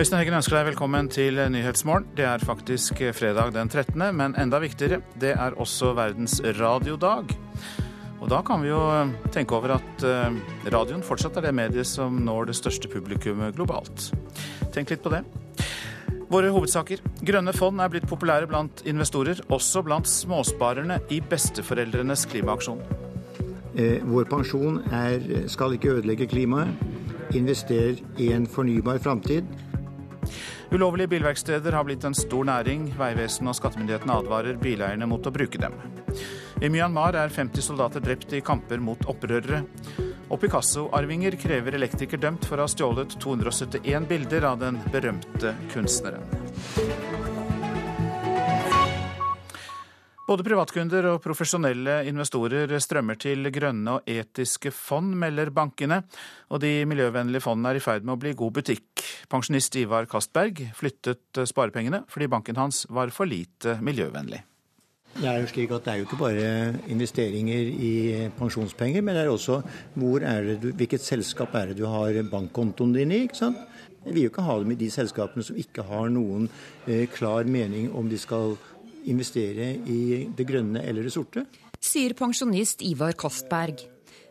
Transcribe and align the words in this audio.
Øystein 0.00 0.16
Heggen 0.22 0.38
ønsker 0.38 0.54
deg 0.56 0.68
velkommen 0.70 1.08
til 1.12 1.36
Nyhetsmorgen. 1.52 2.06
Det 2.16 2.24
er 2.24 2.40
faktisk 2.40 3.02
fredag 3.12 3.50
den 3.52 3.68
13., 3.68 4.00
men 4.16 4.32
enda 4.40 4.56
viktigere, 4.62 5.02
det 5.20 5.34
er 5.34 5.58
også 5.60 5.90
verdens 5.98 6.38
radiodag. 6.56 7.34
Og 8.16 8.30
da 8.32 8.38
kan 8.40 8.64
vi 8.64 8.70
jo 8.70 8.78
tenke 9.28 9.58
over 9.58 9.74
at 9.76 10.06
eh, 10.08 10.40
radioen 10.72 11.04
fortsatt 11.04 11.36
er 11.36 11.50
det 11.50 11.52
mediet 11.58 11.90
som 11.90 12.16
når 12.16 12.48
det 12.48 12.56
største 12.56 12.88
publikummet 12.88 13.52
globalt. 13.60 14.08
Tenk 14.72 14.94
litt 14.94 15.04
på 15.04 15.12
det. 15.12 15.20
Våre 16.32 16.48
hovedsaker. 16.48 17.04
Grønne 17.20 17.52
fond 17.52 17.84
er 17.84 17.92
blitt 17.92 18.08
populære 18.08 18.48
blant 18.48 18.80
investorer, 18.88 19.44
også 19.52 19.84
blant 19.84 20.08
småsparerne 20.08 21.02
i 21.12 21.20
besteforeldrenes 21.20 22.24
klimaaksjon. 22.32 22.80
Eh, 23.76 23.98
vår 24.00 24.32
pensjon 24.32 24.80
er, 24.88 25.44
skal 25.52 25.76
ikke 25.76 25.98
ødelegge 25.98 26.32
klimaet. 26.32 26.88
Invester 27.36 28.00
i 28.16 28.32
en 28.32 28.48
fornybar 28.48 29.04
framtid. 29.04 29.44
Ulovlige 30.70 31.08
bilverksteder 31.10 31.74
har 31.74 31.84
blitt 31.84 32.04
en 32.06 32.14
stor 32.14 32.44
næring. 32.46 32.84
Vegvesenet 32.98 33.50
og 33.50 33.56
skattemyndighetene 33.58 34.18
advarer 34.22 34.58
bileierne 34.60 35.08
mot 35.10 35.26
å 35.26 35.32
bruke 35.34 35.58
dem. 35.58 35.74
I 36.62 36.70
Myanmar 36.70 37.18
er 37.18 37.32
50 37.34 37.64
soldater 37.64 38.04
drept 38.04 38.30
i 38.38 38.42
kamper 38.44 38.78
mot 38.78 39.02
opprørere. 39.10 39.64
Og 40.30 40.38
Picasso-arvinger 40.38 41.34
krever 41.42 41.74
elektriker 41.74 42.22
dømt 42.22 42.46
for 42.46 42.60
å 42.60 42.68
ha 42.68 42.70
stjålet 42.70 43.18
271 43.18 44.06
bilder 44.12 44.46
av 44.52 44.62
den 44.62 44.78
berømte 44.94 45.56
kunstneren. 45.74 46.22
Både 50.30 50.44
privatkunder 50.46 51.08
og 51.10 51.16
profesjonelle 51.24 52.04
investorer 52.06 52.70
strømmer 52.78 53.16
til 53.18 53.48
grønne 53.50 53.96
og 53.96 54.10
etiske 54.12 54.70
fond, 54.70 55.16
melder 55.18 55.50
bankene. 55.50 56.04
Og 56.54 56.60
de 56.62 56.84
miljøvennlige 56.86 57.42
fondene 57.42 57.72
er 57.72 57.80
i 57.80 57.82
ferd 57.82 58.06
med 58.06 58.14
å 58.14 58.20
bli 58.22 58.36
god 58.38 58.54
butikk. 58.60 59.02
Pensjonist 59.32 59.74
Ivar 59.80 60.06
Kastberg 60.06 60.62
flyttet 60.78 61.42
sparepengene 61.50 62.04
fordi 62.06 62.30
banken 62.30 62.62
hans 62.62 62.84
var 62.94 63.10
for 63.10 63.26
lite 63.26 63.80
miljøvennlig. 63.82 64.44
Det 65.18 65.26
er 65.26 65.42
jo 65.42 65.50
slik 65.50 65.74
at 65.74 65.88
det 65.88 65.96
er 65.96 65.98
jo 65.98 66.06
ikke 66.06 66.22
bare 66.22 66.48
investeringer 66.94 67.74
i 67.90 67.92
pensjonspenger, 68.38 69.02
men 69.02 69.18
det 69.18 69.26
er 69.26 69.34
også 69.34 69.58
er 70.22 70.52
du, 70.62 70.70
hvilket 70.70 71.02
selskap 71.02 71.58
er 71.58 71.72
det 71.72 71.80
du 71.82 71.88
har 71.90 72.14
bankkontoen 72.30 72.94
din 72.94 73.10
i. 73.10 73.24
ikke 73.26 73.42
sant? 73.42 73.58
Vi 74.04 74.14
vil 74.14 74.28
jo 74.28 74.30
ikke 74.30 74.46
ha 74.46 74.60
dem 74.62 74.70
i 74.70 74.78
de 74.78 74.94
selskapene 74.94 75.42
som 75.44 75.58
ikke 75.58 75.82
har 75.90 76.06
noen 76.08 76.46
eh, 76.86 77.08
klar 77.10 77.50
mening 77.50 77.90
om 77.90 78.06
de 78.08 78.16
skal 78.16 78.54
investere 79.08 79.72
i 79.88 80.26
det 80.36 80.46
grønne 80.48 80.84
eller 80.84 81.06
det 81.06 81.14
sorte. 81.14 81.46
Sier 81.80 82.12
pensjonist 82.18 82.84
Ivar 82.84 83.16
Kastberg. 83.16 83.86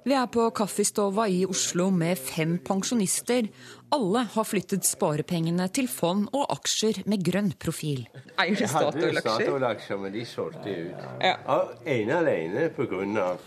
Vi 0.06 0.16
er 0.16 0.30
på 0.32 0.46
Kaffestova 0.56 1.26
i 1.28 1.42
Oslo 1.46 1.90
med 1.92 2.18
fem 2.18 2.56
pensjonister. 2.66 3.50
Alle 3.92 4.24
har 4.32 4.46
flyttet 4.48 4.88
sparepengene 4.88 5.68
til 5.76 5.90
fond 5.92 6.30
og 6.32 6.46
aksjer 6.56 7.02
med 7.12 7.24
grønn 7.26 7.52
profil. 7.60 8.06
Eier 8.40 8.56
du 8.56 8.64
Statoil-aksjer? 8.64 10.00
men 10.00 10.16
de 10.16 10.24
solgte 10.26 10.72
ut. 10.72 11.06
Ja. 11.22 11.60
Ene 11.84 12.20
alene 12.22 12.70
pga. 12.74 13.38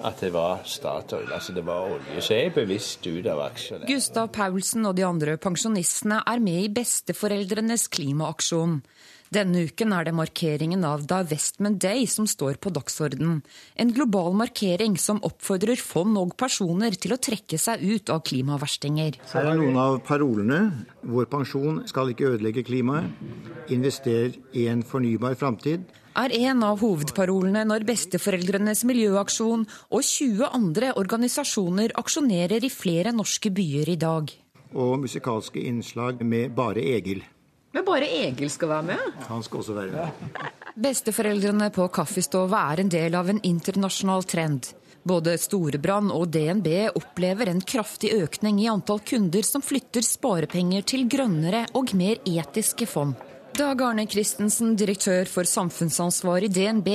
at 0.00 0.20
det 0.20 0.32
var 0.32 0.64
Statoil, 0.64 1.28
altså 1.32 1.52
det 1.52 1.66
var 1.66 1.90
olje. 1.92 2.22
Så 2.22 2.34
jeg 2.34 2.46
er 2.46 2.56
bevisst 2.56 3.06
ut 3.06 3.26
av 3.26 3.44
aksjene. 3.44 3.86
Gustav 3.86 4.32
Paulsen 4.32 4.86
og 4.86 4.96
de 4.96 5.04
andre 5.04 5.36
pensjonistene 5.36 6.22
er 6.26 6.40
med 6.40 6.64
i 6.64 6.72
besteforeldrenes 6.80 7.86
klimaaksjon. 7.88 8.80
Denne 9.34 9.66
uken 9.68 9.92
er 9.92 10.06
det 10.08 10.14
markeringen 10.16 10.86
av 10.88 11.02
Divestment 11.08 11.76
Day 11.82 12.06
som 12.08 12.24
står 12.28 12.56
på 12.64 12.72
dagsordenen. 12.72 13.42
En 13.76 13.92
global 13.92 14.32
markering 14.32 14.96
som 14.96 15.20
oppfordrer 15.26 15.76
fond 15.76 16.16
og 16.16 16.32
personer 16.40 16.96
til 16.96 17.12
å 17.12 17.20
trekke 17.20 17.60
seg 17.60 17.84
ut 17.84 18.08
av 18.14 18.22
klimaverstinger. 18.24 19.20
Her 19.34 19.52
er 19.52 19.60
noen 19.60 19.76
av 19.76 20.00
parolene. 20.08 20.62
Vår 21.04 21.28
pensjon 21.28 21.82
skal 21.90 22.14
ikke 22.14 22.32
ødelegge 22.32 22.64
klimaet. 22.64 23.12
Invester 23.68 24.32
i 24.56 24.64
en 24.72 24.80
fornybar 24.86 25.36
framtid 25.36 25.84
er 26.18 26.32
en 26.48 26.64
av 26.66 26.80
hovedparolene 26.82 27.62
når 27.68 27.84
Besteforeldrenes 27.86 28.82
miljøaksjon 28.88 29.66
og 29.68 30.02
20 30.02 30.48
andre 30.48 30.92
organisasjoner 30.98 31.94
aksjonerer 32.00 32.64
i 32.64 32.72
flere 32.72 33.12
norske 33.14 33.52
byer 33.54 33.92
i 33.92 33.98
dag. 34.00 34.32
Og 34.74 34.98
musikalske 35.04 35.62
innslag 35.68 36.24
med 36.24 36.56
Bare 36.56 36.82
Egil. 36.82 37.22
Men 37.72 37.84
bare 37.84 38.08
Egil 38.08 38.50
skal 38.50 38.70
være 38.72 38.86
med? 38.88 39.16
Han 39.28 39.42
skal 39.44 39.60
også 39.60 39.76
være 39.76 39.92
med. 39.92 40.42
Besteforeldrene 40.78 41.68
på 41.74 41.88
Kaffestova 41.92 42.64
er 42.72 42.84
en 42.84 42.92
del 42.92 43.16
av 43.18 43.28
en 43.28 43.40
internasjonal 43.44 44.24
trend. 44.28 44.70
Både 45.08 45.36
Storebrand 45.40 46.12
og 46.12 46.28
DNB 46.32 46.68
opplever 46.98 47.50
en 47.52 47.60
kraftig 47.64 48.10
økning 48.16 48.60
i 48.62 48.68
antall 48.72 49.00
kunder 49.06 49.46
som 49.46 49.64
flytter 49.64 50.04
sparepenger 50.04 50.84
til 50.88 51.06
grønnere 51.10 51.66
og 51.78 51.94
mer 51.96 52.20
etiske 52.28 52.88
fond. 52.88 53.16
Dag 53.58 53.80
Arne 53.82 54.04
Christensen, 54.06 54.76
direktør 54.78 55.26
for 55.26 55.48
samfunnsansvar 55.48 56.44
i 56.46 56.50
DNB, 56.52 56.88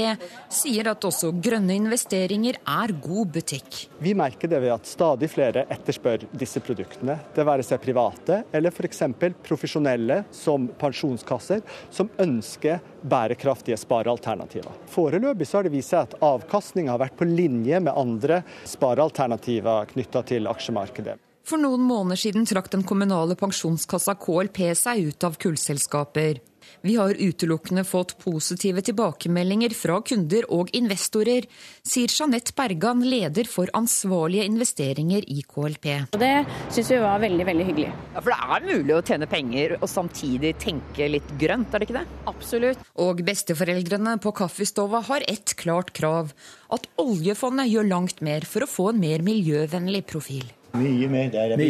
sier 0.48 0.88
at 0.88 1.04
også 1.04 1.34
grønne 1.44 1.76
investeringer 1.76 2.56
er 2.56 2.94
god 3.04 3.34
butikk. 3.36 3.82
Vi 4.00 4.14
merker 4.16 4.48
det 4.48 4.62
ved 4.64 4.72
at 4.72 4.88
stadig 4.88 5.28
flere 5.34 5.66
etterspør 5.76 6.24
disse 6.32 6.62
produktene. 6.64 7.18
Det 7.36 7.44
være 7.44 7.66
seg 7.68 7.82
private 7.84 8.38
eller 8.56 8.72
f.eks. 8.72 9.04
profesjonelle 9.44 10.22
som 10.32 10.70
pensjonskasser, 10.80 11.66
som 11.92 12.14
ønsker 12.24 12.80
bærekraftige 13.12 13.82
sparealternativer. 13.84 14.72
Foreløpig 14.94 15.50
så 15.50 15.60
har 15.60 15.68
det 15.68 15.76
vist 15.76 15.92
seg 15.92 16.08
at 16.08 16.16
avkastninga 16.24 16.96
har 16.96 17.04
vært 17.04 17.20
på 17.20 17.28
linje 17.28 17.84
med 17.84 17.92
andre 17.92 18.40
sparealternativer 18.72 19.92
knytta 19.92 20.24
til 20.32 20.48
aksjemarkedet. 20.54 21.20
For 21.44 21.60
noen 21.60 21.84
måneder 21.84 22.22
siden 22.22 22.48
trakk 22.48 22.72
den 22.72 22.88
kommunale 22.88 23.36
pensjonskassa 23.36 24.16
KLP 24.16 24.70
seg 24.80 25.10
ut 25.12 25.28
av 25.28 25.36
kullselskaper. 25.36 26.40
Vi 26.82 26.96
har 26.96 27.14
utelukkende 27.14 27.84
fått 27.88 28.16
positive 28.24 28.82
tilbakemeldinger 28.86 29.76
fra 29.78 30.00
kunder 30.06 30.48
og 30.54 30.72
investorer, 30.76 31.46
sier 31.86 32.12
Jeanette 32.12 32.56
Bergan, 32.58 33.04
leder 33.06 33.48
for 33.50 33.72
ansvarlige 33.78 34.48
investeringer 34.50 35.28
i 35.28 35.44
KLP. 35.48 35.90
Det 36.18 36.34
syns 36.74 36.92
vi 36.96 37.02
var 37.04 37.22
veldig 37.24 37.48
veldig 37.52 37.68
hyggelig. 37.70 37.92
Ja, 38.14 38.24
For 38.24 38.34
det 38.34 38.40
er 38.58 38.68
mulig 38.72 38.98
å 38.98 39.04
tjene 39.06 39.30
penger 39.30 39.78
og 39.80 39.88
samtidig 39.92 40.56
tenke 40.62 41.12
litt 41.12 41.36
grønt, 41.42 41.74
er 41.74 41.84
det 41.84 41.90
ikke 41.90 42.00
det? 42.02 42.08
Absolutt. 42.32 42.84
Og 43.04 43.24
besteforeldrene 43.28 44.18
på 44.24 44.34
Kaffestova 44.42 45.04
har 45.10 45.28
ett 45.28 45.56
klart 45.60 45.94
krav. 45.98 46.34
At 46.74 46.90
oljefondet 47.02 47.70
gjør 47.72 47.90
langt 47.92 48.26
mer 48.26 48.48
for 48.50 48.66
å 48.66 48.70
få 48.70 48.92
en 48.94 49.02
mer 49.04 49.26
miljøvennlig 49.26 50.06
profil. 50.10 50.46
Mye 50.74 51.06
mer. 51.06 51.28
Der 51.30 51.52
er 51.54 51.60
vi 51.60 51.68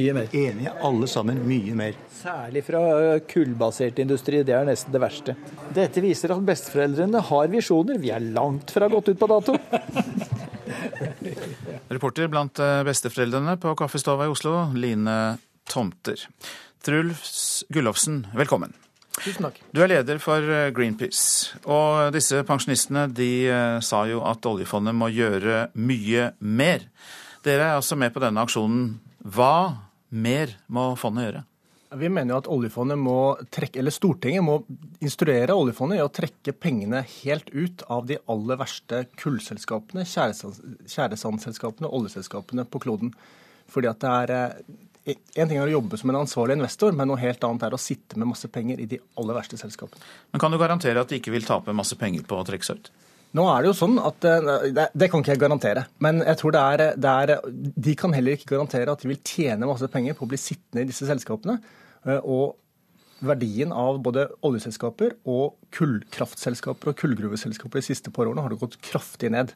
enige 0.47 0.71
alle 0.79 1.07
sammen. 1.11 1.41
Mye 1.43 1.73
mer. 1.75 1.95
Særlig 2.21 2.61
fra 2.63 2.79
kullbasert 3.27 3.97
industri. 3.99 4.39
Det 4.47 4.53
er 4.55 4.63
nesten 4.63 4.93
det 4.95 5.01
verste. 5.03 5.33
Dette 5.75 5.99
viser 6.03 6.31
at 6.31 6.45
besteforeldrene 6.47 7.19
har 7.27 7.49
visjoner. 7.51 7.99
Vi 7.99 8.13
er 8.15 8.23
langt 8.23 8.71
fra 8.71 8.87
gått 8.87 9.09
ut 9.11 9.19
på 9.19 9.27
dato. 9.27 9.57
Reporter 11.93 12.31
blant 12.31 12.61
besteforeldrene 12.87 13.57
på 13.59 13.73
Kaffestova 13.81 14.29
i 14.29 14.31
Oslo, 14.31 14.53
Line 14.71 15.17
Tomter. 15.67 16.23
Truls 16.83 17.65
Gullofsen, 17.75 18.21
velkommen. 18.39 18.71
Tusen 19.19 19.49
takk. 19.49 19.59
Du 19.75 19.81
er 19.83 19.91
leder 19.91 20.21
for 20.23 20.47
Greenpeace. 20.73 21.59
Og 21.67 22.07
disse 22.15 22.39
pensjonistene 22.47 23.09
de 23.11 23.33
sa 23.83 24.05
jo 24.07 24.23
at 24.31 24.47
oljefondet 24.47 24.95
må 24.95 25.11
gjøre 25.11 25.67
mye 25.75 26.31
mer. 26.39 26.87
Dere 27.43 27.65
er 27.65 27.77
altså 27.77 27.97
med 27.99 28.13
på 28.15 28.21
denne 28.23 28.43
aksjonen. 28.45 28.85
Hva 29.23 29.75
mer 30.15 30.53
må 30.71 30.93
fondet 30.99 31.27
gjøre? 31.27 31.41
Vi 31.99 32.09
mener 32.09 32.33
jo 32.33 32.39
at 32.39 32.47
oljefondet 32.49 32.97
må 32.97 33.17
trekke, 33.53 33.77
eller 33.81 33.93
Stortinget 33.93 34.41
må 34.45 34.55
instruere 35.03 35.53
oljefondet 35.53 35.99
i 35.99 36.05
å 36.05 36.09
trekke 36.09 36.55
pengene 36.57 37.03
helt 37.19 37.51
ut 37.53 37.83
av 37.91 38.07
de 38.09 38.17
aller 38.31 38.57
verste 38.57 39.03
kullselskapene, 39.19 40.06
tjæresandselskapene, 40.09 41.91
oljeselskapene 41.91 42.65
på 42.65 42.81
kloden. 42.88 43.13
Fordi 43.69 43.91
at 43.91 44.01
det 44.01 44.15
er 44.23 44.33
en 45.06 45.50
ting 45.50 45.57
er 45.59 45.68
å 45.68 45.75
jobbe 45.75 46.00
som 46.00 46.09
en 46.13 46.21
ansvarlig 46.21 46.56
investor, 46.57 46.95
men 46.95 47.09
noe 47.12 47.19
helt 47.21 47.44
annet 47.44 47.68
er 47.68 47.75
å 47.75 47.81
sitte 47.81 48.18
med 48.18 48.29
masse 48.31 48.47
penger 48.50 48.79
i 48.79 48.88
de 48.89 49.01
aller 49.19 49.35
verste 49.35 49.59
selskapene. 49.59 50.01
Men 50.31 50.41
Kan 50.41 50.53
du 50.53 50.57
garantere 50.62 51.03
at 51.03 51.12
de 51.12 51.19
ikke 51.19 51.33
vil 51.35 51.45
tape 51.45 51.75
masse 51.75 51.97
penger 52.00 52.23
på 52.25 52.39
å 52.39 52.45
trekke 52.47 52.65
seg 52.65 52.79
ut? 52.79 52.91
Nå 53.33 53.45
er 53.50 53.63
det 53.63 53.71
jo 53.71 53.77
sånn 53.77 53.95
at 53.97 54.19
Det, 54.21 54.89
det 54.94 55.07
kan 55.09 55.24
ikke 55.24 55.33
jeg 55.33 55.41
garantere. 55.41 55.88
Men 56.03 56.21
jeg 56.21 56.39
tror 56.39 56.53
det 56.53 56.63
er, 56.63 56.83
det 57.01 57.13
er, 57.13 57.53
de 57.88 57.95
kan 57.97 58.13
heller 58.13 58.38
ikke 58.38 58.51
garantere 58.56 58.94
at 58.94 59.01
de 59.01 59.09
vil 59.09 59.24
tjene 59.25 59.69
masse 59.69 59.89
penger 59.89 60.18
på 60.18 60.27
å 60.27 60.33
bli 60.33 60.41
sittende 60.41 60.85
i 60.85 60.89
disse 60.91 61.07
selskapene. 61.09 61.57
Og 62.21 62.53
verdien 63.24 63.71
av 63.75 64.00
både 64.03 64.27
oljeselskaper 64.45 65.15
og 65.30 65.56
kullkraftselskaper 65.75 66.91
og 66.91 67.00
kullgruveselskaper 67.00 67.80
de 67.80 67.88
siste 67.88 68.12
par 68.13 68.30
årene 68.30 68.44
har 68.44 68.53
det 68.53 68.62
gått 68.62 68.80
kraftig 68.83 69.31
ned. 69.33 69.53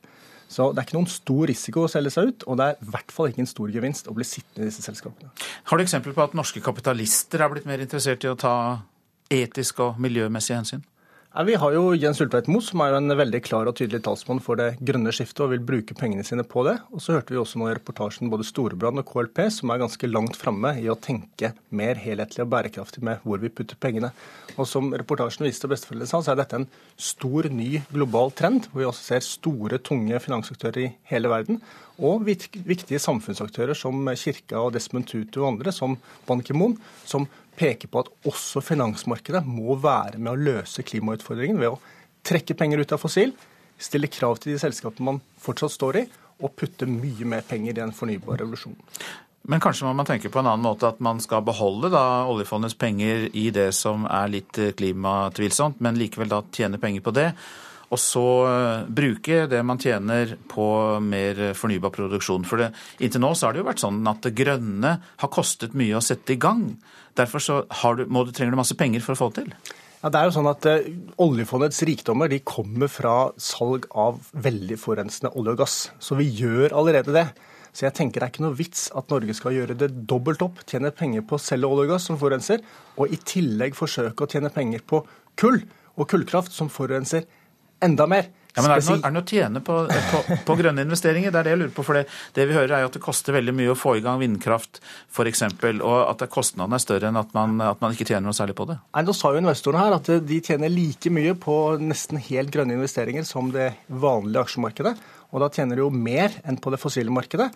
Så 0.47 0.69
det 0.71 0.79
er 0.79 0.87
ikke 0.87 0.95
noen 0.95 1.11
stor 1.11 1.43
risiko 1.49 1.83
å 1.83 1.91
selge 1.91 2.13
seg 2.15 2.29
ut, 2.31 2.45
og 2.47 2.59
det 2.59 2.67
er 2.67 2.77
i 2.79 2.91
hvert 2.93 3.11
fall 3.11 3.31
ikke 3.31 3.43
en 3.43 3.49
stor 3.49 3.71
gevinst 3.71 4.07
å 4.07 4.15
bli 4.15 4.27
sittende 4.27 4.63
i 4.63 4.69
disse 4.69 4.85
selskapene. 4.85 5.31
Har 5.67 5.79
du 5.79 5.83
eksempler 5.83 6.15
på 6.15 6.23
at 6.23 6.37
norske 6.39 6.63
kapitalister 6.63 7.43
er 7.43 7.51
blitt 7.51 7.67
mer 7.67 7.83
interessert 7.83 8.23
i 8.23 8.31
å 8.31 8.37
ta 8.39 8.53
etiske 9.33 9.83
og 9.83 9.99
miljømessige 9.99 10.61
hensyn? 10.61 10.85
Vi 11.45 11.53
har 11.53 11.69
jo 11.75 11.91
Jens 11.93 12.17
Ulltveit 12.23 12.47
Moe, 12.49 12.63
som 12.65 12.81
er 12.81 12.95
en 12.97 13.13
veldig 13.13 13.43
klar 13.45 13.67
og 13.69 13.75
tydelig 13.77 13.99
talsmann 14.07 14.39
for 14.41 14.57
det 14.57 14.79
grønne 14.81 15.11
skiftet 15.13 15.43
og 15.45 15.51
vil 15.51 15.61
bruke 15.67 15.93
pengene 15.93 16.25
sine 16.25 16.41
på 16.41 16.63
det. 16.65 16.73
Og 16.89 17.03
så 17.03 17.13
hørte 17.13 17.35
vi 17.35 17.37
også 17.37 17.61
nå 17.61 17.67
i 17.69 17.75
reportasjen 17.77 18.31
både 18.33 18.47
Storebrand 18.47 19.03
og 19.03 19.05
KLP, 19.05 19.43
som 19.53 19.69
er 19.69 19.83
ganske 19.83 20.09
langt 20.09 20.39
framme 20.39 20.71
i 20.81 20.87
å 20.89 20.97
tenke 20.97 21.51
mer 21.69 22.01
helhetlig 22.01 22.41
og 22.41 22.49
bærekraftig 22.55 23.05
med 23.05 23.21
hvor 23.21 23.43
vi 23.43 23.53
putter 23.53 23.77
pengene. 23.77 24.09
Og 24.57 24.65
som 24.65 24.89
reportasjen 24.89 25.45
viste 25.45 25.69
og 25.69 25.75
besteforeldrene 25.75 26.09
sa, 26.09 26.23
så 26.25 26.33
er 26.33 26.41
dette 26.41 26.57
en 26.57 26.69
stor, 26.97 27.51
ny 27.53 27.83
global 27.93 28.33
trend, 28.33 28.71
hvor 28.71 28.81
vi 28.81 28.89
også 28.89 29.11
ser 29.11 29.29
store, 29.29 29.77
tunge 29.77 30.17
finansaktører 30.23 30.87
i 30.87 30.91
hele 31.11 31.29
verden. 31.29 31.61
Og 32.01 32.25
viktige 32.25 33.01
samfunnsaktører 33.01 33.77
som 33.77 34.09
Kirka 34.17 34.57
og 34.63 34.73
Desmond 34.73 35.05
Tutu 35.09 35.43
og 35.43 35.51
andre, 35.53 35.73
som 35.73 35.99
Ban 36.25 36.41
Ki-moon, 36.41 36.79
som 37.05 37.29
peker 37.57 37.89
på 37.91 38.03
at 38.03 38.09
også 38.29 38.61
finansmarkedet 38.63 39.43
må 39.47 39.77
være 39.81 40.19
med 40.21 40.33
å 40.33 40.41
løse 40.51 40.85
klimautfordringen 40.85 41.59
ved 41.61 41.73
å 41.73 41.79
trekke 42.27 42.57
penger 42.57 42.83
ut 42.83 42.93
av 42.95 43.01
fossil, 43.01 43.33
stille 43.77 44.09
krav 44.11 44.39
til 44.41 44.53
de 44.53 44.61
selskapene 44.61 45.13
man 45.13 45.21
fortsatt 45.41 45.73
står 45.73 46.01
i, 46.01 46.07
og 46.37 46.53
putte 46.57 46.85
mye 46.89 47.25
mer 47.25 47.45
penger 47.47 47.73
i 47.73 47.79
den 47.79 47.93
fornybare 47.95 48.43
revolusjonen. 48.43 48.81
Men 49.47 49.61
kanskje 49.63 49.87
må 49.87 49.93
man 49.95 50.05
tenke 50.05 50.29
på 50.29 50.41
en 50.41 50.49
annen 50.49 50.65
måte 50.65 50.89
at 50.89 50.99
man 51.03 51.21
skal 51.23 51.45
beholde 51.47 51.89
da 51.93 52.25
oljefondets 52.27 52.75
penger 52.77 53.29
i 53.31 53.45
det 53.55 53.69
som 53.77 54.03
er 54.11 54.27
litt 54.33 54.59
klimatvilsomt, 54.77 55.79
men 55.81 55.97
likevel 55.97 56.29
da 56.33 56.41
tjene 56.51 56.79
penger 56.81 57.05
på 57.05 57.13
det. 57.15 57.29
Og 57.87 57.99
så 58.01 58.25
eh, 58.49 58.87
bruke 58.91 59.45
det 59.47 59.61
man 59.63 59.79
tjener 59.79 60.35
på 60.51 60.67
mer 61.03 61.39
fornybar 61.55 61.93
produksjon. 61.95 62.45
For 62.47 62.59
det, 62.59 62.71
inntil 62.99 63.23
nå 63.23 63.31
så 63.31 63.47
har 63.47 63.55
det 63.55 63.63
jo 63.63 63.69
vært 63.69 63.83
sånn 63.83 64.01
at 64.11 64.23
det 64.25 64.35
grønne 64.35 64.93
har 65.03 65.33
kostet 65.33 65.77
mye 65.77 65.95
å 65.95 66.03
sette 66.03 66.35
i 66.35 66.41
gang. 66.41 66.73
Derfor 67.17 67.43
så 67.43 67.61
du, 67.95 68.03
du, 68.03 68.33
trenger 68.35 68.55
du 68.57 68.59
masse 68.59 68.77
penger 68.77 69.05
for 69.05 69.15
å 69.15 69.21
få 69.21 69.29
det 69.31 69.45
til. 69.45 69.75
Ja, 70.03 70.11
det 70.13 70.19
er 70.19 70.27
jo 70.27 70.35
sånn 70.35 70.49
at 70.51 70.65
uh, 70.69 70.89
Oljefondets 71.23 71.79
rikdommer 71.87 72.29
de 72.29 72.37
kommer 72.45 72.91
fra 72.91 73.31
salg 73.41 73.87
av 73.97 74.19
veldig 74.35 74.77
forurensende 74.77 75.31
olje 75.39 75.55
og 75.55 75.63
gass. 75.63 75.77
Så 76.03 76.19
vi 76.19 76.27
gjør 76.27 76.75
allerede 76.77 77.15
det. 77.15 77.25
Så 77.73 77.87
jeg 77.87 77.95
tenker 77.97 78.21
det 78.21 78.27
er 78.27 78.33
ikke 78.33 78.45
noe 78.45 78.57
vits 78.57 78.87
at 78.97 79.09
Norge 79.13 79.33
skal 79.37 79.55
gjøre 79.55 79.77
det 79.77 79.89
dobbelt 80.09 80.43
opp, 80.45 80.61
tjene 80.69 80.91
penger 80.93 81.25
på 81.29 81.37
å 81.37 81.41
selge 81.41 81.69
olje 81.69 81.87
og 81.87 81.91
gass 81.95 82.07
som 82.09 82.19
forurenser, 82.19 82.63
og 82.97 83.13
i 83.13 83.19
tillegg 83.21 83.77
forsøke 83.77 84.25
å 84.25 84.31
tjene 84.31 84.53
penger 84.53 84.85
på 84.87 85.03
kull 85.37 85.59
og 85.97 86.07
kullkraft 86.09 86.53
som 86.53 86.71
forurenser 86.73 87.25
enda 87.83 88.07
mer. 88.09 88.29
Ja, 88.57 88.63
men 88.63 88.71
Er 88.73 88.81
det 88.81 88.89
noe, 88.89 88.97
er 88.97 89.03
det 89.03 89.13
noe 89.13 89.21
å 89.21 89.29
tjene 89.29 89.59
på, 89.61 89.73
på, 89.85 90.35
på, 90.47 90.53
grønne 90.57 90.81
investeringer? 90.81 91.29
Det 91.29 91.37
er 91.39 91.45
det 91.45 91.51
jeg 91.53 91.59
lurer 91.59 91.73
på. 91.75 91.83
For 91.85 91.99
det, 91.99 92.07
det, 92.33 92.47
vi 92.49 92.55
hører 92.57 92.71
er 92.73 92.81
jo 92.81 92.89
at 92.89 92.95
det 92.97 93.01
koster 93.05 93.35
veldig 93.35 93.53
mye 93.53 93.69
å 93.69 93.77
få 93.77 93.93
i 93.99 94.01
gang 94.01 94.17
vindkraft 94.17 94.79
f.eks., 95.13 95.43
og 95.75 95.97
at 95.99 96.23
kostnadene 96.33 96.79
er 96.79 96.81
større 96.81 97.11
enn 97.11 97.19
at 97.21 97.35
man, 97.37 97.53
at 97.61 97.83
man, 97.83 97.93
ikke 97.93 98.07
tjener 98.09 98.25
noe 98.25 98.37
særlig 98.37 98.57
på 98.57 98.65
det. 98.71 98.79
Nei, 98.97 99.03
Nå 99.05 99.13
sa 99.13 99.29
jo 99.35 99.43
investorene 99.43 99.83
her 99.83 99.97
at 99.99 100.09
de 100.25 100.39
tjener 100.41 100.73
like 100.73 101.13
mye 101.13 101.35
på 101.37 101.57
nesten 101.83 102.17
helt 102.31 102.49
grønne 102.55 102.73
investeringer 102.79 103.27
som 103.29 103.53
det 103.53 103.69
vanlige 103.93 104.47
aksjemarkedet. 104.47 104.95
Og 105.29 105.43
da 105.43 105.51
tjener 105.53 105.77
de 105.77 105.85
jo 105.85 105.93
mer 105.93 106.41
enn 106.47 106.57
på 106.57 106.73
det 106.73 106.81
fossile 106.81 107.13
markedet. 107.13 107.51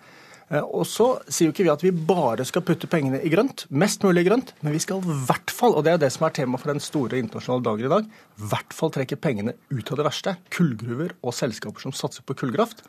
Eh, 0.52 0.60
og 0.60 0.84
så 0.88 1.14
sier 1.28 1.48
jo 1.48 1.54
ikke 1.54 1.66
vi 1.66 1.72
at 1.72 1.84
vi 1.84 1.92
bare 1.92 2.44
skal 2.48 2.64
putte 2.66 2.90
pengene 2.90 3.22
i 3.24 3.32
grønt, 3.32 3.64
mest 3.72 4.04
mulig 4.04 4.26
grønt, 4.28 4.52
men 4.60 4.74
vi 4.76 4.82
skal 4.84 5.00
i 5.00 5.16
hvert 5.28 5.52
fall, 5.52 5.76
og 5.78 5.86
det 5.86 5.94
er 5.94 6.02
det 6.02 6.12
som 6.12 6.26
er 6.28 6.36
tema 6.36 6.60
for 6.60 6.74
den 6.74 6.82
store 6.82 7.20
internasjonale 7.22 7.64
dagen 7.68 7.88
i 7.88 7.92
dag, 7.94 8.10
i 8.10 8.50
hvert 8.52 8.76
fall 8.76 8.92
trekke 8.92 9.20
pengene 9.20 9.56
ut 9.72 9.92
av 9.94 10.00
det 10.00 10.08
verste. 10.10 10.36
Kullgruver 10.52 11.16
og 11.22 11.36
selskaper 11.36 11.86
som 11.86 11.96
satser 11.96 12.26
på 12.26 12.36
kullkraft. 12.42 12.84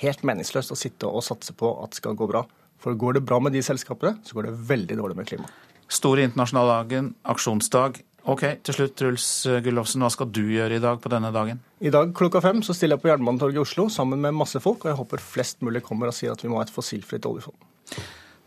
Helt 0.00 0.22
meningsløst 0.26 0.70
å 0.70 0.78
sitte 0.78 1.10
og 1.10 1.26
satse 1.26 1.56
på 1.58 1.72
at 1.82 1.92
det 1.92 2.02
skal 2.02 2.18
gå 2.18 2.30
bra. 2.30 2.44
For 2.80 2.96
går 2.96 3.18
det 3.18 3.26
bra 3.28 3.40
med 3.42 3.52
de 3.52 3.60
selskapene, 3.64 4.16
så 4.24 4.36
går 4.36 4.48
det 4.48 4.60
veldig 4.70 4.96
dårlig 5.02 5.18
med 5.18 5.28
klimaet. 5.28 5.66
Store 5.90 6.22
internasjonale 6.22 6.76
dagen, 6.78 7.10
aksjonsdag. 7.26 7.98
Ok, 8.28 8.42
til 8.66 8.76
slutt, 8.76 8.96
Truls 9.00 9.26
Gullovsen, 9.64 10.02
hva 10.04 10.10
skal 10.12 10.28
du 10.28 10.42
gjøre 10.52 10.76
i 10.76 10.82
dag 10.82 11.00
på 11.00 11.08
denne 11.12 11.30
dagen? 11.32 11.62
I 11.80 11.92
dag 11.92 12.12
klokka 12.16 12.42
fem 12.44 12.60
så 12.66 12.76
stiller 12.76 12.98
jeg 12.98 13.04
på 13.04 13.08
Jernbanetorget 13.08 13.56
i 13.56 13.62
Oslo 13.62 13.86
sammen 13.92 14.20
med 14.20 14.36
masse 14.36 14.60
folk, 14.60 14.84
og 14.84 14.92
jeg 14.92 14.98
håper 15.00 15.24
flest 15.24 15.64
mulig 15.64 15.80
kommer 15.86 16.10
og 16.10 16.16
sier 16.16 16.34
at 16.34 16.44
vi 16.44 16.50
må 16.52 16.60
ha 16.60 16.66
et 16.66 16.74
fossilfritt 16.74 17.26
oljefond. 17.30 17.56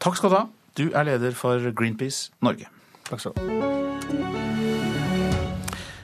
Takk 0.03 0.19
skal 0.19 0.29
du 0.29 0.37
ha. 0.37 0.45
Du 0.77 0.85
er 0.91 1.09
leder 1.09 1.33
for 1.37 1.71
Greenpeace 1.73 2.29
Norge. 2.45 2.69
Takk 3.09 3.23
skal 3.23 3.33
du 3.33 3.41
ha. 3.41 3.73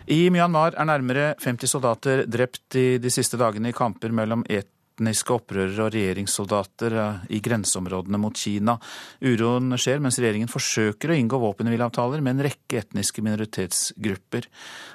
I 0.10 0.24
Myanmar 0.34 0.74
er 0.74 0.88
nærmere 0.90 1.26
50 1.38 1.70
soldater 1.70 2.24
drept 2.26 2.74
i 2.80 2.98
de 2.98 3.12
siste 3.14 3.38
dagene 3.38 3.70
i 3.70 3.76
kamper 3.78 4.10
mellom 4.10 4.42
et 4.50 4.66
etniske 5.00 5.32
opprørere 5.34 5.86
og 5.88 5.94
regjeringssoldater 5.96 6.96
eh, 7.00 7.22
i 7.38 7.40
grenseområdene 7.44 8.20
mot 8.20 8.36
Kina. 8.36 8.76
Uroen 9.24 9.72
skjer 9.80 10.04
mens 10.04 10.20
regjeringen 10.20 10.52
forsøker 10.52 11.14
å 11.14 11.18
inngå 11.18 11.40
våpenhvileavtaler 11.40 12.22
med 12.22 12.36
en 12.38 12.46
rekke 12.50 12.84
etniske 12.84 13.24
minoritetsgrupper. 13.24 14.50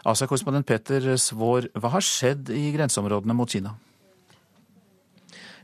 ASA-korrespondent 0.04 0.68
Peter 0.68 1.14
Svår, 1.16 1.70
hva 1.80 1.96
har 1.96 2.04
skjedd 2.04 2.52
i 2.52 2.68
grenseområdene 2.76 3.36
mot 3.36 3.50
Kina? 3.50 3.74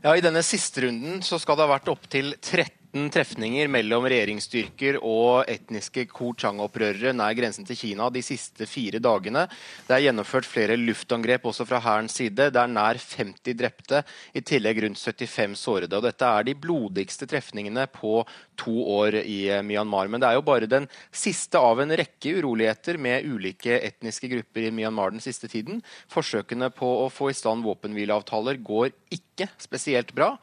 Ja, 0.01 0.15
I 0.17 0.25
denne 0.25 0.41
siste 0.41 0.87
runden 0.87 1.21
så 1.21 1.37
skal 1.37 1.59
det 1.59 1.67
ha 1.67 1.75
vært 1.75 1.91
opptil 1.93 2.33
13 2.41 2.80
13 2.91 3.07
trefninger 3.13 3.69
mellom 3.71 4.03
regjeringsstyrker 4.03 4.97
og 4.99 5.47
etniske 5.47 6.03
Ko-Chang-opprørere 6.11 7.13
nær 7.15 7.31
grensen 7.37 7.63
til 7.63 7.77
Kina 7.79 8.09
de 8.11 8.19
siste 8.19 8.67
fire 8.67 8.99
dagene. 8.99 9.45
Det 9.87 9.95
er 9.95 10.03
gjennomført 10.09 10.43
flere 10.43 10.75
luftangrep 10.75 11.45
også 11.47 11.63
fra 11.69 11.79
hærens 11.79 12.17
side. 12.19 12.49
Det 12.51 12.59
er 12.59 12.67
nær 12.67 12.99
50 12.99 13.55
drepte, 13.55 14.03
i 14.35 14.43
tillegg 14.43 14.83
rundt 14.83 14.99
75 14.99 15.55
sårede. 15.55 15.95
Og 15.95 16.03
dette 16.03 16.27
er 16.27 16.43
de 16.43 16.57
blodigste 16.59 17.29
trefningene 17.31 17.87
på 17.95 18.25
to 18.61 18.73
år 18.95 19.17
i 19.21 19.39
eh, 19.49 19.63
Myanmar. 19.65 20.09
Men 20.11 20.21
det 20.21 20.29
er 20.29 20.37
jo 20.37 20.45
bare 20.45 20.69
den 20.69 20.87
siste 21.13 21.59
av 21.59 21.81
en 21.81 21.93
rekke 21.97 22.35
uroligheter 22.39 22.99
med 23.01 23.25
ulike 23.27 23.79
etniske 23.79 24.29
grupper 24.31 24.67
i 24.67 24.73
Myanmar 24.75 25.13
den 25.13 25.23
siste 25.23 25.49
tiden. 25.51 25.81
Forsøkene 26.11 26.71
på 26.73 26.89
å 27.03 27.09
få 27.13 27.31
i 27.31 27.37
stand 27.37 27.65
våpenhvileavtaler 27.65 28.61
går 28.61 28.91
ikke 29.13 29.49
spesielt 29.61 30.13
bra. 30.15 30.35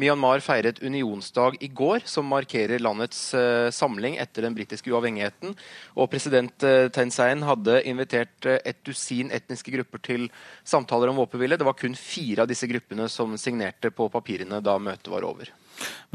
Myanmar 0.00 0.42
feiret 0.44 0.80
unionsdag 0.82 1.58
i 1.60 1.68
går 1.68 2.06
som 2.08 2.28
markerer 2.30 2.82
landets 2.82 3.20
uh, 3.36 3.68
samling 3.74 4.16
etter 4.22 4.46
den 4.46 4.56
britiske 4.56 4.90
uavhengigheten. 4.90 5.52
Og 5.94 6.10
president 6.12 6.66
uh, 6.66 6.88
Sein 7.16 7.44
hadde 7.46 7.82
invitert 7.86 8.48
et 8.56 8.80
dusin 8.86 9.30
etniske 9.34 9.74
grupper 9.74 10.02
til 10.02 10.26
samtaler 10.64 11.12
om 11.12 11.20
våpenhvile. 11.20 11.58
Det 11.60 11.68
var 11.68 11.78
kun 11.78 11.94
fire 11.98 12.44
av 12.44 12.50
disse 12.50 12.68
gruppene 12.70 13.08
som 13.12 13.36
signerte 13.40 13.92
på 13.94 14.08
papirene 14.12 14.62
da 14.64 14.78
møtet 14.80 15.12
var 15.12 15.28
over. 15.28 15.52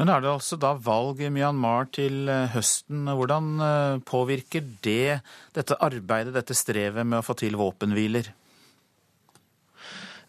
Men 0.00 0.10
er 0.10 0.22
det 0.22 0.30
altså 0.32 0.58
da 0.60 0.72
valg 0.74 1.20
i 1.22 1.30
Myanmar 1.32 1.90
til 1.94 2.26
høsten. 2.54 3.06
Hvordan 3.06 4.00
påvirker 4.08 4.64
det 4.84 5.20
dette 5.54 5.78
arbeidet, 5.78 6.34
dette 6.34 6.56
strevet 6.56 7.06
med 7.06 7.20
å 7.20 7.26
få 7.26 7.36
til 7.38 7.58
våpenhviler? 7.60 8.32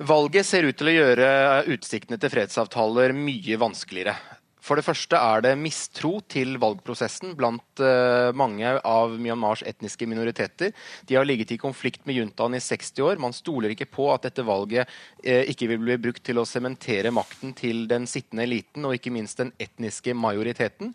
Valget 0.04 0.46
ser 0.46 0.66
ut 0.68 0.78
til 0.78 0.90
å 0.90 0.96
gjøre 0.96 1.28
utsiktene 1.72 2.18
til 2.20 2.32
fredsavtaler 2.34 3.14
mye 3.16 3.60
vanskeligere. 3.62 4.16
For 4.64 4.80
det 4.80 4.86
første 4.86 5.20
er 5.20 5.44
det 5.44 5.58
mistro 5.60 6.22
til 6.32 6.56
valgprosessen 6.62 7.34
blant 7.36 7.82
uh, 7.84 8.32
mange 8.32 8.70
av 8.88 9.12
Myanmars 9.20 9.60
etniske 9.68 10.08
minoriteter. 10.08 10.72
De 11.04 11.18
har 11.18 11.28
ligget 11.28 11.52
i 11.52 11.60
konflikt 11.60 12.06
med 12.08 12.16
juntaen 12.16 12.56
i 12.56 12.62
60 12.64 13.04
år. 13.04 13.20
Man 13.20 13.36
stoler 13.36 13.74
ikke 13.74 13.90
på 13.92 14.08
at 14.14 14.24
dette 14.24 14.46
valget 14.48 14.88
uh, 14.88 15.44
ikke 15.52 15.68
vil 15.74 15.82
bli 15.84 15.98
brukt 16.06 16.24
til 16.24 16.40
å 16.40 16.48
sementere 16.48 17.12
makten 17.12 17.52
til 17.60 17.84
den 17.92 18.08
sittende 18.08 18.48
eliten, 18.48 18.88
og 18.88 18.96
ikke 18.96 19.12
minst 19.12 19.44
den 19.44 19.52
etniske 19.60 20.16
majoriteten. 20.16 20.94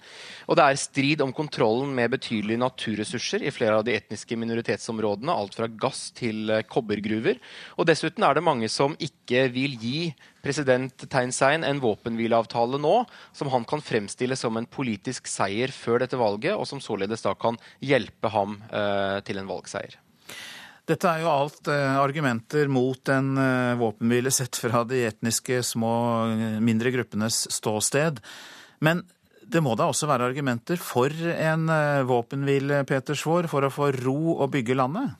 Og 0.49 0.57
det 0.57 0.65
er 0.65 0.81
strid 0.81 1.27
om 1.27 1.37
kontrollen 1.37 1.93
med 1.99 2.17
betydelige 2.17 2.65
naturressurser 2.65 3.45
i 3.45 3.53
flere 3.53 3.83
av 3.83 3.85
de 3.85 3.99
etniske 3.99 4.41
minoritetsområdene. 4.41 5.37
Alt 5.37 5.61
fra 5.61 5.69
gass 5.69 6.09
til 6.17 6.49
uh, 6.49 6.65
kobbergruver. 6.65 7.37
Og 7.77 7.93
dessuten 7.93 8.25
er 8.25 8.41
det 8.41 8.49
mange 8.49 8.73
som 8.73 8.97
ikke 8.97 9.45
vil 9.53 9.77
gi 9.77 10.03
president 10.45 11.07
Thein 11.11 11.33
Sein 11.35 11.64
en 11.66 11.80
våpenhvileavtale 11.83 12.80
nå 12.83 12.95
som 13.37 13.50
han 13.52 13.66
kan 13.68 13.83
fremstille 13.85 14.37
som 14.38 14.57
en 14.59 14.68
politisk 14.68 15.30
seier 15.30 15.73
før 15.75 16.04
dette 16.04 16.21
valget, 16.21 16.54
og 16.54 16.68
som 16.68 16.83
således 16.83 17.25
da 17.26 17.35
kan 17.38 17.59
hjelpe 17.85 18.30
ham 18.35 18.61
eh, 18.71 19.18
til 19.26 19.40
en 19.40 19.50
valgseier. 19.50 19.99
Dette 20.88 21.11
er 21.11 21.21
jo 21.21 21.28
alt 21.28 21.68
eh, 21.68 21.99
argumenter 22.00 22.71
mot 22.73 23.11
en 23.12 23.35
eh, 23.37 23.76
våpenhvile 23.76 24.33
sett 24.33 24.57
fra 24.57 24.87
de 24.88 25.02
etniske 25.11 25.61
små, 25.75 25.92
mindre 26.64 26.95
gruppenes 26.95 27.45
ståsted. 27.52 28.23
Men 28.80 29.02
det 29.49 29.61
må 29.64 29.75
da 29.76 29.88
også 29.88 30.09
være 30.09 30.30
argumenter 30.30 30.80
for 30.80 31.12
en 31.12 31.68
eh, 31.73 32.04
våpenhvile, 32.09 32.83
Peter 32.88 33.16
Svaar, 33.16 33.49
for 33.52 33.64
å 33.64 33.73
få 33.73 33.90
ro 33.97 34.38
og 34.38 34.50
bygge 34.57 34.76
landet? 34.78 35.16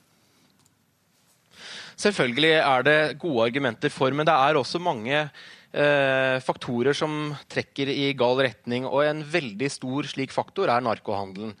Selvfølgelig 1.99 2.53
er 2.61 2.85
det 2.87 2.99
gode 3.19 3.49
argumenter 3.49 3.91
for, 3.91 4.13
men 4.15 4.27
det 4.27 4.35
er 4.35 4.55
også 4.55 4.79
mange 4.79 5.17
eh, 5.19 6.37
faktorer 6.45 6.95
som 6.95 7.33
trekker 7.51 7.91
i 7.91 8.13
gal 8.15 8.39
retning. 8.45 8.87
Og 8.87 9.03
en 9.03 9.25
veldig 9.27 9.69
stor 9.73 10.07
slik 10.07 10.31
faktor 10.31 10.71
er 10.71 10.85
narkohandelen. 10.85 11.57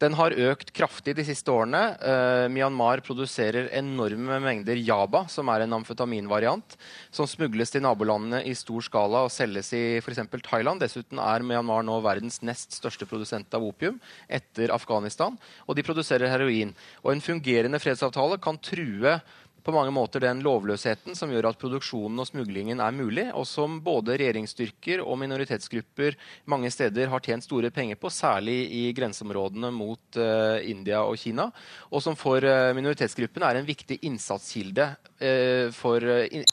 Den 0.00 0.14
har 0.16 0.32
økt 0.32 0.70
kraftig 0.72 1.12
de 1.18 1.24
siste 1.28 1.52
årene. 1.52 1.80
Eh, 2.00 2.46
Myanmar 2.54 3.02
produserer 3.04 3.66
enorme 3.76 4.38
mengder 4.40 4.78
Yaba, 4.80 5.26
som 5.28 5.50
er 5.52 5.66
en 5.66 5.76
amfetaminvariant, 5.76 6.76
som 7.12 7.28
smugles 7.28 7.74
til 7.74 7.84
nabolandene 7.84 8.40
i 8.48 8.54
stor 8.56 8.86
skala 8.86 9.26
og 9.26 9.34
selges 9.34 9.74
i 9.76 9.82
f.eks. 10.00 10.22
Thailand. 10.46 10.80
Dessuten 10.80 11.20
er 11.20 11.44
Myanmar 11.44 11.84
nå 11.84 11.98
verdens 12.06 12.40
nest 12.46 12.78
største 12.78 13.10
produsent 13.10 13.52
av 13.58 13.66
opium, 13.66 14.00
etter 14.24 14.72
Afghanistan. 14.72 15.36
Og 15.66 15.76
de 15.76 15.84
produserer 15.84 16.32
heroin. 16.32 16.72
Og 17.04 17.12
en 17.12 17.26
fungerende 17.26 17.82
fredsavtale 17.82 18.40
kan 18.40 18.62
true 18.70 19.18
på 19.64 19.74
mange 19.74 19.92
måter 19.94 20.22
den 20.24 20.42
lovløsheten 20.44 21.16
som 21.18 21.32
gjør 21.32 21.50
at 21.50 21.58
produksjonen 21.60 22.22
og 22.22 22.28
smuglingen 22.28 22.80
er 22.82 22.94
mulig, 22.96 23.26
og 23.36 23.46
som 23.48 23.78
både 23.84 24.16
regjeringsstyrker 24.20 25.02
og 25.04 25.18
minoritetsgrupper 25.22 26.16
mange 26.50 26.70
steder 26.72 27.10
har 27.12 27.24
tjent 27.24 27.46
store 27.46 27.72
penger 27.74 28.00
på, 28.00 28.10
særlig 28.12 28.58
i 28.76 28.82
grenseområdene 28.96 29.72
mot 29.74 30.20
uh, 30.20 30.58
India 30.64 31.02
og 31.04 31.18
Kina, 31.20 31.50
og 31.90 32.04
som 32.04 32.18
for 32.18 32.44
uh, 32.44 32.70
minoritetsgruppene 32.76 33.50
er 33.50 33.60
en 33.60 33.68
viktig 33.68 34.00
innsatskilde 34.08 34.92
uh, 34.96 35.68
for 35.76 36.04
in 36.30 36.48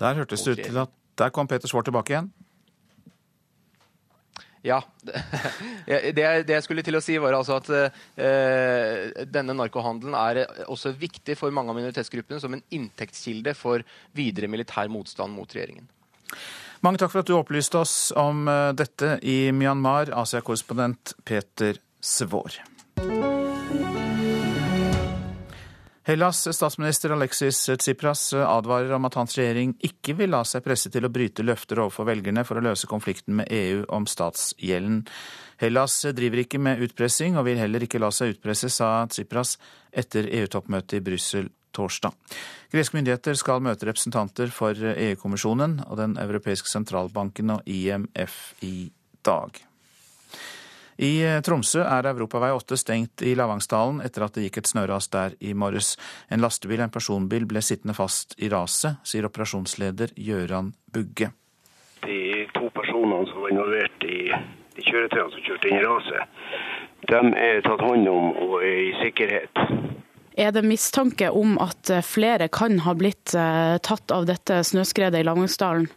Der 0.00 0.16
hørtes 0.16 0.42
det 0.42 0.56
ut 0.56 0.64
til 0.64 0.78
at 0.82 0.98
der 1.18 1.30
kom 1.30 1.46
Peter 1.46 1.68
Svaar 1.68 1.84
tilbake 1.84 2.14
igjen. 2.14 2.32
Ja. 4.66 4.80
Det, 5.86 6.22
jeg 6.46 6.62
skulle 6.62 6.84
til 6.86 6.96
å 6.96 7.02
si, 7.02 7.16
var 7.18 7.34
altså 7.34 7.58
at 7.58 7.70
uh, 7.72 9.24
denne 9.26 9.56
narkohandelen 9.58 10.14
er 10.14 10.68
også 10.70 10.94
viktig 10.94 11.34
for 11.38 11.54
mange 11.54 11.74
av 11.74 11.78
minoritetsgruppene 11.80 12.38
som 12.42 12.54
en 12.54 12.62
inntektskilde 12.70 13.56
for 13.58 13.82
videre 14.16 14.50
militær 14.50 14.90
motstand 14.92 15.34
mot 15.34 15.50
regjeringen. 15.50 15.88
Mange 16.82 16.98
takk 16.98 17.12
for 17.12 17.22
at 17.22 17.30
du 17.30 17.36
opplyste 17.36 17.78
oss 17.78 17.94
om 18.18 18.48
eh, 18.50 18.72
dette 18.74 19.14
i 19.22 19.52
Myanmar, 19.54 20.10
Asia-korrespondent 20.18 21.14
Peter 21.22 21.78
Svår. 22.02 22.56
Hellas' 26.04 26.48
statsminister 26.56 27.10
Alexis 27.14 27.70
Tsipras 27.78 28.32
advarer 28.34 28.90
om 28.92 29.04
at 29.06 29.14
hans 29.14 29.36
regjering 29.38 29.76
ikke 29.86 30.16
vil 30.18 30.32
la 30.34 30.40
seg 30.42 30.64
presse 30.64 30.90
til 30.90 31.06
å 31.06 31.10
bryte 31.14 31.44
løfter 31.46 31.78
overfor 31.78 32.08
velgerne 32.08 32.42
for 32.48 32.58
å 32.58 32.64
løse 32.66 32.90
konflikten 32.90 33.36
med 33.38 33.52
EU 33.54 33.84
om 33.94 34.08
statsgjelden. 34.10 35.04
Hellas 35.62 36.00
driver 36.10 36.42
ikke 36.42 36.58
med 36.58 36.82
utpressing 36.82 37.38
og 37.38 37.46
vil 37.46 37.62
heller 37.62 37.86
ikke 37.86 38.02
la 38.02 38.10
seg 38.10 38.34
utpresse, 38.34 38.66
sa 38.66 39.06
Tsipras 39.06 39.54
etter 39.94 40.26
EU-toppmøtet 40.26 40.98
i 40.98 41.04
Brussel 41.06 41.52
torsdag. 41.72 42.18
Greske 42.74 42.98
myndigheter 42.98 43.38
skal 43.38 43.62
møte 43.62 43.86
representanter 43.86 44.50
for 44.50 44.74
EU-kommisjonen 44.74 45.84
og 45.86 46.00
Den 46.02 46.18
europeiske 46.18 46.70
sentralbanken 46.72 47.60
og 47.60 47.68
IMF 47.70 48.56
i 48.66 48.90
dag. 49.22 49.62
I 50.96 51.22
eh, 51.24 51.40
Tromsø 51.44 51.82
er 51.84 52.08
Europavei 52.10 52.52
8 52.52 52.76
stengt 52.76 53.22
i 53.24 53.34
Lavangsdalen 53.38 54.02
etter 54.04 54.26
at 54.26 54.36
det 54.36 54.46
gikk 54.46 54.62
et 54.62 54.72
snøras 54.72 55.08
der 55.12 55.36
i 55.40 55.54
morges. 55.54 55.94
En 56.28 56.42
lastebil 56.44 56.80
og 56.80 56.88
en 56.88 56.96
personbil 56.96 57.46
ble 57.48 57.62
sittende 57.64 57.96
fast 57.96 58.36
i 58.38 58.50
raset, 58.52 59.00
sier 59.06 59.28
operasjonsleder 59.28 60.12
Gjøran 60.16 60.72
Bugge. 60.92 61.32
De 62.02 62.18
to 62.56 62.68
personene 62.74 63.24
som 63.30 63.44
var 63.44 63.54
involvert 63.54 64.04
i 64.04 64.20
de 64.76 64.84
kjøretøyene 64.84 65.32
som 65.32 65.46
kjørte 65.46 65.70
inn 65.70 65.78
i 65.78 65.86
raset, 65.86 66.38
de 67.08 67.22
er 67.40 67.64
tatt 67.64 67.82
hånd 67.82 68.08
om 68.10 68.30
og 68.44 68.60
er 68.60 68.78
i 68.88 68.92
sikkerhet. 69.00 69.64
Er 70.38 70.52
det 70.54 70.62
mistanke 70.64 71.28
om 71.28 71.58
at 71.60 71.90
flere 72.08 72.48
kan 72.48 72.78
ha 72.86 72.94
blitt 72.96 73.34
eh, 73.36 73.76
tatt 73.84 74.12
av 74.14 74.24
dette 74.28 74.62
snøskredet 74.64 75.20
i 75.20 75.26
Lavangsdalen? 75.28 75.90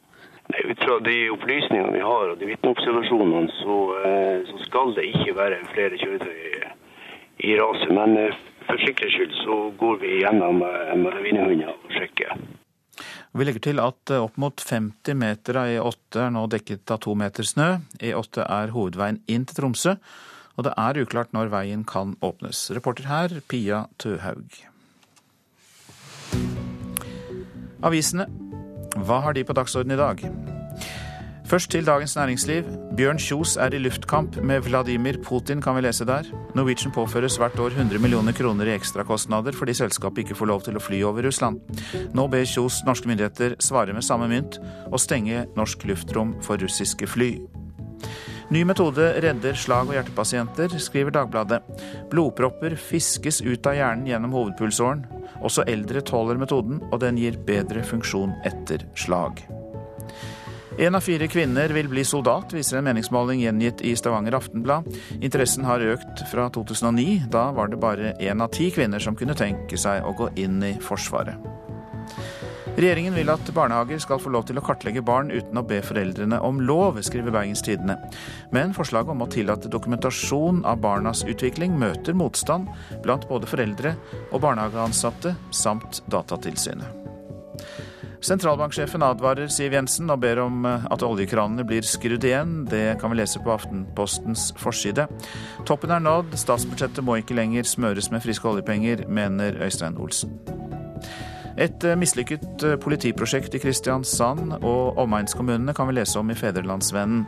Fra 0.85 0.99
de 1.01 1.29
opplysningene 1.33 1.93
vi 1.95 2.01
har 2.05 2.29
og 2.29 2.37
de 2.37 2.45
vitneobservasjonene, 2.45 3.47
så, 3.57 3.77
eh, 4.05 4.43
så, 4.45 4.57
skal 4.67 4.91
det 4.93 5.07
ikke 5.09 5.33
være 5.33 5.63
flere 5.71 5.97
kjøretøy 5.97 6.67
i 7.47 7.55
raset. 7.57 7.93
Men 7.97 8.13
eh, 8.21 8.35
for 8.67 8.77
sikkerhets 8.83 9.15
skyld 9.17 9.33
så 9.39 9.57
går 9.79 9.97
vi 10.03 10.19
gjennom 10.19 10.61
eh, 10.61 10.93
med 10.99 11.17
lavinehunder 11.17 11.73
og 11.73 11.95
sjekker. 11.95 12.37
Vi 13.35 13.47
legger 13.47 13.65
til 13.65 13.81
at 13.81 14.13
opp 14.19 14.37
mot 14.39 14.61
50 14.61 15.17
meter 15.17 15.57
av 15.63 15.73
E8 15.73 16.21
er 16.27 16.31
nå 16.37 16.45
dekket 16.53 16.93
av 16.93 17.01
to 17.03 17.17
meter 17.17 17.49
snø. 17.49 17.71
E8 17.97 18.45
er 18.45 18.75
hovedveien 18.77 19.19
inn 19.25 19.49
til 19.49 19.57
Tromsø, 19.57 19.97
og 20.55 20.69
det 20.69 20.77
er 20.85 21.01
uklart 21.01 21.33
når 21.35 21.49
veien 21.51 21.83
kan 21.83 22.13
åpnes. 22.21 22.69
Reporter 22.77 23.09
her, 23.09 23.39
Pia 23.49 23.87
Tøhaug. 23.97 24.61
Avisene 27.85 28.29
hva 28.95 29.19
har 29.25 29.35
de 29.35 29.43
på 29.43 29.55
dagsordenen 29.55 29.97
i 29.97 29.99
dag? 29.99 30.54
Først 31.45 31.69
til 31.69 31.85
Dagens 31.85 32.15
Næringsliv. 32.15 32.63
Bjørn 32.97 33.19
Kjos 33.21 33.51
er 33.61 33.73
i 33.73 33.77
luftkamp 33.77 34.39
med 34.41 34.63
Vladimir 34.65 35.19
Putin, 35.23 35.61
kan 35.61 35.75
vi 35.75 35.81
lese 35.85 36.05
der. 36.05 36.25
Norwegian 36.55 36.91
påføres 36.91 37.37
hvert 37.37 37.59
år 37.59 37.75
100 37.77 37.99
millioner 38.01 38.33
kroner 38.33 38.65
i 38.65 38.73
ekstrakostnader 38.73 39.53
fordi 39.53 39.75
selskapet 39.77 40.23
ikke 40.23 40.37
får 40.39 40.49
lov 40.49 40.63
til 40.65 40.79
å 40.79 40.81
fly 40.81 41.03
over 41.05 41.27
Russland. 41.27 41.61
Nå 42.17 42.25
ber 42.33 42.47
Kjos 42.49 42.79
norske 42.87 43.05
myndigheter 43.11 43.53
svare 43.61 43.93
med 43.93 44.03
samme 44.03 44.25
mynt 44.31 44.57
og 44.89 44.97
stenge 44.99 45.43
norsk 45.55 45.85
luftrom 45.85 46.33
for 46.41 46.57
russiske 46.57 47.05
fly. 47.13 47.35
Ny 48.49 48.63
metode 48.65 49.11
redder 49.21 49.53
slag- 49.53 49.89
og 49.89 49.93
hjertepasienter, 49.99 50.73
skriver 50.81 51.13
Dagbladet. 51.13 51.61
Blodpropper 52.09 52.73
fiskes 52.77 53.43
ut 53.45 53.69
av 53.69 53.77
hjernen 53.77 54.09
gjennom 54.09 54.33
hovedpulsåren. 54.33 55.05
Også 55.45 55.65
eldre 55.69 56.01
tåler 56.01 56.41
metoden, 56.41 56.81
og 56.91 57.01
den 57.05 57.21
gir 57.21 57.37
bedre 57.37 57.85
funksjon 57.85 58.33
etter 58.45 58.85
slag. 58.97 59.45
En 60.77 60.95
av 60.95 61.01
fire 61.01 61.27
kvinner 61.27 61.69
vil 61.69 61.87
bli 61.87 62.03
soldat, 62.05 62.51
viser 62.53 62.77
en 62.77 62.83
meningsmåling 62.83 63.39
gjengitt 63.45 63.79
i 63.81 63.93
Stavanger 63.95 64.35
Aftenblad. 64.35 64.89
Interessen 65.23 65.63
har 65.63 65.79
økt 65.79 66.25
fra 66.31 66.49
2009. 66.51 67.29
Da 67.31 67.45
var 67.55 67.71
det 67.71 67.79
bare 67.79 68.11
én 68.19 68.43
av 68.43 68.51
ti 68.51 68.67
kvinner 68.75 68.99
som 68.99 69.15
kunne 69.15 69.37
tenke 69.39 69.79
seg 69.79 70.03
å 70.03 70.11
gå 70.17 70.33
inn 70.35 70.59
i 70.67 70.73
Forsvaret. 70.83 71.39
Regjeringen 72.75 73.15
vil 73.15 73.31
at 73.31 73.47
barnehager 73.55 74.01
skal 74.03 74.19
få 74.19 74.33
lov 74.35 74.49
til 74.49 74.59
å 74.59 74.65
kartlegge 74.65 75.03
barn 75.05 75.31
uten 75.31 75.55
å 75.55 75.63
be 75.63 75.79
foreldrene 75.79 76.41
om 76.43 76.59
lov, 76.59 76.99
skriver 77.07 77.31
Bergens 77.31 77.63
Tidende. 77.63 77.95
Men 78.51 78.75
forslaget 78.75 79.15
om 79.15 79.23
å 79.23 79.29
tillate 79.31 79.71
dokumentasjon 79.71 80.59
av 80.67 80.83
barnas 80.83 81.23
utvikling 81.23 81.79
møter 81.79 82.19
motstand 82.19 82.67
blant 83.07 83.29
både 83.31 83.47
foreldre 83.47 83.95
og 84.27 84.43
barnehageansatte, 84.43 85.37
samt 85.55 86.03
Datatilsynet. 86.11 87.14
Sentralbanksjefen 88.25 89.03
advarer 89.05 89.51
Siv 89.53 89.75
Jensen 89.75 90.09
og 90.09 90.23
ber 90.23 90.39
om 90.41 90.63
at 90.65 91.03
oljekranene 91.05 91.65
blir 91.67 91.85
skrudd 91.85 92.25
igjen. 92.25 92.63
Det 92.71 92.95
kan 93.01 93.13
vi 93.13 93.19
lese 93.19 93.41
på 93.43 93.53
Aftenpostens 93.53 94.47
forside. 94.57 95.05
Toppen 95.69 95.93
er 95.93 96.01
nådd, 96.01 96.33
statsbudsjettet 96.41 97.05
må 97.05 97.19
ikke 97.21 97.37
lenger 97.37 97.69
smøres 97.69 98.09
med 98.09 98.25
friske 98.25 98.49
oljepenger, 98.49 99.05
mener 99.05 99.61
Øystein 99.61 99.99
Olsen. 100.01 100.33
Et 101.57 101.83
eh, 101.87 101.95
mislykket 101.95 102.63
eh, 102.67 102.75
politiprosjekt 102.81 103.55
i 103.55 103.61
Kristiansand 103.63 104.57
og 104.57 104.99
omegnskommunene 104.99 105.75
kan 105.75 105.87
vi 105.87 105.95
lese 105.95 106.19
om 106.19 106.31
i 106.31 106.37
Federlandsvennen. 106.37 107.23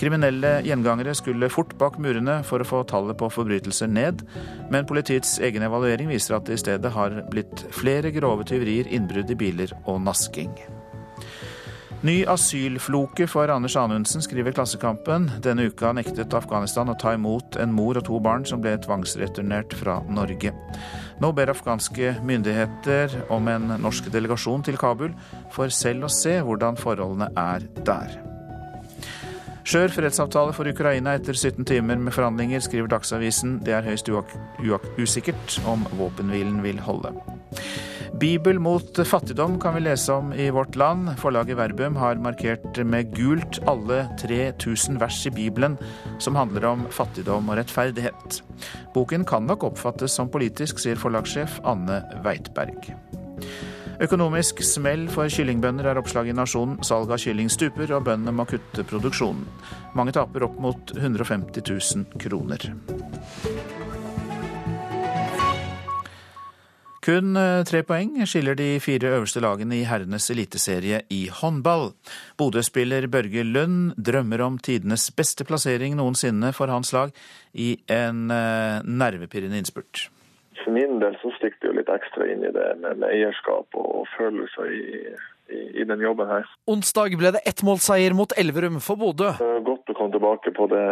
Kriminelle 0.00 0.58
gjengangere 0.66 1.14
skulle 1.16 1.50
fort 1.52 1.72
bak 1.80 1.96
murene 2.02 2.40
for 2.48 2.60
å 2.60 2.68
få 2.68 2.82
tallet 2.90 3.16
på 3.20 3.30
forbrytelser 3.32 3.88
ned, 3.88 4.26
men 4.72 4.88
politiets 4.88 5.38
egen 5.40 5.64
evaluering 5.64 6.12
viser 6.12 6.36
at 6.36 6.48
det 6.48 6.60
i 6.60 6.62
stedet 6.66 6.92
har 6.92 7.22
blitt 7.32 7.64
flere 7.72 8.12
grove 8.12 8.44
tyverier, 8.48 8.90
innbrudd 8.92 9.32
i 9.32 9.40
biler 9.40 9.74
og 9.86 10.02
nasking. 10.04 10.52
Ny 12.02 12.24
asylfloke 12.26 13.28
for 13.30 13.46
Anders 13.54 13.76
Anundsen, 13.78 14.22
skriver 14.24 14.50
Klassekampen. 14.52 15.28
Denne 15.38 15.68
uka 15.70 15.92
nektet 15.94 16.34
Afghanistan 16.34 16.90
å 16.90 16.96
ta 16.98 17.12
imot 17.14 17.54
en 17.62 17.70
mor 17.70 18.00
og 18.00 18.08
to 18.08 18.18
barn 18.18 18.42
som 18.42 18.58
ble 18.64 18.72
tvangsreturnert 18.82 19.76
fra 19.78 20.00
Norge. 20.10 20.50
Nå 21.22 21.28
ber 21.36 21.52
afghanske 21.52 22.16
myndigheter 22.26 23.12
om 23.30 23.46
en 23.52 23.76
norsk 23.84 24.08
delegasjon 24.10 24.64
til 24.66 24.78
Kabul 24.80 25.12
for 25.54 25.70
selv 25.70 26.08
å 26.08 26.10
se 26.10 26.32
hvordan 26.42 26.78
forholdene 26.80 27.28
er 27.38 27.68
der. 27.86 28.16
Skjør 29.62 29.94
fredsavtale 29.94 30.54
for 30.56 30.66
Ukraina 30.66 31.14
etter 31.14 31.38
17 31.38 31.62
timer 31.68 32.00
med 32.02 32.16
forhandlinger, 32.16 32.64
skriver 32.64 32.90
Dagsavisen. 32.90 33.60
Det 33.62 33.76
er 33.76 33.86
høyst 33.86 34.10
usikkert 34.98 35.60
om 35.70 35.86
våpenhvilen 36.00 36.58
vil 36.66 36.82
holde. 36.82 37.14
Bibel 38.22 38.58
mot 38.58 39.06
fattigdom 39.06 39.56
kan 39.60 39.74
vi 39.74 39.80
lese 39.80 40.12
om 40.12 40.28
i 40.32 40.44
Vårt 40.50 40.76
Land. 40.76 41.08
Forlaget 41.18 41.56
Verbum 41.58 41.96
har 41.96 42.20
markert 42.22 42.78
med 42.86 43.10
gult 43.16 43.58
alle 43.66 44.04
3000 44.20 45.00
vers 45.02 45.26
i 45.26 45.32
Bibelen 45.34 45.74
som 46.22 46.38
handler 46.38 46.68
om 46.70 46.84
fattigdom 46.94 47.50
og 47.50 47.58
rettferdighet. 47.58 48.38
Boken 48.94 49.26
kan 49.26 49.50
nok 49.50 49.66
oppfattes 49.72 50.14
som 50.14 50.30
politisk, 50.30 50.78
sier 50.78 51.02
forlagssjef 51.02 51.58
Anne 51.66 51.98
Weitberg. 52.22 52.92
Økonomisk 54.06 54.62
smell 54.70 55.08
for 55.10 55.26
kyllingbønder 55.26 55.90
er 55.90 55.98
oppslag 55.98 56.30
i 56.30 56.38
Nasjonen. 56.38 56.78
Salget 56.86 57.18
av 57.18 57.24
kylling 57.26 57.50
stuper, 57.50 57.90
og 57.90 58.06
bøndene 58.06 58.38
må 58.38 58.46
kutte 58.46 58.86
produksjonen. 58.86 59.48
Mange 59.98 60.14
taper 60.14 60.46
opp 60.46 60.62
mot 60.62 60.94
150 60.94 61.58
000 61.74 62.22
kroner. 62.22 62.70
Kun 67.02 67.34
eh, 67.34 67.64
tre 67.66 67.80
poeng 67.82 68.14
skiller 68.30 68.54
de 68.54 68.76
fire 68.82 69.10
øverste 69.16 69.40
lagene 69.42 69.80
i 69.80 69.86
herrenes 69.88 70.28
eliteserie 70.30 71.00
i 71.10 71.24
håndball. 71.34 71.90
Bodø-spiller 72.38 73.08
Børge 73.10 73.42
Lund 73.42 73.96
drømmer 73.98 74.44
om 74.46 74.60
tidenes 74.62 75.08
beste 75.18 75.42
plassering 75.48 75.96
noensinne 75.98 76.52
for 76.54 76.70
hans 76.70 76.94
lag 76.94 77.10
i 77.58 77.74
en 77.90 78.30
eh, 78.30 78.86
nervepirrende 78.86 79.58
innspurt. 79.58 80.06
For 80.62 80.70
min 80.70 81.00
del 81.02 81.18
så 81.18 81.34
stikker 81.40 81.58
det 81.58 81.72
jo 81.72 81.76
litt 81.80 81.90
ekstra 81.90 82.30
inn 82.30 82.46
i 82.46 82.54
det 82.54 82.70
med, 82.78 83.02
med 83.02 83.08
eierskap 83.10 83.82
og 83.82 84.06
følelser 84.14 84.70
i, 84.70 84.86
i, 85.50 85.60
i, 85.82 85.88
den 85.88 86.06
jobben 86.06 86.30
her. 86.30 86.46
Onsdag 86.70 87.18
ble 87.18 87.34
det 87.34 87.42
ettmålseier 87.50 88.14
mot 88.14 88.30
Elverum 88.38 88.78
for 88.78 89.00
Bodø. 89.00 89.34
Godt 89.66 89.90
å 89.90 89.98
komme 89.98 90.14
tilbake 90.14 90.54
på 90.54 90.70
det, 90.70 90.86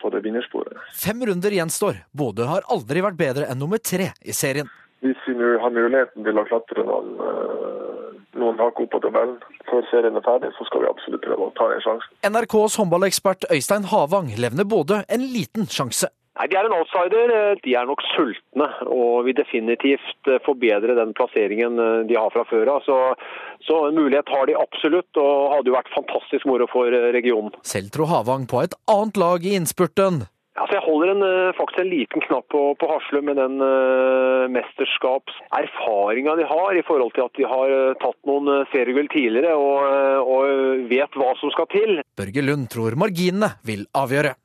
på 0.00 0.16
det 0.16 0.24
vinnersporet. 0.24 0.80
Fem 0.96 1.20
runder 1.28 1.60
gjenstår. 1.60 2.06
Bodø 2.16 2.48
har 2.48 2.64
aldri 2.72 3.04
vært 3.04 3.20
bedre 3.20 3.52
enn 3.52 3.60
nummer 3.60 3.84
tre 3.84 4.14
i 4.24 4.32
serien. 4.32 4.72
Hvis 5.02 5.18
vi 5.26 5.34
nå 5.34 5.56
har 5.62 5.74
muligheten 5.74 6.24
til 6.26 6.38
å 6.38 6.46
klatre 6.46 6.86
noen, 6.86 7.12
eh, 7.26 8.08
noen 8.38 8.58
hakk 8.62 8.80
opp 8.84 8.92
på 8.94 9.02
tabellen 9.02 9.38
før 9.68 9.86
serien 9.90 10.16
er 10.16 10.26
ferdig, 10.26 10.52
så 10.56 10.66
skal 10.68 10.84
vi 10.84 10.90
absolutt 10.92 11.24
prøve 11.26 11.50
å 11.50 11.54
ta 11.58 11.68
den 11.72 11.84
sjansen. 11.84 12.16
NRKs 12.30 12.78
håndballekspert 12.80 13.48
Øystein 13.50 13.88
Havang 13.90 14.32
levner 14.38 14.68
både 14.68 15.04
en 15.08 15.26
liten 15.34 15.66
sjanse 15.66 16.12
Nei, 16.38 16.48
De 16.48 16.56
er 16.56 16.64
en 16.66 16.76
outsider. 16.78 17.32
De 17.64 17.74
er 17.76 17.88
nok 17.88 18.02
sultne 18.14 18.68
og 18.88 19.26
vil 19.26 19.36
definitivt 19.36 20.30
eh, 20.30 20.40
forbedre 20.46 20.96
den 20.96 21.12
plasseringen 21.18 21.76
eh, 21.76 22.04
de 22.08 22.16
har 22.16 22.32
fra 22.32 22.46
før 22.48 22.70
av. 22.76 22.86
Så, 22.86 22.96
så, 23.66 23.82
en 23.88 23.98
mulighet 23.98 24.32
har 24.32 24.48
de 24.48 24.56
absolutt, 24.56 25.10
og 25.20 25.52
hadde 25.56 25.72
jo 25.72 25.76
vært 25.76 25.92
fantastisk 25.92 26.48
moro 26.48 26.68
for 26.72 26.88
eh, 26.88 27.10
regionen. 27.16 27.52
Selv 27.68 27.92
tror 27.92 28.08
Havang 28.14 28.48
på 28.48 28.64
et 28.64 28.76
annet 28.90 29.20
lag 29.20 29.44
i 29.44 29.56
innspurten. 29.58 30.24
Altså, 30.52 30.76
jeg 30.76 30.84
holder 30.84 31.10
en, 31.14 31.22
faktisk 31.56 31.80
en 31.80 31.88
liten 31.88 32.24
knapp 32.26 32.44
på, 32.52 32.60
på 32.76 32.88
Hasle 32.90 33.22
med 33.24 33.38
den 33.40 33.56
uh, 33.64 34.44
mesterskapserfaringa 34.52 36.34
de 36.36 36.44
har 36.50 36.76
i 36.76 36.84
forhold 36.84 37.14
til 37.16 37.24
at 37.24 37.40
de 37.40 37.48
har 37.48 37.72
tatt 38.02 38.18
noen 38.28 38.66
seriegull 38.68 39.08
tidligere 39.14 39.56
og, 39.56 40.28
og 40.28 40.84
vet 40.92 41.16
hva 41.16 41.32
som 41.40 41.54
skal 41.56 41.70
til. 41.72 42.02
Børge 42.20 42.44
Lund 42.44 42.68
tror 42.74 43.00
marginene 43.00 43.54
vil 43.64 43.88
avgjøre 43.96 44.36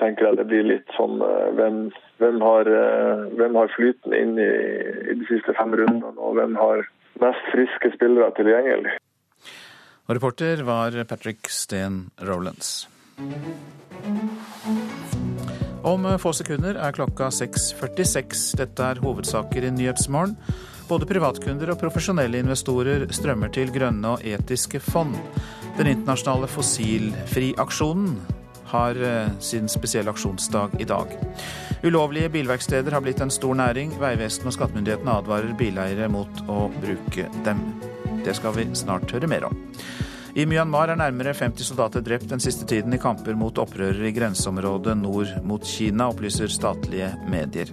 tenker 0.00 0.28
jeg 0.28 0.38
det 0.40 0.48
blir 0.50 0.66
litt 0.66 0.90
sånn 0.98 1.22
eh, 1.24 1.48
hvem, 1.58 1.80
hvem, 2.22 2.42
har, 2.44 2.70
eh, 2.80 3.24
hvem 3.38 3.58
har, 3.60 3.72
flyten 3.76 4.16
inn 4.16 4.36
i, 4.40 4.50
i, 5.12 5.16
de 5.20 5.28
siste 5.30 5.54
fem 5.58 5.74
rundene, 5.80 6.14
og 6.18 6.38
hvem 6.38 6.58
har 6.60 6.84
mest 7.22 7.50
friske 7.52 7.94
spillere 7.94 8.32
tilgjengelig. 8.38 8.98
Og 10.04 10.16
reporter 10.18 10.64
var 10.66 10.96
Patrick 11.08 11.48
Steen 11.48 12.08
Rowlands. 12.20 12.84
Om 15.84 16.06
få 16.16 16.30
sekunder 16.32 16.78
er 16.80 16.94
klokka 16.96 17.26
6.46. 17.28 18.54
Dette 18.56 18.86
er 18.88 19.00
hovedsaker 19.04 19.66
i 19.68 19.72
Nyhetsmorgen. 19.74 20.32
Både 20.88 21.04
privatkunder 21.08 21.74
og 21.74 21.80
profesjonelle 21.80 22.40
investorer 22.40 23.04
strømmer 23.12 23.52
til 23.52 23.68
grønne 23.72 24.14
og 24.14 24.24
etiske 24.24 24.80
fond. 24.80 25.12
Den 25.76 25.90
internasjonale 25.92 26.48
fossilfriaksjonen 26.48 28.16
har 28.72 28.96
eh, 28.96 29.28
sin 29.44 29.68
spesielle 29.68 30.12
aksjonsdag 30.14 30.80
i 30.80 30.88
dag. 30.88 31.12
Ulovlige 31.84 32.32
bilverksteder 32.32 32.96
har 32.96 33.04
blitt 33.04 33.20
en 33.20 33.32
stor 33.32 33.52
næring. 33.60 33.92
Vegvesenet 34.00 34.48
og 34.48 34.56
skattemyndighetene 34.56 35.18
advarer 35.20 35.52
bileiere 35.58 36.08
mot 36.08 36.44
å 36.48 36.70
bruke 36.80 37.28
dem. 37.44 37.60
Det 38.24 38.32
skal 38.40 38.56
vi 38.56 38.70
snart 38.72 39.12
høre 39.12 39.28
mer 39.28 39.50
om. 39.50 39.64
I 40.34 40.48
Myanmar 40.50 40.90
er 40.90 40.98
nærmere 40.98 41.30
50 41.38 41.68
soldater 41.68 42.02
drept 42.02 42.26
den 42.26 42.40
siste 42.42 42.66
tiden 42.66 42.96
i 42.96 42.98
kamper 42.98 43.36
mot 43.38 43.58
opprørere 43.62 44.08
i 44.08 44.14
grenseområdet 44.16 44.96
nord 44.98 45.30
mot 45.46 45.62
Kina, 45.62 46.08
opplyser 46.10 46.50
statlige 46.50 47.12
medier. 47.30 47.70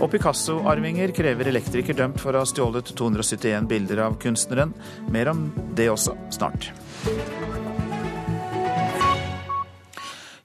Og 0.00 0.08
Picasso-arvinger 0.12 1.12
krever 1.16 1.52
elektriker 1.52 1.96
dømt 2.00 2.20
for 2.20 2.32
å 2.32 2.40
ha 2.40 2.48
stjålet 2.48 2.94
271 2.96 3.68
bilder 3.68 4.06
av 4.08 4.16
kunstneren. 4.24 4.72
Mer 5.12 5.34
om 5.34 5.50
det 5.76 5.90
også 5.92 6.16
snart. 6.32 6.72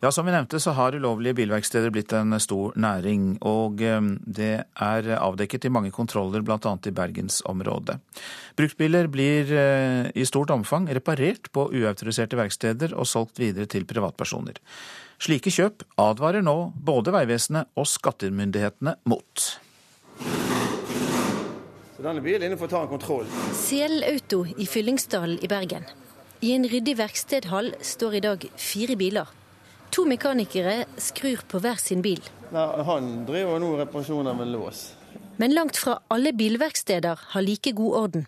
Ja, 0.02 0.10
Som 0.12 0.26
vi 0.26 0.32
nevnte 0.34 0.58
så 0.60 0.72
har 0.74 0.96
ulovlige 0.98 1.36
bilverksteder 1.38 1.92
blitt 1.94 2.10
en 2.18 2.34
stor 2.42 2.74
næring. 2.74 3.36
Og 3.46 3.84
eh, 3.86 4.00
det 4.26 4.64
er 4.66 5.10
avdekket 5.14 5.68
i 5.68 5.70
mange 5.70 5.92
kontroller, 5.94 6.42
bl.a. 6.42 6.58
i 6.58 6.94
bergensområdet. 6.98 8.00
Bruktbiler 8.58 9.06
blir 9.14 9.52
eh, 9.54 10.08
i 10.18 10.26
stort 10.26 10.50
omfang 10.50 10.88
reparert 10.90 11.52
på 11.54 11.68
uautoriserte 11.70 12.40
verksteder 12.40 12.96
og 12.98 13.06
solgt 13.06 13.38
videre 13.38 13.70
til 13.70 13.86
privatpersoner. 13.86 14.58
Slike 15.22 15.54
kjøp 15.54 15.86
advarer 16.02 16.42
nå 16.42 16.72
både 16.74 17.14
Vegvesenet 17.14 17.70
og 17.78 17.86
skattemyndighetene 17.86 18.96
mot. 19.06 19.44
Så 21.94 22.08
denne 22.08 22.24
bilen 22.26 22.48
inne 22.48 22.58
for 22.58 22.66
å 22.66 22.74
ta 22.74 22.82
en 22.88 22.90
kontroll. 22.90 23.30
Sel 23.54 24.02
Auto 24.10 24.48
i 24.58 24.66
Fyllingsdalen 24.66 25.38
i 25.46 25.52
Bergen. 25.52 25.86
I 26.42 26.56
en 26.56 26.66
ryddig 26.66 26.98
verkstedhall 26.98 27.70
står 27.86 28.18
i 28.18 28.24
dag 28.26 28.50
fire 28.58 28.98
biler. 28.98 29.30
To 29.92 30.06
mekanikere 30.08 30.86
skrur 30.98 31.42
på 31.48 31.60
hver 31.60 31.76
sin 31.76 32.02
bil. 32.02 32.22
Nei, 32.52 32.68
han 32.88 33.10
driver 33.28 33.60
nå 33.60 33.74
reparasjoner 33.82 34.38
med 34.38 34.48
lås. 34.54 34.94
Men 35.36 35.52
langt 35.56 35.78
fra 35.78 35.98
alle 36.08 36.32
bilverksteder 36.34 37.20
har 37.34 37.42
like 37.42 37.72
god 37.76 37.98
orden. 38.04 38.26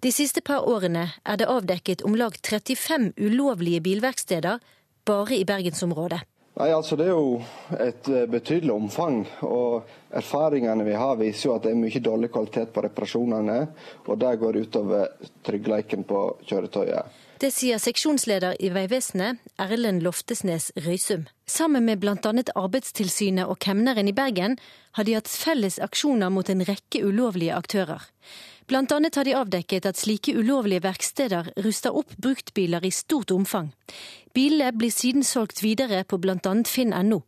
De 0.00 0.10
siste 0.12 0.40
par 0.40 0.66
årene 0.66 1.04
er 1.22 1.38
det 1.38 1.46
avdekket 1.52 2.02
om 2.08 2.16
lag 2.16 2.34
35 2.42 3.12
ulovlige 3.20 3.82
bilverksteder 3.84 4.58
bare 5.06 5.36
i 5.36 5.44
bergensområdet. 5.44 6.22
Nei, 6.58 6.70
altså 6.74 6.96
Det 6.96 7.06
er 7.06 7.14
jo 7.14 7.40
et 7.78 8.08
eh, 8.10 8.26
betydelig 8.26 8.72
omfang. 8.74 9.22
og 9.46 9.86
Erfaringene 10.10 10.84
vi 10.84 10.98
har, 10.98 11.16
viser 11.16 11.48
jo 11.48 11.54
at 11.54 11.62
det 11.64 11.70
er 11.70 11.82
mye 11.84 12.02
dårlig 12.02 12.32
kvalitet 12.34 12.72
på 12.74 12.82
reparasjonene. 12.82 13.58
og 14.06 14.18
Det 14.18 14.36
går 14.40 14.58
utover 14.64 15.06
tryggheten 15.46 16.04
på 16.04 16.24
kjøretøyet. 16.50 17.20
Det 17.40 17.48
sier 17.56 17.78
seksjonsleder 17.80 18.58
i 18.60 18.68
Vegvesenet, 18.68 19.38
Erlend 19.56 20.02
Loftesnes 20.04 20.66
Røysum. 20.76 21.22
Sammen 21.48 21.86
med 21.86 22.02
bl.a. 22.02 22.32
Arbeidstilsynet 22.52 23.48
og 23.48 23.56
kemneren 23.64 24.10
i 24.10 24.12
Bergen 24.12 24.58
har 24.98 25.08
de 25.08 25.14
hatt 25.16 25.30
felles 25.32 25.78
aksjoner 25.80 26.28
mot 26.28 26.50
en 26.52 26.60
rekke 26.68 27.00
ulovlige 27.00 27.56
aktører. 27.56 28.04
Blant 28.68 28.92
annet 28.92 29.16
har 29.16 29.24
de 29.24 29.32
avdekket 29.38 29.88
at 29.88 29.96
slike 29.96 30.36
ulovlige 30.36 30.84
verksteder 30.84 31.48
ruster 31.64 31.96
opp 31.96 32.12
bruktbiler 32.20 32.84
i 32.84 32.92
stort 32.92 33.32
omfang. 33.32 33.72
Bilene 34.34 34.70
blir 34.72 34.92
siden 34.94 35.24
solgt 35.26 35.64
videre 35.64 36.04
på 36.06 36.18
bl.a. 36.22 36.38
finn.no. 36.66 37.24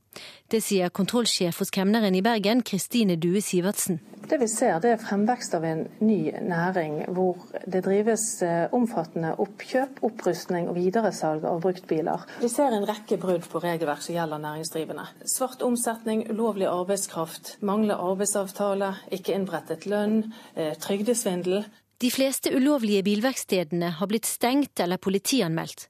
Det 0.52 0.60
sier 0.62 0.92
kontrollsjef 0.94 1.58
hos 1.58 1.72
kemneren 1.74 2.14
i 2.14 2.22
Bergen, 2.22 2.60
Kristine 2.62 3.16
Due 3.18 3.40
Sivertsen. 3.42 3.98
Det 4.28 4.38
vi 4.38 4.46
ser, 4.46 4.78
det 4.80 4.92
er 4.94 5.00
fremvekst 5.02 5.56
av 5.58 5.64
en 5.66 5.82
ny 6.04 6.30
næring 6.46 7.00
hvor 7.16 7.42
det 7.66 7.82
drives 7.84 8.26
eh, 8.46 8.70
omfattende 8.76 9.32
oppkjøp, 9.42 9.98
opprustning 10.06 10.70
og 10.70 10.78
videresalg 10.78 11.44
av 11.48 11.58
bruktbiler. 11.64 12.22
Vi 12.40 12.50
ser 12.52 12.70
en 12.76 12.86
rekke 12.88 13.18
brudd 13.20 13.48
på 13.50 13.60
regelverk 13.64 14.04
som 14.04 14.14
gjelder 14.14 14.44
næringsdrivende. 14.44 15.08
Svart 15.26 15.64
omsetning, 15.66 16.24
ulovlig 16.30 16.70
arbeidskraft, 16.70 17.56
mangler 17.66 17.98
arbeidsavtale, 17.98 18.94
ikke 19.10 19.34
innberettet 19.34 19.88
lønn, 19.90 20.28
eh, 20.54 20.76
trygdesvindel. 20.78 21.64
De 22.02 22.10
fleste 22.10 22.54
ulovlige 22.54 23.02
bilverkstedene 23.06 23.96
har 23.98 24.08
blitt 24.10 24.26
stengt 24.26 24.80
eller 24.80 25.02
politianmeldt. 25.02 25.88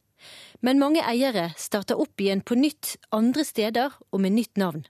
Men 0.62 0.79
mange 0.79 1.03
eiere 1.03 1.48
starter 1.59 1.98
opp 1.98 2.22
igjen 2.22 2.40
på 2.46 2.55
nytt 2.55 2.94
andre 3.11 3.42
steder 3.42 3.96
og 4.14 4.20
med 4.22 4.37
nytt 4.37 4.61
navn. 4.62 4.85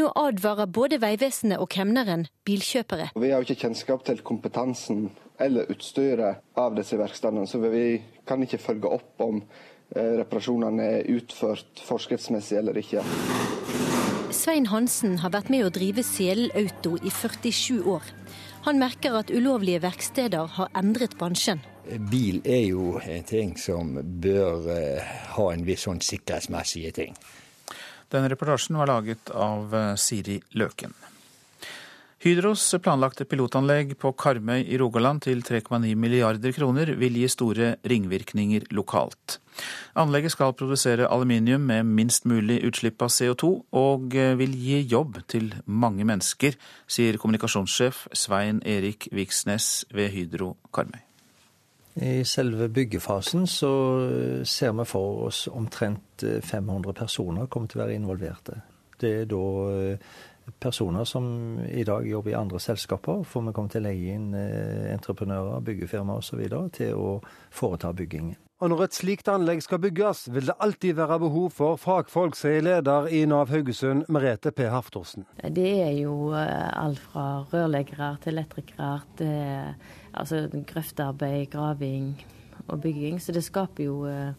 Nå 0.00 0.06
advarer 0.16 0.70
både 0.72 0.96
Vegvesenet 1.02 1.60
og 1.60 1.68
kemneren 1.74 2.24
bilkjøpere. 2.48 3.10
Vi 3.12 3.28
har 3.28 3.42
jo 3.42 3.48
ikke 3.48 3.66
kjennskap 3.66 4.06
til 4.06 4.22
kompetansen 4.24 5.10
eller 5.42 5.68
utstyret 5.74 6.40
av 6.56 6.72
disse 6.78 6.96
verkstedene, 6.96 7.44
så 7.44 7.60
vi 7.60 7.98
kan 8.28 8.40
ikke 8.46 8.62
følge 8.62 8.94
opp 8.96 9.20
om 9.20 9.42
eh, 9.42 10.14
reparasjonene 10.22 10.88
er 10.96 11.12
utført 11.18 11.82
forskriftsmessig 11.84 12.62
eller 12.62 12.80
ikke. 12.80 13.04
Svein 14.32 14.70
Hansen 14.72 15.18
har 15.20 15.34
vært 15.36 15.52
med 15.52 15.66
å 15.66 15.72
drive 15.74 16.06
Selen 16.06 16.54
Auto 16.56 16.96
i 17.02 17.12
47 17.12 17.84
år. 17.84 18.14
Han 18.64 18.80
merker 18.80 19.20
at 19.20 19.34
ulovlige 19.34 19.84
verksteder 19.84 20.56
har 20.56 20.72
endret 20.78 21.20
bransjen. 21.20 21.60
Bil 22.10 22.42
er 22.44 22.64
jo 22.68 22.98
en 23.00 23.24
ting 23.24 23.56
som 23.60 23.94
bør 23.96 24.68
eh, 24.74 25.12
ha 25.34 25.50
en 25.52 25.64
viss 25.66 25.86
sånn 25.88 26.02
sikkerhetsmessige 26.04 26.94
ting. 27.00 27.18
Denne 28.12 28.30
reportasjen 28.32 28.78
var 28.80 28.90
laget 28.90 29.32
av 29.32 29.74
eh, 29.74 29.94
Siri 30.00 30.38
Løken. 30.58 30.94
Hydros 32.18 32.64
planlagte 32.82 33.28
pilotanlegg 33.30 33.92
på 34.02 34.10
Karmøy 34.18 34.64
i 34.66 34.78
Rogaland 34.80 35.22
til 35.22 35.38
3,9 35.46 35.92
milliarder 35.94 36.50
kroner 36.56 36.90
vil 36.98 37.14
gi 37.20 37.28
store 37.30 37.76
ringvirkninger 37.86 38.66
lokalt. 38.74 39.38
Anlegget 39.98 40.34
skal 40.34 40.56
produsere 40.58 41.06
aluminium 41.06 41.68
med 41.70 41.86
minst 41.86 42.26
mulig 42.26 42.58
utslipp 42.66 43.02
av 43.06 43.14
CO2, 43.14 43.52
og 43.70 44.18
eh, 44.18 44.34
vil 44.40 44.56
gi 44.58 44.82
jobb 44.90 45.22
til 45.30 45.52
mange 45.64 46.06
mennesker, 46.08 46.58
sier 46.90 47.22
kommunikasjonssjef 47.22 48.08
Svein 48.12 48.64
Erik 48.66 49.12
Viksnes 49.14 49.86
ved 49.94 50.10
Hydro 50.16 50.56
Karmøy. 50.74 51.07
I 51.98 52.22
selve 52.24 52.68
byggefasen 52.70 53.46
så 53.50 53.72
eh, 54.06 54.40
ser 54.46 54.74
vi 54.78 54.86
for 54.86 55.26
oss 55.26 55.46
omtrent 55.50 56.22
500 56.22 56.94
personer 56.94 57.46
kommer 57.46 57.70
til 57.70 57.80
å 57.80 57.84
være 57.84 57.98
involverte. 57.98 58.60
Det 58.98 59.12
er 59.20 59.30
da 59.30 59.42
personer 60.58 61.04
som 61.04 61.58
i 61.68 61.84
dag 61.84 62.06
jobber 62.08 62.30
i 62.30 62.34
andre 62.34 62.60
selskaper, 62.60 63.22
får 63.22 63.46
vi 63.46 63.52
komme 63.52 63.72
til 63.72 63.82
å 63.82 63.88
leie 63.88 64.16
inn 64.16 64.34
eh, 64.34 64.92
entreprenører, 64.94 65.60
byggefirmaer 65.64 66.22
osv. 66.22 66.44
til 66.72 66.94
å 66.94 67.16
foreta 67.50 67.92
byggingen. 67.92 68.47
Og 68.58 68.72
når 68.72 68.80
et 68.88 68.96
slikt 68.96 69.28
anlegg 69.30 69.60
skal 69.62 69.78
bygges, 69.78 70.24
vil 70.34 70.48
det 70.50 70.56
alltid 70.58 70.96
være 70.98 71.20
behov 71.22 71.52
for 71.54 71.78
fagfolk, 71.78 72.34
sier 72.34 72.64
leder 72.66 73.06
i 73.14 73.20
Nav 73.30 73.52
Haugesund, 73.54 74.08
Merete 74.10 74.50
P. 74.50 74.66
Haftorsen. 74.66 75.28
Det 75.54 75.68
er 75.84 75.92
jo 76.00 76.32
eh, 76.34 76.66
alt 76.74 76.98
fra 76.98 77.44
rørleggere 77.52 78.16
til 78.24 78.34
elektrikere 78.34 78.96
til 79.20 79.36
altså, 80.10 80.48
grøftearbeid, 80.72 81.46
graving 81.52 82.10
og 82.66 82.80
bygging. 82.82 83.22
Så 83.22 83.36
det 83.36 83.44
skaper 83.46 83.86
jo 83.86 84.00
eh, 84.10 84.34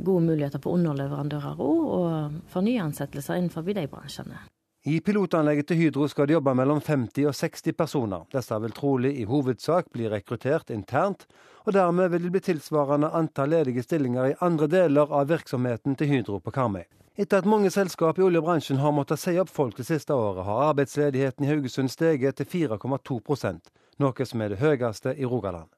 gode 0.00 0.24
muligheter 0.24 0.64
på 0.64 0.72
underleverandører 0.72 1.60
òg, 1.60 1.84
og 2.00 2.42
for 2.48 2.64
nyansettelser 2.64 3.36
innenfor 3.36 3.68
de 3.68 3.84
bransjene. 3.84 4.40
I 4.86 5.00
pilotanlegget 5.00 5.70
til 5.70 5.76
Hydro 5.76 6.06
skal 6.12 6.26
det 6.28 6.34
jobbe 6.34 6.52
mellom 6.54 6.80
50 6.84 7.24
og 7.24 7.34
60 7.34 7.72
personer. 7.72 8.26
Disse 8.32 8.58
vil 8.60 8.72
trolig 8.76 9.14
i 9.16 9.24
hovedsak 9.24 9.86
bli 9.92 10.10
rekruttert 10.12 10.70
internt, 10.70 11.24
og 11.64 11.72
dermed 11.72 12.10
vil 12.12 12.26
det 12.26 12.32
bli 12.34 12.42
tilsvarende 12.44 13.08
antall 13.16 13.48
ledige 13.48 13.82
stillinger 13.82 14.26
i 14.28 14.34
andre 14.44 14.68
deler 14.68 15.08
av 15.08 15.30
virksomheten 15.32 15.96
til 15.96 16.12
Hydro 16.12 16.42
på 16.44 16.52
Karmøy. 16.52 16.84
Etter 17.16 17.40
at 17.40 17.48
mange 17.48 17.70
selskap 17.70 18.18
i 18.18 18.26
oljebransjen 18.26 18.82
har 18.82 18.92
måttet 18.92 19.22
si 19.22 19.38
opp 19.40 19.48
folk 19.48 19.78
det 19.80 19.88
siste 19.88 20.12
året, 20.12 20.44
har 20.44 20.68
arbeidsledigheten 20.68 21.46
i 21.46 21.52
Haugesund 21.54 21.88
steget 21.88 22.36
til 22.36 22.68
4,2% 22.68 23.72
noe 24.04 24.26
som 24.28 24.42
er 24.42 24.52
det 24.52 24.60
høyeste 24.60 25.16
i 25.16 25.24
Rogaland. 25.24 25.70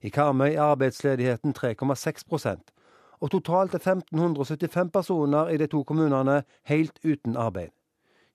I 0.00 0.08
Karmøy 0.08 0.54
er 0.54 0.70
arbeidsledigheten 0.70 1.52
3,6% 1.52 2.72
og 3.20 3.30
totalt 3.32 3.74
er 3.74 3.84
1575 3.84 4.92
personer 4.92 5.48
i 5.52 5.56
de 5.60 5.68
to 5.68 5.82
kommunene 5.84 6.42
helt 6.68 7.00
uten 7.04 7.36
arbeid. 7.36 7.72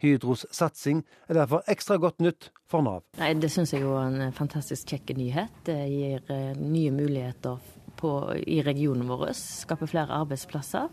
Hydros 0.02 0.46
satsing 0.52 1.04
er 1.30 1.38
derfor 1.38 1.66
ekstra 1.72 1.98
godt 2.02 2.22
nytt 2.24 2.50
for 2.72 2.82
Nav. 2.86 3.04
Nei, 3.20 3.34
Det 3.34 3.52
syns 3.52 3.74
jeg 3.74 3.86
er 3.86 4.08
en 4.08 4.34
fantastisk 4.34 4.94
kjekk 4.94 5.16
nyhet. 5.18 5.62
Det 5.68 5.78
gir 5.92 6.32
eh, 6.34 6.58
nye 6.58 6.92
muligheter 6.92 7.60
på, 8.02 8.12
i 8.48 8.62
regionen 8.66 9.10
vår, 9.10 9.30
skaper 9.38 9.90
flere 9.90 10.18
arbeidsplasser 10.24 10.90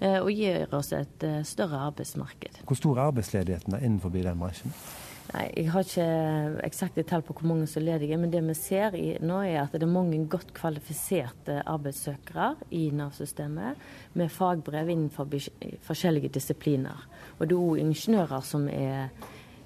eh, 0.00 0.20
og 0.20 0.30
gir 0.30 0.70
oss 0.76 0.92
et 0.94 1.26
eh, 1.26 1.40
større 1.46 1.80
arbeidsmarked. 1.90 2.62
Hvor 2.68 2.78
stor 2.78 2.98
er 3.00 3.08
arbeidsledigheten 3.08 3.78
innenfor 3.80 4.14
den 4.14 4.38
bransjen? 4.38 4.74
Nei, 5.32 5.44
Jeg 5.56 5.70
har 5.72 5.86
ikke 5.86 6.06
eksakte 6.66 7.04
tall 7.08 7.22
på 7.24 7.34
hvor 7.38 7.48
mange 7.48 7.66
som 7.70 7.80
er 7.80 7.94
ledige, 7.94 8.18
men 8.20 8.32
det 8.32 8.42
vi 8.44 8.54
ser 8.58 8.96
i, 8.98 9.14
nå 9.24 9.40
er 9.46 9.62
at 9.62 9.72
det 9.72 9.86
er 9.86 9.90
mange 9.90 10.18
godt 10.30 10.52
kvalifiserte 10.56 11.62
arbeidssøkere 11.64 12.50
i 12.76 12.90
Nav-systemet 12.92 13.80
med 14.20 14.30
fagbrev 14.30 14.92
innenfor 14.92 15.30
forskjellige 15.86 16.34
disipliner. 16.36 17.06
Og 17.38 17.48
det 17.48 17.56
er 17.56 17.64
òg 17.70 17.80
ingeniører 17.86 18.44
som 18.44 18.68
er, 18.68 19.08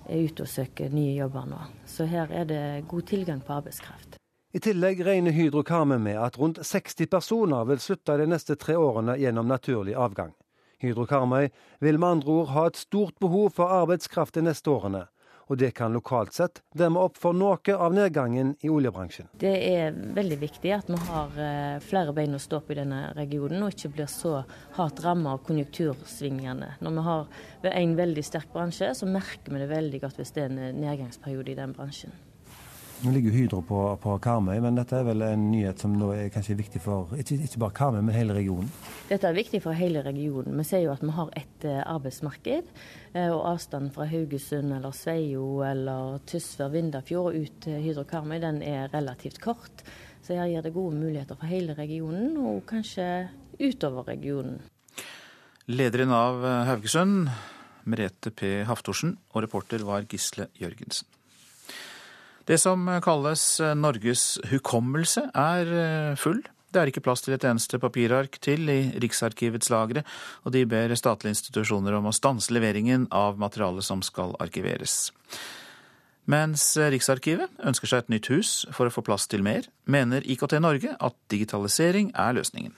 er 0.07 0.23
ute 0.31 0.47
og 0.47 0.53
søker 0.53 0.95
nye 0.95 1.19
jobber 1.19 1.51
nå. 1.51 1.61
Så 1.87 2.07
her 2.07 2.31
er 2.31 2.47
det 2.49 2.63
god 2.89 3.11
tilgang 3.11 3.43
på 3.43 3.59
arbeidskraft. 3.59 4.17
I 4.55 4.63
tillegg 4.65 5.03
regner 5.05 5.35
Hydro 5.37 5.61
Karmøy 5.67 5.99
med 6.01 6.17
at 6.23 6.39
rundt 6.41 6.63
60 6.65 7.11
personer 7.11 7.67
vil 7.69 7.83
slutte 7.83 8.17
de 8.17 8.31
neste 8.31 8.57
tre 8.57 8.79
årene 8.79 9.19
gjennom 9.21 9.51
naturlig 9.51 9.99
avgang. 9.99 10.33
Hydro 10.81 11.05
Karmøy 11.11 11.51
vil 11.83 11.99
med 11.99 12.09
andre 12.09 12.33
ord 12.33 12.51
ha 12.55 12.67
et 12.71 12.79
stort 12.79 13.19
behov 13.21 13.51
for 13.59 13.75
arbeidskraft 13.83 14.39
de 14.39 14.47
neste 14.47 14.71
årene 14.71 15.05
og 15.49 15.59
det 15.61 15.71
kan 15.77 15.95
lokalt 15.97 16.37
sett 16.37 16.63
demme 16.77 17.01
opp 17.01 17.19
for 17.21 17.37
noe 17.37 17.75
av 17.75 17.95
nedgangen 17.97 18.55
i 18.65 18.71
oljebransjen. 18.73 19.31
Det 19.41 19.55
er 19.71 19.97
veldig 20.17 20.39
viktig 20.43 20.73
at 20.77 20.91
vi 20.93 21.01
har 21.09 21.41
eh, 21.43 21.81
flere 21.85 22.15
bein 22.17 22.37
å 22.37 22.43
stå 22.43 22.61
på 22.65 22.75
i 22.75 22.79
denne 22.81 23.01
regionen, 23.17 23.65
og 23.65 23.75
ikke 23.75 23.95
blir 23.97 24.11
så 24.13 24.43
hardt 24.77 25.03
rammet 25.05 25.33
av 25.33 25.43
konjunktursvingningene. 25.49 26.75
Når 26.85 26.99
vi 26.99 27.07
har 27.09 27.29
en 27.73 27.99
veldig 27.99 28.25
sterk 28.27 28.53
bransje, 28.55 28.93
så 28.95 29.09
merker 29.09 29.55
vi 29.55 29.65
det 29.65 29.73
veldig 29.73 30.03
godt 30.05 30.21
hvis 30.21 30.35
det 30.37 30.47
er 30.47 30.53
en 30.53 30.83
nedgangsperiode 30.83 31.55
i 31.55 31.59
den 31.59 31.77
bransjen. 31.77 32.15
Nå 32.99 33.13
ligger 33.15 33.31
Hydro 33.31 33.61
på, 33.63 33.81
på, 34.03 34.17
Karmøy, 34.19 34.57
men 34.59 34.75
dette 34.75 34.97
er 34.99 35.05
vel 35.07 35.23
en 35.23 35.45
nyhet 35.53 35.79
som 35.79 35.93
nå 35.95 36.09
er 36.17 36.33
kanskje 36.35 36.57
viktig 36.59 36.81
for 36.83 37.13
ikke, 37.15 37.37
ikke, 37.47 37.61
bare 37.63 37.75
Karmøy, 37.77 38.01
men 38.03 38.17
hele 38.17 38.35
regionen? 38.35 38.71
Dette 39.07 39.29
er 39.29 39.37
viktig 39.37 39.61
for 39.63 39.79
hele 39.79 40.01
regionen. 40.03 40.57
Vi 40.59 40.65
ser 40.67 40.83
jo 40.83 40.91
at 40.91 41.05
vi 41.05 41.13
har 41.15 41.29
ett 41.39 41.67
eh, 41.69 41.79
arbeidsmarked. 41.79 42.73
Eh, 43.13 43.29
og 43.29 43.45
avstanden 43.53 43.93
fra 43.95 44.09
Haugesund 44.11 44.75
eller 44.75 44.97
Sveio 44.99 45.45
eller 45.63 46.19
Tysvær, 46.27 46.73
Vindafjord 46.73 47.31
og 47.31 47.45
ut 47.45 47.61
til 47.69 47.77
Hydro 47.85 48.03
Karmøy 48.11 48.41
den 48.43 48.59
er 48.67 48.91
relativt 48.91 49.39
kort. 49.45 49.85
Så 50.27 50.35
her 50.35 50.51
gir 50.51 50.67
det 50.67 50.73
gode 50.75 50.99
muligheter 50.99 51.39
for 51.39 51.47
hele 51.47 51.77
regionen, 51.79 52.35
og 52.43 52.65
kanskje 52.67 53.29
utover 53.61 54.11
regionen. 54.11 54.59
Lederen 55.71 56.11
av 56.17 56.43
Haugesund, 56.67 57.31
Merete 57.87 58.35
P. 58.35 58.65
Haftorsen, 58.67 59.15
og 59.31 59.47
reporter 59.47 59.87
var 59.87 60.11
Gisle 60.11 60.51
Jørgensen. 60.59 61.07
Det 62.49 62.57
som 62.57 62.87
kalles 63.05 63.43
Norges 63.77 64.39
hukommelse, 64.49 65.27
er 65.37 65.69
eh, 65.69 66.15
full. 66.17 66.41
Det 66.73 66.81
er 66.81 66.91
ikke 66.91 67.03
plass 67.05 67.21
til 67.25 67.35
et 67.37 67.45
eneste 67.45 67.81
papirark 67.81 68.39
til 68.45 68.69
i 68.73 68.79
Riksarkivets 69.01 69.69
lagre, 69.73 70.03
og 70.45 70.53
de 70.57 70.65
ber 70.69 70.93
statlige 70.97 71.37
institusjoner 71.37 71.97
om 71.97 72.09
å 72.09 72.17
stanse 72.17 72.53
leveringen 72.53 73.07
av 73.13 73.37
materialet 73.41 73.85
som 73.85 74.01
skal 74.05 74.33
arkiveres. 74.41 75.11
Mens 76.29 76.65
Riksarkivet 76.77 77.53
ønsker 77.65 77.89
seg 77.89 78.05
et 78.05 78.13
nytt 78.13 78.29
hus 78.33 78.51
for 78.77 78.89
å 78.89 78.93
få 78.93 79.05
plass 79.05 79.29
til 79.29 79.45
mer, 79.45 79.69
mener 79.85 80.25
IKT 80.25 80.59
Norge 80.61 80.93
at 80.93 81.17
digitalisering 81.33 82.13
er 82.17 82.37
løsningen. 82.37 82.77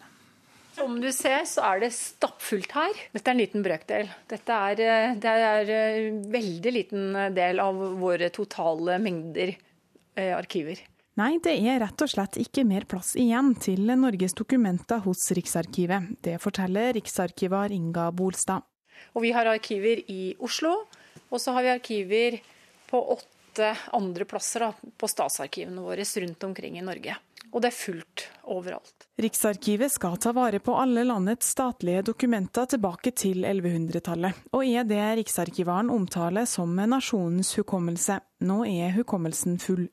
Som 0.81 0.95
du 0.97 1.11
ser, 1.13 1.43
så 1.45 1.61
er 1.75 1.83
det 1.83 1.91
stappfullt 1.93 2.73
her. 2.73 3.01
Dette 3.13 3.29
er 3.29 3.35
en 3.35 3.41
liten 3.43 3.65
brøkdel. 3.65 4.07
Dette 4.31 4.55
er, 4.71 4.81
eh, 4.81 5.17
det 5.21 5.33
er 5.33 5.73
en 5.75 6.23
eh, 6.23 6.31
veldig 6.33 6.73
liten 6.73 7.19
del 7.37 7.61
av 7.61 7.77
våre 8.01 8.31
totale 8.33 8.97
mengder 9.05 9.53
eh, 9.53 10.33
arkiver. 10.33 10.81
Nei, 11.21 11.35
det 11.45 11.59
er 11.69 11.83
rett 11.83 12.01
og 12.01 12.09
slett 12.09 12.41
ikke 12.41 12.65
mer 12.65 12.89
plass 12.89 13.13
igjen 13.21 13.53
til 13.61 13.93
Norges 13.93 14.33
dokumenter 14.39 15.03
hos 15.05 15.27
Riksarkivet. 15.37 16.15
Det 16.25 16.39
forteller 16.41 16.95
riksarkivar 16.97 17.75
Inga 17.77 18.09
Bolstad. 18.17 18.65
Og 19.13 19.27
vi 19.27 19.35
har 19.37 19.53
arkiver 19.53 20.01
i 20.09 20.33
Oslo, 20.41 20.79
og 21.29 21.43
så 21.45 21.59
har 21.59 21.67
vi 21.67 21.75
arkiver 21.75 22.41
på 22.89 23.05
åtte 23.19 23.75
andre 23.93 24.25
plasser 24.25 24.65
da, 24.65 24.73
på 24.73 25.13
statsarkivene 25.13 25.85
våre 25.85 26.09
rundt 26.25 26.49
omkring 26.49 26.81
i 26.81 26.87
Norge 26.89 27.21
og 27.51 27.63
det 27.63 27.71
er 27.71 27.77
fullt 27.77 28.27
overalt. 28.51 29.07
Riksarkivet 29.21 29.93
skal 29.93 30.19
ta 30.23 30.33
vare 30.37 30.61
på 30.63 30.75
alle 30.79 31.05
landets 31.07 31.51
statlige 31.55 32.05
dokumenter 32.11 32.69
tilbake 32.71 33.13
til 33.17 33.45
1100-tallet, 33.45 34.45
og 34.55 34.67
er 34.67 34.87
det 34.89 35.03
riksarkivaren 35.21 35.91
omtaler 35.93 36.49
som 36.49 36.75
nasjonens 36.79 37.55
hukommelse. 37.59 38.21
Nå 38.47 38.63
er 38.71 38.95
hukommelsen 38.99 39.59
full. 39.63 39.89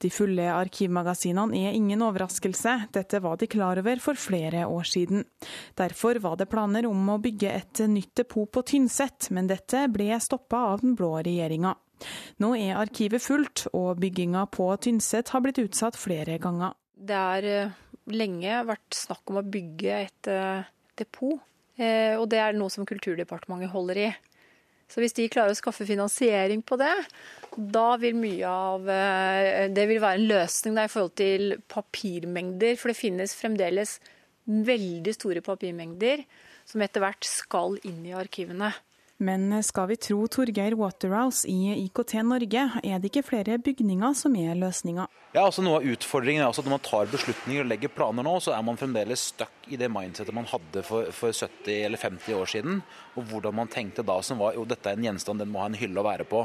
De 0.00 0.08
fulle 0.08 0.46
arkivmagasinene 0.54 1.58
er 1.66 1.76
ingen 1.76 2.00
overraskelse, 2.04 2.76
dette 2.96 3.20
var 3.20 3.36
de 3.40 3.48
klar 3.50 3.80
over 3.82 4.00
for 4.00 4.16
flere 4.16 4.64
år 4.66 4.88
siden. 4.88 5.26
Derfor 5.76 6.20
var 6.24 6.38
det 6.40 6.48
planer 6.52 6.88
om 6.88 7.12
å 7.12 7.20
bygge 7.20 7.52
et 7.52 7.82
nytt 7.88 8.14
depot 8.22 8.48
på 8.50 8.64
Tynset, 8.72 9.28
men 9.30 9.50
dette 9.50 9.84
ble 9.92 10.16
stoppa 10.20 10.64
av 10.72 10.84
den 10.84 10.96
blå 10.96 11.18
regjeringa. 11.20 11.76
Nå 12.40 12.54
er 12.56 12.78
arkivet 12.80 13.20
fullt, 13.20 13.66
og 13.76 14.00
bygginga 14.00 14.46
på 14.54 14.70
Tynset 14.80 15.34
har 15.34 15.44
blitt 15.44 15.60
utsatt 15.60 15.98
flere 16.00 16.38
ganger. 16.40 16.72
Det 17.00 17.16
har 17.16 17.46
eh, 17.48 17.76
lenge 18.12 18.64
vært 18.68 18.96
snakk 18.96 19.32
om 19.32 19.40
å 19.40 19.46
bygge 19.46 20.00
et 20.04 20.28
uh, 20.28 20.66
depot, 21.00 21.40
eh, 21.80 22.16
og 22.18 22.26
det 22.32 22.40
er 22.42 22.56
noe 22.56 22.72
som 22.72 22.84
Kulturdepartementet 22.88 23.72
holder 23.72 24.02
i. 24.02 24.10
Så 24.90 25.00
hvis 25.00 25.14
de 25.16 25.28
klarer 25.30 25.54
å 25.54 25.58
skaffe 25.58 25.86
finansiering 25.86 26.64
på 26.66 26.76
det, 26.80 26.92
da 27.54 27.94
vil 28.02 28.16
mye 28.18 28.48
av 28.50 28.88
Det 29.70 29.84
vil 29.86 30.00
være 30.02 30.18
en 30.18 30.26
løsning 30.26 30.74
der 30.74 30.88
i 30.88 30.90
forhold 30.90 31.14
til 31.14 31.52
papirmengder, 31.70 32.74
for 32.74 32.90
det 32.90 32.98
finnes 32.98 33.36
fremdeles 33.38 34.00
veldig 34.50 35.14
store 35.14 35.44
papirmengder 35.46 36.24
som 36.66 36.82
etter 36.82 37.04
hvert 37.04 37.26
skal 37.26 37.78
inn 37.86 38.02
i 38.08 38.16
arkivene. 38.18 38.72
Men 39.20 39.52
skal 39.60 39.90
vi 39.90 39.98
tro 40.00 40.22
Torgeir 40.32 40.72
Waterhouse 40.80 41.44
i 41.44 41.74
IKT 41.82 42.14
Norge, 42.24 42.62
er 42.80 43.00
det 43.02 43.10
ikke 43.10 43.26
flere 43.26 43.58
bygninger 43.60 44.14
som 44.16 44.32
er 44.40 44.56
løsninga? 44.56 45.04
Ja, 45.34 45.42
altså 45.42 45.60
Noe 45.60 45.82
av 45.82 45.88
utfordringen 45.92 46.40
er 46.40 46.46
altså 46.46 46.62
at 46.64 46.70
når 46.70 46.78
man 46.78 46.86
tar 46.86 47.10
beslutninger 47.12 47.60
og 47.60 47.68
legger 47.68 47.92
planer 47.92 48.24
nå, 48.24 48.32
så 48.40 48.54
er 48.56 48.64
man 48.64 48.80
fremdeles 48.80 49.26
stuck 49.34 49.68
i 49.68 49.76
det 49.76 49.90
mindsetet 49.92 50.32
man 50.32 50.48
hadde 50.48 50.80
for, 50.88 51.10
for 51.12 51.36
70 51.36 51.68
eller 51.90 52.00
50 52.00 52.38
år 52.38 52.48
siden. 52.54 52.80
Og 53.20 53.28
hvordan 53.28 53.58
man 53.60 53.68
tenkte 53.68 54.06
da 54.08 54.16
som 54.24 54.40
var 54.40 54.56
jo 54.56 54.64
dette 54.64 54.88
er 54.88 54.96
en 54.96 55.10
gjenstand, 55.10 55.44
den 55.44 55.52
må 55.52 55.60
ha 55.60 55.68
en 55.68 55.76
hylle 55.82 56.00
å 56.00 56.06
være 56.08 56.24
på. 56.32 56.40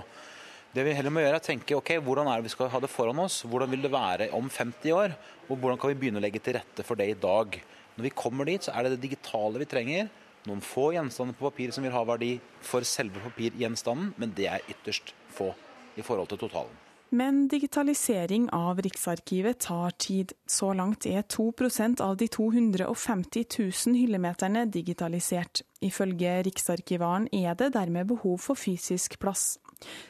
Det 0.75 0.83
vi 0.83 0.97
heller 0.99 1.15
må 1.15 1.23
gjøre 1.23 1.39
er 1.39 1.45
å 1.45 1.47
tenke 1.47 1.79
ok, 1.79 1.93
hvordan 2.03 2.27
er 2.27 2.43
det 2.43 2.49
vi 2.49 2.53
skal 2.57 2.73
ha 2.75 2.83
det 2.83 2.91
foran 2.91 3.23
oss? 3.23 3.39
Hvordan 3.47 3.71
vil 3.71 3.88
det 3.88 3.95
være 3.95 4.29
om 4.35 4.51
50 4.51 4.99
år? 4.99 5.15
Og 5.47 5.55
hvordan 5.55 5.79
kan 5.79 5.95
vi 5.95 5.99
begynne 6.03 6.19
å 6.19 6.27
legge 6.27 6.43
til 6.43 6.59
rette 6.59 6.83
for 6.83 6.99
det 6.99 7.07
i 7.13 7.17
dag? 7.23 7.55
Når 7.95 8.09
vi 8.09 8.15
kommer 8.19 8.51
dit, 8.51 8.67
så 8.67 8.75
er 8.75 8.83
det 8.83 8.97
det 8.97 9.05
digitale 9.07 9.63
vi 9.63 9.71
trenger 9.71 10.11
noen 10.49 10.63
få 10.63 10.91
gjenstander 10.95 11.38
på 11.38 11.49
papir 11.49 11.73
som 11.75 11.86
vil 11.86 11.93
ha 11.95 12.03
verdi 12.08 12.36
for 12.63 12.86
selve 12.88 13.21
papirgjenstanden, 13.27 14.13
men 14.17 14.34
det 14.38 14.49
er 14.51 14.65
ytterst 14.71 15.13
få 15.36 15.51
i 15.95 16.03
forhold 16.05 16.31
til 16.34 16.43
totalen. 16.45 16.81
Men 17.15 17.45
digitalisering 17.47 18.47
av 18.51 18.81
Riksarkivet 18.81 19.60
tar 19.60 19.93
tid. 20.01 20.34
Så 20.49 20.73
langt 20.73 21.05
er 21.05 21.21
2% 21.21 22.01
av 22.01 22.17
de 22.17 22.27
250 22.27 23.45
000 23.60 23.99
hyllemeterne 23.99 24.65
digitalisert. 24.73 25.62
Ifølge 25.86 26.41
Riksarkivaren 26.47 27.29
er 27.31 27.53
det 27.55 27.71
dermed 27.77 28.10
behov 28.10 28.41
for 28.41 28.60
fysisk 28.60 29.19
plass. 29.21 29.60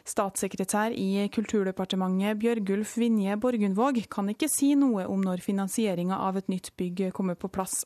Statssekretær 0.07 0.93
i 0.95 1.25
Kulturdepartementet 1.33 2.39
Bjørgulf 2.41 2.95
Vinje 3.01 3.37
Borgundvåg 3.41 4.01
kan 4.11 4.29
ikke 4.31 4.49
si 4.51 4.73
noe 4.79 5.07
om 5.11 5.23
når 5.25 5.43
finansieringa 5.45 6.19
av 6.27 6.39
et 6.39 6.51
nytt 6.51 6.71
bygg 6.79 7.07
kommer 7.15 7.37
på 7.39 7.49
plass. 7.51 7.83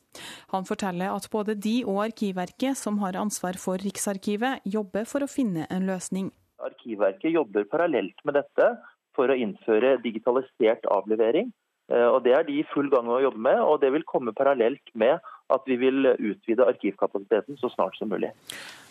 Han 0.54 0.68
forteller 0.68 1.12
at 1.14 1.30
både 1.32 1.56
de 1.56 1.80
og 1.86 2.02
Arkivverket, 2.08 2.78
som 2.78 3.00
har 3.04 3.18
ansvar 3.20 3.58
for 3.60 3.80
Riksarkivet, 3.80 4.64
jobber 4.64 5.08
for 5.08 5.24
å 5.24 5.30
finne 5.30 5.66
en 5.70 5.88
løsning. 5.88 6.30
Arkivverket 6.60 7.32
jobber 7.32 7.64
parallelt 7.70 8.20
med 8.24 8.36
dette 8.36 8.70
for 9.16 9.32
å 9.32 9.36
innføre 9.36 9.96
digitalisert 10.04 10.86
avlevering. 10.92 11.50
Eh, 11.90 12.06
og 12.06 12.22
Det 12.24 12.34
er 12.36 12.44
de 12.46 12.60
i 12.60 12.66
full 12.74 12.90
gang 12.92 13.08
med 13.08 13.18
å 13.18 13.24
jobbe 13.28 13.42
med, 13.48 13.62
og 13.64 13.80
det 13.82 13.92
vil 13.94 14.06
komme 14.06 14.36
parallelt 14.36 14.92
med 14.94 15.18
at 15.50 15.66
vi 15.66 15.76
vil 15.80 16.12
utvide 16.12 16.68
arkivkapasiteten 16.68 17.58
så 17.58 17.72
snart 17.72 17.96
som 17.98 18.12
mulig. 18.12 18.30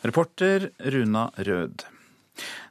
Reporter 0.04 0.70
Runa 0.92 1.30
Rød. 1.38 1.86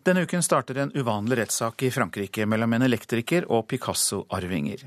Denne 0.07 0.23
uken 0.25 0.43
starter 0.43 0.79
en 0.81 0.93
uvanlig 0.97 1.39
rettssak 1.39 1.83
i 1.83 1.91
Frankrike 1.93 2.47
mellom 2.49 2.73
en 2.73 2.87
elektriker 2.87 3.45
og 3.53 3.67
Picasso-arvinger. 3.69 4.87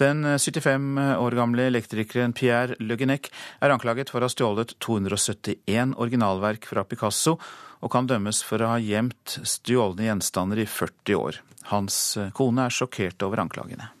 Den 0.00 0.24
75 0.38 0.98
år 1.22 1.36
gamle 1.38 1.68
elektrikeren 1.70 2.34
Pierre 2.34 2.74
Le 2.80 2.96
er 2.96 3.70
anklaget 3.70 4.10
for 4.10 4.20
å 4.20 4.26
ha 4.26 4.32
stjålet 4.32 4.74
271 4.82 5.94
originalverk 5.96 6.66
fra 6.66 6.84
Picasso, 6.84 7.36
og 7.80 7.92
kan 7.92 8.08
dømmes 8.08 8.42
for 8.42 8.62
å 8.62 8.72
ha 8.74 8.78
gjemt 8.82 9.38
stjålne 9.44 10.08
gjenstander 10.08 10.64
i 10.64 10.66
40 10.66 11.20
år. 11.20 11.42
Hans 11.70 12.16
kone 12.34 12.66
er 12.66 12.74
sjokkert 12.74 13.22
over 13.26 13.44
anklagene. 13.44 13.92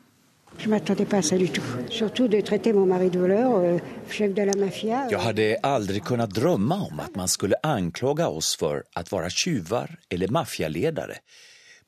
Je 0.58 0.68
m'attendais 0.68 1.04
pas 1.04 1.18
à 1.18 1.22
ça 1.22 1.36
du 1.38 1.48
tout. 1.48 1.62
Surtout 1.90 2.28
de 2.28 2.40
traiter 2.40 2.72
mon 2.72 2.86
mari 2.86 3.10
de 3.10 3.18
voleur, 3.18 3.56
euh, 3.56 3.78
chef 4.10 4.32
de 4.34 4.42
la 4.42 4.56
mafia. 4.56 5.08
Jag 5.10 5.18
hade 5.18 5.56
aldrig 5.62 6.04
kunnat 6.04 6.30
drömma 6.30 6.74
om 6.74 7.00
att 7.00 7.14
man 7.14 7.28
skulle 7.28 7.54
anklaga 7.62 8.28
oss 8.28 8.56
för 8.56 8.84
att 8.92 9.12
vara 9.12 9.30
tjuvar 9.30 9.98
eller 10.08 10.28
maffialedare. 10.28 11.16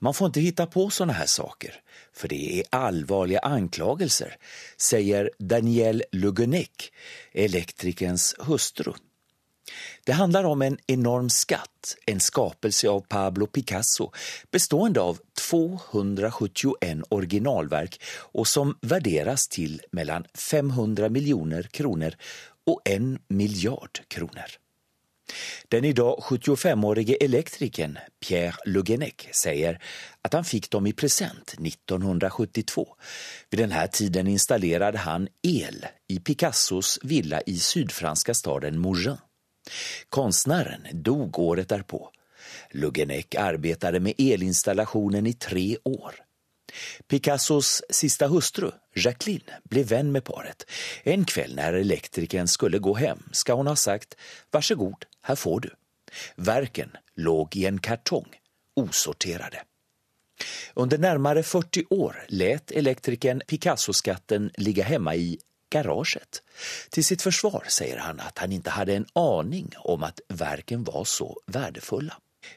Man 0.01 0.15
får 0.15 0.27
inte 0.27 0.41
hitta 0.41 0.67
på 0.67 0.91
såna 0.91 1.13
här 1.13 1.27
saker, 1.27 1.75
för 2.13 2.29
det 2.29 2.59
är 2.59 2.65
allvarliga 2.71 3.39
anklagelser, 3.39 4.37
säger 4.77 5.31
Danielle 5.39 6.05
Lugunek, 6.13 6.93
elektrikerns 7.33 8.35
hustru. 8.39 8.93
Det 10.05 10.13
handlar 10.13 10.45
om 10.45 10.63
en 10.63 10.79
enorm 10.87 11.31
skatt, 11.31 11.97
en 12.07 12.21
skapelse 12.21 12.89
av 12.89 13.01
Pablo 13.09 13.47
Picasso 13.47 14.11
bestående 14.51 15.01
av 15.01 15.19
271 15.41 17.03
originalverk 17.11 17.99
og 18.35 18.47
som 18.47 18.77
värderas 18.83 19.49
til 19.49 19.81
mellom 19.93 20.25
500 20.35 21.11
millioner 21.13 21.69
kroner 21.73 22.17
og 22.69 22.81
en 22.89 23.19
miljard 23.29 24.03
kroner. 24.09 24.59
Den 25.69 25.85
idag 25.85 26.19
75-årige 26.23 27.17
elektrikeren 27.21 27.99
Pierre 28.21 28.57
Le 28.65 28.83
sier 29.37 29.77
at 30.25 30.35
han 30.35 30.47
fikk 30.49 30.71
dem 30.73 30.89
i 30.89 30.95
present 30.97 31.55
1972. 31.59 32.87
Ved 33.51 33.61
denne 33.61 33.85
tiden 33.93 34.31
installerte 34.33 35.05
han 35.05 35.29
el 35.45 35.85
i 36.09 36.19
Picassos 36.19 36.99
villa 37.03 37.43
i 37.47 37.59
sydfranska 37.59 38.35
staden 38.35 38.81
Mougin. 38.81 39.21
Konstnären 40.09 40.87
dog 40.93 41.39
året 41.39 41.69
därpå. 41.69 42.11
Lugenek 42.71 43.35
arbetade 43.35 44.01
med 44.01 44.15
elinstallationen 44.19 45.27
i 45.27 45.33
tre 45.33 45.77
år. 45.85 46.15
Picassos 47.09 47.83
sista 47.91 48.27
hustru, 48.27 48.71
Jacqueline, 48.95 49.51
blev 49.65 49.87
vän 49.87 50.13
med 50.13 50.25
paret. 50.25 50.65
En 51.03 51.25
kväll 51.25 51.55
när 51.55 51.73
elektrikern 51.73 52.49
skulle 52.49 52.79
gå 52.79 52.95
hem 52.95 53.23
ska 53.33 53.53
hon 53.53 53.67
ha 53.67 53.77
sagt 53.77 54.15
varsågod, 54.51 55.05
här 55.23 55.35
får 55.35 55.61
du. 55.61 55.71
Verken 56.37 56.91
låg 57.15 57.57
i 57.57 57.67
en 57.67 57.79
kartong, 57.79 58.29
osorterade. 58.75 59.63
Under 60.75 60.99
närmare 60.99 61.43
40 61.43 61.85
år 61.91 62.25
lät 62.29 62.71
elektrikern 62.71 63.41
Picasso-skatten 63.47 64.51
ligga 64.57 64.85
hemma 64.85 65.15
i 65.15 65.39
garaget. 65.71 66.43
Till 66.91 67.05
sitt 67.05 67.23
försvar 67.23 67.65
säger 67.69 67.99
han 67.99 68.21
att 68.21 68.39
han 68.39 68.53
inte 68.53 68.71
hade 68.71 68.95
en 68.95 69.07
aning 69.13 69.73
om 69.77 70.03
att 70.03 70.21
verken 70.29 70.85
var 70.85 71.05
så 71.05 71.41
värdefulla. 71.47 72.15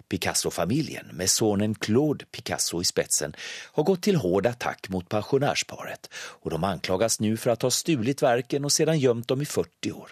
Picasso-familjen 0.10 1.06
med 1.13 1.30
sonen 1.30 1.76
Claude 1.76 2.26
Picasso 2.26 2.82
i 2.82 2.86
spetsen 2.86 3.36
har 3.71 3.84
gått 3.84 4.02
till 4.02 4.15
hård 4.15 4.47
attack 4.47 4.89
mot 4.89 5.10
pensionärsparet 5.10 6.10
och 6.13 6.50
de 6.50 6.63
anklagas 6.63 7.19
nu 7.19 7.38
för 7.38 7.50
att 7.50 7.62
ha 7.62 7.71
stulit 7.71 8.21
verken 8.21 8.65
och 8.65 8.71
sedan 8.71 9.00
gömt 9.00 9.28
dem 9.28 9.41
i 9.41 9.45
40 9.45 9.91
år. 9.91 10.12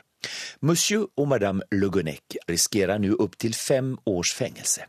Monsieur 0.60 1.08
och 1.16 1.28
Madame 1.28 1.64
Lugunek 1.72 2.38
risikerer 2.48 3.00
nu 3.00 3.12
upp 3.12 3.38
till 3.38 3.56
fem 3.56 3.98
års 4.04 4.34
fängelse. 4.34 4.86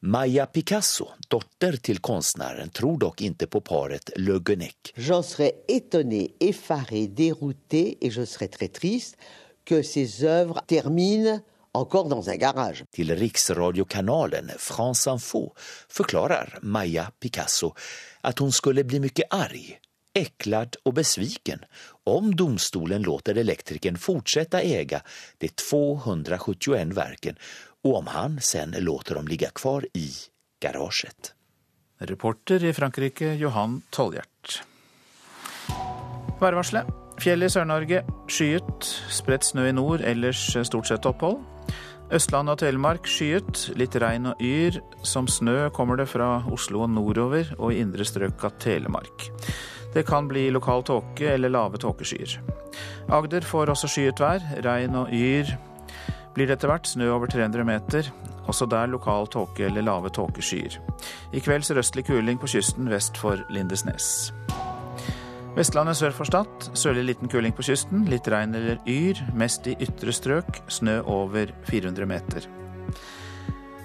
Maja 0.00 0.46
Picasso, 0.46 1.08
dotter 1.28 1.76
till 1.76 1.98
konstnären, 1.98 2.68
tror 2.68 2.98
dock 2.98 3.20
inte 3.20 3.46
på 3.46 3.60
paret 3.60 4.10
Le 4.16 4.38
Guenec. 4.38 4.92
J'en 4.96 5.22
serais 5.22 5.52
étonné, 5.68 6.28
effaré, 6.40 7.06
dérouté 7.06 7.98
et 8.00 8.10
je 8.10 8.26
serais 8.26 8.48
très 8.48 8.68
triste 8.68 9.16
que 9.64 9.82
ces 9.82 10.24
œuvres 10.24 10.62
terminent 10.66 11.40
encore 11.72 12.08
dans 12.08 12.28
un 12.28 12.36
garage. 12.36 12.84
Till 12.90 13.16
riksradiokanalen 13.16 14.50
France 14.58 15.10
Info 15.10 15.54
förklarar 15.88 16.58
Maja 16.62 17.10
Picasso 17.20 17.74
att 18.20 18.38
hon 18.38 18.52
skulle 18.52 18.84
bli 18.84 19.00
mycket 19.00 19.34
arg, 19.34 19.78
äcklad 20.14 20.76
och 20.82 20.94
besviken 20.94 21.58
om 22.04 22.36
domstolen 22.36 23.02
låter 23.02 23.34
elektrikern 23.34 23.96
fortsätta 23.98 24.60
äga 24.60 25.02
de 25.38 25.48
271 25.48 26.88
verken 26.88 27.36
och 27.84 27.96
om 27.96 28.06
han 28.06 28.40
sen 28.40 28.74
låter 28.78 29.14
dem 29.14 29.28
ligga 29.28 29.50
kvar 29.50 29.86
i 29.94 30.10
garaget. 30.62 31.34
Reporter 31.98 32.64
i 32.64 32.72
Frankrike, 32.72 33.34
Johan 33.34 33.82
Tolljert. 33.90 34.62
Værvarselet. 36.40 36.86
Fjell 37.20 37.44
i 37.44 37.50
Sør-Norge 37.52 38.00
skyet. 38.32 38.86
Spredt 39.12 39.44
snø 39.44 39.66
i 39.68 39.74
nord, 39.76 40.00
ellers 40.00 40.40
stort 40.64 40.88
sett 40.88 41.04
opphold. 41.04 41.42
Østland 42.16 42.48
og 42.48 42.56
Telemark 42.62 43.04
skyet. 43.04 43.66
Litt 43.76 43.98
regn 44.00 44.30
og 44.32 44.40
yr. 44.40 44.80
Som 45.04 45.28
snø 45.28 45.68
kommer 45.76 46.00
det 46.00 46.08
fra 46.08 46.38
Oslo 46.48 46.86
og 46.86 46.94
nordover, 46.94 47.52
og 47.58 47.74
i 47.74 47.82
indre 47.84 48.08
strøk 48.08 48.48
av 48.48 48.56
Telemark. 48.64 49.28
Det 49.92 50.06
kan 50.08 50.28
bli 50.30 50.48
lokal 50.54 50.86
tåke 50.88 51.28
eller 51.34 51.52
lave 51.52 51.80
tåkeskyer. 51.82 52.38
Agder 53.12 53.44
får 53.44 53.74
også 53.74 53.90
skyet 53.92 54.22
vær. 54.22 54.40
Regn 54.64 54.96
og 54.96 55.12
yr 55.12 55.52
blir 56.34 56.48
det 56.48 56.58
etter 56.58 56.70
hvert 56.70 56.88
snø 56.88 57.10
over 57.14 57.30
300 57.30 57.66
meter. 57.66 58.10
Også 58.50 58.66
der 58.70 58.90
lokal 58.90 59.28
tåke 59.30 59.66
eller 59.66 59.84
lave 59.86 60.10
tåkeskyer. 60.14 60.78
I 61.32 61.42
kveld 61.42 61.66
sørøstlig 61.66 62.06
kuling 62.08 62.40
på 62.40 62.50
kysten 62.50 62.90
vest 62.90 63.18
for 63.20 63.42
Lindesnes. 63.52 64.30
Vestlandet 65.56 65.98
sør 65.98 66.14
for 66.14 66.28
Stad. 66.28 66.70
Sørlig 66.78 67.04
liten 67.08 67.30
kuling 67.30 67.54
på 67.56 67.64
kysten. 67.66 68.04
Litt 68.10 68.28
regn 68.30 68.54
eller 68.54 68.78
yr. 68.88 69.18
Mest 69.34 69.66
i 69.66 69.76
ytre 69.82 70.14
strøk. 70.14 70.62
Snø 70.70 71.00
over 71.10 71.50
400 71.70 72.06
meter. 72.06 72.46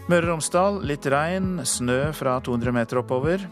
Møre 0.05 0.27
og 0.27 0.35
Romsdal 0.35 0.83
litt 0.85 1.07
regn. 1.09 1.63
Snø 1.65 2.11
fra 2.13 2.37
200 2.45 2.75
meter 2.75 3.01
oppover. 3.01 3.47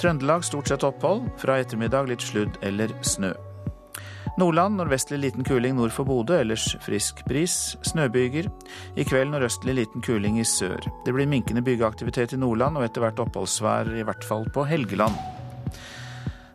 Trøndelag 0.00 0.46
stort 0.48 0.72
sett 0.72 0.86
opphold. 0.88 1.28
Fra 1.40 1.60
ettermiddag 1.60 2.08
litt 2.08 2.24
sludd 2.24 2.56
eller 2.64 2.96
snø. 3.04 3.34
Nordland 4.38 4.76
nordvestlig 4.78 5.18
liten 5.18 5.42
kuling 5.42 5.74
nord 5.74 5.90
for 5.90 6.06
Bodø, 6.06 6.36
ellers 6.38 6.76
frisk 6.84 7.24
bris. 7.26 7.74
Snøbyger. 7.82 8.46
I 8.94 9.02
kveld 9.02 9.32
nordøstlig 9.32 9.74
liten 9.74 10.04
kuling 10.04 10.36
i 10.38 10.44
sør. 10.46 10.78
Det 11.02 11.10
blir 11.10 11.26
minkende 11.26 11.64
bygeaktivitet 11.66 12.36
i 12.36 12.38
Nordland 12.38 12.78
og 12.78 12.84
etter 12.86 13.02
hvert 13.02 13.18
oppholdsvær, 13.24 13.90
i 13.98 14.04
hvert 14.06 14.22
fall 14.28 14.46
på 14.54 14.62
Helgeland. 14.70 15.16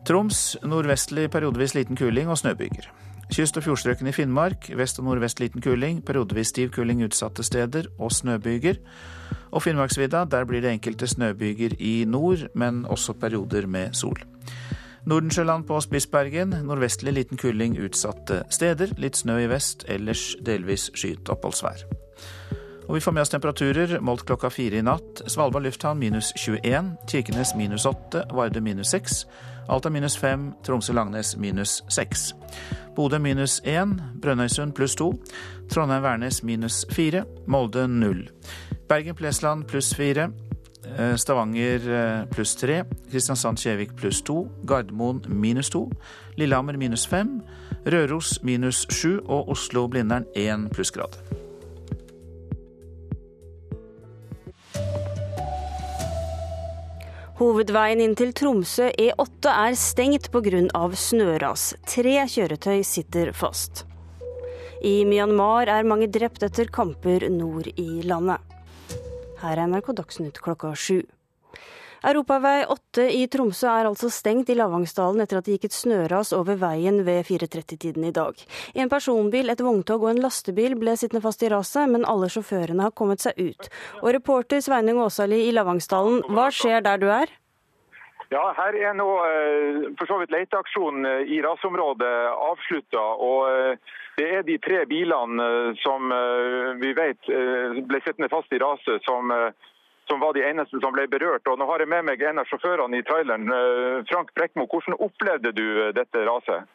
Troms 0.07 0.55
nordvestlig 0.63 1.27
periodevis 1.33 1.75
liten 1.75 1.99
kuling 1.99 2.31
og 2.31 2.39
snøbyger. 2.39 2.87
Kyst- 3.33 3.59
og 3.59 3.67
fjordstrøkene 3.67 4.13
i 4.13 4.15
Finnmark 4.15 4.69
vest 4.79 5.01
og 5.03 5.09
nordvest 5.09 5.43
liten 5.43 5.59
kuling, 5.63 5.99
periodevis 6.07 6.53
stiv 6.55 6.71
kuling 6.71 7.03
utsatte 7.03 7.43
steder 7.43 7.91
og 7.97 8.15
snøbyger. 8.15 8.79
Og 9.51 9.65
Finnmarksvidda, 9.67 10.23
der 10.31 10.47
blir 10.47 10.63
det 10.63 10.71
enkelte 10.71 11.07
snøbyger 11.11 11.75
i 11.83 12.05
nord, 12.07 12.47
men 12.55 12.85
også 12.85 13.19
perioder 13.19 13.67
med 13.67 13.91
sol. 13.91 14.23
Nordensjøland 15.05 15.65
på 15.67 15.81
Spitsbergen 15.83 16.53
nordvestlig 16.63 17.11
liten 17.11 17.37
kuling 17.37 17.75
utsatte 17.75 18.43
steder. 18.49 18.93
Litt 18.97 19.19
snø 19.19 19.35
i 19.43 19.49
vest, 19.51 19.83
ellers 19.91 20.29
delvis 20.39 20.87
skyet 20.95 21.27
oppholdsvær. 21.33 21.83
Og 22.87 22.95
vi 22.95 23.01
får 23.03 23.15
med 23.15 23.23
oss 23.25 23.31
temperaturer 23.33 23.97
målt 23.99 24.23
klokka 24.27 24.47
fire 24.51 24.79
i 24.79 24.85
natt. 24.85 25.23
Svalbard 25.27 25.65
lufthavn 25.67 25.99
minus 25.99 26.31
21, 26.39 26.93
Kirkenes 27.11 27.51
minus 27.59 27.85
8, 27.85 28.25
Vardø 28.31 28.63
minus 28.63 28.91
6. 28.95 29.25
Alta 29.71 29.91
minus 29.91 30.17
5, 30.19 30.49
Tromsø-Langnes 30.63 31.35
minus 31.39 31.81
6. 31.91 32.33
Bodø 32.95 33.19
minus 33.19 33.61
1, 33.65 33.95
Brønnøysund 34.21 34.75
pluss 34.75 34.95
2. 34.95 35.11
Trondheim-Værnes 35.71 36.43
minus 36.43 36.85
4, 36.91 37.23
Molde 37.47 37.87
0. 37.87 38.27
Bergen-Plesland 38.87 39.67
pluss 39.67 39.95
4. 39.95 40.29
Stavanger 41.17 42.27
pluss 42.31 42.55
3. 42.59 42.83
Kristiansand-Kjevik 43.11 43.95
pluss 43.97 44.21
2. 44.21 44.37
Gardermoen 44.69 45.23
minus 45.27 45.69
2. 45.73 45.87
Lillehammer 46.37 46.77
minus 46.77 47.07
5. 47.09 47.39
Røros 47.85 48.37
minus 48.43 48.85
7. 48.89 49.19
Og 49.25 49.49
Oslo-Blindern 49.55 50.29
1 50.35 50.69
plussgrad. 50.75 51.17
Hovedveien 57.43 57.99
inn 57.99 58.13
til 58.13 58.29
Tromsø 58.37 58.91
E8 58.93 59.49
er 59.49 59.73
stengt 59.75 60.29
pga. 60.31 60.61
snøras. 60.93 61.73
Tre 61.83 62.13
kjøretøy 62.29 62.83
sitter 62.85 63.33
fast. 63.33 63.85
I 64.83 65.03
Myanmar 65.05 65.67
er 65.67 65.83
mange 65.83 66.07
drept 66.07 66.43
etter 66.43 66.69
kamper 66.69 67.29
nord 67.29 67.67
i 67.75 68.01
landet. 68.03 68.52
Her 69.43 69.59
er 69.59 69.67
NRK 69.67 69.91
Dagsnytt 69.97 70.39
klokka 70.39 70.71
sju. 70.79 71.01
Europavei 72.03 72.65
8 72.67 73.05
i 73.15 73.25
Tromsø 73.31 73.67
er 73.71 73.87
altså 73.87 74.09
stengt 74.11 74.49
i 74.51 74.55
Lavangsdalen 74.55 75.23
etter 75.23 75.39
at 75.39 75.47
det 75.47 75.57
gikk 75.57 75.69
et 75.69 75.75
snøras 75.75 76.33
over 76.35 76.57
veien 76.59 77.01
ved 77.07 77.23
4.30-tiden 77.27 78.07
i 78.07 78.11
dag. 78.15 78.39
En 78.75 78.91
personbil, 78.91 79.51
et 79.51 79.63
vogntog 79.63 80.03
og 80.03 80.11
en 80.11 80.19
lastebil 80.23 80.75
ble 80.79 80.97
sittende 80.99 81.23
fast 81.23 81.43
i 81.43 81.51
raset, 81.51 81.87
men 81.91 82.07
alle 82.07 82.27
sjåførene 82.31 82.89
har 82.89 82.95
kommet 82.95 83.23
seg 83.23 83.39
ut. 83.39 83.71
Og 84.01 84.11
reporter 84.15 84.63
Sveinung 84.63 84.99
Åsali 85.03 85.45
i 85.47 85.55
Lavangsdalen, 85.55 86.23
hva 86.31 86.49
skjer 86.51 86.83
der 86.83 86.99
du 86.99 87.07
er? 87.11 87.31
Ja, 88.33 88.47
Her 88.57 88.75
er 88.79 88.95
nå 88.97 89.09
eh, 89.27 89.83
for 89.99 90.09
så 90.09 90.17
vidt 90.21 90.31
leteaksjonen 90.33 91.05
eh, 91.05 91.33
i 91.35 91.41
rasområdet 91.45 92.13
avslutta. 92.33 93.03
Og 93.27 93.45
eh, 93.51 93.91
det 94.17 94.29
er 94.37 94.43
de 94.45 94.57
tre 94.61 94.83
bilene 94.85 95.45
som 95.81 96.11
vi 96.81 96.91
vet 96.93 97.29
ble 97.89 98.01
sittende 98.05 98.29
fast 98.29 98.53
i 98.53 98.59
raset, 98.61 99.01
som 99.07 99.31
som 100.07 100.19
var 100.19 100.33
de 100.33 100.43
eneste 100.43 100.79
som 100.79 100.93
ble 100.93 101.07
berørt. 101.07 101.47
Og 101.47 101.59
nå 101.59 101.67
har 101.69 101.83
jeg 101.83 101.91
med 101.91 102.07
meg 102.07 102.23
en 102.23 102.41
av 102.41 102.49
sjåførene 102.49 102.99
i 102.99 103.05
traileren. 103.07 103.47
Eh, 103.47 104.03
Frank 104.09 104.33
Brekkmo, 104.37 104.67
hvordan 104.71 104.99
opplevde 104.99 105.53
du 105.55 105.65
eh, 105.85 105.93
dette 105.95 106.25
raset? 106.27 106.67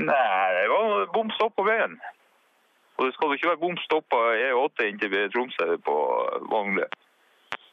Nei, 0.00 0.46
det 0.56 0.68
var 0.70 1.12
bom 1.14 1.30
stopp 1.36 1.56
på 1.58 1.66
veien. 1.66 1.98
Og 2.98 3.06
det 3.06 3.14
skal 3.16 3.30
jo 3.30 3.38
ikke 3.38 3.52
være 3.52 3.64
bom 3.64 3.78
stopp 3.84 4.06
på 4.12 4.20
E8 4.36 4.88
inn 4.88 5.00
til 5.00 5.16
Tromsø 5.32 5.76
på 5.84 5.96
Vognle. 6.52 6.86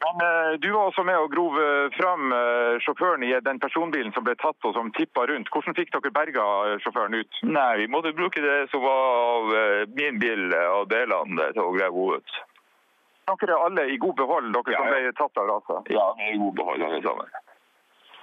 Men 0.04 0.20
uh, 0.22 0.52
Du 0.62 0.68
var 0.72 0.90
også 0.90 1.04
med 1.06 1.18
og 1.18 1.32
grov 1.32 1.56
fram 1.96 2.32
uh, 2.32 2.76
sjåføren 2.84 3.24
i 3.26 3.32
den 3.44 3.58
personbilen 3.62 4.14
som 4.14 4.26
ble 4.26 4.36
tatt 4.38 4.68
og 4.68 4.76
som 4.76 4.92
tippa 4.96 5.26
rundt. 5.30 5.50
Hvordan 5.54 5.76
fikk 5.78 5.90
dere 5.96 6.14
berga 6.14 6.44
sjåføren 6.84 7.18
ut? 7.18 7.40
Nei, 7.48 7.72
Vi 7.82 7.90
måtte 7.90 8.14
bruke 8.16 8.42
det 8.44 8.60
som 8.72 8.84
var 8.84 9.18
av 9.24 9.50
min 9.98 10.20
bil 10.22 10.54
og 10.54 10.88
delene 10.92 11.50
til 11.52 11.64
å 11.64 11.74
grave 11.74 11.92
henne 11.92 12.22
ut. 12.22 12.38
Dere 13.28 13.52
er 13.52 13.66
alle 13.66 13.84
i 13.92 13.98
god 14.00 14.16
behold, 14.16 14.54
dere 14.54 14.72
ja, 14.72 14.80
som 14.80 14.88
ble 14.94 15.12
tatt 15.18 15.42
av 15.42 15.50
raset? 15.52 15.92
Ja, 15.92 16.06
vi 16.16 16.30
er 16.30 16.36
i 16.38 16.40
god 16.40 16.54
behold 16.62 16.86
alle 16.86 17.02
sammen. 17.04 17.38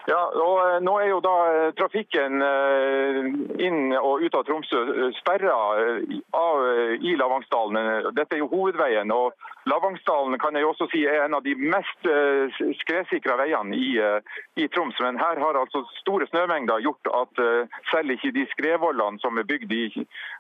Ja, 0.06 0.22
og 0.30 0.58
eh, 0.62 0.78
Nå 0.86 0.94
er 1.02 1.08
jo 1.10 1.22
da 1.24 1.34
eh, 1.50 1.72
trafikken 1.78 2.44
eh, 2.46 3.20
inn 3.66 3.90
og 3.98 4.22
ut 4.22 4.38
av 4.38 4.44
Tromsø 4.46 5.10
sperra 5.18 5.56
i 7.02 7.14
Lavangsdalen. 7.18 8.12
Dette 8.14 8.38
er 8.38 8.44
jo 8.44 8.50
hovedveien. 8.52 9.12
og 9.12 9.34
Lavangsdalen 9.70 10.38
kan 10.42 10.56
jeg 10.56 10.68
også 10.68 10.88
si 10.92 11.02
er 11.10 11.24
en 11.24 11.38
av 11.38 11.44
de 11.46 11.56
mest 11.58 12.06
skredsikra 12.84 13.38
veiene 13.40 13.78
i, 13.78 13.90
i, 14.62 14.68
Troms. 14.76 15.00
Men 15.02 15.18
her 15.18 15.42
har 15.42 15.58
altså 15.58 15.82
store 16.02 16.28
snømengder 16.30 16.84
gjort 16.86 17.10
at 17.22 17.42
selv 17.90 18.14
ikke 18.14 18.34
de 18.36 18.46
skredvollene 18.54 19.22
som 19.24 19.42
er 19.42 19.50
bygd 19.50 19.74
i 19.74 19.86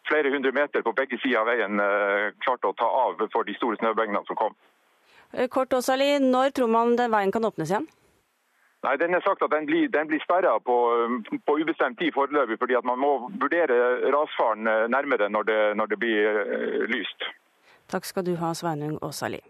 flere 0.09 0.33
hundre 0.33 0.53
meter 0.53 0.85
på 0.85 0.93
begge 0.97 1.19
sider 1.23 1.41
av 1.41 1.49
veien, 1.49 1.81
klarte 2.45 2.69
å 2.69 2.77
ta 2.77 2.89
av 3.07 3.25
for 3.33 3.47
de 3.47 3.57
store 3.57 3.81
snømengdene 3.81 4.25
som 4.29 4.39
kom. 4.39 4.57
Kort 5.49 5.73
Åsali, 5.73 6.17
når 6.21 6.53
tror 6.59 6.71
man 6.71 6.97
den 6.99 7.13
veien 7.15 7.33
kan 7.33 7.49
åpnes 7.49 7.73
igjen? 7.73 7.89
Nei, 8.85 8.95
Den 9.01 9.17
er 9.17 9.23
sagt 9.25 9.41
at 9.41 9.53
den 9.55 9.65
blir, 9.65 9.87
den 9.89 10.07
blir 10.07 10.21
sperra 10.21 10.57
på, 10.59 10.75
på, 11.47 11.57
ubestemt 11.61 11.97
tid 11.99 12.13
foreløpig, 12.13 12.59
fordi 12.61 12.77
at 12.77 12.85
man 12.85 12.99
må 13.01 13.11
vurdere 13.41 13.77
rasfaren 14.13 14.69
eh, 14.69 14.85
nærmere 14.95 15.29
når 15.29 15.43
det, 15.49 15.61
når 15.79 15.85
det 15.91 15.99
blir 16.03 16.41
eh, 16.43 16.83
lyst. 16.93 17.25
Takk 17.89 18.05
skal 18.05 18.25
du 18.27 18.35
ha, 18.41 18.53
Sveinung 18.53 18.99
Åsali. 19.01 19.41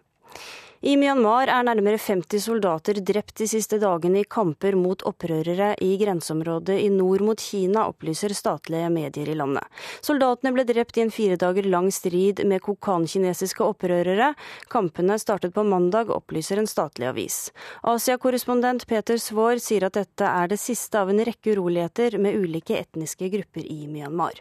I 0.85 0.91
Myanmar 1.01 1.49
er 1.49 1.63
nærmere 1.65 1.97
50 1.97 2.43
soldater 2.43 2.99
drept 3.01 3.39
de 3.39 3.47
siste 3.49 3.79
dagene 3.81 4.19
i 4.21 4.27
kamper 4.29 4.75
mot 4.77 5.01
opprørere 5.09 5.71
i 5.81 5.95
grenseområdet 5.97 6.75
i 6.83 6.91
nord 6.93 7.23
mot 7.25 7.41
Kina, 7.41 7.87
opplyser 7.89 8.35
statlige 8.37 8.91
medier 8.93 9.31
i 9.33 9.37
landet. 9.39 9.65
Soldatene 10.05 10.53
ble 10.53 10.67
drept 10.69 10.99
i 10.99 11.05
en 11.07 11.13
fire 11.15 11.39
dager 11.41 11.65
lang 11.73 11.89
strid 11.89 12.43
med 12.45 12.61
kokankinesiske 12.67 13.65
opprørere. 13.65 14.35
Kampene 14.69 15.17
startet 15.17 15.57
på 15.57 15.65
mandag, 15.65 16.13
opplyser 16.13 16.61
en 16.61 16.69
statlig 16.69 17.09
avis. 17.09 17.41
Asia-korrespondent 17.81 18.85
Peter 18.85 19.17
Svaar 19.17 19.57
sier 19.57 19.89
at 19.89 19.97
dette 19.97 20.29
er 20.29 20.53
det 20.53 20.61
siste 20.61 21.01
av 21.01 21.09
en 21.09 21.25
rekke 21.25 21.57
uroligheter 21.57 22.21
med 22.21 22.37
ulike 22.37 22.77
etniske 22.77 23.33
grupper 23.33 23.65
i 23.65 23.87
Myanmar. 23.89 24.37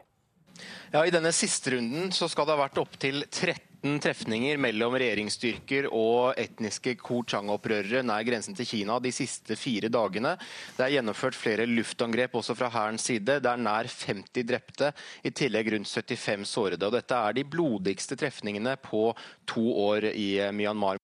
Ja, 0.92 1.07
I 1.07 1.14
denne 1.14 1.33
siste 1.33 1.72
runden 1.72 2.12
så 2.12 2.28
skal 2.28 2.44
det 2.44 2.59
ha 2.59 2.66
vært 2.66 2.85
opptil 2.85 3.24
13 3.30 3.73
13 3.85 4.01
trefninger 4.01 4.57
mellom 4.57 4.94
regjeringsstyrker 4.97 5.90
og 5.92 6.38
etniske 6.40 6.94
Ko-Chang-opprørere 7.03 8.01
nær 8.01 8.25
grensen 8.25 8.57
til 8.57 8.64
Kina 8.70 8.97
de 8.97 9.12
siste 9.12 9.59
fire 9.61 9.90
dagene. 9.92 10.33
Det 10.79 10.87
er 10.87 10.94
gjennomført 10.94 11.37
flere 11.37 11.68
luftangrep 11.68 12.38
også 12.40 12.57
fra 12.57 12.73
hærens 12.73 13.05
side. 13.05 13.42
Det 13.44 13.53
er 13.53 13.61
nær 13.61 13.85
50 13.85 14.49
drepte, 14.49 14.94
i 15.20 15.35
tillegg 15.37 15.75
rundt 15.77 15.92
75 15.92 16.49
sårede. 16.49 16.88
Og 16.88 16.97
dette 16.97 17.20
er 17.29 17.37
de 17.37 17.44
blodigste 17.44 18.16
trefningene 18.16 18.79
på 18.81 19.11
to 19.53 19.68
år 19.85 20.14
i 20.16 20.31
Myanmar. 20.57 21.04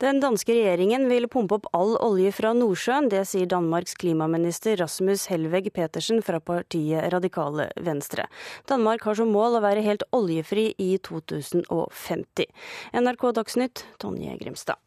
Den 0.00 0.16
danske 0.16 0.54
regjeringen 0.56 1.02
vil 1.10 1.26
pumpe 1.28 1.58
opp 1.58 1.66
all 1.76 1.90
olje 2.00 2.30
fra 2.32 2.54
Nordsjøen. 2.56 3.10
Det 3.12 3.20
sier 3.28 3.48
Danmarks 3.50 3.98
klimaminister 4.00 4.78
Rasmus 4.80 5.26
Helveg 5.28 5.68
Petersen 5.76 6.22
fra 6.24 6.40
partiet 6.40 7.10
Radikale 7.12 7.66
Venstre. 7.76 8.24
Danmark 8.70 9.04
har 9.04 9.18
som 9.20 9.28
mål 9.28 9.58
å 9.58 9.62
være 9.66 9.84
helt 9.84 10.06
oljefri 10.16 10.70
i 10.80 10.94
2050. 11.04 12.48
NRK 12.96 13.28
Dagsnytt, 13.42 13.84
Tonje 14.00 14.38
Grimstad. 14.40 14.80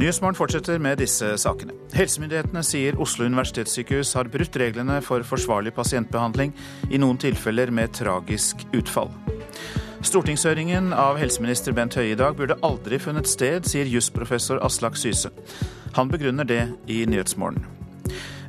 Nyhetsmorgen 0.00 0.40
fortsetter 0.40 0.80
med 0.80 1.04
disse 1.04 1.36
sakene. 1.38 1.76
Helsemyndighetene 1.92 2.64
sier 2.64 2.96
Oslo 3.00 3.28
universitetssykehus 3.28 4.16
har 4.16 4.32
brutt 4.32 4.56
reglene 4.56 5.02
for 5.04 5.22
forsvarlig 5.28 5.76
pasientbehandling, 5.76 6.56
i 6.88 6.98
noen 6.98 7.20
tilfeller 7.20 7.68
med 7.70 7.92
tragisk 8.00 8.64
utfall. 8.72 9.12
Stortingshøringen 10.04 10.92
av 10.92 11.16
helseminister 11.16 11.72
Bent 11.72 11.94
Høie 11.96 12.12
i 12.12 12.18
dag 12.18 12.36
burde 12.36 12.58
aldri 12.66 12.98
funnet 13.00 13.28
sted, 13.28 13.64
sier 13.64 13.88
jusprofessor 13.88 14.60
Aslak 14.64 14.98
Syse. 15.00 15.30
Han 15.96 16.10
begrunner 16.12 16.44
det 16.44 16.60
i 16.92 17.00
Nyhetsmorgen. 17.08 17.64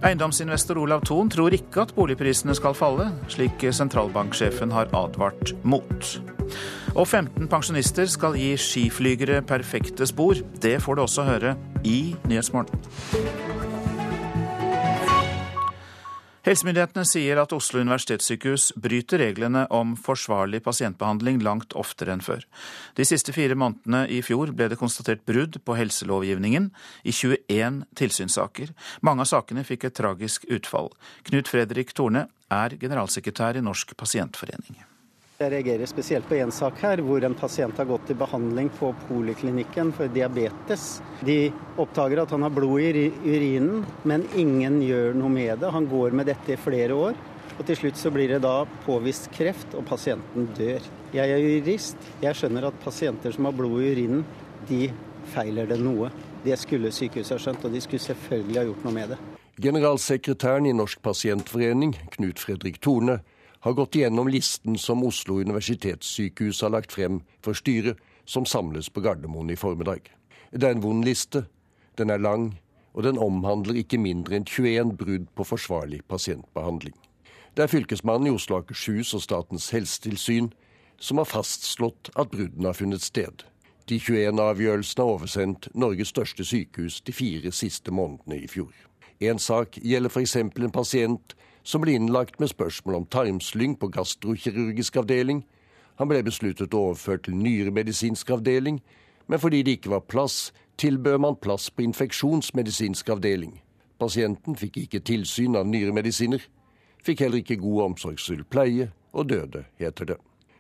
Eiendomsinvestor 0.06 0.78
Olav 0.82 1.06
Thon 1.08 1.32
tror 1.32 1.56
ikke 1.56 1.86
at 1.86 1.96
boligprisene 1.96 2.54
skal 2.58 2.76
falle, 2.78 3.08
slik 3.32 3.64
sentralbanksjefen 3.72 4.76
har 4.76 4.92
advart 4.94 5.56
mot. 5.64 6.12
Og 6.94 7.08
15 7.08 7.48
pensjonister 7.52 8.12
skal 8.12 8.36
gi 8.40 8.52
skiflygere 8.60 9.42
perfekte 9.48 10.08
spor. 10.12 10.44
Det 10.62 10.78
får 10.84 11.00
du 11.00 11.06
også 11.08 11.28
høre 11.32 11.56
i 11.88 12.16
Nyhetsmorgen. 12.28 13.85
Helsemyndighetene 16.46 17.08
sier 17.10 17.40
at 17.42 17.54
Oslo 17.56 17.82
universitetssykehus 17.82 18.68
bryter 18.78 19.18
reglene 19.24 19.64
om 19.74 19.96
forsvarlig 19.98 20.60
pasientbehandling 20.68 21.40
langt 21.42 21.74
oftere 21.74 22.14
enn 22.14 22.22
før. 22.22 22.46
De 22.94 23.08
siste 23.10 23.34
fire 23.34 23.58
månedene 23.58 24.04
i 24.14 24.22
fjor 24.22 24.54
ble 24.54 24.70
det 24.70 24.78
konstatert 24.78 25.26
brudd 25.26 25.58
på 25.66 25.80
helselovgivningen 25.80 26.70
i 27.02 27.16
21 27.18 27.84
tilsynssaker. 27.98 28.76
Mange 29.02 29.26
av 29.26 29.34
sakene 29.34 29.66
fikk 29.66 29.90
et 29.90 29.98
tragisk 29.98 30.46
utfall. 30.46 30.94
Knut 31.26 31.50
Fredrik 31.50 31.98
Torne 31.98 32.28
er 32.54 32.78
generalsekretær 32.78 33.58
i 33.58 33.66
Norsk 33.66 33.98
pasientforening. 33.98 34.86
Jeg 35.36 35.52
reagerer 35.52 35.90
spesielt 35.92 36.28
på 36.30 36.38
én 36.40 36.52
sak 36.56 36.78
her, 36.80 37.02
hvor 37.04 37.20
en 37.28 37.34
pasient 37.36 37.76
har 37.76 37.88
gått 37.90 38.06
til 38.08 38.16
behandling 38.16 38.70
på 38.78 38.94
poliklinikken 39.10 39.90
for 39.98 40.08
diabetes. 40.08 41.02
De 41.28 41.50
oppdager 41.76 42.22
at 42.22 42.32
han 42.32 42.46
har 42.46 42.54
blod 42.56 42.80
i 42.80 43.10
urinen, 43.26 43.82
men 44.08 44.24
ingen 44.32 44.78
gjør 44.80 45.18
noe 45.20 45.34
med 45.34 45.60
det. 45.60 45.74
Han 45.76 45.90
går 45.92 46.16
med 46.16 46.32
dette 46.32 46.56
i 46.56 46.60
flere 46.60 46.96
år. 46.96 47.20
Og 47.58 47.68
til 47.68 47.82
slutt 47.82 48.00
så 48.00 48.14
blir 48.16 48.32
det 48.32 48.40
da 48.48 48.64
påvist 48.88 49.28
kreft, 49.36 49.76
og 49.76 49.84
pasienten 49.92 50.48
dør. 50.56 50.88
Jeg 51.12 51.36
er 51.36 51.44
jurist. 51.44 52.10
Jeg 52.24 52.40
skjønner 52.40 52.70
at 52.72 52.80
pasienter 52.88 53.36
som 53.36 53.52
har 53.52 53.60
blod 53.60 53.84
i 53.84 53.92
urinen, 53.92 54.24
de 54.72 54.86
feiler 55.36 55.68
det 55.68 55.82
noe. 55.84 56.16
Det 56.48 56.56
skulle 56.64 56.96
sykehuset 56.96 57.36
ha 57.36 57.44
skjønt, 57.44 57.68
og 57.68 57.76
de 57.76 57.84
skulle 57.84 58.08
selvfølgelig 58.08 58.62
ha 58.62 58.68
gjort 58.72 58.88
noe 58.88 59.00
med 59.02 59.18
det. 59.18 59.24
Generalsekretæren 59.60 60.72
i 60.72 60.76
Norsk 60.80 61.04
pasientforening, 61.04 61.98
Knut 62.16 62.40
Fredrik 62.40 62.80
Tone, 62.80 63.20
har 63.66 63.74
gått 63.74 63.96
igjennom 63.96 64.28
listen 64.30 64.78
som 64.78 65.02
Oslo 65.04 65.40
universitetssykehus 65.42 66.62
har 66.62 66.70
lagt 66.70 66.92
frem 66.94 67.24
for 67.42 67.58
styret, 67.58 67.98
som 68.26 68.46
samles 68.46 68.92
på 68.94 69.02
Gardermoen 69.02 69.50
i 69.50 69.58
formiddag. 69.58 70.12
Det 70.52 70.68
er 70.68 70.76
en 70.76 70.84
vond 70.84 71.06
liste, 71.06 71.48
den 71.98 72.14
er 72.14 72.22
lang, 72.22 72.60
og 72.94 73.08
den 73.08 73.18
omhandler 73.18 73.80
ikke 73.82 73.98
mindre 73.98 74.38
enn 74.38 74.46
21 74.46 74.94
brudd 75.00 75.26
på 75.34 75.48
forsvarlig 75.50 76.04
pasientbehandling. 76.06 76.94
Det 77.58 77.66
er 77.66 77.72
Fylkesmannen 77.72 78.30
i 78.30 78.36
Oslo 78.36 78.60
og 78.60 78.68
Akershus 78.68 79.16
og 79.18 79.24
Statens 79.26 79.72
helsetilsyn 79.74 80.52
som 81.02 81.18
har 81.18 81.30
fastslått 81.32 82.12
at 82.14 82.30
bruddene 82.30 82.70
har 82.70 82.78
funnet 82.78 83.02
sted. 83.02 83.48
De 83.90 83.98
21 83.98 84.42
avgjørelsene 84.46 85.02
er 85.02 85.16
oversendt 85.18 85.72
Norges 85.74 86.14
største 86.14 86.46
sykehus 86.46 87.02
de 87.02 87.18
fire 87.18 87.50
siste 87.54 87.90
månedene 87.90 88.44
i 88.44 88.48
fjor. 88.48 88.74
En 89.26 89.42
sak 89.42 89.82
gjelder 89.82 90.14
f.eks. 90.14 90.36
en 90.38 90.74
pasient 90.74 91.36
som 91.66 91.82
ble 91.82 91.96
innlagt 91.98 92.40
med 92.40 92.52
spørsmål 92.52 93.00
om 93.02 93.08
tarmslyng 93.10 93.76
på 93.82 93.90
gastrokirurgisk 93.92 95.00
avdeling. 95.02 95.44
Han 96.00 96.12
ble 96.12 96.22
besluttet 96.24 96.74
overført 96.78 97.26
til 97.26 97.36
nyremedisinsk 97.40 98.30
avdeling, 98.38 98.82
men 99.28 99.42
fordi 99.42 99.64
det 99.66 99.80
ikke 99.80 99.96
var 99.96 100.06
plass, 100.06 100.54
tilbød 100.78 101.18
man 101.26 101.40
plass 101.42 101.70
på 101.72 101.82
infeksjonsmedisinsk 101.88 103.10
avdeling. 103.10 103.58
Pasienten 104.00 104.56
fikk 104.60 104.78
ikke 104.86 105.02
tilsyn 105.08 105.56
av 105.56 105.66
nyremedisiner, 105.68 106.44
fikk 107.04 107.26
heller 107.26 107.42
ikke 107.42 107.60
god 107.64 107.82
omsorgsfull 107.90 108.46
pleie, 108.48 108.92
og 109.16 109.30
døde, 109.30 109.66
heter 109.80 110.14
det. 110.14 110.20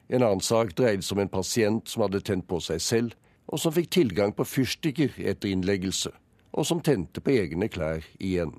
En 0.09 0.23
annen 0.23 0.41
sak 0.41 0.73
dreide 0.77 1.03
seg 1.03 1.17
om 1.17 1.25
en 1.25 1.31
pasient 1.31 1.89
som 1.89 2.05
hadde 2.05 2.23
tent 2.23 2.47
på 2.47 2.59
seg 2.63 2.81
selv 2.81 3.15
og 3.47 3.61
som 3.61 3.73
fikk 3.73 3.91
tilgang 3.93 4.33
på 4.35 4.45
fyrstikker 4.47 5.19
etter 5.21 5.51
innleggelse, 5.51 6.11
og 6.55 6.65
som 6.65 6.81
tente 6.81 7.21
på 7.21 7.35
egne 7.35 7.69
klær 7.69 8.05
igjen. 8.17 8.55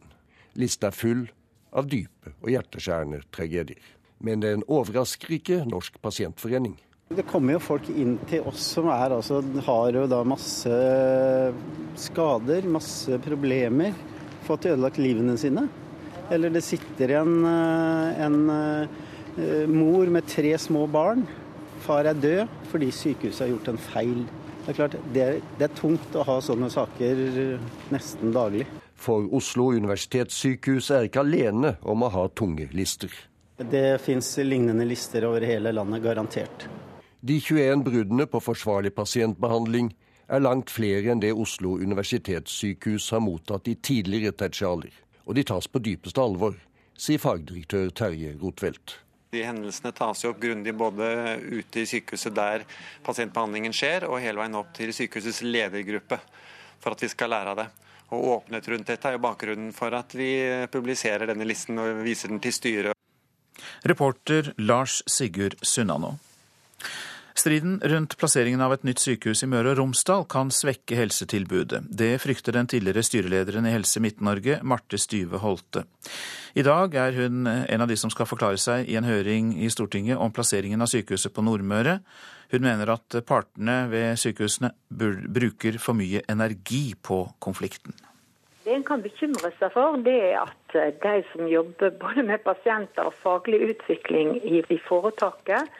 Lista 0.57 0.91
er 0.91 0.97
full 0.97 1.27
av 1.77 1.89
dype 1.91 2.33
og 2.41 2.51
hjerteskjærende 2.53 3.22
tragedier. 3.35 3.93
Men 4.24 4.41
den 4.41 4.64
overrasker 4.72 5.37
ikke 5.37 5.62
Norsk 5.68 5.99
pasientforening. 6.03 6.77
Det 7.07 7.27
kommer 7.29 7.55
jo 7.55 7.62
folk 7.62 7.87
inn 7.93 8.16
til 8.27 8.47
oss 8.51 8.64
som 8.74 8.89
er, 8.91 9.12
altså, 9.14 9.39
har 9.68 9.95
jo 9.95 10.07
da 10.11 10.22
masse 10.27 10.79
skader, 12.03 12.66
masse 12.66 13.20
problemer. 13.22 13.95
Fått 14.49 14.66
ødelagt 14.72 14.99
livene 14.99 15.37
sine. 15.39 15.68
Eller 16.35 16.51
det 16.51 16.64
sitter 16.66 17.20
en, 17.20 17.37
en, 17.47 18.41
en 18.51 19.70
mor 19.70 20.11
med 20.11 20.27
tre 20.27 20.57
små 20.59 20.89
barn. 20.91 21.22
Far 21.87 22.09
er 22.11 22.18
død 22.18 22.57
fordi 22.72 22.91
sykehuset 22.91 23.45
har 23.45 23.53
gjort 23.53 23.70
en 23.70 23.85
feil. 23.93 24.24
Det 24.64 24.72
er 24.72 24.79
klart, 24.81 24.99
det 25.14 25.22
er, 25.22 25.39
det 25.61 25.68
er 25.68 25.79
tungt 25.79 26.18
å 26.18 26.27
ha 26.27 26.41
sånne 26.43 26.72
saker 26.74 27.22
nesten 27.95 28.35
daglig. 28.35 28.66
For 28.97 29.29
Oslo 29.37 29.71
universitetssykehus 29.77 30.91
er 30.91 31.07
ikke 31.09 31.23
alene 31.23 31.77
om 31.85 32.03
å 32.03 32.11
ha 32.15 32.27
tunge 32.33 32.69
lister. 32.73 33.13
Det 33.57 34.01
fins 34.05 34.35
lignende 34.45 34.85
lister 34.89 35.25
over 35.29 35.45
hele 35.47 35.73
landet, 35.73 36.03
garantert. 36.05 36.67
De 37.21 37.39
21 37.41 37.85
bruddene 37.85 38.27
på 38.29 38.41
forsvarlig 38.45 38.93
pasientbehandling 38.95 39.95
er 40.29 40.43
langt 40.43 40.73
flere 40.73 41.13
enn 41.13 41.23
det 41.23 41.33
Oslo 41.33 41.77
universitetssykehus 41.81 43.11
har 43.15 43.23
mottatt 43.25 43.69
i 43.71 43.77
tidligere 43.79 44.35
tertialer. 44.37 44.93
Og 45.27 45.35
de 45.39 45.45
tas 45.47 45.69
på 45.71 45.83
dypeste 45.83 46.23
alvor, 46.23 46.55
sier 46.97 47.21
fagdirektør 47.23 47.91
Terje 47.97 48.35
Rotvelt. 48.41 48.99
De 49.35 49.43
hendelsene 49.43 49.93
tas 49.97 50.23
jo 50.23 50.31
opp 50.33 50.41
grundig 50.41 50.73
både 50.79 51.09
ute 51.43 51.83
i 51.83 51.89
sykehuset 51.89 52.35
der 52.37 52.65
pasientbehandlingen 53.07 53.75
skjer, 53.75 54.07
og 54.09 54.23
hele 54.23 54.41
veien 54.41 54.59
opp 54.59 54.71
til 54.77 54.93
sykehusets 54.95 55.43
ledergruppe, 55.47 56.21
for 56.81 56.95
at 56.95 57.03
vi 57.03 57.11
skal 57.11 57.33
lære 57.35 57.53
av 57.53 57.61
det. 57.65 57.69
Og 58.15 58.29
Åpenhet 58.37 58.69
rundt 58.71 58.91
dette 58.93 59.09
er 59.09 59.17
jo 59.17 59.23
bakgrunnen 59.25 59.73
for 59.75 59.95
at 59.99 60.15
vi 60.15 60.31
publiserer 60.71 61.27
denne 61.27 61.49
listen 61.49 61.79
og 61.83 62.05
viser 62.07 62.31
den 62.31 62.43
til 62.43 62.55
styret. 62.55 62.95
Reporter 63.87 64.53
Lars 64.59 65.01
Sigurd 65.11 65.57
Sunnanå. 65.63 66.15
Striden 67.47 67.81
rundt 67.85 68.17
plasseringen 68.19 68.59
av 68.65 68.73
et 68.75 68.83
nytt 68.83 68.99
sykehus 68.99 69.45
i 69.45 69.47
Møre 69.47 69.71
og 69.71 69.77
Romsdal 69.79 70.25
kan 70.27 70.49
svekke 70.51 70.97
helsetilbudet. 70.99 71.85
Det 71.95 72.17
frykter 72.19 72.57
den 72.57 72.67
tidligere 72.67 73.05
styrelederen 73.07 73.69
i 73.71 73.71
Helse 73.71 74.03
Midt-Norge, 74.03 74.57
Marte 74.67 74.99
Styve 74.99 75.39
Holte. 75.45 75.85
I 76.59 76.65
dag 76.67 76.99
er 76.99 77.15
hun 77.15 77.47
en 77.47 77.85
av 77.85 77.87
de 77.87 78.01
som 78.03 78.11
skal 78.11 78.27
forklare 78.27 78.59
seg 78.59 78.91
i 78.91 78.99
en 78.99 79.07
høring 79.07 79.55
i 79.63 79.71
Stortinget 79.71 80.19
om 80.19 80.35
plasseringen 80.35 80.83
av 80.83 80.91
sykehuset 80.91 81.37
på 81.39 81.47
Nordmøre. 81.47 82.01
Hun 82.51 82.67
mener 82.67 82.97
at 82.97 83.21
partene 83.31 83.79
ved 83.95 84.19
sykehusene 84.19 84.75
bruker 84.91 85.79
for 85.79 85.95
mye 85.95 86.27
energi 86.27 86.97
på 86.99 87.23
konflikten. 87.39 87.95
Det 88.67 88.75
en 88.75 88.89
kan 88.91 89.07
bekymre 89.07 89.55
seg 89.61 89.71
for, 89.71 90.03
det 90.03 90.19
er 90.35 90.41
at 90.43 90.81
de 90.99 91.19
som 91.31 91.47
jobber 91.47 91.95
både 92.03 92.27
med 92.27 92.43
pasienter 92.43 93.07
og 93.07 93.21
faglig 93.23 93.69
utvikling 93.71 94.41
i 94.43 94.65
foretaket, 94.91 95.71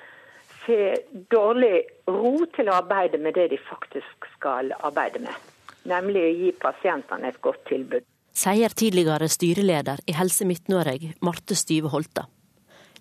får 0.67 1.25
dårlig 1.33 1.77
ro 2.11 2.35
til 2.57 2.69
å 2.69 2.77
arbeide 2.81 3.21
med 3.23 3.39
det 3.39 3.49
de 3.55 3.59
faktisk 3.63 4.29
skal 4.37 4.73
arbeide 4.85 5.23
med. 5.25 5.35
Nemlig 5.87 6.23
å 6.27 6.37
gi 6.43 6.53
pasientene 6.61 7.31
et 7.31 7.41
godt 7.43 7.63
tilbud. 7.71 8.05
Sier 8.37 8.75
tidligere 8.77 9.31
styreleder 9.33 10.03
i 10.05 10.15
Helse 10.19 10.45
Midt-Norge, 10.45 11.15
Marte 11.25 11.57
Styve 11.57 11.89
Holta. 11.95 12.27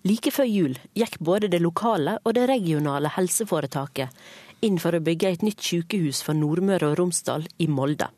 Like 0.06 0.30
før 0.30 0.46
jul 0.48 0.76
gikk 0.96 1.18
både 1.18 1.50
det 1.52 1.60
lokale 1.60 2.16
og 2.22 2.36
det 2.36 2.46
regionale 2.48 3.10
helseforetaket 3.16 4.64
inn 4.64 4.78
for 4.80 4.96
å 4.96 5.02
bygge 5.04 5.32
et 5.34 5.42
nytt 5.44 5.60
sykehus 5.60 6.22
for 6.24 6.38
Nordmøre 6.38 6.92
og 6.92 7.00
Romsdal 7.00 7.44
i 7.60 7.66
Molde. 7.68 8.08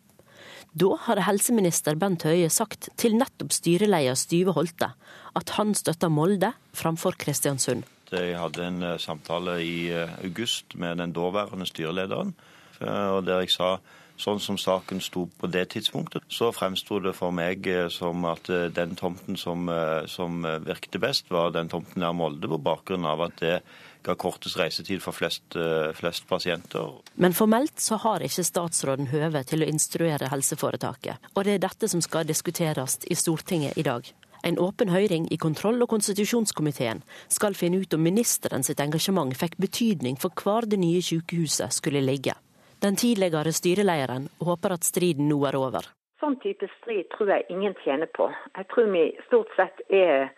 Da 0.78 0.94
hadde 1.08 1.24
helseminister 1.26 1.96
Bent 1.98 2.26
Høie 2.28 2.50
sagt 2.52 2.90
til 3.00 3.16
nettopp 3.18 3.54
styreleder 3.56 4.18
Styve 4.18 4.54
Holte 4.54 4.92
at 5.38 5.54
han 5.56 5.72
støtta 5.74 6.10
Molde 6.12 6.52
framfor 6.76 7.16
Kristiansund. 7.18 7.86
Jeg 8.12 8.38
hadde 8.38 8.64
en 8.64 8.82
eh, 8.82 8.98
samtale 9.00 9.58
i 9.64 9.88
eh, 9.92 10.10
august 10.24 10.76
med 10.80 10.98
den 11.02 11.12
daværende 11.12 11.66
styrelederen, 11.68 12.34
eh, 12.80 13.08
og 13.14 13.26
der 13.26 13.44
jeg 13.44 13.52
sa 13.54 13.76
sånn 14.18 14.40
som 14.42 14.56
saken 14.58 14.98
sto 15.04 15.28
på 15.38 15.46
det 15.46 15.68
tidspunktet, 15.74 16.24
så 16.32 16.48
fremsto 16.50 16.98
det 16.98 17.12
for 17.14 17.30
meg 17.30 17.68
som 17.94 18.24
at 18.26 18.48
den 18.74 18.96
tomten 18.98 19.38
som, 19.38 19.70
som 20.10 20.42
virkte 20.66 20.98
best, 20.98 21.30
var 21.30 21.52
den 21.54 21.70
tomten 21.70 22.02
nær 22.02 22.16
Molde, 22.18 22.50
på 22.50 22.58
bakgrunn 22.58 23.06
av 23.06 23.22
at 23.28 23.38
det 23.38 23.60
ga 24.02 24.16
kortest 24.18 24.58
reisetid 24.58 25.04
for 25.04 25.14
flest, 25.14 25.54
flest 25.94 26.26
pasienter. 26.26 26.98
Men 27.14 27.30
formelt 27.30 27.78
så 27.78 28.00
har 28.02 28.26
ikke 28.26 28.42
statsråden 28.42 29.12
høve 29.14 29.44
til 29.46 29.62
å 29.62 29.70
instruere 29.70 30.32
helseforetaket, 30.34 31.30
og 31.36 31.46
det 31.46 31.54
er 31.54 31.66
dette 31.68 31.86
som 31.86 32.02
skal 32.02 32.26
diskuteres 32.26 32.98
i 33.06 33.14
Stortinget 33.14 33.78
i 33.78 33.86
dag. 33.86 34.02
En 34.44 34.58
åpen 34.58 34.88
høring 34.88 35.26
i 35.32 35.36
kontroll- 35.36 35.82
og 35.82 35.88
konstitusjonskomiteen 35.88 37.02
skal 37.28 37.56
finne 37.58 37.82
ut 37.82 37.94
om 37.94 38.02
ministeren 38.02 38.62
sitt 38.62 38.80
engasjement 38.80 39.34
fikk 39.36 39.58
betydning 39.58 40.18
for 40.20 40.30
hvor 40.42 40.68
det 40.68 40.78
nye 40.78 41.02
sykehuset 41.02 41.74
skulle 41.74 42.04
ligge. 42.04 42.36
Den 42.82 42.96
tidligere 42.96 43.52
styrelederen 43.52 44.28
håper 44.38 44.76
at 44.76 44.86
striden 44.86 45.28
nå 45.28 45.40
er 45.48 45.58
over. 45.58 45.88
Sånn 46.22 46.38
type 46.42 46.66
strid 46.78 47.08
tror 47.14 47.30
jeg 47.34 47.46
ingen 47.50 47.74
tjener 47.84 48.10
på. 48.14 48.28
Jeg 48.56 48.66
tror 48.70 48.90
vi 48.92 49.04
stort 49.26 49.50
sett 49.58 49.82
er 49.90 50.30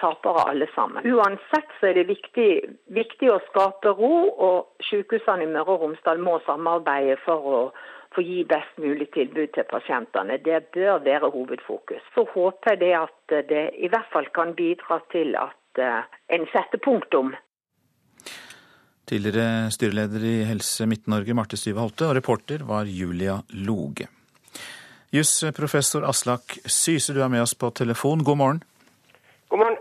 tapere 0.00 0.44
alle 0.50 0.66
sammen. 0.74 1.06
Uansett 1.06 1.70
så 1.80 1.90
er 1.90 1.98
det 1.98 2.08
viktig, 2.10 2.50
viktig 2.94 3.30
å 3.32 3.40
skape 3.50 3.94
ro, 3.98 4.14
og 4.30 4.84
sykehusene 4.90 5.46
i 5.46 5.50
Møre 5.50 5.74
og 5.74 5.86
Romsdal 5.86 6.22
må 6.22 6.38
samarbeide 6.46 7.18
for 7.24 7.48
å 7.50 7.60
få 8.14 8.24
gi 8.24 8.44
best 8.48 8.78
mulig 8.82 9.10
tilbud 9.14 9.52
til 9.54 9.66
pasientene. 9.70 10.38
Det 10.44 10.60
bør 10.74 11.02
være 11.04 11.30
hovedfokus. 11.34 12.02
Så 12.14 12.24
håper 12.34 12.74
jeg 12.74 12.80
det 12.84 12.94
at 12.98 13.36
det 13.50 13.64
i 13.78 13.90
hvert 13.92 14.10
fall 14.12 14.28
kan 14.34 14.54
bidra 14.58 15.00
til 15.12 15.36
at 15.38 15.82
eh, 15.82 16.02
en 16.36 16.46
setter 16.52 16.82
punktum. 16.84 17.34
Tidligere 19.08 19.70
styreleder 19.72 20.24
i 20.28 20.36
Helse 20.44 20.84
Midt-Norge, 20.86 21.34
Marte 21.36 21.56
Styve 21.56 21.80
Holte, 21.80 22.10
og 22.10 22.16
reporter 22.18 22.64
var 22.68 22.84
Julia 22.84 23.38
Loge. 23.64 24.08
Jusprofessor 25.14 26.04
Aslak 26.04 26.58
Syse, 26.68 27.14
du 27.16 27.22
er 27.24 27.32
med 27.32 27.40
oss 27.40 27.54
på 27.56 27.70
telefon. 27.72 28.24
God 28.24 28.36
morgen. 28.36 28.62
God 29.48 29.62
morgen. 29.64 29.78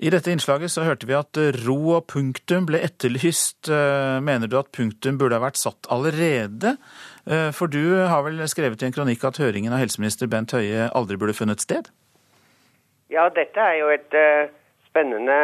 I 0.00 0.10
dette 0.10 0.32
innslaget 0.32 0.72
så 0.72 0.82
hørte 0.86 1.06
vi 1.06 1.14
at 1.14 1.38
ro 1.66 1.76
og 1.98 2.06
punktum 2.08 2.64
ble 2.66 2.80
etterlyst. 2.82 3.68
Eh, 3.68 4.16
mener 4.24 4.48
du 4.48 4.56
at 4.58 4.72
punktum 4.72 5.18
burde 5.20 5.36
ha 5.36 5.44
vært 5.44 5.60
satt 5.60 5.86
allerede? 5.92 6.74
Eh, 7.26 7.50
for 7.52 7.68
du 7.68 8.06
har 8.08 8.22
vel 8.24 8.40
skrevet 8.48 8.80
i 8.82 8.88
en 8.88 8.94
kronikk 8.94 9.24
at 9.28 9.40
høringen 9.42 9.74
av 9.74 9.82
helseminister 9.82 10.30
Bent 10.30 10.54
Høie 10.56 10.88
aldri 10.96 11.18
burde 11.20 11.36
funnet 11.36 11.60
sted? 11.60 11.90
Ja, 13.12 13.28
dette 13.34 13.60
er 13.60 13.76
jo 13.80 13.90
et 13.92 14.14
uh, 14.14 14.48
spennende 14.86 15.36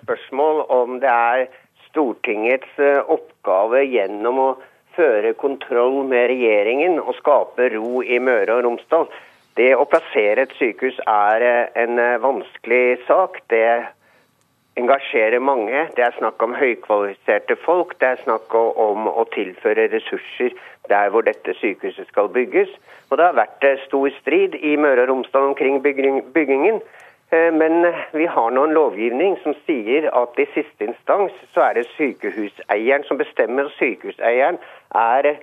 spørsmål 0.00 0.64
om 0.74 0.98
det 1.00 1.08
er 1.08 1.46
Stortingets 1.88 2.78
uh, 2.82 3.06
oppgave 3.06 3.84
gjennom 3.86 4.40
å 4.42 4.50
føre 4.96 5.32
kontroll 5.38 6.02
med 6.04 6.28
regjeringen 6.34 6.98
og 7.00 7.14
skape 7.20 7.70
ro 7.76 8.02
i 8.02 8.18
Møre 8.20 8.58
og 8.58 8.66
Romsdal. 8.66 9.08
Det 9.56 9.70
å 9.76 9.86
plassere 9.88 10.44
et 10.44 10.54
sykehus 10.58 10.98
er 11.08 11.44
en 11.78 12.00
vanskelig 12.20 12.98
sak. 13.06 13.38
Det 13.52 13.84
engasjerer 14.80 15.40
mange. 15.44 15.86
Det 15.96 16.04
er 16.04 16.14
snakk 16.16 16.42
om 16.44 16.54
høykvalifiserte 16.56 17.56
folk. 17.64 17.94
Det 18.00 18.08
er 18.08 18.22
snakk 18.24 18.54
om 18.56 19.08
å 19.08 19.24
tilføre 19.34 19.88
ressurser 19.92 20.56
der 20.88 21.08
hvor 21.10 21.20
dette 21.20 21.54
sykehuset 21.54 22.08
skal 22.08 22.28
bygges. 22.28 22.68
Og 23.10 23.18
det 23.18 23.24
har 23.26 23.38
vært 23.38 23.64
eh, 23.64 23.78
stor 23.86 24.08
strid 24.20 24.54
i 24.54 24.76
Møre 24.76 25.02
og 25.02 25.08
Romsdal 25.08 25.52
omkring 25.52 25.82
byggingen. 25.82 26.80
Eh, 27.32 27.52
men 27.54 27.86
vi 28.12 28.26
har 28.26 28.50
nå 28.50 28.64
en 28.64 28.76
lovgivning 28.76 29.38
som 29.42 29.54
sier 29.66 30.10
at 30.10 30.38
i 30.38 30.48
siste 30.54 30.88
instans 30.88 31.32
så 31.54 31.68
er 31.68 31.78
det 31.78 31.86
sykehuseieren 31.96 33.04
som 33.08 33.18
bestemmer. 33.18 33.70
og 33.70 33.76
Sykehuseieren 33.78 34.58
er 34.94 35.34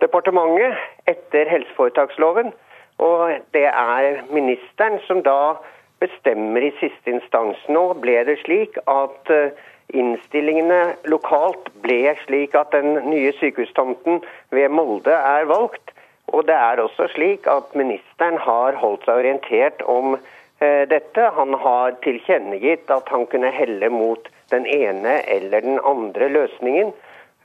departementet 0.00 0.74
etter 1.06 1.50
helseforetaksloven. 1.50 2.52
Og 2.98 3.30
det 3.52 3.66
er 3.66 4.22
ministeren 4.30 5.00
som 5.06 5.22
da 5.22 5.56
bestemmer 6.00 6.62
i 6.62 6.74
siste 6.80 7.10
instans. 7.10 7.58
Nå 7.68 7.86
ble 8.02 8.20
det 8.28 8.38
slik 8.44 8.78
at 8.86 9.32
eh, 9.32 9.50
innstillingene 9.94 10.96
lokalt 11.10 11.70
ble 11.84 12.14
slik 12.24 12.54
at 12.58 12.74
den 12.74 12.98
nye 13.08 13.32
sykehustomten 13.38 14.22
ved 14.54 14.72
Molde 14.74 15.14
er 15.14 15.48
valgt. 15.50 15.94
Og 16.32 16.46
det 16.48 16.56
er 16.56 16.80
også 16.82 17.08
slik 17.12 17.48
at 17.50 17.74
ministeren 17.78 18.38
har 18.40 18.78
holdt 18.80 19.04
seg 19.06 19.22
orientert 19.22 19.82
om 19.90 20.16
eh, 20.16 20.84
dette. 20.90 21.28
Han 21.38 21.54
har 21.60 21.98
tilkjennegitt 22.06 22.90
at 22.90 23.10
han 23.12 23.26
kunne 23.30 23.52
helle 23.54 23.90
mot 23.92 24.30
den 24.52 24.66
ene 24.66 25.20
eller 25.30 25.64
den 25.64 25.78
andre 25.84 26.30
løsningen. 26.32 26.94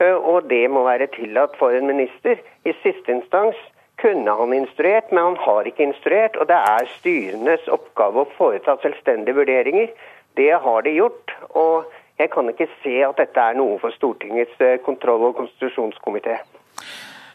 Eh, 0.00 0.16
og 0.16 0.48
det 0.50 0.64
må 0.72 0.86
være 0.88 1.10
tillatt 1.14 1.58
for 1.60 1.76
en 1.76 1.90
minister. 1.90 2.40
I 2.64 2.74
siste 2.82 3.12
instans 3.14 3.58
kunne 4.00 4.32
han 4.32 4.56
instruert, 4.56 5.12
men 5.12 5.32
han 5.32 5.40
har 5.44 5.68
ikke 5.68 5.90
instruert. 5.90 6.38
Og 6.40 6.48
det 6.48 6.56
er 6.56 6.92
styrenes 6.98 7.68
oppgave 7.68 8.24
å 8.24 8.32
foreta 8.38 8.78
selvstendige 8.82 9.36
vurderinger. 9.42 9.92
Det 10.40 10.52
har 10.64 10.86
de 10.86 10.96
gjort. 10.96 11.36
og 11.50 11.84
jeg 12.20 12.30
kan 12.32 12.50
ikke 12.52 12.68
se 12.82 12.98
at 13.06 13.20
dette 13.20 13.42
er 13.42 13.56
noe 13.58 13.78
for 13.82 13.94
Stortingets 13.96 14.60
eh, 14.60 14.78
kontroll- 14.84 15.30
og 15.30 15.38
konstitusjonskomité. 15.40 16.40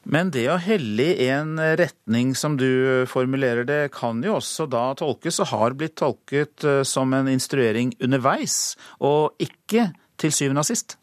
Men 0.05 0.29
det 0.29 0.45
å 0.53 0.59
helle 0.61 1.07
i 1.17 1.29
en 1.33 1.55
retning, 1.79 2.35
som 2.37 2.59
du 2.61 3.05
formulerer 3.09 3.65
det, 3.65 3.79
kan 3.95 4.21
jo 4.21 4.35
også 4.37 4.67
da 4.69 4.91
tolkes, 4.99 5.39
og 5.41 5.49
har 5.49 5.77
blitt 5.79 5.97
tolket, 6.01 6.61
eh, 6.61 6.83
som 6.85 7.13
en 7.17 7.31
instruering 7.31 7.95
underveis, 8.03 8.75
og 9.01 9.33
ikke 9.41 9.89
til 10.21 10.35
syvende 10.35 10.61
og 10.61 10.69
sist? 10.69 10.99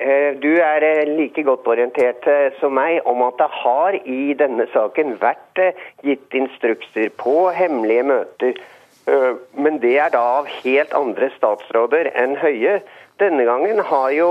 Eh, 0.00 0.32
du 0.40 0.50
er 0.56 1.04
like 1.12 1.44
godt 1.46 1.68
orientert 1.68 2.24
som 2.58 2.72
meg 2.74 3.04
om 3.06 3.20
at 3.28 3.36
det 3.38 3.50
har 3.60 3.98
i 4.00 4.22
denne 4.38 4.64
saken 4.72 5.18
vært 5.20 5.60
gitt 6.02 6.40
instrukser 6.40 7.12
på 7.20 7.50
hemmelige 7.54 8.08
møter. 8.08 8.62
Men 9.04 9.80
det 9.82 9.96
er 9.98 10.12
da 10.14 10.20
av 10.38 10.50
helt 10.62 10.92
andre 10.94 11.28
statsråder 11.34 12.12
enn 12.14 12.36
Høie. 12.38 12.76
Denne 13.18 13.46
gangen 13.48 13.82
har 13.88 14.10
jo 14.14 14.28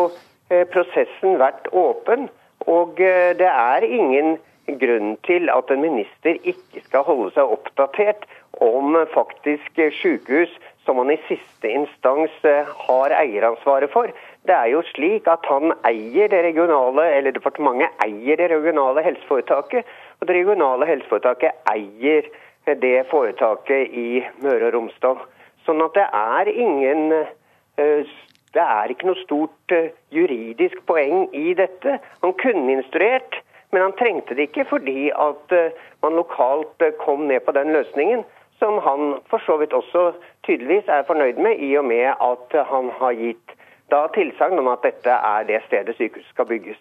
prosessen 0.72 1.36
vært 1.42 1.68
åpen. 1.76 2.30
Og 2.70 3.00
eh, 3.02 3.34
det 3.38 3.50
er 3.50 3.86
ingen 3.88 4.38
grunn 4.82 5.16
til 5.26 5.50
at 5.52 5.72
en 5.74 5.82
minister 5.82 6.38
ikke 6.48 6.84
skal 6.86 7.06
holde 7.08 7.32
seg 7.36 7.56
oppdatert 7.56 8.28
om 8.62 8.94
faktisk 9.14 9.80
sykehus 9.98 10.52
som 10.86 11.00
han 11.02 11.12
i 11.14 11.18
siste 11.28 11.72
instans 11.72 12.34
eh, 12.48 12.70
har 12.86 13.16
eieransvaret 13.18 13.92
for. 13.94 14.14
Det 14.46 14.54
er 14.56 14.72
jo 14.74 14.84
slik 14.92 15.28
at 15.30 15.46
han 15.50 15.74
eier 15.88 16.30
det 16.32 16.44
regionale, 16.46 17.08
eller 17.18 17.34
departementet 17.36 17.94
eier 18.06 18.40
det 18.40 18.50
regionale 18.54 19.04
helseforetaket. 19.06 19.90
Og 20.22 20.30
det 20.30 20.38
regionale 20.40 20.88
helseforetaket 20.90 21.70
eier 21.74 22.30
det 22.66 23.06
foretaket 23.12 23.94
i 23.98 24.24
Møre 24.44 24.70
og 24.70 24.76
Romsdal. 24.76 25.22
Sånn 25.66 25.82
at 25.84 25.96
det 25.98 26.08
er 26.08 26.52
ingen 26.52 27.14
uh, 27.14 28.12
det 28.52 28.66
er 28.66 28.92
ikke 28.92 29.08
noe 29.10 29.22
stort 29.24 29.76
uh, 29.76 29.90
juridisk 30.14 30.82
poeng 30.90 31.28
i 31.38 31.54
dette. 31.58 31.98
Han 32.26 32.36
kunne 32.42 32.78
instruert, 32.78 33.40
men 33.72 33.86
han 33.86 33.96
trengte 34.00 34.36
det 34.38 34.50
ikke 34.50 34.68
fordi 34.70 35.10
at 35.14 35.56
uh, 35.56 35.74
man 36.04 36.20
lokalt 36.20 36.86
kom 37.02 37.28
ned 37.32 37.46
på 37.46 37.56
den 37.58 37.74
løsningen 37.76 38.26
som 38.62 38.78
han 38.86 39.16
for 39.30 39.42
så 39.46 39.58
vidt 39.58 39.74
også 39.74 40.12
tydeligvis 40.46 40.88
er 40.88 41.08
fornøyd 41.08 41.40
med, 41.42 41.58
i 41.58 41.74
og 41.78 41.86
med 41.86 42.14
at 42.14 42.58
han 42.70 42.92
har 43.00 43.18
gitt 43.18 43.56
da 43.92 44.06
tilsagn 44.16 44.60
om 44.62 44.70
at 44.72 44.86
dette 44.86 45.16
er 45.34 45.48
det 45.50 45.64
stedet 45.66 45.96
sykehuset 45.98 46.30
skal 46.30 46.46
bygges. 46.46 46.78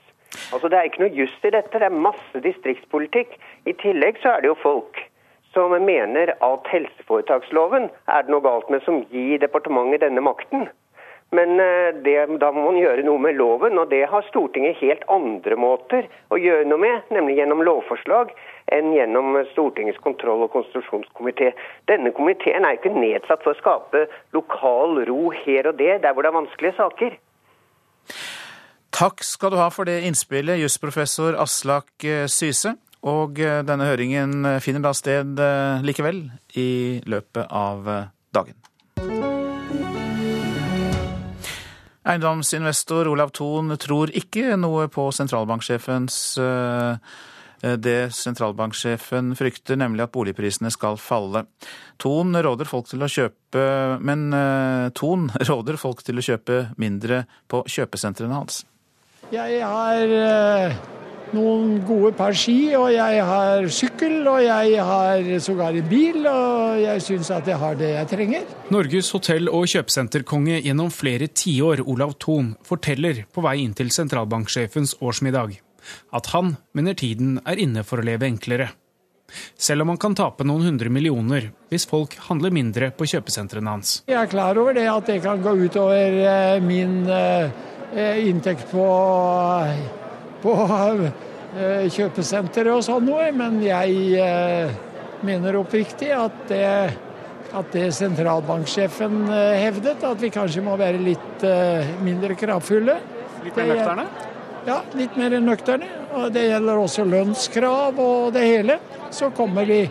Altså 0.53 0.69
Det 0.69 0.79
er 0.79 0.89
ikke 0.89 1.03
noe 1.03 1.17
juss 1.21 1.39
i 1.43 1.51
dette, 1.51 1.79
det 1.79 1.89
er 1.89 2.03
masse 2.09 2.43
distriktspolitikk. 2.45 3.33
I 3.67 3.73
tillegg 3.83 4.21
så 4.23 4.35
er 4.35 4.45
det 4.45 4.53
jo 4.53 4.59
folk 4.63 5.01
som 5.55 5.73
mener 5.85 6.35
at 6.37 6.69
helseforetaksloven 6.71 7.89
er 7.91 8.27
det 8.27 8.33
noe 8.33 8.45
galt 8.45 8.71
med, 8.71 8.85
som 8.87 9.03
gir 9.11 9.41
departementet 9.43 10.05
denne 10.05 10.23
makten. 10.25 10.69
Men 11.31 11.61
eh, 11.63 11.95
det, 12.05 12.17
da 12.43 12.51
må 12.51 12.65
man 12.67 12.79
gjøre 12.81 13.05
noe 13.07 13.23
med 13.23 13.37
loven, 13.39 13.79
og 13.79 13.91
det 13.93 14.03
har 14.11 14.27
Stortinget 14.27 14.81
helt 14.81 15.05
andre 15.11 15.59
måter 15.59 16.09
å 16.35 16.39
gjøre 16.41 16.67
noe 16.67 16.83
med, 16.83 17.07
nemlig 17.15 17.37
gjennom 17.39 17.63
lovforslag, 17.67 18.33
enn 18.75 18.91
gjennom 18.97 19.39
Stortingets 19.53 20.03
kontroll- 20.03 20.43
og 20.47 20.51
konstitusjonskomité. 20.57 21.53
Denne 21.91 22.11
komiteen 22.17 22.67
er 22.67 22.79
ikke 22.79 22.95
nedsatt 22.97 23.47
for 23.47 23.55
å 23.55 23.61
skape 23.61 24.05
lokal 24.35 25.05
ro 25.07 25.31
her 25.45 25.71
og 25.71 25.79
der, 25.79 26.03
der 26.03 26.15
hvor 26.15 26.27
det 26.27 26.33
er 26.33 26.39
vanskelige 26.41 26.79
saker. 26.81 27.19
Takk 28.91 29.23
skal 29.23 29.55
du 29.55 29.61
ha 29.63 29.71
for 29.71 29.87
det 29.87 30.01
innspillet, 30.09 30.59
jusprofessor 30.65 31.39
Aslak 31.39 31.95
eh, 32.03 32.27
Syse. 32.27 32.75
Og 33.09 33.41
eh, 33.41 33.63
denne 33.65 33.89
høringen 33.89 34.57
finner 34.61 34.85
da 34.85 34.95
sted 34.97 35.41
likevel 35.87 36.27
i 36.61 36.71
løpet 37.09 37.47
av 37.49 37.89
dagen. 38.35 38.59
Eiendomsinvestor 42.11 43.09
Olav 43.11 43.31
Thon 43.37 43.77
tror 43.77 44.11
ikke 44.17 44.57
noe 44.57 44.87
på 44.91 45.11
sentralbanksjefens 45.13 46.17
eh, 46.41 47.77
det 47.77 48.15
sentralbanksjefen 48.17 49.35
frykter, 49.37 49.77
nemlig 49.77 50.07
at 50.07 50.15
boligprisene 50.15 50.73
skal 50.73 50.97
falle. 50.97 51.45
Thon 52.01 52.33
råder 52.33 52.69
folk 52.69 52.89
til 52.89 53.05
å 53.05 53.11
kjøpe 53.11 53.67
Men 54.01 54.31
eh, 54.33 54.87
Thon 54.97 55.29
råder 55.51 55.77
folk 55.81 56.01
til 56.07 56.19
å 56.19 56.25
kjøpe 56.25 56.63
mindre 56.81 57.27
på 57.51 57.63
kjøpesentrene 57.69 58.41
hans. 58.41 58.65
Jeg 59.31 59.61
har 59.61 60.17
eh, 60.17 60.81
noen 61.37 61.79
gode 61.87 62.13
par 62.19 62.37
ski, 62.37 62.75
og 62.79 62.91
jeg 62.95 63.23
har 63.31 63.71
sykkel, 63.73 64.19
og 64.29 64.43
jeg 64.45 64.85
har 64.91 65.31
sågar 65.43 65.79
en 65.79 65.89
bil, 65.91 66.21
og 66.27 66.83
jeg 66.83 67.07
syns 67.07 67.33
at 67.35 67.49
jeg 67.51 67.61
har 67.61 67.81
det 67.81 67.95
jeg 67.95 68.11
trenger. 68.13 68.53
Norges 68.71 69.11
hotell- 69.17 69.51
og 69.51 69.67
kjøpesenterkonge 69.71 70.61
gjennom 70.65 70.93
flere 70.95 71.31
tiår, 71.31 71.85
Olav 71.87 72.19
Thon, 72.23 72.55
forteller 72.67 73.25
på 73.33 73.45
vei 73.47 73.59
inn 73.65 73.75
til 73.75 73.93
sentralbanksjefens 73.95 74.99
årsmiddag 75.01 75.61
at 76.11 76.31
han 76.35 76.57
mener 76.77 76.95
tiden 76.95 77.39
er 77.47 77.61
inne 77.61 77.85
for 77.87 78.01
å 78.01 78.07
leve 78.07 78.29
enklere. 78.29 78.71
Selv 79.55 79.85
om 79.85 79.93
han 79.93 80.01
kan 80.03 80.17
tape 80.19 80.45
noen 80.47 80.67
hundre 80.67 80.91
millioner 80.91 81.53
hvis 81.71 81.87
folk 81.87 82.17
handler 82.27 82.55
mindre 82.55 82.91
på 82.91 83.07
kjøpesentrene 83.13 83.77
hans. 83.77 84.01
Jeg 84.11 84.19
er 84.19 84.31
klar 84.31 84.59
over 84.59 84.75
det, 84.75 84.89
at 84.91 85.07
det 85.07 85.21
kan 85.23 85.43
gå 85.45 85.55
utover 85.61 86.19
eh, 86.25 86.59
min 86.65 87.05
eh, 87.07 87.53
eh, 87.95 88.27
inntekt 88.27 88.67
på 88.73 88.89
på 90.43 90.55
eh, 90.65 91.87
kjøpesenteret 91.93 92.73
og 92.75 92.83
sånn 92.87 93.07
noe, 93.09 93.29
men 93.37 93.61
jeg 93.65 94.19
eh, 94.21 94.73
mener 95.27 95.61
oppriktig 95.61 96.11
at 96.17 96.37
det, 96.51 96.65
at 97.51 97.73
det 97.75 97.89
sentralbanksjefen 97.97 99.23
eh, 99.29 99.61
hevdet, 99.67 100.05
at 100.07 100.21
vi 100.23 100.33
kanskje 100.35 100.65
må 100.67 100.77
være 100.81 101.01
litt 101.03 101.47
mindre 102.05 102.37
kravfulle. 102.39 102.99
Litt 103.45 103.57
mer 103.57 103.73
nøkterne? 103.73 104.07
Ja, 104.67 104.83
litt 104.95 105.17
mer 105.17 105.39
nøkterne. 105.41 105.89
Og 106.19 106.33
det 106.35 106.49
gjelder 106.51 106.79
også 106.83 107.07
lønnskrav 107.09 107.99
og 108.03 108.33
det 108.35 108.45
hele. 108.45 108.77
Så 109.15 109.31
kommer 109.35 109.69
vi 109.69 109.85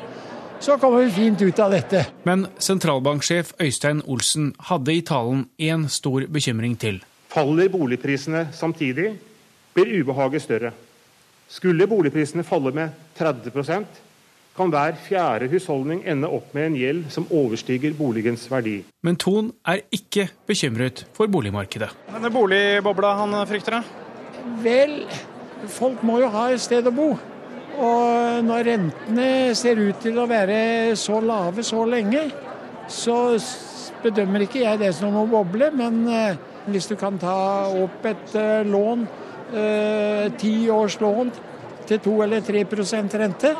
så 0.59 0.75
kommer 0.77 1.05
vi 1.05 1.11
fint 1.15 1.41
ut 1.41 1.59
av 1.63 1.71
dette. 1.71 2.01
Men 2.27 2.43
sentralbanksjef 2.59 3.53
Øystein 3.63 4.01
Olsen 4.03 4.51
hadde 4.67 4.91
i 4.91 5.01
talen 5.07 5.45
én 5.55 5.87
stor 5.87 6.25
bekymring 6.27 6.75
til. 6.79 6.99
Faller 7.31 7.69
boligprisene 7.71 8.49
samtidig, 8.51 9.13
blir 9.73 10.01
ubehaget 10.01 10.45
større. 10.45 10.71
Skulle 11.49 11.87
boligprisene 11.89 12.45
falle 12.45 12.71
med 12.75 12.89
30% 13.17 14.05
kan 14.59 14.71
hver 14.73 14.97
fjerde 14.99 15.47
husholdning 15.47 16.01
ende 16.09 16.27
opp 16.27 16.51
med 16.53 16.65
en 16.67 16.75
gjeld 16.75 17.05
som 17.13 17.27
overstiger 17.31 17.93
boligens 17.95 18.43
verdi. 18.51 18.81
Men 19.07 19.15
Thon 19.15 19.53
er 19.63 19.85
ikke 19.95 20.27
bekymret 20.49 21.05
for 21.15 21.31
boligmarkedet. 21.31 21.87
Denne 22.11 22.31
boligbobla 22.33 23.13
han 23.21 23.37
frykter, 23.47 23.79
da? 23.79 24.09
Vel, 24.59 24.97
folk 25.71 26.03
må 26.03 26.19
jo 26.19 26.31
ha 26.33 26.49
et 26.51 26.63
sted 26.63 26.89
å 26.89 26.95
bo. 26.95 27.13
Og 27.79 28.43
når 28.43 28.67
rentene 28.67 29.29
ser 29.55 29.79
ut 29.79 30.01
til 30.03 30.19
å 30.19 30.27
være 30.27 30.59
så 30.99 31.21
lave 31.23 31.63
så 31.63 31.85
lenge, 31.87 32.25
så 32.91 33.15
bedømmer 34.03 34.43
ikke 34.43 34.65
jeg 34.65 34.81
det 34.81 34.91
som 34.97 35.15
noen 35.15 35.31
boble. 35.31 35.71
Men 35.71 36.03
eh, 36.11 36.39
hvis 36.67 36.91
du 36.91 36.97
kan 36.99 37.15
ta 37.21 37.37
opp 37.79 38.03
et 38.11 38.35
eh, 38.35 38.67
lån 38.67 39.07
ti 39.49 40.53
eh, 40.65 40.73
års 40.73 40.99
lån 41.01 41.31
til 41.89 41.99
2 42.05 42.15
eller 42.23 42.41
3% 42.45 43.17
rente, 43.17 43.55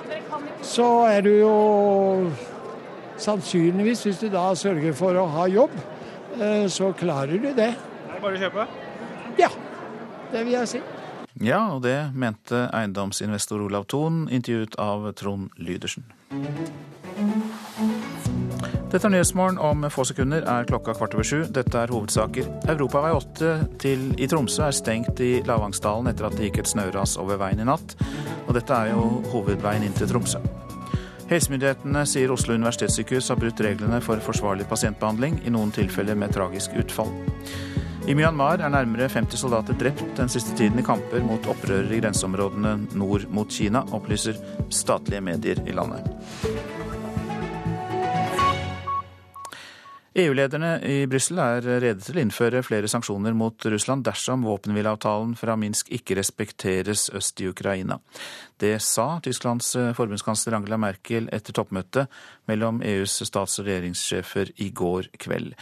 så 0.62 0.90
er 1.10 1.22
du 1.26 1.32
jo 1.40 1.54
sannsynligvis, 3.20 4.04
hvis 4.06 4.22
du 4.22 4.30
da 4.34 4.50
sørger 4.56 4.94
for 4.94 5.18
å 5.18 5.26
ha 5.34 5.48
jobb, 5.50 5.74
eh, 6.40 6.68
så 6.70 6.92
klarer 6.94 7.42
du 7.42 7.50
det. 7.58 7.74
Er 7.74 8.14
det 8.14 8.22
bare 8.22 8.38
å 8.38 8.44
kjøpe? 8.44 8.68
Ja, 9.40 9.50
det 10.32 10.46
vil 10.46 10.58
jeg 10.60 10.72
si. 10.76 10.84
Ja, 11.40 11.62
og 11.74 11.84
det 11.86 12.12
mente 12.14 12.68
eiendomsinvestor 12.76 13.62
Olav 13.64 13.88
Thon, 13.88 14.28
intervjuet 14.32 14.76
av 14.82 15.12
Trond 15.16 15.50
Lydersen. 15.58 16.04
Dette 18.90 19.06
er 19.06 19.12
Nyhetsmorgen. 19.14 19.60
Om 19.62 19.84
få 19.94 20.02
sekunder 20.10 20.46
er 20.50 20.66
klokka 20.66 20.96
kvart 20.98 21.14
over 21.14 21.26
sju. 21.28 21.44
Dette 21.54 21.78
er 21.78 21.92
hovedsaker. 21.94 22.48
Europavei 22.74 23.12
8 23.14 23.52
til, 23.82 24.08
i 24.18 24.26
Tromsø 24.26 24.64
er 24.66 24.74
stengt 24.74 25.22
i 25.22 25.44
Lavangsdalen 25.46 26.10
etter 26.10 26.26
at 26.26 26.34
det 26.38 26.48
gikk 26.48 26.64
et 26.64 26.72
snøras 26.72 27.14
over 27.22 27.38
veien 27.38 27.62
i 27.62 27.68
natt. 27.70 27.94
Og 28.48 28.56
dette 28.58 28.74
er 28.74 28.90
jo 28.96 29.04
hovedveien 29.30 29.86
inn 29.86 29.94
til 29.94 30.10
Tromsø. 30.10 30.42
Helsemyndighetene 31.30 32.02
sier 32.10 32.34
Oslo 32.34 32.58
universitetssykehus 32.58 33.30
har 33.30 33.38
brutt 33.38 33.62
reglene 33.62 34.02
for 34.02 34.26
forsvarlig 34.26 34.66
pasientbehandling, 34.72 35.38
i 35.46 35.54
noen 35.54 35.70
tilfeller 35.76 36.18
med 36.18 36.34
tragisk 36.34 36.74
utfall. 36.82 37.14
I 38.10 38.18
Myanmar 38.18 38.64
er 38.66 38.74
nærmere 38.74 39.06
50 39.14 39.38
soldater 39.38 39.78
drept 39.78 40.18
den 40.18 40.34
siste 40.34 40.58
tiden 40.58 40.82
i 40.82 40.88
kamper 40.88 41.22
mot 41.22 41.46
opprørere 41.46 41.94
i 41.94 42.02
grenseområdene 42.02 42.74
nord 42.98 43.30
mot 43.30 43.54
Kina, 43.54 43.86
opplyser 43.94 44.42
statlige 44.74 45.22
medier 45.22 45.62
i 45.70 45.78
landet. 45.78 46.10
EU-lederne 50.18 50.72
i 50.90 51.04
Brussel 51.06 51.38
er 51.38 51.62
rede 51.62 52.02
til 52.02 52.18
å 52.18 52.22
innføre 52.24 52.64
flere 52.66 52.90
sanksjoner 52.90 53.36
mot 53.38 53.66
Russland 53.70 54.02
dersom 54.08 54.42
våpenhvileavtalen 54.48 55.36
fra 55.38 55.54
Minsk 55.60 55.92
ikke 55.94 56.18
respekteres 56.18 57.12
øst 57.14 57.44
i 57.44 57.50
Ukraina. 57.52 58.00
Det 58.58 58.74
sa 58.82 59.20
Tysklands 59.22 59.76
forbundskansler 59.98 60.58
Angela 60.58 60.82
Merkel 60.82 61.30
etter 61.36 61.54
toppmøtet 61.54 62.10
mellom 62.50 62.82
EUs 62.82 63.20
stats- 63.30 63.62
og 63.62 63.70
regjeringssjefer 63.70 64.56
i 64.66 64.72
går 64.74 65.12
kveld. 65.22 65.54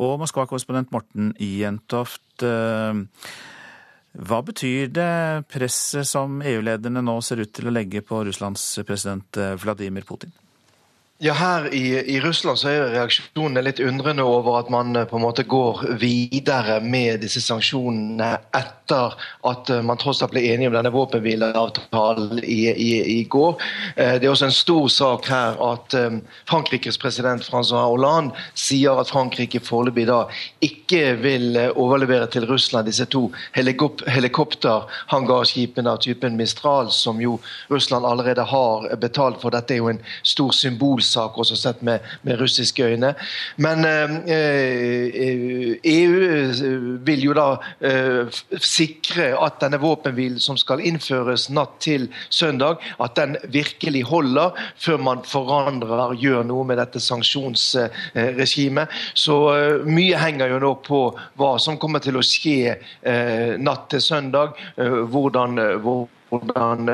Og 0.00 0.16
Moskva-korrespondent 0.22 0.94
Morten 0.96 1.34
Jentoft. 1.36 2.24
Eh, 2.40 3.04
Hva 4.10 4.40
betyr 4.42 4.88
det 4.90 5.46
presset 5.52 6.08
som 6.08 6.40
EU-lederne 6.42 7.04
nå 7.04 7.20
ser 7.22 7.44
ut 7.44 7.52
til 7.52 7.68
å 7.68 7.74
legge 7.74 8.00
på 8.02 8.24
Russlands 8.26 8.64
president 8.82 9.38
Vladimir 9.60 10.08
Putin? 10.08 10.32
Ja, 11.22 11.32
Her 11.32 11.74
i, 11.74 12.14
i, 12.14 12.20
Russland 12.20 12.56
så 12.58 12.70
er 12.70 12.94
reaksjonene 12.94 13.60
litt 13.60 13.80
undrende 13.84 14.24
over 14.24 14.54
at 14.56 14.70
man 14.72 14.96
på 15.04 15.18
en 15.18 15.20
måte 15.26 15.42
går 15.44 15.82
videre 16.00 16.78
med 16.80 17.20
disse 17.20 17.42
sanksjonene 17.44 18.30
etter 18.56 19.18
at 19.44 19.68
man 19.84 20.00
tross 20.00 20.22
alt 20.24 20.32
ble 20.32 20.40
enige 20.48 20.70
om 20.70 20.78
denne 20.78 20.92
våpenhvileavtalen 20.94 22.40
i, 22.40 22.56
i, 22.72 22.88
i, 23.18 23.18
går. 23.28 23.60
Eh, 24.00 24.14
det 24.16 24.24
er 24.24 24.32
også 24.32 24.48
en 24.48 24.56
stor 24.56 24.88
sak 24.94 25.28
her 25.28 25.60
at 25.66 25.98
eh, 25.98 26.16
Frankrikes 26.48 26.96
president 27.02 27.44
Francois 27.44 27.84
Hollande 27.84 28.48
sier 28.56 28.96
at 28.96 29.12
Frankrike 29.12 29.60
foreløpig 29.60 30.08
da 30.08 30.22
ikke 30.64 31.18
vil 31.20 31.60
eh, 31.60 31.68
overlevere 31.76 32.30
til 32.32 32.48
Russland 32.48 32.88
disse 32.88 33.04
to 33.12 33.26
helikop 33.58 34.06
helikopterhangarskipene 34.08 35.92
av 35.92 36.00
typen 36.00 36.40
Mistral, 36.40 36.88
som 36.88 37.20
jo 37.20 37.36
Russland 37.68 38.08
allerede 38.08 38.48
har 38.56 38.88
betalt 39.04 39.44
for. 39.44 39.52
Dette 39.52 39.76
er 39.76 39.84
jo 39.84 39.92
en 39.92 40.02
stor 40.24 40.56
symbol 40.56 41.04
sak, 41.10 41.38
også 41.38 41.56
sett 41.58 41.82
med, 41.86 42.04
med 42.26 42.40
russiske 42.40 42.84
øyne. 42.86 43.12
Men 43.56 43.84
eh, 43.84 44.16
EU 45.90 46.20
eh, 46.26 46.62
vil 47.06 47.24
jo 47.24 47.36
da 47.36 47.46
eh, 47.84 48.40
sikre 48.62 49.30
at 49.38 49.60
denne 49.62 49.80
våpenhvilen 49.82 50.40
som 50.42 50.58
skal 50.60 50.82
innføres 50.86 51.48
natt 51.54 51.78
til 51.84 52.08
søndag, 52.28 52.82
at 53.00 53.16
den 53.18 53.36
virkelig 53.50 54.04
holder 54.10 54.56
før 54.80 55.00
man 55.10 55.24
forandrer, 55.26 56.16
gjør 56.20 56.46
noe 56.48 56.66
med 56.68 56.80
dette 56.80 57.02
sanksjonsregimet. 57.02 59.00
Så 59.14 59.40
eh, 59.54 59.88
mye 59.88 60.20
henger 60.20 60.54
jo 60.54 60.62
nå 60.62 60.74
på 60.86 61.02
hva 61.40 61.54
som 61.62 61.78
kommer 61.80 62.02
til 62.04 62.18
å 62.20 62.24
skje 62.26 62.76
eh, 62.76 63.58
natt 63.60 63.90
til 63.92 64.04
søndag. 64.04 64.56
Eh, 64.76 65.02
hvordan, 65.10 65.58
hvordan 66.30 66.88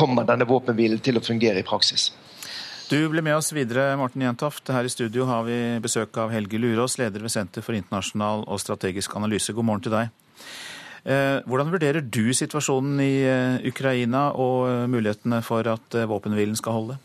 kommer 0.00 0.24
denne 0.28 0.48
våpenhvilen 0.48 1.00
til 1.04 1.18
å 1.18 1.24
fungere 1.24 1.60
i 1.60 1.66
praksis. 1.66 2.10
Du 2.90 3.08
blir 3.08 3.22
med 3.22 3.36
oss 3.38 3.52
videre, 3.54 3.92
Morten 3.94 4.24
Jentoft. 4.24 4.66
Her 4.74 4.82
i 4.82 4.90
studio 4.90 5.22
har 5.28 5.44
vi 5.46 5.56
besøk 5.78 6.16
av 6.18 6.32
Helge 6.34 6.58
Lurås, 6.58 6.96
leder 6.98 7.22
ved 7.22 7.30
Senter 7.30 7.62
for 7.62 7.76
internasjonal 7.78 8.42
og 8.50 8.58
strategisk 8.58 9.14
analyse. 9.14 9.54
God 9.54 9.68
morgen 9.68 9.84
til 9.84 9.94
deg. 9.94 10.08
Eh, 11.06 11.38
hvordan 11.46 11.70
vurderer 11.70 12.02
du 12.02 12.34
situasjonen 12.34 12.98
i 13.04 13.12
eh, 13.30 13.68
Ukraina 13.70 14.24
og 14.34 14.66
eh, 14.66 14.88
mulighetene 14.90 15.38
for 15.46 15.70
at 15.70 16.00
våpenhvilen 16.10 16.58
skal 16.58 16.80
holde? 16.80 16.98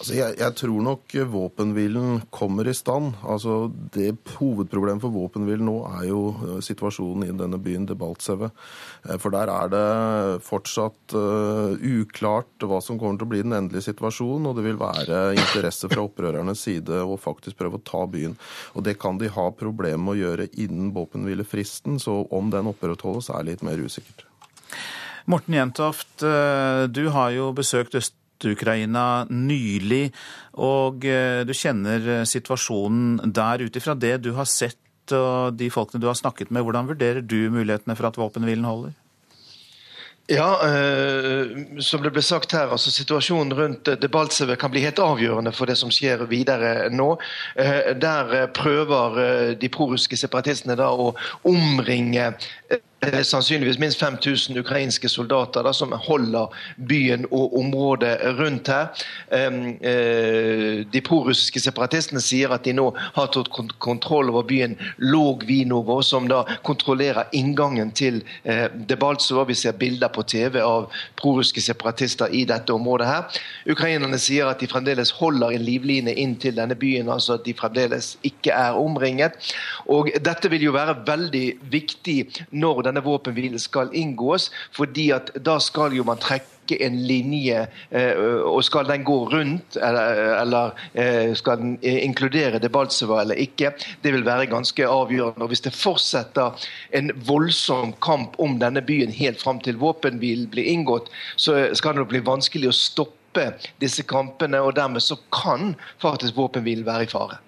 Altså 0.00 0.14
jeg, 0.16 0.36
jeg, 0.40 0.54
tror 0.56 0.80
nok 0.80 1.14
våpenhvilen 1.28 2.22
kommer 2.32 2.64
i 2.70 2.72
stand. 2.72 3.18
Altså 3.20 3.66
det 3.92 4.14
Hovedproblemet 4.38 5.02
for 5.02 5.12
våpenhvilen 5.12 5.66
nå 5.68 5.74
er 5.90 6.06
jo 6.08 6.20
eh, 6.46 6.60
situasjonen 6.64 7.26
i 7.26 7.34
denne 7.36 7.58
byen 7.60 7.84
Debaltseve. 7.84 8.48
Eh, 9.04 9.18
for 9.20 9.34
der 9.34 9.52
er 9.52 9.68
det 9.74 10.40
fortsatt 10.46 11.12
uh, 11.12 11.76
uklart 11.76 12.64
hva 12.64 12.78
som 12.80 12.96
kommer 12.96 13.20
til 13.20 13.28
å 13.28 13.32
bli 13.34 13.42
den 13.44 13.52
endelige 13.58 13.90
situasjonen, 13.90 14.48
og 14.48 14.56
det 14.56 14.64
vil 14.70 14.80
være 14.80 15.18
interesse 15.36 15.90
fra 15.92 16.06
opprørernes 16.06 16.64
side 16.64 17.02
å 17.04 17.18
faktisk 17.20 17.58
prøve 17.60 17.76
å 17.76 17.84
ta 17.84 18.06
byen. 18.08 18.38
Og 18.72 18.86
det 18.86 18.96
kan 19.02 19.20
de 19.20 19.28
ha 19.34 19.50
problemer 19.52 20.00
med 20.00 20.14
å 20.14 20.20
gjøre 20.22 20.48
innen 20.64 20.94
våpenhvilefristen, 20.96 22.00
så 22.00 22.22
om 22.32 22.48
den 22.54 22.72
opprettholdes 22.72 23.28
er 23.34 23.44
litt 23.50 23.66
mer 23.66 23.76
usikkert. 23.76 24.24
Morten 25.28 25.54
Jentoft, 25.54 26.22
du 26.24 27.02
har 27.12 27.34
jo 27.36 27.50
besøkt 27.54 27.94
Øst 28.00 28.16
Ukraina 28.48 29.26
nylig, 29.30 30.10
og 30.60 31.04
eh, 31.08 31.42
du 31.46 31.52
kjenner 31.56 32.08
eh, 32.20 32.24
situasjonen 32.28 33.34
der. 33.34 33.66
Ut 33.66 33.76
ifra 33.76 33.96
det 33.98 34.18
du 34.24 34.32
har 34.38 34.48
sett 34.48 34.78
og 35.10 35.56
de 35.58 35.66
folkene 35.74 35.98
du 35.98 36.06
har 36.06 36.18
snakket 36.18 36.52
med, 36.54 36.62
hvordan 36.62 36.86
vurderer 36.86 37.24
du 37.24 37.50
mulighetene 37.50 37.96
for 37.98 38.06
at 38.06 38.18
våpenhvilen 38.20 38.68
holder? 38.68 38.92
Ja, 40.30 40.60
eh, 40.62 41.80
som 41.82 42.04
det 42.04 42.12
ble 42.14 42.22
sagt 42.22 42.52
her, 42.54 42.70
altså 42.70 42.92
Situasjonen 42.94 43.54
rundt 43.58 43.88
Debaltseve 43.98 44.54
kan 44.60 44.70
bli 44.70 44.84
helt 44.84 45.00
avgjørende 45.02 45.50
for 45.56 45.66
det 45.66 45.74
som 45.80 45.90
skjer 45.90 46.22
videre 46.30 46.86
nå. 46.94 47.08
Eh, 47.58 47.90
der 47.98 48.46
prøver 48.54 49.18
eh, 49.24 49.50
de 49.58 49.72
prorussiske 49.74 50.20
separatistene 50.20 50.78
da 50.78 50.92
å 50.94 51.10
omringe 51.50 52.30
sannsynligvis 53.00 53.78
minst 53.78 53.98
5000 53.98 54.58
ukrainske 54.58 55.08
soldater 55.08 55.64
da, 55.64 55.72
som 55.72 55.92
holder 55.92 56.52
byen 56.76 57.24
og 57.30 57.56
området 57.58 58.18
rundt 58.38 58.68
her. 58.68 58.90
Eh, 59.32 60.84
de 60.84 61.00
prorussiske 61.04 61.60
separatistene 61.60 62.20
sier 62.20 62.52
at 62.52 62.64
de 62.64 62.74
nå 62.76 62.90
har 63.16 63.30
tatt 63.32 63.48
kontroll 63.80 64.30
over 64.30 64.44
byen 64.44 64.76
Lågvinovo, 64.98 66.00
som 66.02 66.28
da 66.28 66.42
kontrollerer 66.66 67.30
inngangen 67.32 67.92
til 67.96 68.20
eh, 68.44 68.68
Debaltsova. 68.68 69.46
Vi 69.48 69.56
ser 69.56 69.78
bilder 69.80 70.12
på 70.12 70.22
TV 70.22 70.60
av 70.60 70.90
prorussiske 71.20 71.64
separatister 71.70 72.28
i 72.36 72.44
dette 72.44 72.72
området 72.72 73.08
her. 73.08 73.40
Ukrainerne 73.72 74.20
sier 74.20 74.50
at 74.50 74.60
de 74.60 74.68
fremdeles 74.68 75.14
holder 75.16 75.56
en 75.56 75.64
livline 75.64 76.12
inn 76.20 76.36
til 76.40 76.58
denne 76.60 76.76
byen, 76.76 77.08
altså 77.08 77.38
at 77.38 77.48
de 77.48 77.56
fremdeles 77.56 78.12
ikke 78.28 78.52
er 78.52 78.76
omringet. 78.76 79.40
Og 79.88 80.12
dette 80.20 80.52
vil 80.52 80.68
jo 80.68 80.76
være 80.76 80.98
veldig 81.06 81.46
viktig 81.72 82.20
når 82.50 82.89
denne 82.90 83.04
våpenhvilen 83.04 83.60
skal 83.62 83.92
inngås, 83.96 84.50
fordi 84.76 85.10
at 85.16 85.32
da 85.40 85.58
skal 85.62 85.94
jo 85.96 86.04
man 86.06 86.20
trekke 86.20 86.76
en 86.84 87.00
linje, 87.02 87.64
eh, 87.90 88.20
og 88.46 88.62
skal 88.62 88.86
den 88.86 89.02
gå 89.06 89.16
rundt, 89.32 89.76
eller, 89.76 90.20
eller 90.38 90.76
eh, 90.94 91.32
skal 91.34 91.58
den 91.58 91.72
inkludere 91.82 92.60
Debaltseva 92.62 93.22
eller 93.24 93.40
ikke, 93.42 93.72
det 94.04 94.14
vil 94.14 94.26
være 94.26 94.50
ganske 94.52 94.86
avgjørende. 94.86 95.42
Og 95.42 95.50
Hvis 95.50 95.66
det 95.66 95.74
fortsetter 95.74 96.68
en 96.94 97.10
voldsom 97.26 97.94
kamp 98.02 98.38
om 98.38 98.58
denne 98.62 98.84
byen 98.86 99.10
helt 99.10 99.42
fram 99.42 99.58
til 99.64 99.80
våpenhvilen 99.82 100.50
blir 100.52 100.70
inngått, 100.70 101.10
så 101.36 101.72
skal 101.74 101.98
det 101.98 102.08
bli 102.12 102.22
vanskelig 102.26 102.70
å 102.70 102.76
stoppe 102.76 103.52
disse 103.82 104.06
kampene, 104.06 104.62
og 104.62 104.76
dermed 104.78 105.02
så 105.02 105.18
kan 105.34 105.74
faktisk 106.02 106.38
våpenhvilen 106.38 106.86
være 106.86 107.06
i 107.06 107.14
fare. 107.18 107.42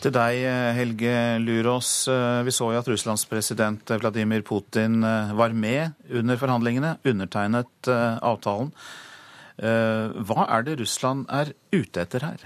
Til 0.00 0.14
deg, 0.16 0.38
eh, 0.48 0.72
Helge 0.72 1.12
Lurås. 1.44 2.08
Eh, 2.08 2.40
vi 2.46 2.52
så 2.56 2.70
jo 2.72 2.78
at 2.80 2.86
Russlands 2.88 3.26
president 3.28 3.84
Vladimir 4.00 4.40
Putin 4.40 5.04
eh, 5.04 5.32
var 5.36 5.52
med 5.52 5.92
under 6.08 6.40
forhandlingene, 6.40 6.94
undertegnet 7.04 7.90
avtalen. 7.90 8.72
Hva 9.60 10.46
er 10.48 10.62
det 10.64 10.78
Russland 10.80 11.26
er 11.28 11.50
ute 11.68 12.00
etter 12.00 12.22
her? 12.24 12.44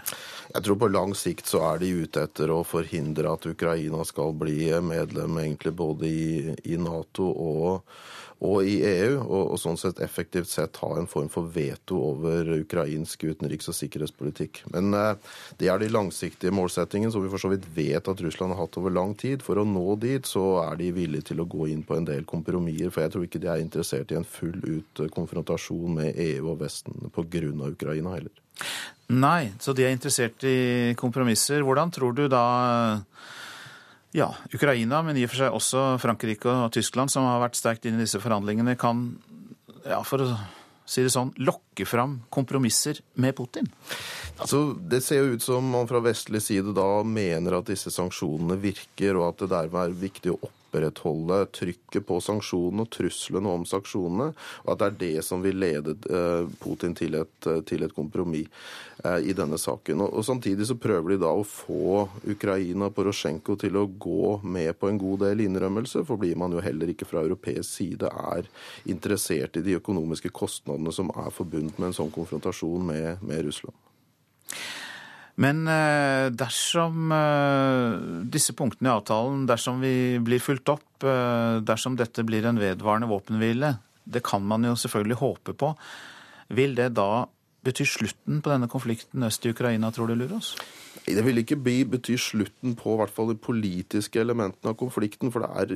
Jeg 0.50 0.64
tror 0.66 0.78
på 0.80 0.88
lang 0.90 1.12
sikt 1.14 1.46
så 1.46 1.60
er 1.68 1.78
de 1.78 1.92
ute 2.02 2.24
etter 2.26 2.50
å 2.50 2.64
forhindre 2.66 3.30
at 3.30 3.46
Ukraina 3.46 4.02
skal 4.02 4.34
bli 4.34 4.66
medlem 4.82 5.38
egentlig 5.38 5.76
både 5.78 6.10
i, 6.10 6.56
i 6.66 6.74
Nato 6.74 7.28
og 7.30 7.86
og 8.44 8.66
i 8.66 8.74
EU, 8.84 9.18
og, 9.22 9.52
og, 9.54 9.58
sånn 9.60 9.78
sett 9.80 10.00
effektivt 10.04 10.50
sett 10.50 10.80
ha 10.82 10.90
en 10.98 11.08
form 11.10 11.30
for 11.32 11.48
veto 11.54 12.00
over 12.10 12.50
ukrainsk 12.58 13.24
utenriks- 13.24 13.70
og 13.70 13.76
sikkerhetspolitikk. 13.78 14.64
Men 14.74 14.94
eh, 14.98 15.14
det 15.60 15.70
er 15.70 15.80
de 15.80 15.90
langsiktige 15.92 16.54
målsettingene 16.54 17.12
som 17.14 17.24
vi 17.24 17.30
for 17.32 17.42
så 17.42 17.52
vidt 17.52 17.68
vet 17.76 18.10
at 18.10 18.24
Russland 18.26 18.54
har 18.54 18.64
hatt 18.64 18.78
over 18.80 18.94
lang 18.94 19.14
tid. 19.20 19.44
For 19.44 19.60
å 19.60 19.66
nå 19.68 19.96
dit 20.02 20.26
så 20.28 20.44
er 20.64 20.80
de 20.80 20.90
villige 20.96 21.30
til 21.30 21.44
å 21.44 21.48
gå 21.48 21.70
inn 21.72 21.84
på 21.86 21.96
en 21.98 22.08
del 22.08 22.26
kompromisser, 22.28 22.90
for 22.94 23.04
jeg 23.04 23.14
tror 23.14 23.28
ikke 23.28 23.42
de 23.44 23.52
er 23.52 23.62
interessert 23.62 24.12
i 24.12 24.18
en 24.18 24.28
full 24.28 24.58
ut 24.64 25.04
konfrontasjon 25.14 26.00
med 26.00 26.20
EU 26.28 26.50
og 26.52 26.60
Vesten 26.64 27.10
pga. 27.14 27.22
Ukraina 27.64 28.12
heller. 28.14 28.32
Nei, 29.12 29.52
så 29.60 29.74
de 29.76 29.84
er 29.84 29.92
interessert 29.92 30.44
i 30.48 30.94
kompromisser. 30.96 31.64
Hvordan 31.66 31.90
tror 31.92 32.14
du 32.16 32.26
da 32.30 32.44
ja, 34.14 34.28
Ukraina, 34.54 35.02
men 35.02 35.18
i 35.18 35.24
og 35.26 35.32
for 35.32 35.42
seg 35.42 35.56
også 35.56 35.84
Frankrike 36.02 36.50
og 36.50 36.72
Tyskland, 36.74 37.10
som 37.10 37.26
har 37.26 37.42
vært 37.42 37.58
sterkt 37.58 37.88
inn 37.88 37.98
i 37.98 38.04
disse 38.04 38.20
forhandlingene, 38.22 38.76
kan, 38.78 39.08
ja, 39.82 40.00
for 40.06 40.22
å 40.22 40.28
si 40.86 41.02
det 41.02 41.10
sånn, 41.10 41.32
lokke 41.42 41.86
fram 41.88 42.20
kompromisser 42.32 43.00
med 43.18 43.34
Putin? 43.36 43.66
Altså, 44.38 44.74
Det 44.78 45.02
ser 45.02 45.22
jo 45.22 45.34
ut 45.34 45.42
som 45.42 45.66
man 45.66 45.88
fra 45.90 46.02
vestlig 46.04 46.42
side 46.44 46.74
da 46.76 47.02
mener 47.02 47.58
at 47.58 47.70
disse 47.72 47.90
sanksjonene 47.90 48.60
virker, 48.60 49.16
og 49.18 49.32
at 49.32 49.44
det 49.44 49.54
dermed 49.54 49.80
er 49.82 50.02
viktig 50.04 50.34
å 50.34 50.38
oppnå 50.42 50.63
opprettholde 50.74 51.46
trykket 51.46 52.06
på 52.06 52.18
sanksjonene 52.20 52.84
og 52.84 52.90
truslene 52.90 53.50
om 53.50 53.64
sanksjonene, 53.66 54.32
og 54.64 54.72
at 54.72 54.80
det 54.80 54.86
er 54.86 54.98
det 54.98 55.24
som 55.24 55.42
vil 55.42 55.58
lede 55.60 55.94
eh, 56.10 56.48
Putin 56.60 56.94
til 56.94 57.14
et, 57.14 57.46
eh, 57.46 57.62
et 57.62 57.94
kompromiss 57.94 58.48
eh, 59.04 59.30
i 59.30 59.32
denne 59.32 59.58
saken. 59.58 60.00
Og, 60.00 60.12
og, 60.18 60.24
Samtidig 60.24 60.66
så 60.66 60.76
prøver 60.80 61.14
de 61.14 61.20
da 61.22 61.30
å 61.30 61.44
få 61.46 62.08
Ukraina 62.26 62.88
og 62.88 62.96
Porosjenko 62.96 63.56
til 63.60 63.76
å 63.76 63.86
gå 63.86 64.40
med 64.42 64.74
på 64.78 64.90
en 64.90 64.98
god 64.98 65.26
del 65.28 65.44
innrømmelser, 65.46 66.04
blir 66.14 66.36
man 66.38 66.52
jo 66.54 66.62
heller 66.62 66.90
ikke 66.90 67.08
fra 67.08 67.24
europeisk 67.24 67.68
side 67.68 68.10
er 68.10 68.46
interessert 68.90 69.58
i 69.58 69.64
de 69.64 69.78
økonomiske 69.80 70.30
kostnadene 70.34 70.92
som 70.94 71.10
er 71.14 71.32
forbundet 71.34 71.78
med 71.78 71.90
en 71.90 71.98
sånn 72.02 72.14
konfrontasjon 72.14 72.86
med, 72.86 73.24
med 73.24 73.44
Russland. 73.48 73.76
Men 75.42 75.64
eh, 75.66 76.28
dersom 76.30 77.10
eh, 77.14 77.94
disse 78.30 78.54
punktene 78.54 78.92
i 78.92 78.94
avtalen, 78.94 79.46
dersom 79.50 79.80
vi 79.82 80.20
blir 80.22 80.42
fulgt 80.42 80.70
opp, 80.70 80.86
eh, 81.02 81.58
dersom 81.66 81.98
dette 81.98 82.22
blir 82.26 82.46
en 82.46 82.60
vedvarende 82.60 83.10
våpenhvile, 83.10 83.74
det 84.04 84.22
kan 84.26 84.44
man 84.46 84.66
jo 84.68 84.76
selvfølgelig 84.78 85.18
håpe 85.18 85.56
på, 85.58 85.72
vil 86.54 86.76
det 86.78 86.92
da 86.94 87.24
bety 87.64 87.86
slutten 87.88 88.42
på 88.44 88.52
denne 88.52 88.68
konflikten 88.70 89.26
øst 89.26 89.46
i 89.46 89.54
Ukraina, 89.54 89.90
tror 89.90 90.12
du, 90.12 90.18
Luros? 90.20 90.54
Det 91.04 91.20
vil 91.20 91.36
ikke 91.42 91.58
bety 91.60 92.14
slutten 92.16 92.72
på 92.80 92.94
hvert 92.96 93.12
fall 93.12 93.28
de 93.28 93.34
politiske 93.36 94.16
elementene 94.22 94.70
av 94.72 94.78
konflikten, 94.80 95.28
for 95.32 95.40
det 95.44 95.50
er 95.60 95.68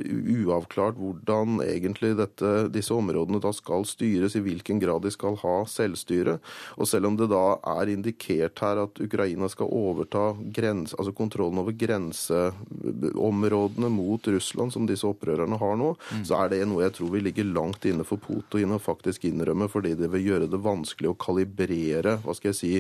uavklart 0.47 0.97
hvordan 0.97 1.61
egentlig 1.65 2.17
dette, 2.17 2.69
disse 2.73 2.95
områdene 2.97 3.41
da 3.45 3.53
skal 3.53 3.85
styres, 3.89 4.37
i 4.39 4.41
hvilken 4.45 4.79
grad 4.81 5.03
de 5.05 5.11
skal 5.13 5.37
ha 5.43 5.65
selvstyre. 5.69 6.39
Og 6.81 6.89
selv 6.89 7.07
om 7.11 7.17
det 7.19 7.29
da 7.33 7.59
er 7.77 7.89
indikert 7.93 8.57
her 8.65 8.77
at 8.87 9.01
Ukraina 9.05 9.49
skal 9.53 9.69
overta 9.69 10.25
grens, 10.55 10.95
altså 10.97 11.13
kontrollen 11.17 11.59
over 11.61 11.73
grenseområdene 11.77 13.89
mot 13.93 14.23
Russland, 14.33 14.73
som 14.73 14.87
disse 14.89 15.07
opprørerne 15.09 15.57
har 15.61 15.75
nå, 15.77 15.93
mm. 15.93 16.25
så 16.31 16.35
er 16.41 16.47
det 16.55 16.69
noe 16.71 16.85
jeg 16.87 16.95
tror 16.97 17.11
vil 17.13 17.27
ligge 17.29 17.45
langt 17.45 17.85
inne 17.89 18.05
for 18.09 18.19
Putin 18.23 18.73
å 18.73 18.79
faktisk 18.81 19.25
innrømme, 19.29 19.69
fordi 19.69 19.93
det 19.99 20.09
vil 20.15 20.27
gjøre 20.31 20.47
det 20.49 20.65
vanskelig 20.65 21.09
å 21.13 21.21
kalibrere 21.21 22.17
hva 22.25 22.33
skal 22.37 22.51
jeg 22.55 22.61
si, 22.63 22.75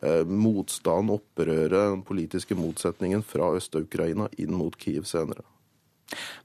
eh, 0.00 0.24
motstand, 0.24 1.10
opprøret, 1.12 1.89
politiske 2.06 2.56
motsetningen 2.58 3.24
fra 3.26 3.52
Øst-Ukraina 3.58 4.28
inn 4.38 4.54
mot 4.56 4.76
Kiev 4.80 5.08
senere. 5.08 5.46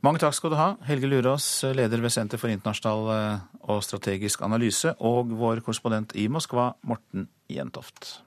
Mange 0.06 0.22
takk 0.22 0.36
skal 0.38 0.54
du 0.54 0.60
ha, 0.60 0.68
Helge 0.86 1.10
Lurås, 1.10 1.48
leder 1.74 2.02
ved 2.04 2.14
Senter 2.14 2.42
for 2.42 2.54
internasjonal 2.54 3.08
eh, 3.16 3.46
og 3.66 3.82
strategisk 3.86 4.44
analyse, 4.46 4.94
og 5.02 5.34
vår 5.34 5.64
korrespondent 5.66 6.14
i 6.20 6.28
Moskva, 6.30 6.74
Morten 6.86 7.30
Jentoft. 7.50 8.20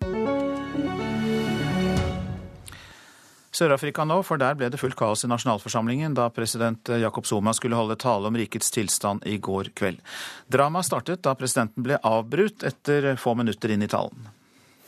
Sør-Afrika 3.58 4.04
nå, 4.06 4.20
for 4.26 4.38
der 4.38 4.54
ble 4.58 4.68
det 4.70 4.78
fullt 4.78 4.98
kaos 4.98 5.24
i 5.26 5.30
nasjonalforsamlingen 5.30 6.14
da 6.14 6.28
president 6.34 6.90
Jakob 7.00 7.26
Zuma 7.26 7.54
skulle 7.56 7.78
holde 7.78 7.96
tale 7.98 8.28
om 8.30 8.36
rikets 8.38 8.70
tilstand 8.74 9.24
i 9.26 9.38
går 9.42 9.72
kveld. 9.78 10.02
Dramaet 10.52 10.86
startet 10.86 11.24
da 11.26 11.34
presidenten 11.38 11.86
ble 11.86 11.98
avbrutt 12.06 12.66
etter 12.68 13.14
få 13.18 13.34
minutter 13.38 13.74
inn 13.74 13.82
i 13.82 13.90
talen. 13.90 14.28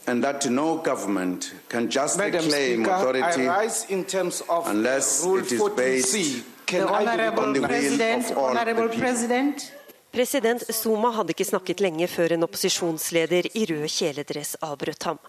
And 0.07 0.25
that 0.25 0.47
no 0.51 0.77
government 0.77 1.53
can 1.69 1.91
justly 1.91 2.25
Madam 2.25 2.49
claim 2.49 2.85
Speaker, 2.85 2.97
authority 2.97 3.49
I 3.49 3.63
rise 3.63 3.87
in 3.89 4.05
terms 4.05 4.43
of 4.49 4.67
unless 4.67 5.25
it 5.25 5.53
is 5.53 5.63
based 5.77 6.45
can 6.67 6.83
on 6.83 7.05
the 7.05 7.61
will 7.61 8.03
of 8.03 8.39
all 8.39 8.55
the 8.55 8.75
people. 8.75 9.71
President 10.11 10.65
Zuma 10.75 11.13
hadde 11.15 11.31
ikke 11.31 11.45
snakket 11.47 11.81
lenge 11.85 12.09
før 12.11 12.33
en 12.35 12.43
opposisjonsleder 12.43 13.47
i 13.55 13.63
rød 13.71 13.85
kjeledress 13.87 14.57
avbrøt 14.67 15.07
ham. 15.07 15.21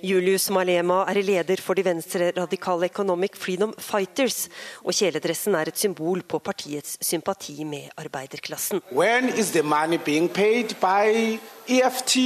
Julius 0.00 0.46
Malema 0.48 1.02
er 1.12 1.20
leder 1.20 1.60
for 1.60 1.76
de 1.76 1.84
venstre-radikale 1.84 2.88
Economic 2.88 3.36
Freedom 3.36 3.74
Fighters, 3.76 4.48
og 4.80 4.96
kjeledressen 4.96 5.58
er 5.60 5.68
et 5.68 5.78
symbol 5.78 6.24
på 6.24 6.40
partiets 6.40 6.96
sympati 7.04 7.64
med 7.68 7.92
arbeiderklassen. 8.00 8.80
When 8.92 9.28
is 9.28 9.52
the 9.52 9.62
money 9.62 9.98
being 9.98 10.32
paid 10.32 10.72
by 10.80 11.36
EFT, 11.68 12.16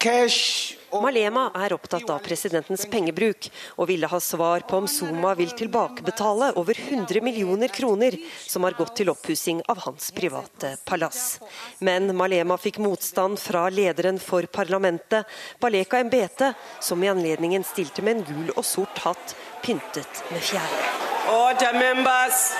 cash 0.00 0.79
Malema 0.98 1.46
er 1.54 1.72
opptatt 1.76 2.08
av 2.10 2.18
presidentens 2.24 2.82
pengebruk, 2.90 3.46
og 3.78 3.88
ville 3.90 4.08
ha 4.10 4.20
svar 4.20 4.64
på 4.66 4.80
om 4.80 4.88
Zuma 4.90 5.34
vil 5.38 5.52
tilbakebetale 5.56 6.50
over 6.60 6.78
100 6.78 7.22
millioner 7.22 7.70
kroner 7.70 8.16
som 8.42 8.66
har 8.66 8.74
gått 8.78 8.96
til 8.98 9.12
oppussing 9.12 9.62
av 9.70 9.84
hans 9.86 10.10
private 10.16 10.74
palass. 10.84 11.38
Men 11.78 12.10
Malema 12.16 12.58
fikk 12.58 12.80
motstand 12.82 13.38
fra 13.38 13.68
lederen 13.70 14.18
for 14.18 14.48
parlamentet, 14.50 15.28
Baleka 15.60 16.02
Mbete, 16.04 16.52
som 16.80 17.02
i 17.04 17.12
anledningen 17.12 17.64
stilte 17.64 18.02
med 18.02 18.18
en 18.18 18.26
gul 18.26 18.54
og 18.56 18.64
sort 18.66 19.04
hatt 19.06 19.36
pyntet 19.62 20.24
med 20.32 20.42
fjær. 20.42 20.80
Order, 21.30 21.78
members. 21.78 22.50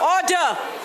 Order! 0.00 0.81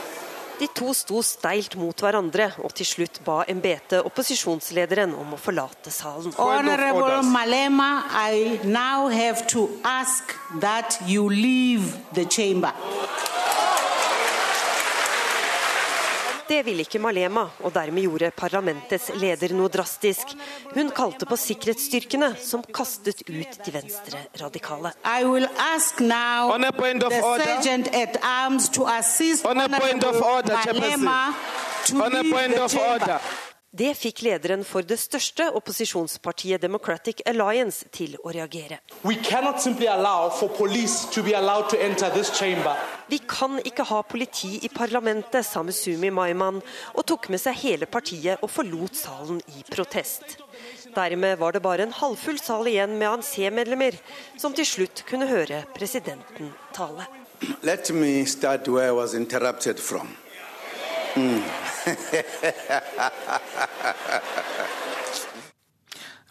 De 0.58 0.68
to 0.74 0.93
sto 0.97 1.22
steilt 1.22 1.76
mot 1.78 2.01
hverandre, 2.01 2.47
og 2.66 2.74
til 2.74 2.88
slutt 2.89 3.20
ba 3.26 3.43
embetet 3.51 4.01
opposisjonslederen 4.08 5.14
om 5.14 5.36
å 5.36 5.39
forlate 5.41 5.93
salen. 5.93 6.34
Honorable 6.38 7.22
Malema, 7.30 8.08
I 8.10 8.58
now 8.66 9.08
have 9.08 9.45
to 9.53 9.70
ask 9.86 10.34
that 10.62 10.97
you 11.05 11.30
leave 11.30 11.93
the 12.14 12.26
chamber. 12.26 12.74
Det 16.48 16.62
ville 16.64 16.86
ikke 16.86 17.00
Malema, 17.04 17.43
og 17.60 17.74
dermed 17.76 18.06
gjorde 18.06 18.32
parlamentets 18.38 19.10
leder 19.20 19.52
noe 19.56 19.68
drastisk. 19.72 20.32
Hun 20.72 20.91
kalte 20.95 21.28
på 21.28 21.36
sikkerhetsstyrkene, 21.39 22.30
som 22.39 22.64
kastet 22.64 23.24
ut 23.28 23.60
de 23.66 23.74
venstre-radikale. 23.76 24.93
I 25.04 25.26
will 25.28 25.48
ask 25.76 26.00
now 26.00 26.56
the 26.56 27.12
sergeant 27.12 27.88
at 27.93 28.18
arms 28.24 28.70
to 28.70 28.88
assist 28.88 29.45
Det 33.78 33.91
fikk 33.93 34.23
lederen 34.25 34.63
for 34.65 34.82
det 34.82 34.95
største 34.97 35.51
opposisjonspartiet 35.59 36.63
Democratic 36.63 37.19
Alliance 37.30 37.86
til 37.93 38.15
å 38.23 38.32
reagere. 38.34 38.80
Vi 39.05 39.13
kan 43.30 43.59
ikke 43.61 43.86
ha 43.91 43.99
politi 44.01 44.65
i 44.65 44.69
parlamentet, 44.73 45.45
sa 45.45 45.61
Musumi 45.67 46.09
Maiman, 46.09 46.57
og 46.95 47.05
tok 47.11 47.30
med 47.30 47.43
seg 47.43 47.59
hele 47.61 47.86
partiet 47.86 48.41
og 48.41 48.49
forlot 48.49 48.97
salen 48.97 49.41
i 49.53 49.61
protest. 49.69 50.39
Dermed 50.95 51.38
var 51.38 51.53
det 51.53 51.61
bare 51.61 51.84
en 51.86 51.93
halvfull 51.93 52.41
sal 52.41 52.65
igjen 52.71 52.97
med 52.97 53.11
ANC-medlemmer, 53.11 53.93
som 54.41 54.53
til 54.57 54.65
slutt 54.65 55.05
kunne 55.09 55.30
høre 55.30 55.65
presidenten 55.78 56.49
tale. 56.73 57.05
Let 57.61 57.91
me 57.93 58.25
start 58.25 58.67
where 58.67 58.89
I 58.89 58.91
was 58.91 59.13
interrupted 59.13 59.78
from. 59.78 60.17
Mm. 61.16 61.39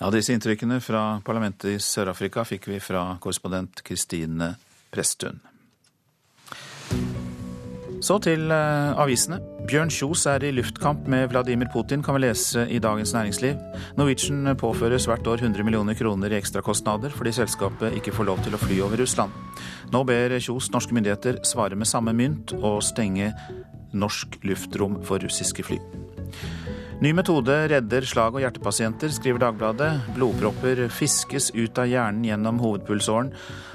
ja, 0.01 0.11
disse 0.11 0.33
inntrykkene 0.37 0.81
fra 0.85 1.20
parlamentet 1.24 1.70
i 1.72 1.79
Sør-Afrika 1.83 2.45
fikk 2.45 2.68
vi 2.70 2.81
fra 2.83 3.18
korrespondent 3.20 3.83
Kristine 3.87 4.55
Presttun. 4.93 5.41
Så 8.07 8.18
til 8.22 8.53
uh, 8.53 8.93
avisene. 9.01 9.41
Bjørn 9.66 9.91
Kjos 9.91 10.27
er 10.31 10.45
i 10.47 10.53
luftkamp 10.55 11.09
med 11.11 11.33
Vladimir 11.33 11.66
Putin, 11.72 12.05
kan 12.05 12.14
vi 12.14 12.27
lese 12.27 12.66
i 12.70 12.79
Dagens 12.79 13.14
Næringsliv. 13.16 13.57
Norwegian 13.99 14.53
påføres 14.61 15.09
hvert 15.09 15.27
år 15.27 15.43
100 15.43 15.64
millioner 15.64 15.97
kroner 15.99 16.31
i 16.31 16.39
ekstrakostnader 16.39 17.11
fordi 17.11 17.33
selskapet 17.35 17.97
ikke 17.97 18.14
får 18.14 18.29
lov 18.29 18.45
til 18.45 18.55
å 18.55 18.61
fly 18.61 18.79
over 18.85 19.01
Russland. 19.01 19.33
Nå 19.91 20.05
ber 20.07 20.37
Kjos 20.39 20.68
norske 20.74 20.95
myndigheter 20.95 21.41
svare 21.43 21.79
med 21.79 21.89
samme 21.89 22.14
mynt 22.14 22.53
og 22.61 22.83
stenge 22.85 23.33
norsk 23.99 24.38
luftrom 24.47 25.01
for 25.07 25.22
russiske 25.24 25.66
fly. 25.66 25.80
Ny 27.01 27.12
metode 27.12 27.53
redder 27.68 28.07
slag- 28.09 28.38
og 28.38 28.40
hjertepasienter, 28.40 29.11
skriver 29.12 29.42
Dagbladet. 29.42 29.90
Blodpropper 30.16 30.86
fiskes 30.88 31.51
ut 31.53 31.76
av 31.76 31.90
hjernen 31.90 32.24
gjennom 32.24 32.61
hovedpulsåren. 32.62 33.34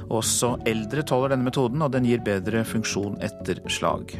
Også 0.10 0.56
eldre 0.66 1.04
tåler 1.06 1.36
denne 1.36 1.46
metoden, 1.46 1.84
og 1.86 1.92
den 1.94 2.08
gir 2.10 2.24
bedre 2.26 2.64
funksjon 2.66 3.20
etter 3.22 3.62
slag. 3.70 4.16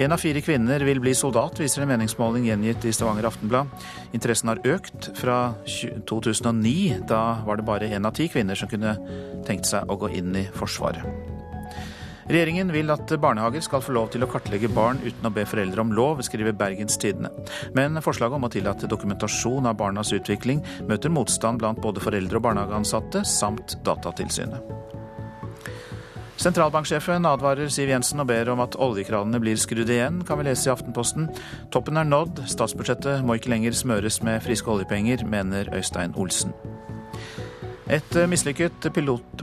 En 0.00 0.14
av 0.14 0.22
fire 0.22 0.40
kvinner 0.40 0.80
vil 0.88 1.02
bli 1.04 1.12
soldat, 1.12 1.60
viser 1.60 1.84
en 1.84 1.90
meningsmåling 1.92 2.46
gjengitt 2.48 2.86
i 2.88 2.94
Stavanger 2.96 3.28
Aftenblad. 3.28 3.68
Interessen 4.16 4.48
har 4.48 4.62
økt 4.64 5.10
fra 5.18 5.52
2009. 6.08 7.02
Da 7.12 7.42
var 7.44 7.60
det 7.60 7.68
bare 7.68 7.92
én 7.92 8.08
av 8.08 8.16
ti 8.16 8.30
kvinner 8.32 8.56
som 8.56 8.72
kunne 8.72 8.96
tenkt 9.44 9.68
seg 9.68 9.84
å 9.92 10.00
gå 10.00 10.14
inn 10.16 10.32
i 10.40 10.46
Forsvaret. 10.56 11.31
Regjeringen 12.32 12.70
vil 12.72 12.88
at 12.88 13.10
barnehager 13.20 13.60
skal 13.60 13.82
få 13.84 13.92
lov 13.92 14.06
til 14.14 14.24
å 14.24 14.26
kartlegge 14.30 14.70
barn 14.72 15.02
uten 15.04 15.26
å 15.28 15.30
be 15.36 15.42
foreldre 15.44 15.82
om 15.82 15.90
lov, 15.92 16.22
skriver 16.24 16.54
Bergens 16.56 16.96
Tidende. 16.96 17.28
Men 17.76 18.00
forslaget 18.00 18.38
om 18.38 18.46
å 18.48 18.50
tillate 18.54 18.88
dokumentasjon 18.88 19.68
av 19.68 19.76
barnas 19.76 20.14
utvikling 20.16 20.62
møter 20.88 21.12
motstand 21.12 21.60
blant 21.60 21.82
både 21.84 22.00
foreldre 22.00 22.40
og 22.40 22.46
barnehageansatte, 22.46 23.20
samt 23.28 23.76
Datatilsynet. 23.84 24.64
Sentralbanksjefen 26.40 27.28
advarer 27.28 27.68
Siv 27.68 27.92
Jensen 27.92 28.24
og 28.24 28.30
ber 28.32 28.48
om 28.54 28.64
at 28.64 28.80
oljekranene 28.80 29.42
blir 29.42 29.60
skrudd 29.60 29.92
igjen, 29.92 30.22
kan 30.24 30.40
vi 30.40 30.48
lese 30.48 30.70
i 30.70 30.72
Aftenposten. 30.72 31.28
Toppen 31.74 32.00
er 32.00 32.08
nådd, 32.08 32.46
statsbudsjettet 32.48 33.20
må 33.28 33.36
ikke 33.36 33.52
lenger 33.52 33.76
smøres 33.76 34.22
med 34.24 34.40
friske 34.46 34.72
oljepenger, 34.72 35.28
mener 35.28 35.68
Øystein 35.76 36.16
Olsen. 36.16 36.56
Et 37.92 38.14
eh, 38.16 38.24
mislykket 38.24 38.86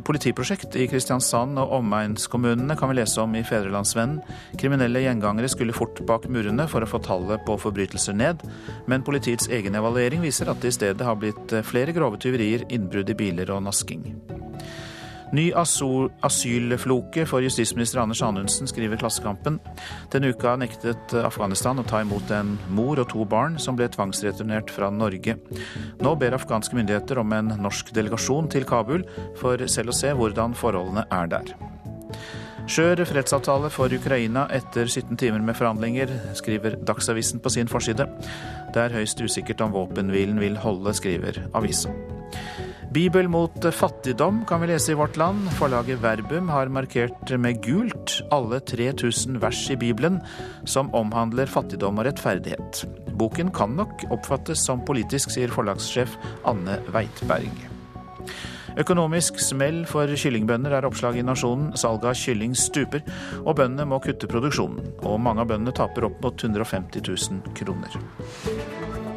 politiprosjekt 0.08 0.74
i 0.82 0.88
Kristiansand 0.90 1.60
og 1.62 1.76
omegnskommunene 1.78 2.74
kan 2.80 2.90
vi 2.90 2.96
lese 2.98 3.22
om 3.22 3.36
i 3.38 3.44
Fedrelandsvennen. 3.46 4.24
Kriminelle 4.58 5.04
gjengangere 5.04 5.52
skulle 5.54 5.76
fort 5.76 6.02
bak 6.10 6.26
murene 6.34 6.66
for 6.72 6.82
å 6.82 6.90
få 6.90 6.98
tallet 7.06 7.44
på 7.46 7.60
forbrytelser 7.62 8.18
ned, 8.18 8.42
men 8.90 9.06
politiets 9.06 9.52
egen 9.54 9.78
evaluering 9.78 10.26
viser 10.26 10.50
at 10.50 10.64
det 10.64 10.74
i 10.74 10.78
stedet 10.80 11.06
har 11.06 11.20
blitt 11.22 11.54
eh, 11.54 11.66
flere 11.66 11.94
grove 11.94 12.18
tyverier, 12.18 12.66
innbrudd 12.74 13.14
i 13.14 13.20
biler 13.22 13.54
og 13.54 13.68
nasking. 13.68 14.08
Ny 15.32 15.52
asylfloke 15.54 17.26
for 17.30 17.44
justisminister 17.46 18.02
Anders 18.02 18.22
Anundsen, 18.26 18.68
skriver 18.68 18.98
Klassekampen. 18.98 19.60
Denne 20.10 20.32
uka 20.34 20.56
nektet 20.58 21.14
Afghanistan 21.22 21.78
å 21.78 21.86
ta 21.86 22.02
imot 22.02 22.34
en 22.34 22.56
mor 22.74 22.98
og 22.98 23.12
to 23.14 23.26
barn 23.30 23.60
som 23.62 23.78
ble 23.78 23.88
tvangsreturnert 23.94 24.74
fra 24.74 24.90
Norge. 24.90 25.38
Nå 26.02 26.16
ber 26.18 26.38
afghanske 26.38 26.78
myndigheter 26.78 27.22
om 27.22 27.38
en 27.38 27.54
norsk 27.62 27.94
delegasjon 27.94 28.50
til 28.50 28.66
Kabul 28.70 29.06
for 29.38 29.62
selv 29.70 29.94
å 29.94 30.00
se 30.00 30.16
hvordan 30.18 30.58
forholdene 30.58 31.06
er 31.14 31.30
der. 31.30 31.54
Skjør 32.70 33.02
fredsavtale 33.10 33.70
for 33.74 33.94
Ukraina 33.94 34.44
etter 34.54 34.86
17 34.86 35.18
timer 35.18 35.42
med 35.42 35.58
forhandlinger, 35.58 36.12
skriver 36.38 36.78
Dagsavisen 36.86 37.42
på 37.42 37.54
sin 37.54 37.70
forside. 37.70 38.06
Det 38.74 38.84
er 38.84 38.94
høyst 38.98 39.22
usikkert 39.26 39.62
om 39.66 39.74
våpenhvilen 39.74 40.42
vil 40.42 40.58
holde, 40.62 40.94
skriver 40.98 41.46
avisa. 41.58 41.94
Bibel 42.90 43.28
mot 43.30 43.66
fattigdom 43.74 44.46
kan 44.50 44.62
vi 44.62 44.68
lese 44.68 44.92
i 44.92 44.96
Vårt 44.98 45.18
Land. 45.18 45.52
Forlaget 45.60 46.00
Verbum 46.02 46.50
har 46.50 46.72
markert 46.74 47.30
med 47.38 47.62
gult 47.62 48.16
alle 48.34 48.58
3000 48.60 49.38
vers 49.44 49.60
i 49.70 49.78
Bibelen 49.78 50.18
som 50.66 50.90
omhandler 50.98 51.46
fattigdom 51.46 52.02
og 52.02 52.08
rettferdighet. 52.08 52.82
Boken 53.14 53.52
kan 53.54 53.76
nok 53.78 54.08
oppfattes 54.10 54.64
som 54.66 54.82
politisk, 54.88 55.30
sier 55.36 55.54
forlagssjef 55.54 56.16
Anne 56.50 56.80
Weitberg. 56.90 57.62
Økonomisk 58.80 59.38
smell 59.44 59.84
for 59.90 60.10
kyllingbønder 60.10 60.74
er 60.80 60.90
oppslag 60.90 61.20
i 61.20 61.26
Nasjonen. 61.26 61.76
Salget 61.78 62.10
av 62.10 62.18
kylling 62.18 62.58
stuper, 62.58 63.06
og 63.44 63.60
bøndene 63.62 63.86
må 63.92 64.02
kutte 64.02 64.30
produksjonen. 64.30 64.96
Og 65.04 65.22
mange 65.22 65.46
av 65.46 65.54
bøndene 65.54 65.78
taper 65.78 66.10
opp 66.10 66.18
mot 66.26 66.42
150 66.42 67.06
000 67.06 67.54
kroner. 67.60 69.09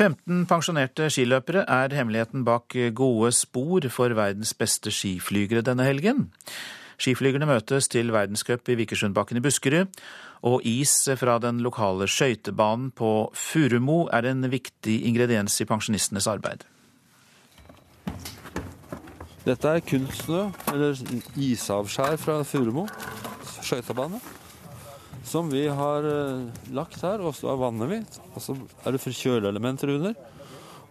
15 0.00 0.46
pensjonerte 0.48 1.10
skiløpere 1.12 1.66
er 1.68 1.92
hemmeligheten 1.92 2.40
bak 2.46 2.72
gode 2.96 3.28
spor 3.36 3.84
for 3.92 4.14
verdens 4.16 4.54
beste 4.56 4.88
skiflygere 4.88 5.60
denne 5.66 5.84
helgen. 5.84 6.30
Skiflygerne 6.96 7.44
møtes 7.44 7.90
til 7.92 8.08
verdenscup 8.14 8.70
i 8.72 8.78
Vikersundbakken 8.80 9.36
i 9.36 9.44
Buskerud, 9.44 9.92
og 10.40 10.64
is 10.64 10.94
fra 11.20 11.36
den 11.44 11.60
lokale 11.60 12.08
skøytebanen 12.08 12.94
på 12.96 13.28
Furumo 13.36 14.06
er 14.08 14.30
en 14.30 14.48
viktig 14.48 15.02
ingrediens 15.04 15.60
i 15.60 15.68
pensjonistenes 15.68 16.30
arbeid. 16.32 16.64
Dette 19.44 19.68
er 19.68 19.84
kunstsnø, 19.84 20.46
eller 20.72 20.96
isavskjær 21.36 22.16
fra 22.24 22.40
Furumo 22.48 22.88
skøytebane. 23.60 24.24
Som 25.26 25.50
vi 25.52 25.66
har 25.68 26.04
eh, 26.08 26.48
lagt 26.74 27.02
her, 27.04 27.20
og 27.20 27.34
så 27.36 27.56
vanner 27.60 27.86
vi. 27.90 27.98
Og 28.34 28.40
så 28.42 28.56
er 28.84 28.90
det 28.96 29.00
kjøleelementer 29.04 29.88
under, 29.96 30.14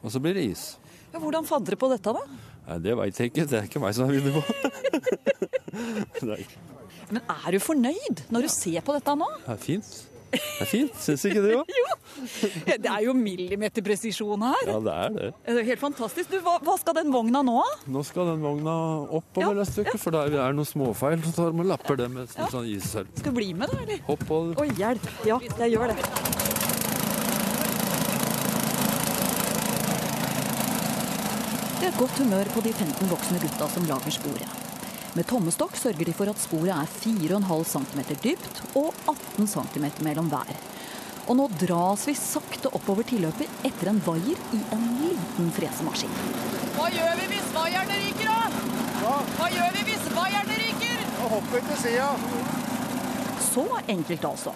og 0.03 0.11
så 0.13 0.19
blir 0.23 0.33
det 0.37 0.43
is. 0.51 0.63
Ja, 1.09 1.17
hvordan 1.19 1.47
fant 1.47 1.65
dere 1.65 1.77
på 1.79 1.89
dette, 1.91 2.09
da? 2.13 2.21
Nei, 2.69 2.77
det 2.85 2.93
veit 2.99 3.15
jeg 3.17 3.25
ikke. 3.31 3.45
Det 3.49 3.57
er 3.57 3.63
ikke 3.69 3.81
meg 3.81 3.93
som 3.97 4.03
har 4.05 4.13
vunnet 4.13 4.33
på. 4.37 4.43
Men 7.09 7.21
er 7.25 7.49
du 7.55 7.59
fornøyd 7.63 8.17
når 8.29 8.39
du 8.45 8.49
ser 8.53 8.81
på 8.85 8.93
dette 8.93 9.15
nå? 9.17 9.29
Det 9.47 9.53
er 9.55 9.61
fint. 9.63 9.89
Det 10.29 10.65
er 10.65 10.69
fint, 10.69 10.97
syns 11.01 11.23
ikke 11.25 11.41
du 11.41 11.49
òg? 11.57 11.71
jo! 11.79 11.85
Det 12.69 12.89
er 12.89 13.03
jo 13.05 13.13
millimeterpresisjon 13.17 14.43
her. 14.45 14.63
Ja, 14.67 14.77
det 14.85 14.95
er 14.95 15.15
det. 15.15 15.29
Det 15.47 15.55
er 15.63 15.69
helt 15.71 15.81
fantastisk. 15.81 16.29
Du, 16.33 16.37
hva, 16.45 16.57
hva, 16.65 16.75
skal 16.81 16.99
den 16.99 17.13
vogna 17.13 17.41
nå? 17.45 17.57
Nå 17.89 18.03
skal 18.07 18.33
den 18.33 18.43
vogna 18.45 18.75
oppover 19.07 19.57
ja, 19.57 19.65
et 19.65 19.71
stykke, 19.71 19.95
ja. 19.95 20.03
for 20.03 20.15
der 20.15 20.37
er 20.37 20.55
noen 20.57 20.69
småfeil. 20.69 21.23
Så 21.25 21.35
tar 21.37 21.53
og 21.53 21.65
lapper 21.71 21.99
det 21.99 22.09
med 22.13 22.29
ja. 22.29 22.49
sånn 22.53 22.69
isselv. 22.69 23.09
Skal 23.17 23.33
du 23.33 23.39
bli 23.39 23.51
med, 23.57 23.71
da? 23.71 23.81
eller? 23.85 24.05
Hopp 24.09 24.25
på. 24.29 24.41
Å, 24.53 24.69
hjelp. 24.79 25.11
Ja, 25.27 25.41
jeg 25.63 25.77
gjør 25.77 25.93
det. 25.93 25.99
Det 31.79 31.87
er 31.87 31.95
godt 31.95 32.17
humør 32.19 32.49
på 32.53 32.65
de 32.65 32.75
15 32.75 33.07
voksne 33.09 33.45
gutta 33.45 33.69
som 33.73 33.87
lager 33.89 34.19
sporet. 34.19 34.68
Med 35.17 35.25
tommestokk 35.25 35.73
sørger 35.77 36.05
de 36.05 36.13
for 36.13 36.29
at 36.29 36.37
sporet 36.37 36.69
er 36.69 36.89
4,5 37.01 37.63
cm 37.71 38.01
dypt 38.21 38.59
og 38.77 38.93
18 39.09 39.47
cm 39.49 39.87
mellom 40.05 40.29
hver. 40.29 40.51
Og 41.29 41.37
nå 41.37 41.47
dras 41.61 42.03
vi 42.09 42.13
sakte 42.17 42.69
oppover 42.77 43.07
tilløpet 43.09 43.65
etter 43.65 43.89
en 43.89 44.01
vaier 44.05 44.37
i 44.53 44.59
en 44.75 44.85
liten 45.01 45.49
fresemaskin. 45.55 46.13
Hva 46.75 46.91
gjør 46.93 47.17
vi 47.21 47.27
hvis 47.33 47.49
vaierne 47.55 47.97
ryker, 48.03 48.29
da? 48.29 48.65
Hva? 49.01 49.15
Hva 49.39 49.49
gjør 49.55 49.73
vi 49.77 49.85
hvis 49.89 50.05
vaierne 50.13 50.61
ryker? 50.61 51.03
Da 51.17 51.31
hopper 51.33 51.57
vi 51.57 51.63
til 51.71 51.81
sida. 51.87 52.11
Så 53.49 53.65
enkelt, 53.87 54.29
altså. 54.29 54.53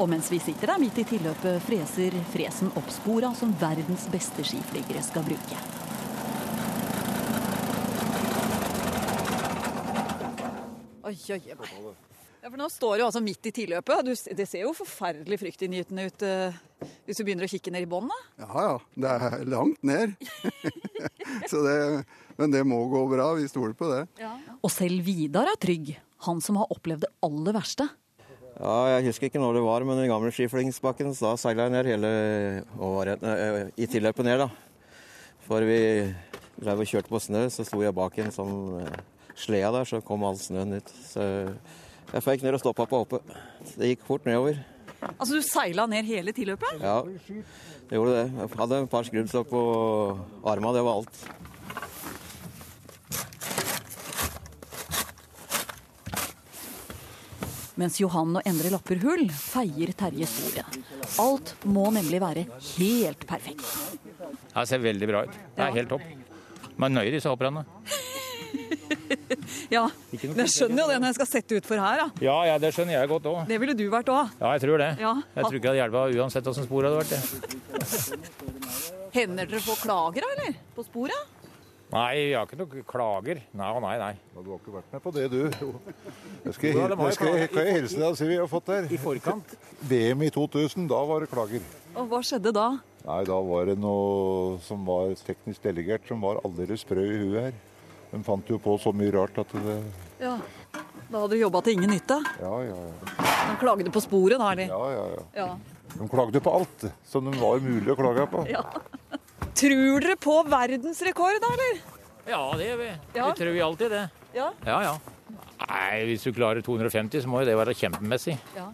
Og 0.00 0.08
mens 0.08 0.32
vi 0.32 0.40
sitter 0.40 0.72
der 0.72 0.80
midt 0.80 1.02
i 1.04 1.04
tilløpet, 1.04 1.60
freser 1.68 2.16
fresen 2.32 2.72
opp 2.80 2.88
spora 2.96 3.34
som 3.36 3.52
verdens 3.60 4.08
beste 4.12 4.44
skiflygere 4.48 5.04
skal 5.04 5.28
bruke. 5.28 5.81
Oi, 11.12 11.18
oi, 11.36 11.52
oi. 11.52 11.92
Ja, 12.42 12.48
for 12.48 12.56
nå 12.56 12.66
står 12.72 12.98
du 12.98 13.02
altså 13.04 13.20
midt 13.22 13.46
i 13.46 13.52
tilløpet. 13.54 14.06
Du, 14.06 14.12
det 14.38 14.46
ser 14.48 14.64
jo 14.64 14.72
forferdelig 14.74 15.36
fryktinngytende 15.42 16.06
ut 16.08 16.24
uh, 16.24 16.56
hvis 17.04 17.20
du 17.20 17.26
begynner 17.26 17.44
å 17.46 17.50
kikke 17.52 17.70
ned 17.74 17.84
i 17.84 17.90
bånn. 17.90 18.08
Ja 18.40 18.64
ja, 18.64 18.72
det 19.04 19.10
er 19.12 19.44
langt 19.52 19.84
ned. 19.84 20.16
det, 21.68 21.76
men 22.40 22.54
det 22.54 22.64
må 22.66 22.80
gå 22.90 23.04
bra, 23.12 23.28
vi 23.36 23.44
stoler 23.50 23.76
på 23.76 23.92
det. 23.92 24.00
Ja. 24.22 24.32
Og 24.58 24.72
selv 24.72 25.04
Vidar 25.04 25.52
er 25.52 25.60
trygg, 25.60 25.92
han 26.24 26.40
som 26.42 26.58
har 26.62 26.72
opplevd 26.72 27.04
det 27.04 27.12
aller 27.28 27.58
verste. 27.60 27.90
Ja, 28.56 28.74
Jeg 28.96 29.10
husker 29.10 29.28
ikke 29.28 29.42
når 29.42 29.60
det 29.60 29.66
var, 29.68 29.84
men 29.86 30.00
den 30.00 30.10
gamle 30.10 30.32
skiflygingsbakken 30.32 31.12
da 31.20 31.36
seila 31.40 31.68
jeg 31.68 31.76
ned 31.76 31.92
hele 31.92 32.12
året, 32.88 33.22
i 33.76 33.90
tilløpet 33.90 34.32
ned. 34.32 34.46
da. 34.46 34.50
For 35.44 35.68
vi 35.68 35.80
drev 36.56 36.82
og 36.82 36.88
kjørte 36.88 37.12
på 37.12 37.20
snø, 37.20 37.46
så 37.52 37.68
sto 37.68 37.84
jeg 37.84 38.00
bak 38.00 38.18
en 38.22 38.34
sånn 38.34 38.56
sleda 39.38 39.72
der, 39.78 39.88
så 39.88 40.02
kom 40.04 40.24
all 40.26 40.38
snøen 40.40 40.78
ut. 40.78 40.92
Så 41.08 41.24
jeg 42.12 42.24
føyk 42.24 42.44
ned 42.44 42.58
og 42.58 42.62
stoppa 42.62 42.86
på 42.88 43.02
hoppet. 43.04 43.36
Det 43.76 43.92
gikk 43.94 44.06
fort 44.08 44.26
nedover. 44.28 44.58
Altså 45.16 45.34
du 45.34 45.42
seila 45.42 45.86
ned 45.90 46.06
hele 46.06 46.34
tilløpet? 46.34 46.82
Ja, 46.82 47.00
jeg 47.02 47.96
gjorde 47.96 48.18
det. 48.18 48.26
Jeg 48.38 48.58
hadde 48.60 48.82
et 48.84 48.92
par 48.92 49.06
skruddstokk 49.08 49.48
på 49.50 49.62
arma, 50.52 50.74
det 50.76 50.84
var 50.86 51.00
alt. 51.00 51.24
Mens 57.80 57.96
Johan 57.98 58.36
og 58.36 58.46
Endre 58.46 58.70
lapper 58.74 59.00
hull, 59.02 59.24
feier 59.32 59.90
Terje 59.96 60.28
sporet. 60.28 60.76
Alt 61.22 61.54
må 61.64 61.88
nemlig 61.94 62.20
være 62.22 62.44
helt 62.76 63.26
perfekt. 63.26 63.64
Det 64.52 64.66
ser 64.68 64.82
veldig 64.84 65.08
bra 65.08 65.24
ut. 65.26 65.38
Det 65.56 65.64
er 65.66 65.76
helt 65.80 65.90
topp. 65.90 66.04
Man 66.76 66.92
er 66.92 67.00
nøye 67.00 67.14
disse 67.16 67.32
hopperne. 67.32 67.64
ja, 69.76 69.84
jeg 70.12 70.48
skjønner 70.52 70.82
jo 70.82 70.88
det 70.90 70.98
når 71.00 71.08
jeg 71.10 71.18
skal 71.20 71.30
sette 71.30 71.58
utfor 71.60 71.82
her. 71.82 72.02
Da. 72.02 72.24
Ja, 72.24 72.36
ja, 72.50 72.56
det 72.62 72.72
skjønner 72.76 72.98
jeg 72.98 73.10
godt 73.12 73.28
òg. 73.30 73.42
Det 73.50 73.60
ville 73.62 73.76
du 73.78 73.84
vært 73.92 74.10
òg. 74.12 74.32
Ja, 74.40 74.54
jeg 74.56 74.64
tror 74.66 74.82
det. 74.82 74.90
Ja. 75.02 75.12
Jeg 75.36 75.46
tror 75.46 75.58
ikke 75.58 75.66
det 75.68 75.72
hadde 75.72 75.84
hjulpet 75.84 76.22
uansett 76.22 76.50
åssen 76.52 76.68
spor 76.68 76.88
hadde 76.88 77.02
vært. 77.02 77.12
det. 77.12 77.20
Hender 79.16 79.48
dere 79.48 79.60
får 79.60 79.82
klager, 79.84 80.24
eller? 80.34 80.58
På 80.76 80.84
sporet? 80.86 81.32
Nei, 81.92 82.12
vi 82.16 82.28
har 82.32 82.46
ikke 82.48 82.56
noen 82.56 82.84
klager. 82.88 83.40
Nei 83.60 83.66
og 83.76 83.82
nei, 83.84 83.96
nei. 84.00 84.12
Du 84.32 84.46
har 84.54 84.60
ikke 84.62 84.72
vært 84.78 84.94
med 84.94 85.02
på 85.04 85.10
det, 85.12 85.26
du? 85.28 85.42
Jeg 85.42 86.54
skal, 86.56 86.68
jeg, 86.70 86.86
det 86.96 87.10
skal, 87.18 87.34
jeg, 87.36 87.50
kan 87.52 87.68
jeg 87.68 87.74
hilse 87.76 87.98
deg 88.00 88.06
og 88.06 88.16
si 88.16 88.28
vi 88.30 88.38
har 88.40 88.48
fått 88.48 88.70
der. 88.70 88.88
I 88.88 89.00
forkant? 89.02 89.52
VM 89.90 90.24
i 90.24 90.30
2000, 90.32 90.86
da 90.88 91.02
var 91.10 91.26
det 91.26 91.28
klager. 91.34 91.66
Og 91.92 92.08
hva 92.08 92.22
skjedde 92.24 92.54
da? 92.56 92.70
Nei, 93.04 93.18
Da 93.28 93.36
var 93.44 93.68
det 93.68 93.76
noe 93.82 94.56
som 94.64 94.86
var 94.88 95.12
teknisk 95.20 95.68
delegert 95.68 96.08
som 96.08 96.24
var 96.24 96.40
aldeles 96.46 96.86
sprø 96.86 97.04
i 97.04 97.20
huet 97.26 97.38
her. 97.50 97.60
De 98.12 98.20
fant 98.24 98.50
jo 98.52 98.58
på 98.60 98.76
så 98.80 98.92
mye 98.96 99.12
rart 99.14 99.38
at 99.40 99.52
det 99.56 99.76
Ja, 100.20 100.36
Da 101.10 101.20
hadde 101.22 101.34
du 101.34 101.40
jobba 101.40 101.62
til 101.64 101.78
ingen 101.78 101.92
nytte? 101.92 102.18
Ja, 102.40 102.52
ja, 102.66 102.76
ja. 102.76 103.28
De 103.48 103.56
klagde 103.60 103.92
på 103.92 104.02
sporet 104.04 104.40
da, 104.40 104.52
eller? 104.52 104.68
Ja, 104.68 104.82
ja, 104.92 105.06
ja. 105.16 105.24
ja. 105.42 105.48
De 105.92 106.08
klagde 106.08 106.40
på 106.40 106.52
alt 106.56 106.86
som 107.08 107.28
det 107.28 107.40
var 107.40 107.60
mulig 107.60 107.92
å 107.92 107.96
klage 107.98 108.26
på. 108.32 108.44
Ja. 108.48 108.62
Tror 109.52 110.00
dere 110.00 110.16
på 110.20 110.38
verdensrekord, 110.48 111.40
da, 111.42 111.50
eller? 111.56 111.82
Ja, 112.28 112.42
det 112.56 112.68
gjør 112.70 112.80
vi. 112.80 112.90
Ja. 113.18 113.26
Vi 113.26 113.40
tror 113.40 113.52
vi 113.52 113.64
alltid 113.66 113.92
det. 113.92 114.04
Ja? 114.36 114.48
Ja, 114.66 114.78
ja. 114.86 114.94
Nei, 115.62 116.04
hvis 116.08 116.24
du 116.24 116.32
klarer 116.32 116.64
250, 116.64 117.22
så 117.24 117.30
må 117.30 117.42
jo 117.42 117.50
det 117.50 117.58
være 117.58 117.76
kjempemessig. 117.76 118.38
Ja. 118.56 118.70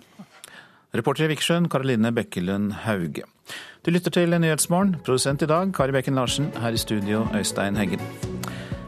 Reporter 0.94 1.26
i 1.26 1.32
Vikersund, 1.34 1.68
Karoline 1.72 2.14
Bekkelund 2.16 2.72
Hauge. 2.86 3.26
Du 3.84 3.90
lytter 3.92 4.14
til 4.14 4.32
Nyhetsmorgen. 4.40 4.98
Produsent 5.04 5.44
i 5.44 5.50
dag, 5.50 5.72
Kari 5.76 5.96
Bekken 5.96 6.16
Larsen. 6.16 6.52
Her 6.60 6.76
i 6.76 6.80
studio, 6.80 7.26
Øystein 7.36 7.76
Heggen. 7.76 8.00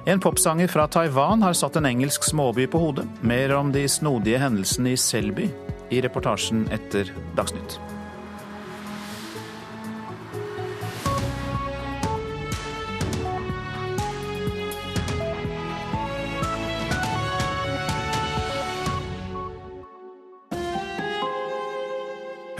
En 0.05 0.20
popsanger 0.20 0.68
fra 0.68 0.88
Taiwan 0.88 1.42
har 1.42 1.53
satt 1.53 1.76
en 1.76 1.86
engelsk 1.86 2.24
småby 2.24 2.66
på 2.66 2.78
hodet. 2.78 3.05
Mer 3.20 3.53
om 3.57 3.72
de 3.72 3.84
snodige 3.88 4.40
hendelsene 4.40 4.94
i 4.94 4.96
Selby 4.96 5.51
i 5.90 6.01
reportasjen 6.01 6.64
etter 6.72 7.12
Dagsnytt. 7.36 7.76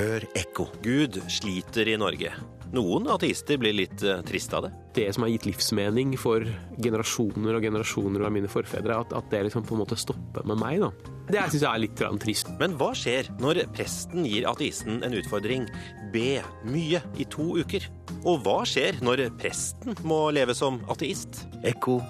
Hør 0.01 0.25
ekko. 0.37 0.69
Gud 0.85 1.23
sliter 1.29 1.89
i 1.89 1.97
Norge. 2.01 2.37
Noen 2.77 3.09
ateister 3.11 3.59
blir 3.59 3.75
litt 3.75 3.99
trist 3.99 4.29
triste 4.31 4.57
av 4.57 4.63
det. 4.63 4.73
Det 4.95 5.07
som 5.15 5.25
har 5.25 5.31
gitt 5.33 5.47
livsmening 5.49 6.15
for 6.19 6.45
generasjoner 6.79 7.57
og 7.57 7.65
generasjoner 7.67 8.25
av 8.27 8.33
mine 8.35 8.51
forfedre, 8.51 9.01
at, 9.03 9.13
at 9.17 9.31
det 9.33 9.43
liksom 9.49 9.67
på 9.67 9.75
en 9.75 9.83
måte 9.83 9.99
stopper 9.99 10.47
med 10.47 10.61
meg, 10.61 10.81
da. 10.85 10.91
Det 11.31 11.43
syns 11.53 11.63
jeg 11.63 11.71
er 11.71 11.83
litt 11.85 12.05
trist. 12.23 12.51
Men 12.59 12.75
hva 12.79 12.91
skjer 12.97 13.31
når 13.43 13.65
presten 13.75 14.27
gir 14.27 14.49
ateisten 14.51 15.03
en 15.07 15.15
utfordring? 15.15 15.69
Be 16.15 16.41
mye 16.67 17.03
i 17.19 17.27
to 17.31 17.53
uker. 17.61 17.87
Og 18.25 18.43
hva 18.47 18.63
skjer 18.67 18.99
når 19.05 19.29
presten 19.39 19.99
må 20.03 20.29
leve 20.35 20.55
som 20.55 20.81
ateist? 20.91 21.45
Ekko 21.67 22.01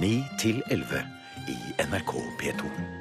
9 0.00 0.14
11 0.70 1.04
i 1.50 1.60
NRK 1.90 2.16
P2. 2.40 2.99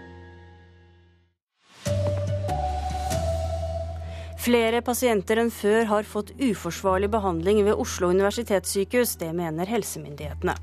Flere 4.39 4.79
pasienter 4.79 5.41
enn 5.41 5.49
før 5.51 5.83
har 5.89 6.05
fått 6.07 6.31
uforsvarlig 6.39 7.09
behandling 7.11 7.59
ved 7.65 7.75
Oslo 7.75 8.07
universitetssykehus. 8.13 9.17
Det 9.19 9.33
mener 9.35 9.67
helsemyndighetene. 9.67 10.55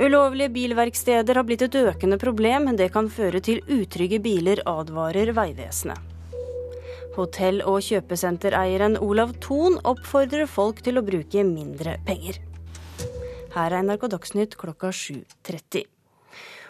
Ulovlige 0.00 0.52
bilverksteder 0.54 1.34
har 1.34 1.44
blitt 1.48 1.66
et 1.66 1.74
økende 1.74 2.16
problem. 2.18 2.70
Det 2.78 2.92
kan 2.94 3.10
føre 3.10 3.42
til 3.42 3.58
utrygge 3.66 4.22
biler, 4.22 4.62
advarer 4.70 5.34
Vegvesenet. 5.36 5.98
Hotell- 7.18 7.64
og 7.66 7.82
kjøpesentereieren 7.82 8.96
Olav 9.02 9.34
Thon 9.42 9.80
oppfordrer 9.82 10.46
folk 10.46 10.78
til 10.86 11.00
å 11.00 11.04
bruke 11.04 11.42
mindre 11.44 11.98
penger. 12.06 12.38
Her 13.50 13.74
er 13.74 13.82
NRK 13.82 14.06
Dagsnytt 14.14 14.54
klokka 14.56 14.94
7.30. 14.94 15.88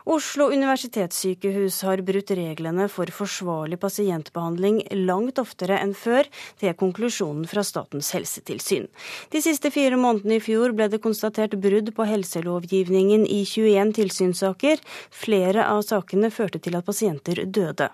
Oslo 0.04 0.48
universitetssykehus 0.48 1.82
har 1.84 2.00
brutt 2.06 2.30
reglene 2.36 2.86
for 2.88 3.10
forsvarlig 3.12 3.76
pasientbehandling 3.82 4.80
langt 5.04 5.38
oftere 5.42 5.76
enn 5.80 5.92
før. 5.94 6.28
Det 6.60 6.70
er 6.70 6.78
konklusjonen 6.80 7.48
fra 7.50 7.64
Statens 7.66 8.12
helsetilsyn. 8.16 8.88
De 9.32 9.42
siste 9.44 9.72
fire 9.74 9.98
månedene 10.00 10.38
i 10.38 10.44
fjor 10.44 10.72
ble 10.76 10.88
det 10.92 11.02
konstatert 11.04 11.58
brudd 11.60 11.92
på 11.96 12.08
helselovgivningen 12.08 13.26
i 13.26 13.42
21 13.44 13.92
tilsynssaker. 14.00 14.80
Flere 15.10 15.68
av 15.68 15.84
sakene 15.84 16.32
førte 16.32 16.62
til 16.62 16.78
at 16.78 16.88
pasienter 16.88 17.44
døde. 17.44 17.90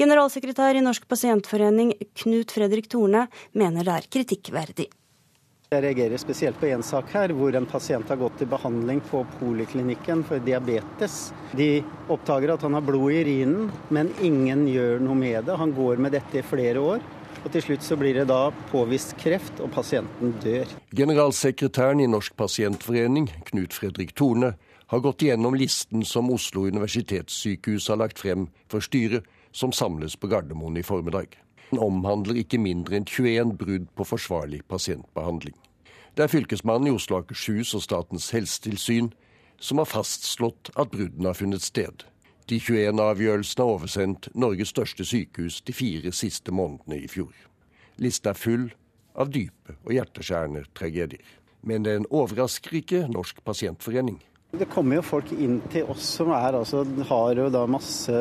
Generalsekretær 0.00 0.76
i 0.76 0.84
Norsk 0.84 1.06
pasientforening, 1.08 1.94
Knut 2.24 2.52
Fredrik 2.52 2.90
Torne, 2.92 3.28
mener 3.52 3.86
det 3.86 4.00
er 4.00 4.10
kritikkverdig. 4.18 4.90
Jeg 5.72 5.80
reagerer 5.86 6.20
spesielt 6.20 6.58
på 6.60 6.68
én 6.68 6.82
sak 6.84 7.08
her, 7.16 7.32
hvor 7.32 7.54
en 7.56 7.64
pasient 7.64 8.10
har 8.12 8.18
gått 8.20 8.34
til 8.42 8.48
behandling 8.50 8.98
på 9.08 9.22
poliklinikken 9.38 10.20
for 10.28 10.42
diabetes. 10.44 11.30
De 11.56 11.78
oppdager 12.12 12.52
at 12.52 12.66
han 12.66 12.76
har 12.76 12.84
blod 12.84 13.08
i 13.08 13.22
urinen, 13.24 13.70
men 13.88 14.10
ingen 14.20 14.66
gjør 14.68 15.00
noe 15.00 15.16
med 15.16 15.46
det. 15.48 15.56
Han 15.56 15.72
går 15.72 16.02
med 16.04 16.12
dette 16.12 16.42
i 16.42 16.44
flere 16.44 16.82
år. 16.92 17.06
Og 17.40 17.48
Til 17.54 17.64
slutt 17.64 17.86
så 17.86 17.96
blir 17.96 18.18
det 18.20 18.26
da 18.28 18.50
påvist 18.68 19.16
kreft, 19.22 19.62
og 19.64 19.72
pasienten 19.72 20.34
dør. 20.44 20.68
Generalsekretæren 20.92 22.04
i 22.04 22.10
Norsk 22.10 22.36
pasientforening, 22.36 23.30
Knut 23.48 23.72
Fredrik 23.72 24.12
Thorne, 24.12 24.52
har 24.92 25.00
gått 25.00 25.24
igjennom 25.24 25.56
listen 25.56 26.04
som 26.04 26.28
Oslo 26.36 26.66
universitetssykehus 26.68 27.88
har 27.88 27.96
lagt 28.04 28.20
frem 28.20 28.44
for 28.68 28.84
styret, 28.84 29.24
som 29.56 29.72
samles 29.72 30.18
på 30.20 30.28
Gardermoen 30.28 30.76
i 30.76 30.84
formiddag. 30.84 31.32
Den 31.72 31.80
omhandler 31.80 32.36
ikke 32.36 32.58
mindre 32.60 32.98
enn 32.98 33.06
21 33.08 33.54
brudd 33.56 33.86
på 33.96 34.04
forsvarlig 34.04 34.58
pasientbehandling. 34.68 35.54
Det 36.12 36.26
er 36.26 36.28
Fylkesmannen 36.28 36.90
i 36.90 36.92
Oslo 36.92 37.16
og 37.16 37.22
Akershus 37.24 37.72
og 37.72 37.80
Statens 37.80 38.26
helsetilsyn 38.34 39.08
som 39.56 39.80
har 39.80 39.88
fastslått 39.88 40.68
at 40.76 40.92
bruddene 40.92 41.30
har 41.30 41.38
funnet 41.38 41.64
sted. 41.64 42.04
De 42.50 42.58
21 42.60 43.00
avgjørelsene 43.00 43.64
har 43.64 43.78
oversendt 43.78 44.28
Norges 44.36 44.74
største 44.74 45.06
sykehus 45.08 45.62
de 45.64 45.72
fire 45.72 46.12
siste 46.12 46.52
månedene 46.52 46.98
i 47.06 47.08
fjor. 47.08 47.32
Lista 47.96 48.34
er 48.34 48.42
full 48.42 48.68
av 49.16 49.32
dype 49.32 49.78
og 49.86 49.96
hjerteskjærende 49.96 50.66
tragedier. 50.76 51.24
Men 51.64 51.88
den 51.88 52.04
overrasker 52.10 52.82
ikke 52.82 53.06
Norsk 53.08 53.40
pasientforening. 53.48 54.20
Det 54.52 54.66
kommer 54.68 54.98
jo 54.98 55.02
folk 55.06 55.30
inn 55.32 55.54
til 55.72 55.88
oss 55.88 56.04
som 56.18 56.28
er, 56.36 56.58
altså, 56.58 56.82
har 57.08 57.38
jo 57.40 57.46
da 57.48 57.62
masse 57.64 58.18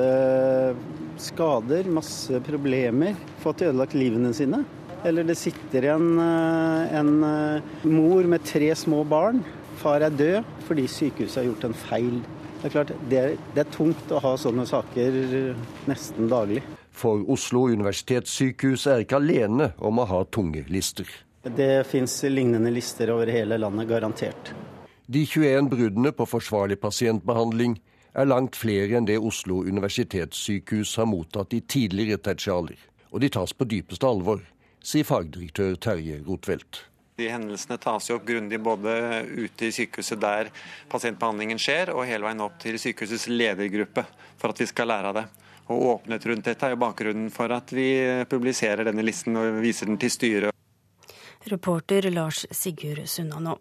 skader, 1.20 1.90
masse 1.92 2.40
problemer, 2.46 3.18
fått 3.44 3.66
ødelagt 3.68 3.98
livene 4.00 4.32
sine. 4.38 4.62
Eller 5.04 5.28
det 5.28 5.36
sitter 5.36 5.90
en, 5.92 6.08
eh, 6.24 6.96
en 7.02 7.12
eh, 7.28 7.76
mor 7.84 8.30
med 8.32 8.46
tre 8.48 8.72
små 8.80 9.02
barn. 9.04 9.44
Far 9.84 10.08
er 10.08 10.16
død 10.16 10.56
fordi 10.70 10.88
sykehuset 10.88 11.42
har 11.42 11.50
gjort 11.50 11.68
en 11.68 11.78
feil. 11.82 12.24
Det 12.62 12.70
er 12.70 12.76
klart, 12.78 12.96
det 13.12 13.20
er, 13.20 13.38
det 13.52 13.66
er 13.66 13.76
tungt 13.76 14.16
å 14.16 14.24
ha 14.24 14.36
sånne 14.40 14.64
saker 14.72 15.20
nesten 15.92 16.32
daglig. 16.32 16.64
For 16.96 17.28
Oslo 17.28 17.66
universitetssykehus 17.76 18.88
er 18.88 19.04
ikke 19.04 19.20
alene 19.20 19.74
om 19.84 20.00
å 20.00 20.08
ha 20.08 20.24
tunge 20.32 20.64
lister. 20.72 21.12
Det 21.44 21.74
fins 21.92 22.22
lignende 22.32 22.72
lister 22.72 23.12
over 23.12 23.28
hele 23.36 23.60
landet, 23.60 23.92
garantert. 23.92 24.56
De 25.08 25.26
21 25.26 25.70
bruddene 25.70 26.12
på 26.12 26.28
forsvarlig 26.30 26.78
pasientbehandling 26.82 27.80
er 28.14 28.28
langt 28.28 28.58
flere 28.60 29.00
enn 29.00 29.08
det 29.08 29.18
Oslo 29.20 29.62
universitetssykehus 29.66 30.98
har 31.00 31.10
mottatt 31.10 31.56
i 31.56 31.62
tidligere 31.62 32.20
tertialer. 32.22 32.78
Og 33.12 33.24
de 33.24 33.30
tas 33.32 33.54
på 33.54 33.68
dypeste 33.68 34.08
alvor, 34.08 34.44
sier 34.84 35.08
fagdirektør 35.08 35.76
Terje 35.82 36.22
Rothfeldt. 36.28 36.86
De 37.20 37.28
hendelsene 37.30 37.78
tas 37.82 38.08
jo 38.10 38.18
opp 38.18 38.26
grundig 38.26 38.58
både 38.64 38.94
ute 39.28 39.68
i 39.68 39.74
sykehuset 39.76 40.20
der 40.22 40.50
pasientbehandlingen 40.92 41.60
skjer, 41.62 41.92
og 41.94 42.08
hele 42.10 42.26
veien 42.26 42.42
opp 42.42 42.58
til 42.62 42.80
sykehusets 42.82 43.28
ledergruppe, 43.30 44.06
for 44.42 44.54
at 44.54 44.64
vi 44.64 44.70
skal 44.70 44.90
lære 44.90 45.12
av 45.12 45.20
det. 45.20 45.26
Og 45.72 45.84
Åpenhet 45.96 46.26
rundt 46.28 46.48
dette 46.50 46.68
er 46.68 46.74
jo 46.74 46.82
bakgrunnen 46.82 47.30
for 47.32 47.52
at 47.54 47.72
vi 47.76 47.90
publiserer 48.32 48.88
denne 48.88 49.06
listen 49.06 49.38
og 49.40 49.62
viser 49.64 49.92
den 49.92 50.00
til 50.02 50.12
styret. 50.12 50.56
Reporter 51.52 52.10
Lars 52.14 52.46
Sigurd 52.54 53.06
Sunna 53.10 53.40
nå. 53.44 53.58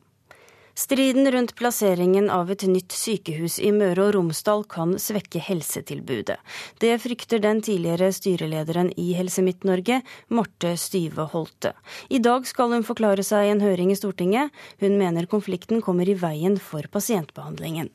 Striden 0.81 1.33
rundt 1.33 1.57
plasseringen 1.59 2.31
av 2.33 2.49
et 2.51 2.63
nytt 2.65 2.95
sykehus 2.97 3.59
i 3.61 3.69
Møre 3.77 4.07
og 4.07 4.15
Romsdal 4.15 4.63
kan 4.73 4.95
svekke 5.05 5.43
helsetilbudet. 5.45 6.39
Det 6.81 6.95
frykter 7.03 7.43
den 7.45 7.59
tidligere 7.61 8.09
styrelederen 8.17 8.89
i 8.97 9.11
Helse 9.19 9.45
Midt-Norge, 9.45 9.99
Marte 10.33 10.71
Styve 10.81 11.27
Holte. 11.35 11.75
I 12.09 12.23
dag 12.25 12.49
skal 12.49 12.73
hun 12.73 12.87
forklare 12.89 13.21
seg 13.29 13.45
i 13.45 13.51
en 13.53 13.61
høring 13.61 13.93
i 13.93 13.99
Stortinget. 14.01 14.57
Hun 14.81 14.97
mener 14.97 15.29
konflikten 15.29 15.85
kommer 15.85 16.09
i 16.09 16.17
veien 16.23 16.57
for 16.57 16.89
pasientbehandlingen. 16.97 17.93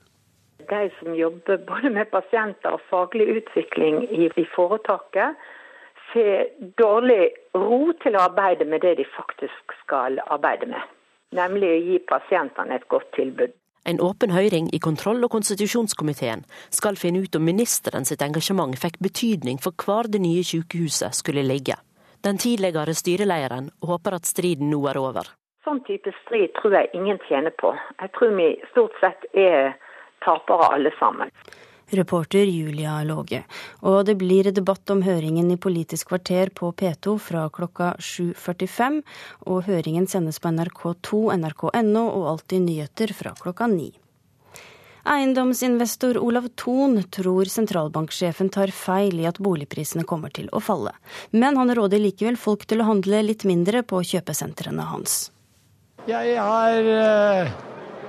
De 0.69 0.83
som 0.99 1.17
jobber 1.17 1.63
både 1.65 1.89
med 1.95 2.11
pasienter 2.13 2.77
og 2.77 2.85
faglig 2.91 3.31
utvikling 3.39 4.03
i, 4.13 4.29
foretaket, 4.53 5.41
får 6.11 6.53
dårlig 6.77 7.33
ro 7.57 7.81
til 8.05 8.13
å 8.13 8.27
arbeide 8.29 8.69
med 8.69 8.85
det 8.85 8.99
de 9.01 9.07
faktisk 9.17 9.73
skal 9.81 10.21
arbeide 10.27 10.69
med 10.69 10.94
nemlig 11.35 11.69
å 11.71 11.83
gi 11.89 12.01
pasientene 12.09 12.79
et 12.79 12.87
godt 12.91 13.11
tilbud. 13.17 13.53
En 13.85 14.01
åpen 14.01 14.31
høring 14.33 14.71
i 14.73 14.79
kontroll- 14.81 15.23
og 15.27 15.29
konstitusjonskomiteen 15.35 16.41
skal 16.73 16.97
finne 16.97 17.21
ut 17.21 17.35
om 17.37 17.45
ministeren 17.45 18.07
sitt 18.09 18.23
engasjement 18.25 18.73
fikk 18.81 18.97
betydning 19.07 19.59
for 19.61 19.77
hvor 19.77 20.09
det 20.09 20.23
nye 20.23 20.41
sykehuset 20.43 21.13
skulle 21.13 21.45
ligge. 21.45 21.77
Den 22.25 22.41
tidligere 22.41 22.95
styrelederen 22.97 23.69
håper 23.85 24.17
at 24.17 24.25
striden 24.25 24.71
nå 24.73 24.81
er 24.89 24.97
over. 24.97 25.29
Sånn 25.65 25.83
type 25.85 26.09
strid 26.23 26.55
tror 26.57 26.73
jeg 26.79 26.93
ingen 26.97 27.21
tjener 27.27 27.53
på. 27.61 27.75
Jeg 28.01 28.09
tror 28.17 28.33
vi 28.39 28.49
stort 28.71 28.97
sett 29.03 29.29
er 29.37 29.75
tapere 30.25 30.73
alle 30.73 30.93
sammen 30.97 31.29
reporter 31.89 32.45
Julia 32.45 33.03
Låge. 33.03 33.43
Og 33.81 34.05
det 34.05 34.17
blir 34.21 34.51
debatt 34.51 34.89
om 34.89 35.03
høringen 35.05 35.51
i 35.51 35.57
Politisk 35.57 36.13
kvarter 36.13 36.49
på 36.55 36.71
P2 36.71 37.17
fra 37.21 37.45
klokka 37.49 37.93
7.45. 37.99 39.01
Og 39.51 39.67
høringen 39.69 40.07
sendes 40.07 40.41
på 40.41 40.53
NRK2, 40.53 41.21
nrk.no 41.35 42.07
og 42.07 42.31
Alltid 42.35 42.65
nyheter 42.65 43.13
fra 43.13 43.35
klokka 43.39 43.69
9. 43.71 43.91
Eiendomsinvestor 45.05 46.17
Olav 46.17 46.47
Thon 46.57 47.03
tror 47.13 47.45
sentralbanksjefen 47.45 48.49
tar 48.49 48.71
feil 48.73 49.19
i 49.21 49.27
at 49.29 49.37
boligprisene 49.37 50.01
kommer 50.09 50.33
til 50.33 50.49
å 50.49 50.61
falle. 50.63 50.95
Men 51.29 51.59
han 51.61 51.69
råder 51.77 52.01
likevel 52.01 52.39
folk 52.41 52.65
til 52.65 52.81
å 52.81 52.87
handle 52.89 53.21
litt 53.27 53.45
mindre 53.45 53.83
på 53.85 54.01
kjøpesentrene 54.01 54.87
hans. 54.89 55.27
Jeg 56.09 56.33
har 56.41 56.89
eh, 56.89 57.53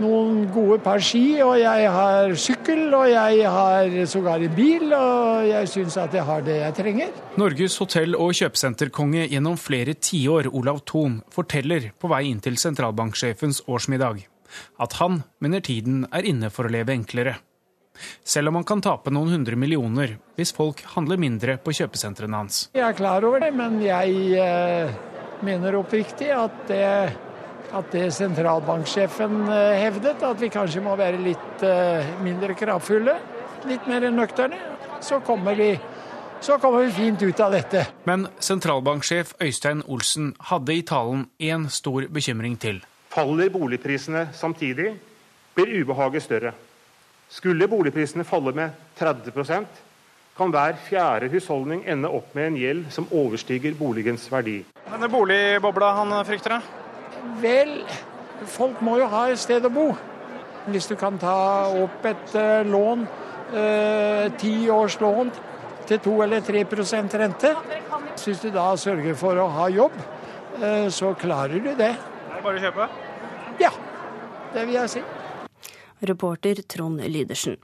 noen 0.03 0.45
gode 0.55 0.79
par 0.85 1.03
ski, 1.03 1.41
og 1.45 1.57
jeg 1.61 1.91
har 1.97 2.37
sykkel, 2.41 2.87
og 2.95 3.09
jeg 3.11 3.51
har 3.57 3.99
sågar 4.11 4.45
en 4.45 4.55
bil, 4.57 4.87
og 4.93 5.49
jeg 5.49 5.73
syns 5.73 5.99
at 6.03 6.15
jeg 6.17 6.27
har 6.29 6.47
det 6.47 6.61
jeg 6.61 6.79
trenger. 6.83 7.19
Norges 7.41 7.81
hotell- 7.83 8.17
og 8.19 8.33
kjøpesenterkonge 8.37 9.27
gjennom 9.33 9.59
flere 9.61 9.95
tiår, 9.95 10.53
Olav 10.53 10.85
Thon, 10.87 11.21
forteller 11.33 11.93
på 11.99 12.13
vei 12.13 12.25
inn 12.31 12.41
til 12.45 12.59
sentralbanksjefens 12.61 13.65
årsmiddag 13.67 14.27
at 14.79 14.97
han 15.01 15.23
mener 15.43 15.61
tiden 15.65 16.07
er 16.15 16.27
inne 16.29 16.51
for 16.53 16.69
å 16.69 16.73
leve 16.73 16.95
enklere. 16.95 17.37
Selv 18.25 18.51
om 18.51 18.59
han 18.59 18.67
kan 18.69 18.83
tape 18.85 19.13
noen 19.13 19.33
hundre 19.33 19.57
millioner 19.57 20.19
hvis 20.37 20.53
folk 20.57 20.83
handler 20.93 21.21
mindre 21.21 21.57
på 21.63 21.73
kjøpesentrene 21.79 22.43
hans. 22.43 22.67
Jeg 22.77 22.85
er 22.85 22.97
klar 22.97 23.25
over 23.25 23.41
det, 23.41 23.55
men 23.57 23.79
jeg 23.85 24.37
eh, 24.37 24.93
mener 25.47 25.79
oppriktig 25.81 26.29
at 26.37 26.67
det 26.69 26.85
at 27.75 27.93
det 27.95 28.11
sentralbanksjefen 28.15 29.47
eh, 29.49 29.77
hevdet, 29.83 30.23
at 30.23 30.41
vi 30.41 30.51
kanskje 30.53 30.83
må 30.85 30.95
være 30.99 31.19
litt 31.23 31.65
eh, 31.67 32.07
mindre 32.23 32.55
kravfulle, 32.59 33.17
litt 33.67 33.87
mer 33.91 34.07
nøkterne, 34.13 34.59
så 35.03 35.21
kommer 35.25 35.59
vi 35.59 35.75
så 36.41 36.59
kommer 36.61 36.85
vi 36.85 36.93
fint 36.93 37.23
ut 37.23 37.41
av 37.41 37.55
dette. 37.57 37.81
Men 38.05 38.27
sentralbanksjef 38.39 39.33
Øystein 39.43 39.81
Olsen 39.89 40.35
hadde 40.51 40.75
i 40.77 40.85
talen 40.87 41.25
én 41.41 41.65
stor 41.73 42.07
bekymring 42.13 42.59
til. 42.61 42.83
Faller 43.11 43.49
boligprisene 43.51 44.29
samtidig, 44.37 44.93
blir 45.57 45.73
ubehaget 45.81 46.23
større. 46.23 46.53
Skulle 47.33 47.67
boligprisene 47.69 48.25
falle 48.29 48.53
med 48.55 48.71
30% 49.01 49.83
kan 50.37 50.53
hver 50.53 50.77
fjerde 50.85 51.31
husholdning 51.33 51.87
ende 51.89 52.11
opp 52.13 52.35
med 52.37 52.51
en 52.51 52.59
gjeld 52.61 52.91
som 52.93 53.09
overstiger 53.09 53.75
boligens 53.79 54.29
verdi. 54.29 54.59
Denne 54.85 55.09
boligbobla 55.09 55.95
han 55.97 56.13
frykter, 56.29 56.59
da? 56.59 56.86
Vel, 57.41 57.79
folk 58.47 58.81
må 58.85 58.99
jo 59.01 59.09
ha 59.13 59.27
et 59.31 59.41
sted 59.41 59.65
å 59.67 59.73
bo. 59.73 59.91
Hvis 60.67 60.89
du 60.91 60.97
kan 60.99 61.19
ta 61.19 61.37
opp 61.79 62.07
et 62.09 62.33
uh, 62.35 62.63
lån, 62.67 63.05
eh, 63.55 64.25
ti 64.41 64.55
uh, 64.67 64.75
års 64.81 64.97
lån 64.99 65.31
til 65.87 66.01
2 66.03 66.15
eller 66.25 66.41
3% 66.43 67.19
rente, 67.21 67.55
Hvis 68.17 68.41
du 68.43 68.51
da 68.51 68.73
sørger 68.77 69.15
for 69.15 69.39
å 69.39 69.47
ha 69.55 69.69
jobb, 69.71 69.95
eh, 70.63 70.89
så 70.91 71.13
klarer 71.15 71.61
du 71.63 71.71
det. 71.77 71.93
Er 71.95 72.35
det 72.35 72.43
bare 72.43 72.59
å 72.59 72.65
kjøpe? 72.65 72.89
Ja, 73.61 73.71
det 74.55 74.67
vil 74.67 74.75
jeg 74.81 74.91
si. 74.91 75.03
Reporter 76.03 76.63
Trond 76.67 77.01
Lydersen. 77.01 77.57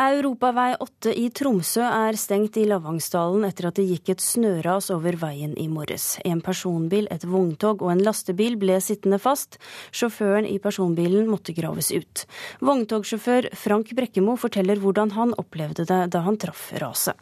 Europavei 0.00 0.70
8 0.80 1.12
i 1.12 1.26
Tromsø 1.28 1.82
er 1.84 2.16
stengt 2.16 2.54
i 2.56 2.62
Lavangsdalen 2.64 3.42
etter 3.44 3.66
at 3.68 3.76
det 3.76 3.84
gikk 3.84 4.14
et 4.14 4.22
snøras 4.24 4.86
over 4.94 5.18
veien 5.20 5.52
i 5.60 5.66
morges. 5.68 6.14
En 6.24 6.40
personbil, 6.40 7.04
et 7.12 7.26
vogntog 7.28 7.84
og 7.84 7.90
en 7.92 8.00
lastebil 8.06 8.56
ble 8.56 8.78
sittende 8.80 9.18
fast. 9.20 9.58
Sjåføren 9.92 10.48
i 10.48 10.56
personbilen 10.56 11.28
måtte 11.28 11.52
graves 11.52 11.90
ut. 11.92 12.24
Vogntogsjåfør 12.64 13.50
Frank 13.52 13.92
Brekkemo 13.98 14.38
forteller 14.40 14.80
hvordan 14.80 15.12
han 15.18 15.36
opplevde 15.36 15.84
det 15.84 16.00
da 16.16 16.24
han 16.24 16.40
traff 16.40 16.70
raset. 16.80 17.20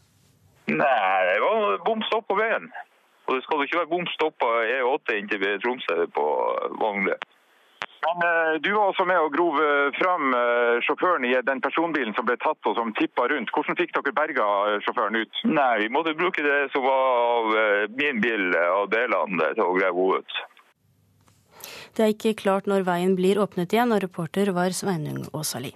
Nei, 0.71 1.19
det 1.33 1.41
var 1.43 1.83
bom 1.83 2.07
stopp 2.07 2.29
på 2.31 2.39
veien. 2.39 2.71
Og 3.27 3.35
det 3.35 3.43
skal 3.43 3.59
jo 3.59 3.67
ikke 3.67 3.81
være 3.83 3.91
bom 3.97 4.07
stopp 4.15 4.39
på 4.39 4.53
E8 4.79 5.19
inn 5.19 5.35
til 5.35 5.43
Tromsø 5.65 6.07
på 6.15 6.29
Vagnle. 6.79 7.19
Men 8.07 8.23
eh, 8.29 8.61
du 8.63 8.71
var 8.73 8.91
også 8.91 9.05
med 9.09 9.19
og 9.21 9.33
grov 9.35 9.57
eh, 9.63 9.89
fram 9.99 10.35
eh, 10.37 10.77
sjåføren 10.87 11.27
i 11.27 11.33
den 11.47 11.63
personbilen 11.65 12.15
som 12.17 12.29
ble 12.29 12.37
tatt 12.43 12.71
og 12.71 12.77
som 12.79 12.93
tippa 12.99 13.27
rundt. 13.33 13.51
Hvordan 13.55 13.79
fikk 13.79 13.97
dere 13.97 14.15
berga 14.15 14.47
sjåføren 14.87 15.19
ut? 15.19 15.43
Nei, 15.51 15.73
Vi 15.85 15.91
måtte 15.95 16.15
bruke 16.19 16.45
det 16.45 16.61
som 16.75 16.87
var 16.87 17.03
av 17.25 17.91
min 17.99 18.23
bil, 18.23 18.55
av 18.55 18.87
delene, 18.93 19.51
til 19.57 19.67
å 19.67 19.75
grave 19.75 20.07
henne 20.07 20.23
ut. 20.23 20.39
Det 21.97 22.05
er 22.05 22.15
ikke 22.15 22.39
klart 22.39 22.69
når 22.71 22.87
veien 22.87 23.17
blir 23.19 23.41
åpnet 23.43 23.75
igjen, 23.75 23.93
og 23.95 24.05
reporter 24.05 24.53
var 24.55 24.75
Sveinung 24.77 25.25
Åsali. 25.35 25.75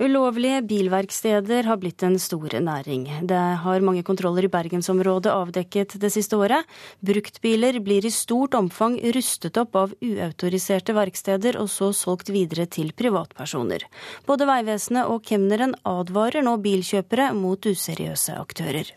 Ulovlige 0.00 0.62
bilverksteder 0.64 1.66
har 1.68 1.76
blitt 1.76 2.00
en 2.02 2.14
stor 2.18 2.54
næring. 2.64 3.02
Det 3.28 3.40
har 3.60 3.82
mange 3.84 4.00
kontroller 4.02 4.46
i 4.46 4.48
bergensområdet 4.48 5.28
avdekket 5.28 5.98
det 6.00 6.08
siste 6.14 6.38
året. 6.40 6.64
Bruktbiler 7.04 7.76
blir 7.84 8.06
i 8.08 8.10
stort 8.10 8.54
omfang 8.56 8.94
rustet 9.12 9.58
opp 9.60 9.76
av 9.76 9.92
uautoriserte 10.00 10.94
verksteder 10.96 11.58
og 11.60 11.68
så 11.68 11.90
solgt 11.92 12.32
videre 12.32 12.64
til 12.64 12.94
privatpersoner. 12.96 13.84
Både 14.24 14.46
Vegvesenet 14.48 15.10
og 15.12 15.20
kemneren 15.28 15.76
advarer 15.84 16.48
nå 16.48 16.56
bilkjøpere 16.64 17.34
mot 17.36 17.68
useriøse 17.68 18.38
aktører. 18.40 18.94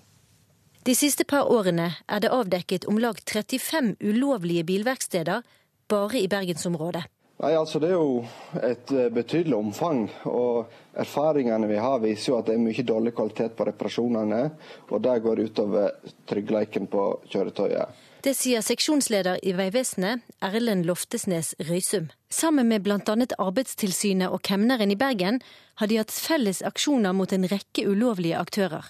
De 0.88 0.96
siste 0.96 1.28
par 1.28 1.52
årene 1.52 1.90
er 2.08 2.24
det 2.24 2.32
avdekket 2.32 2.88
om 2.88 3.04
lag 3.04 3.20
35 3.20 3.98
ulovlige 4.00 4.64
bilverksteder 4.72 5.44
bare 5.92 6.24
i 6.24 6.32
bergensområdet. 6.32 7.04
Nei, 7.44 7.58
altså 7.60 7.80
Det 7.80 7.90
er 7.92 7.98
jo 7.98 8.24
et 8.64 8.92
eh, 8.96 9.10
betydelig 9.12 9.58
omfang. 9.58 10.06
og 10.32 10.72
Erfaringene 10.96 11.68
vi 11.68 11.76
har, 11.82 12.00
viser 12.00 12.32
jo 12.32 12.38
at 12.38 12.48
det 12.48 12.56
er 12.56 12.64
mye 12.64 12.86
dårlig 12.88 13.12
kvalitet 13.18 13.58
på 13.58 13.66
reparasjonene. 13.68 14.42
og 14.90 15.02
Det 15.04 15.18
går 15.26 15.42
utover 15.50 15.92
tryggleiken 16.30 16.88
på 16.88 17.08
kjøretøyet. 17.28 18.00
Det 18.24 18.32
sier 18.40 18.64
seksjonsleder 18.64 19.42
i 19.44 19.52
Vegvesenet, 19.58 20.24
Erlend 20.40 20.88
Loftesnes 20.88 21.52
Røysum. 21.60 22.08
Sammen 22.32 22.70
med 22.72 22.86
bl.a. 22.86 23.02
Arbeidstilsynet 23.04 24.32
og 24.32 24.40
kemneren 24.48 24.94
i 24.94 24.96
Bergen 24.96 25.42
har 25.82 25.92
de 25.92 26.00
hatt 26.00 26.16
felles 26.16 26.64
aksjoner 26.64 27.12
mot 27.12 27.34
en 27.36 27.50
rekke 27.52 27.84
ulovlige 27.84 28.40
aktører. 28.40 28.88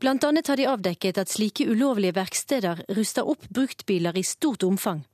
Blant 0.00 0.24
annet 0.24 0.48
har 0.48 0.56
de 0.56 0.64
avdekket 0.66 1.20
at 1.20 1.30
slike 1.30 1.68
ulovlige 1.68 2.16
verksteder 2.16 2.80
ruster 2.96 3.28
opp 3.28 3.44
bruktbiler 3.52 4.16
i 4.16 4.24
stort 4.24 4.64
omfang. 4.64 5.04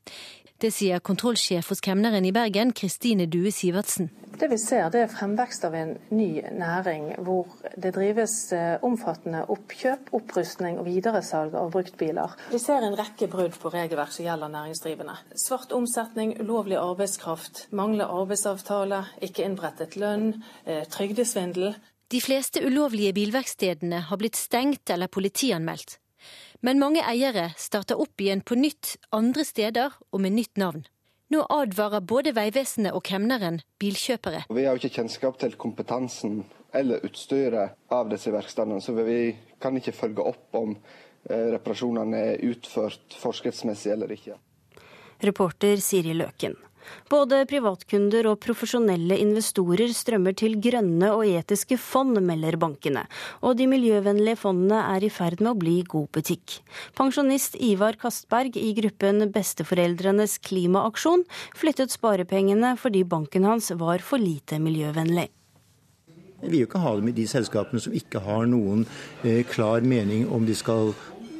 Det 0.58 0.72
sier 0.74 0.98
kontrollsjef 0.98 1.68
hos 1.70 1.78
kemneren 1.78 2.24
i 2.26 2.32
Bergen, 2.34 2.72
Kristine 2.74 3.28
Due 3.30 3.52
Sivertsen. 3.54 4.08
Det 4.38 4.48
vi 4.50 4.56
ser, 4.58 4.88
det 4.90 5.04
er 5.04 5.10
fremvekst 5.12 5.64
av 5.68 5.74
en 5.78 5.92
ny 6.10 6.42
næring 6.58 7.12
hvor 7.26 7.52
det 7.78 7.92
drives 7.94 8.34
eh, 8.54 8.82
omfattende 8.86 9.44
oppkjøp, 9.54 10.10
opprustning 10.18 10.80
og 10.82 10.88
videresalg 10.88 11.54
av 11.58 11.70
bruktbiler. 11.74 12.34
Vi 12.50 12.58
ser 12.62 12.82
en 12.82 12.98
rekke 12.98 13.28
brudd 13.30 13.54
på 13.62 13.70
regelverk 13.70 14.10
som 14.14 14.26
gjelder 14.26 14.50
næringsdrivende. 14.56 15.14
Svart 15.38 15.74
omsetning, 15.78 16.34
ulovlig 16.42 16.80
arbeidskraft, 16.82 17.68
mangler 17.70 18.10
arbeidsavtale, 18.18 19.04
ikke 19.22 19.46
innberettet 19.46 19.94
lønn, 19.94 20.42
eh, 20.66 20.82
trygdesvindel. 20.90 21.78
De 22.10 22.24
fleste 22.24 22.66
ulovlige 22.66 23.14
bilverkstedene 23.14 24.06
har 24.10 24.18
blitt 24.18 24.38
stengt 24.38 24.90
eller 24.90 25.06
politianmeldt. 25.06 26.00
Men 26.60 26.80
mange 26.82 27.04
eiere 27.06 27.52
starter 27.56 28.00
opp 28.02 28.18
igjen 28.20 28.40
på 28.42 28.56
nytt 28.58 28.96
andre 29.14 29.44
steder 29.46 29.94
og 30.10 30.22
med 30.24 30.34
nytt 30.34 30.58
navn. 30.58 30.86
Nå 31.30 31.44
advarer 31.52 32.02
både 32.02 32.32
Vegvesenet 32.34 32.96
og 32.96 33.04
kemneren 33.06 33.60
bilkjøpere. 33.78 34.46
Vi 34.48 34.64
har 34.64 34.74
jo 34.74 34.80
ikke 34.80 34.96
kjennskap 34.96 35.38
til 35.38 35.54
kompetansen 35.60 36.40
eller 36.74 37.04
utstyret 37.06 37.76
av 37.94 38.08
disse 38.10 38.32
verkstedene, 38.32 38.80
så 38.82 38.96
vi 38.96 39.36
kan 39.62 39.76
ikke 39.78 39.94
følge 39.94 40.24
opp 40.32 40.58
om 40.58 40.74
eh, 40.74 41.50
reparasjonene 41.54 42.24
er 42.32 42.46
utført 42.48 43.14
forskriftsmessig 43.20 43.92
eller 43.94 44.16
ikke. 44.16 44.38
Reporter 45.22 45.78
Siri 45.84 46.16
Løken. 46.16 46.56
Både 47.12 47.40
privatkunder 47.48 48.28
og 48.30 48.40
profesjonelle 48.44 49.16
investorer 49.22 49.92
strømmer 49.96 50.36
til 50.38 50.58
grønne 50.62 51.12
og 51.14 51.24
etiske 51.26 51.78
fond, 51.80 52.18
melder 52.24 52.58
bankene. 52.60 53.06
Og 53.42 53.56
de 53.58 53.68
miljøvennlige 53.70 54.40
fondene 54.40 54.82
er 54.96 55.06
i 55.06 55.12
ferd 55.12 55.40
med 55.42 55.52
å 55.54 55.58
bli 55.58 55.76
god 55.88 56.10
butikk. 56.16 56.58
Pensjonist 56.98 57.56
Ivar 57.60 57.98
Kastberg 58.00 58.58
i 58.60 58.74
gruppen 58.76 59.28
Besteforeldrenes 59.32 60.38
klimaaksjon 60.44 61.24
flyttet 61.56 61.94
sparepengene 61.94 62.76
fordi 62.80 63.04
banken 63.08 63.48
hans 63.48 63.72
var 63.78 64.04
for 64.04 64.20
lite 64.22 64.60
miljøvennlig. 64.62 65.28
Vi 66.38 66.52
vil 66.52 66.60
jo 66.62 66.66
ikke 66.68 66.80
ha 66.84 66.92
dem 66.94 67.08
i 67.10 67.16
de 67.16 67.24
selskapene 67.26 67.82
som 67.82 67.94
ikke 67.98 68.20
har 68.22 68.44
noen 68.46 68.84
eh, 69.26 69.42
klar 69.48 69.82
mening 69.82 70.28
om 70.30 70.44
de 70.46 70.54
skal 70.54 70.92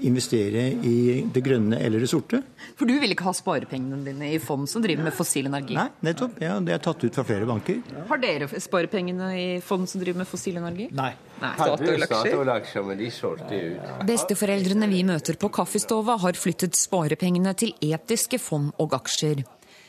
investere 0.06 0.64
i 0.86 0.96
det 1.32 1.42
grønne 1.44 1.78
eller 1.82 2.02
det 2.02 2.10
sorte. 2.10 2.40
For 2.78 2.88
du 2.88 2.94
vil 3.00 3.14
ikke 3.14 3.26
ha 3.26 3.34
sparepengene 3.36 4.00
dine 4.06 4.30
i 4.34 4.38
fond 4.42 4.68
som 4.70 4.84
driver 4.84 5.08
med 5.08 5.16
fossil 5.16 5.48
energi? 5.50 5.76
Nei, 5.78 5.88
nettopp. 6.06 6.38
Ja, 6.42 6.58
det 6.62 6.76
er 6.76 6.82
tatt 6.84 7.02
ut 7.04 7.18
fra 7.18 7.24
flere 7.26 7.48
banker. 7.48 7.82
Har 8.10 8.22
dere 8.22 8.48
sparepengene 8.62 9.30
i 9.38 9.46
fond 9.64 9.88
som 9.90 10.02
driver 10.02 10.22
med 10.22 10.30
fossil 10.30 10.60
energi? 10.60 10.88
Nei. 10.98 11.12
Nei. 11.42 11.52
Statoil-aksjer? 11.58 12.86
men 12.88 12.98
de 12.98 13.10
solgte 13.12 13.58
ut. 13.58 13.92
Besteforeldrene 14.08 14.88
vi 14.90 15.04
møter 15.06 15.38
på 15.40 15.50
kaffestova 15.54 16.18
har 16.22 16.38
flyttet 16.38 16.78
sparepengene 16.78 17.54
til 17.58 17.74
etiske 17.84 18.40
fond 18.42 18.72
og 18.82 18.96
aksjer. 18.98 19.44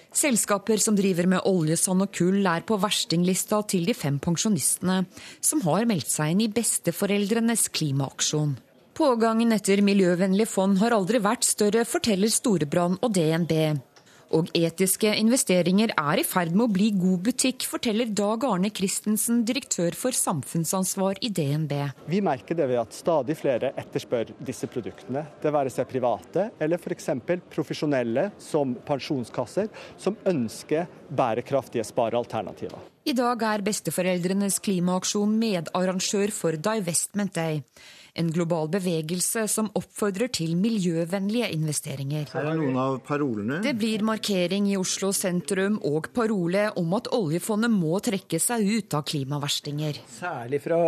Selskaper 0.10 0.82
som 0.82 0.95
driver 0.97 1.28
med 1.30 1.45
oljesand 1.45 2.01
og 2.01 2.14
kull 2.18 2.41
er 2.49 2.64
på 2.66 2.80
verstinglista 2.82 3.62
til 3.70 3.86
de 3.86 3.93
fem 3.93 4.18
pensjonistene 4.22 5.03
som 5.38 5.62
har 5.68 5.86
meldt 5.89 6.10
seg 6.10 6.34
inn 6.34 6.47
i 6.47 6.49
besteforeldrenes 6.53 7.68
klimaaksjon. 7.78 8.57
Pågangen 9.00 9.54
etter 9.56 9.80
miljøvennlige 9.80 10.50
fond 10.52 10.76
har 10.82 10.91
aldri 10.91 11.22
vært 11.24 11.45
større, 11.47 11.86
forteller 11.88 12.28
Storebrand 12.34 12.97
og 13.00 13.14
DNB. 13.16 13.54
Og 14.36 14.50
etiske 14.52 15.14
investeringer 15.16 15.93
er 15.95 16.20
i 16.20 16.26
ferd 16.28 16.52
med 16.52 16.66
å 16.66 16.74
bli 16.76 16.89
god 17.00 17.22
butikk, 17.30 17.64
forteller 17.72 18.10
Dag 18.12 18.43
Arne 18.43 18.68
Christensen, 18.76 19.45
direktør 19.47 19.95
for 19.95 20.18
samfunnsansvar 20.18 21.22
i 21.24 21.30
DNB. 21.32 21.72
Vi 22.12 22.20
merker 22.28 22.60
det 22.60 22.68
ved 22.74 22.82
at 22.82 22.97
stadig 22.97 23.38
flere 23.39 23.72
etterspør 23.80 24.34
disse 24.36 24.68
produktene. 24.68 25.24
Det 25.39 25.56
være 25.56 25.72
seg 25.72 25.88
private 25.93 26.50
eller 26.60 26.84
f.eks. 26.84 27.08
profesjonelle 27.56 28.28
som 28.50 28.76
pensjonskasser, 28.84 29.72
som 29.95 30.20
ønsker 30.28 30.91
bærekraftige 31.08 31.88
sparealternativer. 31.88 32.84
I 33.08 33.15
dag 33.15 33.48
er 33.48 33.64
besteforeldrenes 33.64 34.60
klimaaksjon 34.60 35.40
medarrangør 35.40 36.36
for 36.36 36.60
Divestment 36.60 37.40
Day. 37.40 37.64
En 38.20 38.32
global 38.36 38.68
bevegelse 38.72 39.46
som 39.48 39.70
oppfordrer 39.80 40.28
til 40.36 40.58
miljøvennlige 40.60 41.48
investeringer. 41.56 42.28
Her 42.34 42.50
er 42.52 42.60
noen 42.60 42.80
av 42.80 42.98
parolene. 43.08 43.62
Det 43.64 43.76
blir 43.80 44.04
markering 44.04 44.68
i 44.68 44.76
Oslo 44.80 45.14
sentrum 45.16 45.78
og 45.88 46.12
parole 46.16 46.68
om 46.80 46.98
at 47.00 47.08
oljefondet 47.16 47.72
må 47.72 48.02
trekke 48.04 48.41
seg 48.44 48.68
ut 48.68 48.98
av 49.00 49.08
klimaverstinger. 49.08 50.04
Særlig 50.20 50.60
fra 50.66 50.82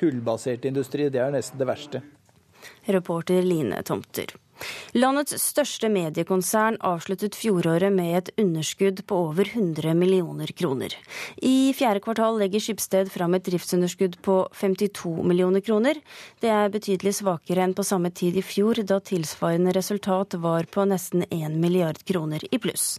kullbasert 0.00 0.64
industri. 0.70 1.10
Det 1.12 1.20
er 1.20 1.34
nesten 1.36 1.60
det 1.60 1.68
verste. 1.68 2.02
Reporter 2.88 3.44
Line 3.44 3.82
Tomter. 3.84 4.32
Landets 4.96 5.36
største 5.42 5.90
mediekonsern 5.92 6.78
avsluttet 6.84 7.36
fjoråret 7.38 7.92
med 7.94 8.16
et 8.18 8.30
underskudd 8.40 9.02
på 9.06 9.18
over 9.28 9.48
100 9.52 9.94
millioner 9.98 10.50
kroner. 10.56 10.94
I 11.42 11.72
fjerde 11.76 12.02
kvartal 12.04 12.38
legger 12.40 12.62
Skipsted 12.62 13.12
fram 13.12 13.36
et 13.36 13.46
driftsunderskudd 13.46 14.18
på 14.24 14.38
52 14.56 15.12
millioner 15.28 15.64
kroner. 15.64 16.00
Det 16.42 16.50
er 16.52 16.72
betydelig 16.72 17.18
svakere 17.20 17.66
enn 17.66 17.76
på 17.76 17.86
samme 17.86 18.10
tid 18.10 18.38
i 18.38 18.44
fjor, 18.44 18.80
da 18.82 19.00
tilsvarende 19.04 19.74
resultat 19.76 20.38
var 20.42 20.68
på 20.72 20.86
nesten 20.88 21.26
1 21.28 21.58
milliard 21.60 22.00
kroner 22.08 22.42
i 22.50 22.60
pluss. 22.62 22.96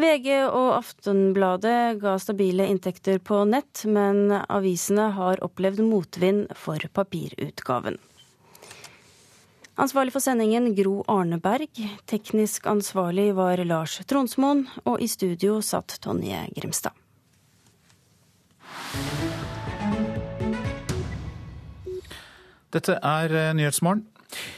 VG 0.00 0.32
og 0.46 0.72
Aftenbladet 0.80 2.00
ga 2.02 2.16
stabile 2.22 2.66
inntekter 2.70 3.20
på 3.22 3.44
nett, 3.48 3.84
men 3.86 4.32
avisene 4.48 5.10
har 5.16 5.42
opplevd 5.44 5.84
motvind 5.86 6.52
for 6.58 6.82
papirutgaven. 6.96 8.00
Ansvarlig 9.76 10.14
for 10.14 10.24
sendingen 10.24 10.70
Gro 10.74 11.02
Arneberg. 11.04 11.68
Teknisk 12.08 12.64
ansvarlig 12.66 13.34
var 13.36 13.60
Lars 13.68 13.98
Tronsmoen, 14.08 14.64
og 14.88 15.02
i 15.04 15.08
studio 15.08 15.58
satt 15.60 15.98
Tonje 16.00 16.46
Grimstad. 16.56 16.96
Dette 22.72 22.96
er 23.04 23.36
Nyhetsmorgen. 23.56 24.06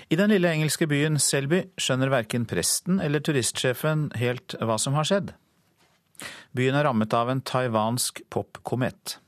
I 0.09 0.16
den 0.16 0.31
lille 0.31 0.55
engelske 0.55 0.86
byen 0.86 1.19
Selby 1.19 1.65
skjønner 1.82 2.15
verken 2.15 2.47
presten 2.49 3.03
eller 3.03 3.19
turistsjefen 3.19 4.12
helt 4.23 4.55
hva 4.62 4.78
som 4.78 4.95
har 4.95 5.07
skjedd. 5.11 5.35
Byen 6.55 6.78
er 6.78 6.86
rammet 6.86 7.15
av 7.15 7.31
en 7.31 7.43
taiwansk 7.43 8.23
popkomet. 8.31 9.19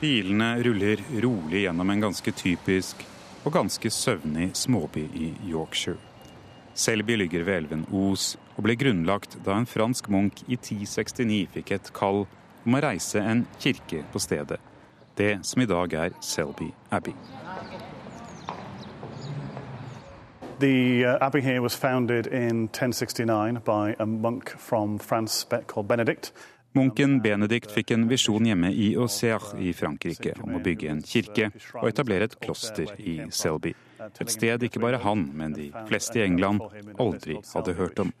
Bilene 0.00 0.62
ruller 0.62 1.00
rolig 1.22 1.62
gjennom 1.62 1.90
en 1.90 2.00
ganske 2.00 2.32
typisk 2.36 3.00
og 3.44 3.54
ganske 3.54 3.90
søvnig 3.90 4.50
småby 4.58 5.06
i 5.14 5.30
Yorkshire. 5.48 5.96
Selby 6.74 7.16
ligger 7.16 7.46
ved 7.46 7.56
elven 7.62 7.86
Os 7.88 8.34
og 8.56 8.66
ble 8.66 8.76
grunnlagt 8.76 9.38
da 9.46 9.56
en 9.56 9.68
fransk 9.68 10.10
munk 10.12 10.42
i 10.44 10.58
1069 10.58 11.46
fikk 11.54 11.72
et 11.78 11.88
kall 11.96 12.26
om 12.66 12.76
å 12.76 12.82
reise 12.84 13.22
en 13.22 13.46
kirke 13.62 14.02
på 14.12 14.20
stedet. 14.20 14.60
Det 15.16 15.38
som 15.48 15.64
i 15.64 15.68
dag 15.70 15.94
er 15.96 16.12
Selby 16.20 16.68
Abbey. 16.92 17.14
The 20.58 21.04
uh, 21.04 21.18
abbey 21.20 21.40
here 21.40 21.60
was 21.60 21.74
founded 21.74 22.26
in 22.26 22.68
1069 22.68 23.60
by 23.64 23.94
a 23.98 24.06
monk 24.06 24.50
from 24.58 24.98
France 24.98 25.44
called 25.66 25.88
Benedict. 25.88 26.32
Munken 26.76 27.22
Benedikt 27.24 27.70
fikk 27.72 27.94
en 27.94 28.02
visjon 28.10 28.44
hjemme 28.44 28.68
i 28.68 28.90
Auxerre 29.00 29.56
i 29.64 29.70
Frankrike 29.72 30.34
om 30.44 30.58
å 30.58 30.60
bygge 30.60 30.90
en 30.92 30.98
kirke 31.00 31.46
og 31.78 31.86
etablere 31.88 32.28
et 32.28 32.34
kloster 32.42 32.90
i 33.00 33.14
Selby. 33.32 33.72
Et 34.20 34.32
sted 34.32 34.66
ikke 34.66 34.82
bare 34.82 35.00
han, 35.00 35.22
men 35.32 35.54
de 35.56 35.70
fleste 35.88 36.20
i 36.20 36.26
England 36.26 36.60
aldri 37.00 37.38
hadde 37.54 37.76
hørt 37.78 38.02
om. 38.04 38.12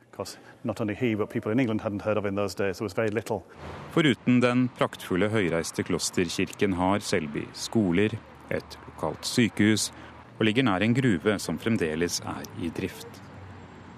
Foruten 3.98 4.40
den 4.46 4.64
praktfulle 4.80 5.30
høyreiste 5.36 5.84
klosterkirken 5.90 6.80
har 6.80 7.04
Selby 7.04 7.44
skoler, 7.52 8.16
et 8.48 8.80
lokalt 8.88 9.28
sykehus 9.28 9.90
og 10.38 10.48
ligger 10.48 10.64
nær 10.64 10.84
en 10.86 10.96
gruve 10.96 11.36
som 11.42 11.60
fremdeles 11.60 12.22
er 12.24 12.44
i 12.62 12.72
drift. 12.72 13.25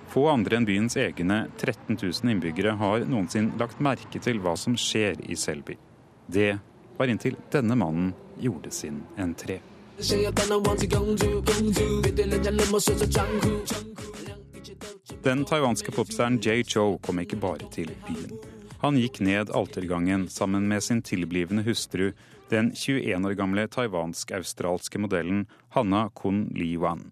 Få 0.09 0.29
andre 0.33 0.57
enn 0.57 0.67
byens 0.69 0.97
egne 0.97 1.47
13 1.61 1.99
000 2.01 2.33
innbyggere 2.33 2.77
har 2.81 3.05
noensinne 3.05 3.59
lagt 3.61 3.81
merke 3.85 4.21
til 4.25 4.41
hva 4.41 4.55
som 4.57 4.77
skjer 4.77 5.21
i 5.29 5.37
Selby. 5.37 5.77
Det 6.27 6.59
var 6.97 7.13
inntil 7.13 7.37
denne 7.53 7.77
mannen 7.77 8.15
gjorde 8.41 8.71
sin 8.71 9.03
entré. 9.17 9.61
Den 15.23 15.45
taiwanske 15.45 15.93
popstjernen 15.93 16.41
Jay 16.43 16.65
Cho 16.65 16.99
kom 17.03 17.21
ikke 17.21 17.37
bare 17.37 17.69
til 17.75 17.93
byen. 18.07 18.39
Han 18.79 18.97
gikk 18.97 19.21
ned 19.27 19.51
altergangen 19.51 20.29
sammen 20.31 20.69
med 20.71 20.85
sin 20.87 21.03
tilblivende 21.03 21.65
hustru 21.67 22.13
den 22.49 22.71
21 22.75 23.27
år 23.27 23.35
gamle 23.35 23.67
taiwansk-australske 23.69 25.03
modellen 25.03 25.47
Hanna 25.75 26.09
Kun 26.15 26.47
Li-wan. 26.55 27.11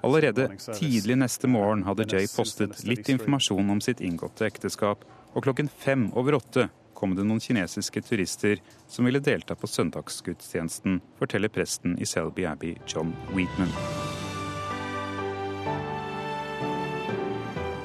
Allerede 0.00 0.48
tidlig 0.74 1.18
neste 1.18 1.48
morgen 1.48 1.84
hadde 1.86 2.08
Jay 2.10 2.26
postet 2.36 2.82
litt 2.84 3.08
informasjon 3.08 3.70
om 3.70 3.80
sitt 3.80 4.00
inngåtte 4.00 4.48
ekteskap, 4.48 5.04
og 5.32 5.46
klokken 5.46 5.68
fem 5.68 6.10
over 6.16 6.38
åtte 6.40 6.68
kom 6.96 7.14
det 7.16 7.26
noen 7.28 7.40
kinesiske 7.40 8.00
turister 8.02 8.60
som 8.88 9.04
ville 9.04 9.20
delta 9.20 9.54
på 9.54 9.68
søndagsgudstjenesten, 9.68 11.00
forteller 11.20 11.52
presten 11.52 11.98
i 12.00 12.08
Selby 12.08 12.46
Abbey, 12.48 12.76
John 12.88 13.12
Wheatman. 13.34 13.72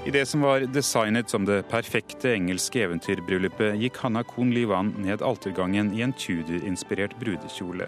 I 0.06 0.12
det 0.12 0.26
som 0.26 0.41
var 0.41 0.64
designet 0.74 1.30
som 1.30 1.45
det 1.45 1.62
perfekte 1.70 2.32
engelske 2.34 2.82
eventyrbryllupet, 2.88 3.76
gikk 3.78 3.99
Hanna 4.02 4.24
Kun 4.26 4.49
Liwan 4.56 4.95
ned 5.03 5.22
altergangen 5.22 5.91
i 5.94 6.02
en 6.02 6.16
Tudor-inspirert 6.18 7.14
brudekjole. 7.20 7.86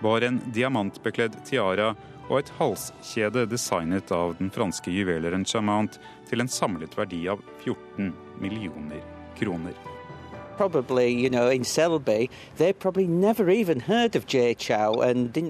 Bar 0.00 0.22
en 0.22 0.38
diamantbekledd 0.54 1.34
tiara 1.48 1.90
og 2.28 2.40
et 2.42 2.54
halskjede 2.60 3.46
designet 3.50 4.12
av 4.14 4.36
den 4.40 4.52
franske 4.54 4.92
juveleren 4.92 5.46
Chamant 5.48 6.00
til 6.28 6.44
en 6.44 6.52
samlet 6.52 6.96
verdi 6.98 7.24
av 7.32 7.44
14 7.64 8.12
millioner 8.40 9.04
kroner 9.38 9.76
probably, 10.58 11.08
you 11.08 11.30
know, 11.30 11.48
in 11.48 11.64
Selby, 11.64 12.28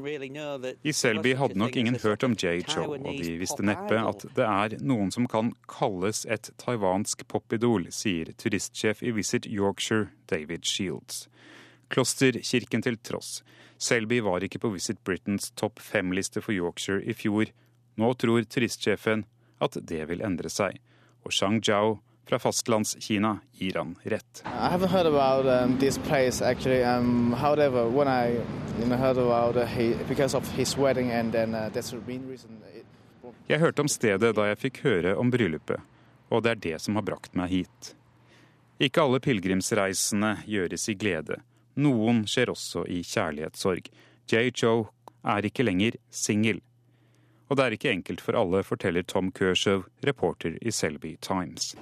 really 0.02 0.28
know 0.28 0.58
I 0.84 0.92
Selby 0.92 1.34
hadde 1.34 1.58
nok 1.58 1.76
ingen 1.76 1.96
hørt 2.02 2.22
om 2.22 2.36
Jay 2.42 2.62
Chow, 2.62 2.92
og 2.92 3.04
de 3.04 3.38
visste 3.40 3.64
neppe 3.64 3.96
at 3.96 4.26
det 4.36 4.44
er 4.44 4.76
noen 4.84 5.10
som 5.14 5.26
kan 5.26 5.54
kalles 5.68 6.26
et 6.28 6.50
taiwansk 6.60 7.24
popidol, 7.28 7.88
sier 7.90 8.34
turistsjef 8.36 9.02
i 9.02 9.14
Visit 9.16 9.48
Yorkshire, 9.48 10.10
David 10.30 10.68
Shields. 10.68 11.26
Klosterkirken 11.88 12.84
til 12.84 13.00
tross. 13.00 13.40
Selby 13.78 14.20
var 14.20 14.42
ikke 14.42 14.58
på 14.58 14.72
Visit 14.74 15.04
Britains 15.04 15.50
topp 15.54 15.78
fem-liste 15.80 16.42
for 16.42 16.52
Yorkshire 16.52 17.02
i 17.06 17.14
fjor. 17.14 17.50
Nå 17.98 18.12
tror 18.18 18.42
turistsjefen 18.42 19.24
at 19.62 19.78
det 19.90 20.04
vil 20.10 20.22
endre 20.26 20.50
seg. 20.50 20.78
Og 21.26 21.34
Shang 21.34 21.60
Jiao 21.62 21.98
fra 22.28 22.38
fastlandskina 22.38 23.38
gir 23.52 23.78
han 23.78 23.94
rett. 24.02 24.42
Um, 24.44 25.78
place, 26.04 26.42
um, 26.42 27.32
however, 27.32 27.86
I, 28.06 28.40
you 28.78 28.84
know, 28.84 28.98
uh, 28.98 29.70
Jeg 33.48 33.58
hørte 33.58 33.80
om 33.80 33.88
stedet 33.88 34.34
da 34.36 34.48
jeg 34.50 34.58
fikk 34.58 34.82
høre 34.84 35.16
om 35.16 35.30
bryllupet, 35.30 35.80
og 36.28 36.42
det 36.42 36.50
er 36.50 36.60
det 36.66 36.80
som 36.84 36.96
har 36.96 37.02
brakt 37.06 37.34
meg 37.34 37.48
hit. 37.50 37.94
Ikke 38.78 39.02
alle 39.02 39.20
pilegrimsreisene 39.20 40.36
gjøres 40.46 40.88
i 40.92 40.94
glede. 40.94 41.40
Noen 41.78 42.24
skjer 42.26 42.50
også 42.50 42.84
i 42.90 43.02
kjærlighetssorg. 43.06 43.90
Jay 44.30 44.50
Cho 44.50 44.88
er 45.22 45.46
ikke 45.46 45.66
lenger 45.66 45.98
singel. 46.10 46.60
Og 47.48 47.56
det 47.56 47.64
er 47.64 47.74
ikke 47.76 47.92
enkelt 47.94 48.20
for 48.20 48.36
alle, 48.36 48.60
forteller 48.66 49.06
Tom 49.08 49.30
Kershaw, 49.32 49.82
reporter 50.04 50.58
i 50.60 50.70
Selby 50.70 51.14
Times. 51.24 51.74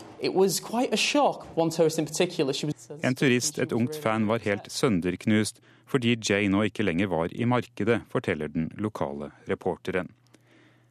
En 3.02 3.16
turist, 3.18 3.59
et 3.59 3.73
ungt 3.73 3.97
fan, 4.02 4.28
var 4.31 4.44
helt 4.47 4.70
sønderknust 4.70 5.60
fordi 5.86 6.16
Jay 6.18 6.48
nå 6.51 6.64
ikke 6.66 6.82
lenger 6.82 7.06
var 7.10 7.31
i 7.31 7.47
markedet, 7.47 8.01
forteller 8.10 8.51
den 8.51 8.73
lokale 8.74 9.31
reporteren. 9.47 10.09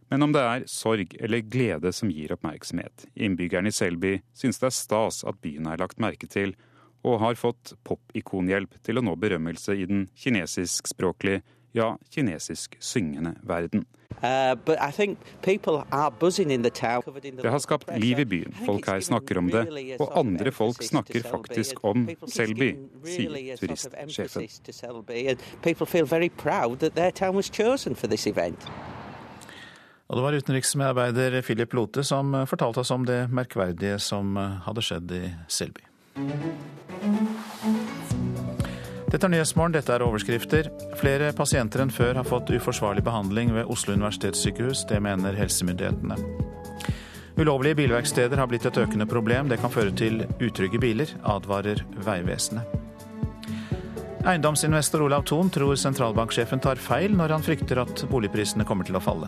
Men 0.08 0.24
om 0.24 0.32
det 0.32 0.44
er 0.44 0.64
sorg 0.72 1.16
eller 1.20 1.44
glede 1.52 1.92
som 1.96 2.12
gir 2.14 2.32
oppmerksomhet. 2.32 3.08
Innbyggerne 3.16 3.72
i 3.72 3.76
Selby 3.76 4.14
syns 4.38 4.62
det 4.62 4.70
er 4.70 4.76
stas 4.78 5.24
at 5.28 5.42
byen 5.44 5.68
er 5.68 5.82
lagt 5.82 6.00
merke 6.00 6.30
til, 6.32 6.56
og 7.06 7.20
har 7.22 7.38
fått 7.38 7.76
popikonhjelp 7.86 8.80
til 8.86 9.00
å 9.00 9.06
nå 9.06 9.14
berømmelse 9.20 9.76
i 9.78 9.86
den 9.90 10.08
kinesiskspråklige, 10.18 11.44
ja, 11.76 11.96
kinesisk 12.14 12.78
syngende 12.80 13.36
verden. 13.44 13.86
Uh, 14.16 14.56
det 14.66 14.80
har 17.52 17.60
skapt 17.60 17.90
liv 18.00 18.20
i 18.24 18.26
byen. 18.26 18.54
Folk 18.66 18.88
her 18.88 19.02
snakker 19.04 19.38
om 19.42 19.50
det, 19.52 19.66
og 20.00 20.14
andre 20.16 20.54
folk 20.56 20.84
snakker 20.84 21.26
faktisk 21.28 21.84
om 21.84 22.08
Selby, 22.32 22.70
sier 23.04 23.60
turistsjefen. 23.60 24.48
Og 30.06 30.16
det 30.16 30.24
var 30.24 30.38
utenriksmedarbeider 30.38 31.42
Philip 31.42 31.74
Lote 31.74 32.06
som 32.08 32.32
fortalte 32.48 32.86
oss 32.86 32.94
om 32.96 33.04
det 33.10 33.26
merkverdige 33.34 34.00
som 34.00 34.38
hadde 34.38 34.86
skjedd 34.86 35.12
i 35.18 35.26
Selby. 35.52 35.95
Dette 39.12 39.28
er 39.28 39.32
Nyhetsmorgen, 39.34 39.74
dette 39.76 39.92
er 39.92 40.04
overskrifter. 40.06 40.70
Flere 40.96 41.34
pasienter 41.36 41.84
enn 41.84 41.92
før 41.92 42.22
har 42.22 42.28
fått 42.28 42.54
uforsvarlig 42.56 43.04
behandling 43.04 43.52
ved 43.56 43.68
Oslo 43.72 43.98
universitetssykehus. 43.98 44.86
Det 44.88 45.02
mener 45.04 45.36
helsemyndighetene. 45.36 46.16
Ulovlige 47.36 47.76
bilverksteder 47.82 48.40
har 48.40 48.48
blitt 48.48 48.64
et 48.70 48.80
økende 48.80 49.08
problem. 49.12 49.52
Det 49.52 49.60
kan 49.60 49.74
føre 49.74 49.92
til 49.92 50.24
utrygge 50.40 50.80
biler, 50.80 51.12
advarer 51.28 51.84
Vegvesenet. 52.08 52.64
Eiendomsinvestor 54.26 55.04
Olav 55.06 55.28
Thon 55.28 55.52
tror 55.54 55.76
sentralbanksjefen 55.78 56.64
tar 56.64 56.80
feil 56.82 57.12
når 57.14 57.36
han 57.36 57.44
frykter 57.46 57.84
at 57.84 58.08
boligprisene 58.10 58.66
kommer 58.66 58.88
til 58.88 58.96
å 58.98 59.04
falle. 59.04 59.28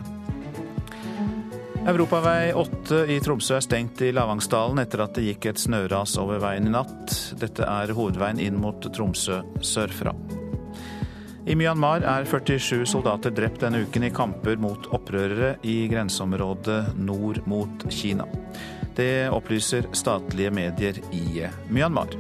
Europavei 1.88 2.54
8 2.54 3.06
i 3.08 3.16
Tromsø 3.24 3.54
er 3.56 3.64
stengt 3.64 4.02
i 4.04 4.10
Lavangsdalen 4.12 4.82
etter 4.82 5.06
at 5.06 5.14
det 5.16 5.22
gikk 5.24 5.46
et 5.48 5.62
snøras 5.62 6.18
over 6.20 6.42
veien 6.44 6.68
i 6.68 6.74
natt. 6.74 7.14
Dette 7.40 7.64
er 7.64 7.94
hovedveien 7.96 8.42
inn 8.44 8.58
mot 8.60 8.84
Tromsø 8.92 9.38
sørfra. 9.64 10.12
I 11.48 11.56
Myanmar 11.56 12.04
er 12.04 12.28
47 12.28 12.84
soldater 12.92 13.32
drept 13.32 13.64
denne 13.64 13.86
uken 13.88 14.04
i 14.04 14.12
kamper 14.12 14.60
mot 14.60 14.90
opprørere 14.92 15.54
i 15.64 15.78
grenseområdet 15.88 16.98
nord 17.00 17.40
mot 17.48 17.88
Kina. 17.88 18.28
Det 19.00 19.30
opplyser 19.32 19.88
statlige 19.96 20.52
medier 20.52 21.00
i 21.16 21.46
Myanmar. 21.72 22.12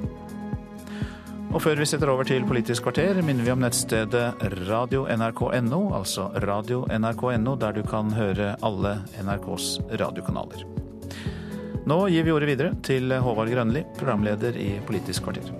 Og 1.47 1.61
før 1.63 1.79
vi 1.79 1.85
setter 1.87 2.09
over 2.11 2.27
til 2.27 2.43
Politisk 2.47 2.83
kvarter, 2.83 3.21
minner 3.23 3.45
vi 3.45 3.51
om 3.53 3.61
nettstedet 3.63 4.41
radio.nrk.no, 4.67 5.79
altså 5.95 6.27
radio.nrk.no, 6.43 7.53
der 7.61 7.77
du 7.77 7.81
kan 7.87 8.11
høre 8.13 8.51
alle 8.67 8.97
NRKs 9.23 9.69
radiokanaler. 10.01 10.67
Nå 11.87 12.01
gir 12.11 12.27
vi 12.27 12.35
ordet 12.35 12.51
videre 12.51 12.75
til 12.83 13.15
Håvard 13.23 13.53
Grønli, 13.53 13.85
programleder 13.95 14.59
i 14.59 14.73
Politisk 14.85 15.23
kvarter. 15.23 15.53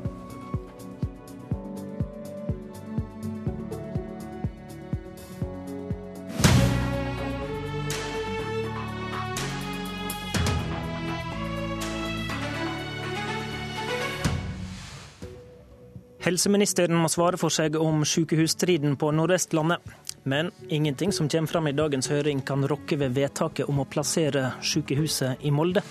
Helseministeren 16.28 16.98
må 17.00 17.08
svare 17.08 17.38
for 17.40 17.54
seg 17.56 17.78
om 17.80 18.02
sykehusstriden 18.04 18.98
på 19.00 19.14
Nordvestlandet. 19.16 19.80
Men 20.28 20.50
ingenting 20.68 21.14
som 21.16 21.30
kommer 21.32 21.48
fram 21.48 21.70
i 21.70 21.72
dagens 21.72 22.10
høring 22.12 22.42
kan 22.44 22.66
rokke 22.68 22.98
ved 23.00 23.16
vedtaket 23.16 23.70
om 23.72 23.80
å 23.80 23.88
plassere 23.88 24.50
sykehuset 24.60 25.46
i 25.48 25.54
Molde. 25.56 25.86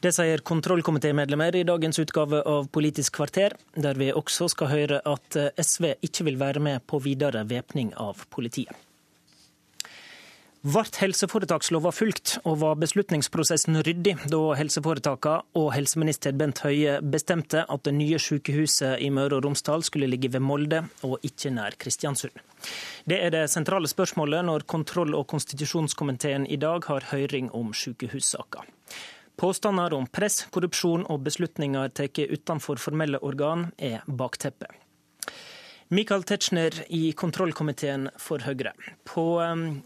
Det 0.00 0.14
sier 0.16 0.40
kontrollkomitémedlemmer 0.40 1.60
i 1.60 1.66
dagens 1.68 2.00
utgave 2.00 2.40
av 2.48 2.70
Politisk 2.72 3.18
kvarter, 3.20 3.58
der 3.76 4.00
vi 4.00 4.08
også 4.08 4.48
skal 4.48 4.72
høre 4.72 5.02
at 5.04 5.36
SV 5.60 5.98
ikke 6.00 6.30
vil 6.30 6.40
være 6.40 6.64
med 6.64 6.86
på 6.88 7.04
videre 7.04 7.44
væpning 7.44 7.92
av 8.00 8.24
politiet. 8.32 8.72
Ble 10.60 10.82
helseforetakslova 10.84 11.88
fulgt, 11.88 12.34
og 12.44 12.58
var 12.60 12.74
beslutningsprosessen 12.76 13.78
ryddig 13.80 14.12
da 14.28 14.40
helseforetakene 14.58 15.56
og 15.56 15.70
helseminister 15.72 16.34
Bent 16.36 16.60
Høie 16.66 16.98
bestemte 17.00 17.62
at 17.64 17.86
det 17.86 17.94
nye 17.96 18.18
sykehuset 18.20 19.00
i 19.00 19.08
Møre 19.08 19.38
og 19.38 19.46
Romsdal 19.46 19.80
skulle 19.88 20.10
ligge 20.12 20.28
ved 20.34 20.44
Molde 20.44 20.82
og 21.08 21.24
ikke 21.24 21.54
nær 21.56 21.78
Kristiansund? 21.80 22.36
Det 23.08 23.22
er 23.24 23.32
det 23.32 23.46
sentrale 23.48 23.88
spørsmålet 23.88 24.44
når 24.50 24.66
kontroll- 24.68 25.16
og 25.16 25.24
konstitusjonskomiteen 25.32 26.44
i 26.44 26.60
dag 26.60 26.84
har 26.92 27.08
høring 27.08 27.48
om 27.56 27.72
sykehussaka. 27.72 28.66
Påstander 29.40 29.96
om 29.96 30.04
press, 30.12 30.42
korrupsjon 30.52 31.08
og 31.08 31.24
beslutninger 31.24 31.88
tatt 31.96 32.20
utenfor 32.20 32.76
formelle 32.76 33.24
organ 33.24 33.70
er 33.80 34.04
bakteppet. 34.04 34.68
Michael 35.90 36.22
Tetzschner 36.22 36.70
i 36.94 37.08
kontrollkomiteen 37.18 38.04
for 38.22 38.38
Høyre. 38.46 38.70
På 39.02 39.24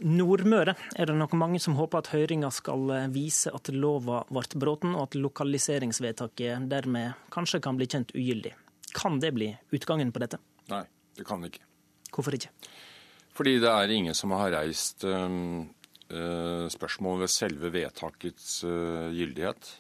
Nordmøre 0.05 0.75
er 1.01 1.09
det 1.09 1.15
nok 1.17 1.33
mange 1.41 1.57
som 1.65 1.79
håper 1.79 2.03
at 2.03 2.11
høringa 2.13 2.51
skal 2.53 2.91
vise 3.15 3.49
at 3.57 3.71
lova 3.73 4.19
ble 4.29 4.43
bråten, 4.61 4.93
og 4.93 5.07
at 5.07 5.17
lokaliseringsvedtaket 5.17 6.67
dermed 6.69 7.17
kanskje 7.33 7.63
kan 7.65 7.79
bli 7.81 7.89
kjent 7.89 8.13
ugyldig. 8.13 8.53
Kan 8.93 9.17
det 9.23 9.31
bli 9.33 9.49
utgangen 9.73 10.13
på 10.13 10.21
dette? 10.21 10.43
Nei, 10.69 10.83
det 11.17 11.25
kan 11.25 11.41
det 11.41 11.55
ikke. 11.55 11.65
Hvorfor 12.13 12.37
ikke? 12.37 12.53
Fordi 13.33 13.57
det 13.65 13.73
er 13.73 13.97
ingen 13.97 14.21
som 14.21 14.37
har 14.37 14.53
reist 14.59 15.09
øh, 15.09 16.69
spørsmål 16.77 17.25
ved 17.25 17.33
selve 17.33 17.73
vedtakets 17.73 18.61
øh, 18.69 19.09
gyldighet. 19.17 19.73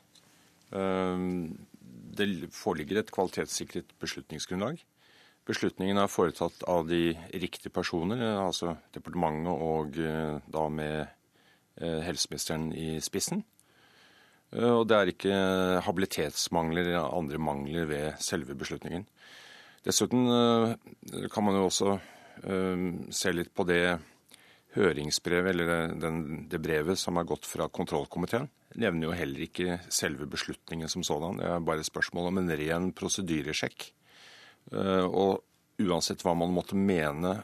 Det 2.17 2.27
foreligger 2.57 3.05
et 3.05 3.13
kvalitetssikret 3.13 3.93
beslutningsgrunnlag. 4.01 4.81
Beslutningen 5.45 6.01
er 6.01 6.09
foretatt 6.09 6.62
av 6.71 6.87
de 6.89 7.12
riktige 7.37 7.73
personer, 7.75 8.23
altså 8.41 8.77
departementet 8.95 9.53
og 9.53 9.99
da 10.49 10.62
med 10.73 11.11
helseministeren 12.07 12.71
i 12.73 12.95
spissen. 13.05 13.43
Og 14.55 14.87
det 14.89 14.97
er 14.97 15.11
ikke 15.11 15.37
habilitetsmangler 15.85 16.87
eller 16.87 17.11
andre 17.19 17.41
mangler 17.43 17.89
ved 17.91 18.23
selve 18.23 18.55
beslutningen. 18.57 19.05
Dessuten 19.85 20.25
kan 21.35 21.45
man 21.45 21.59
jo 21.59 21.66
også 21.66 21.97
se 23.12 23.33
litt 23.35 23.53
på 23.55 23.66
det 23.69 23.99
høringsbrevet, 24.75 25.51
eller 25.53 25.93
den, 26.01 26.47
det 26.51 26.62
brevet 26.62 26.99
som 26.99 27.19
er 27.19 27.29
gått 27.29 27.47
fra 27.47 27.69
kontrollkomiteen. 27.69 28.49
Nevner 28.81 29.11
jo 29.11 29.19
heller 29.19 29.45
ikke 29.45 29.77
selve 29.93 30.27
beslutningen 30.31 30.91
som 30.91 31.05
sådan. 31.07 31.39
Det 31.39 31.51
er 31.51 31.69
bare 31.69 31.87
spørsmål 31.87 32.33
om 32.33 32.41
en 32.41 32.55
ren 32.59 32.89
prosedyresjekk. 32.97 33.91
Og 34.73 35.43
uansett 35.85 36.23
hva 36.24 36.32
man 36.39 36.55
måtte 36.55 36.78
mene 36.78 37.36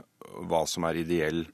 hva 0.48 0.62
som 0.68 0.86
er 0.88 1.02
ideell 1.02 1.44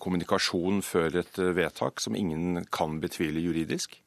kommunikasjon 0.00 0.82
før 0.82 1.20
et 1.20 1.38
vedtak, 1.56 2.00
som 2.00 2.16
ingen 2.16 2.64
kan 2.72 2.98
betvile 3.00 3.42
juridisk, 3.44 3.98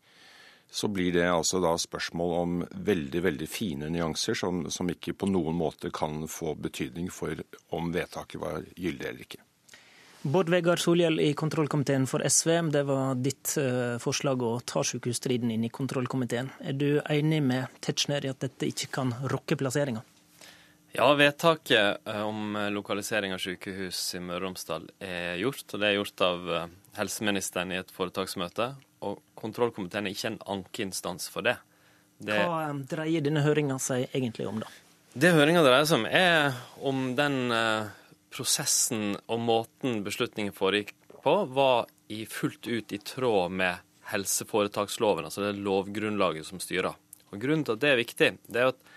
så 0.72 0.88
blir 0.88 1.12
det 1.14 1.28
altså 1.28 1.60
da 1.60 1.76
spørsmål 1.78 2.34
om 2.40 2.60
veldig 2.72 3.22
veldig 3.26 3.48
fine 3.52 3.90
nyanser 3.92 4.38
som, 4.40 4.64
som 4.72 4.90
ikke 4.90 5.14
på 5.20 5.28
noen 5.28 5.58
måte 5.60 5.92
kan 5.94 6.24
få 6.32 6.56
betydning 6.56 7.10
for 7.12 7.44
om 7.76 7.92
vedtaket 7.92 8.40
var 8.42 8.64
gyldig 8.80 9.10
eller 9.10 9.26
ikke. 9.26 9.42
Bård 10.22 10.52
Vegar 10.54 10.78
Solhjell 10.78 11.18
i 11.20 11.32
kontrollkomiteen 11.34 12.06
for 12.08 12.22
SV, 12.22 12.52
det 12.72 12.84
var 12.86 13.18
ditt 13.18 13.56
forslag 14.00 14.44
å 14.46 14.52
ta 14.62 14.84
sykehusstriden 14.86 15.50
inn 15.52 15.66
i 15.66 15.74
kontrollkomiteen. 15.74 16.52
Er 16.62 16.78
du 16.78 17.02
enig 17.10 17.42
med 17.44 17.82
Tetzschner 17.82 18.28
i 18.28 18.30
at 18.30 18.40
dette 18.46 18.70
ikke 18.70 18.92
kan 19.00 19.16
rokke 19.34 19.58
plasseringa? 19.58 20.06
Ja, 20.94 21.08
vedtaket 21.16 22.08
om 22.26 22.58
lokalisering 22.76 23.34
av 23.34 23.40
sykehus 23.40 24.00
i 24.18 24.20
Møre 24.20 24.42
og 24.42 24.50
Romsdal 24.50 24.90
er 25.00 25.40
gjort. 25.40 25.64
og 25.72 25.80
Det 25.80 25.88
er 25.88 25.96
gjort 25.96 26.24
av 26.28 26.50
helseministeren 26.98 27.72
i 27.72 27.80
et 27.80 27.94
foretaksmøte. 27.96 28.74
Og 29.08 29.22
kontrollkomiteen 29.40 30.10
er 30.10 30.16
ikke 30.16 30.34
en 30.34 30.42
ankeinstans 30.58 31.30
for 31.32 31.48
det. 31.48 31.56
det 32.20 32.42
Hva 32.44 32.68
dreier 32.92 33.24
denne 33.24 33.46
høringa 33.46 33.80
seg 33.80 34.12
egentlig 34.12 34.50
om, 34.52 34.60
da? 34.66 34.68
Det 35.14 35.32
høringa 35.36 35.64
dreier 35.64 35.88
seg 35.88 36.02
om, 36.02 36.06
er 36.12 36.60
om 36.84 37.08
den 37.16 37.40
prosessen 38.32 39.16
og 39.28 39.42
måten 39.44 40.04
beslutningen 40.06 40.56
foregikk 40.56 40.94
på, 41.24 41.36
var 41.56 41.88
i 42.12 42.26
fullt 42.28 42.68
ut 42.68 42.92
i 42.92 43.00
tråd 43.00 43.52
med 43.56 43.88
helseforetaksloven, 44.12 45.28
altså 45.28 45.46
det 45.46 45.60
lovgrunnlaget 45.64 46.48
som 46.48 46.60
styrer. 46.60 46.96
Og 47.32 47.40
Grunnen 47.40 47.64
til 47.64 47.78
at 47.78 47.84
det 47.84 47.92
er 47.92 48.02
viktig, 48.02 48.32
det 48.52 48.60
er 48.60 48.74
at 48.74 48.91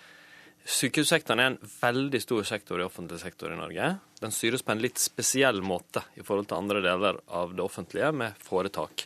Sykehussektoren 0.65 1.41
er 1.43 1.51
en 1.53 1.73
veldig 1.81 2.21
stor 2.23 2.47
sektor 2.49 2.81
i 2.81 2.85
offentlig 2.87 3.19
sektor 3.21 3.53
i 3.53 3.57
Norge. 3.59 3.89
Den 4.21 4.33
styres 4.33 4.65
på 4.65 4.73
en 4.73 4.81
litt 4.81 5.01
spesiell 5.01 5.61
måte 5.61 6.01
i 6.17 6.25
forhold 6.25 6.49
til 6.49 6.57
andre 6.57 6.81
deler 6.85 7.19
av 7.29 7.53
det 7.53 7.65
offentlige, 7.65 8.09
med 8.17 8.39
foretak. 8.41 9.05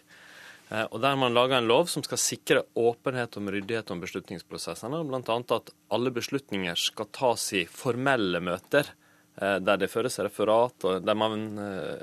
Og 0.69 1.01
Der 1.01 1.17
man 1.17 1.35
laga 1.35 1.59
en 1.59 1.67
lov 1.67 1.89
som 1.91 2.05
skal 2.05 2.21
sikre 2.21 2.63
åpenhet 2.77 3.37
om 3.41 3.51
ryddighet 3.51 3.91
om 3.91 4.01
beslutningsprosessene, 4.01 5.01
bl.a. 5.09 5.39
at 5.57 5.73
alle 5.91 6.13
beslutninger 6.15 6.77
skal 6.79 7.09
tas 7.11 7.53
i 7.57 7.65
formelle 7.65 8.39
møter, 8.45 8.93
der 9.39 9.81
det 9.81 9.91
føres 9.91 10.19
referat, 10.21 10.85
og 10.85 11.03
der, 11.03 11.19
man, 11.19 11.49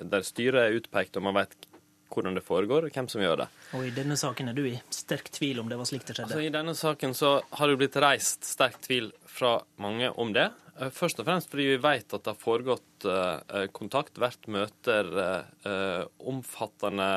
der 0.04 0.26
styret 0.26 0.66
er 0.66 0.80
utpekt 0.80 1.16
og 1.16 1.28
man 1.28 1.38
vet 1.40 1.56
hvordan 2.12 2.38
det 2.38 2.44
foregår, 2.46 2.88
og 2.88 2.96
hvem 2.96 3.08
som 3.12 3.24
gjør 3.24 3.44
det. 3.44 3.48
Og 3.78 3.88
I 3.88 3.94
denne 3.96 4.18
saken 4.20 4.52
er 4.52 4.58
du 4.58 4.64
i 4.70 4.76
sterk 4.94 5.32
tvil 5.34 5.62
om 5.64 5.72
det 5.72 5.80
var 5.80 5.90
slik 5.90 6.06
det 6.06 6.16
skjedde? 6.16 6.30
Altså, 6.30 6.44
I 6.46 6.54
denne 6.54 6.76
saken 6.78 7.16
så 7.18 7.32
har 7.60 7.72
det 7.72 7.80
blitt 7.82 7.98
reist 8.04 8.48
sterk 8.48 8.78
tvil 8.86 9.12
fra 9.30 9.58
mange 9.82 10.12
om 10.22 10.34
det. 10.36 10.50
Først 10.76 11.22
og 11.22 11.28
fremst 11.28 11.52
fordi 11.52 11.70
vi 11.70 11.82
vet 11.84 12.12
at 12.12 12.24
det 12.26 12.34
har 12.34 12.40
foregått 12.40 13.08
eh, 13.08 13.68
kontakt, 13.76 14.20
vært 14.20 14.50
møter, 14.52 15.12
eh, 15.64 16.02
omfattende 16.28 17.12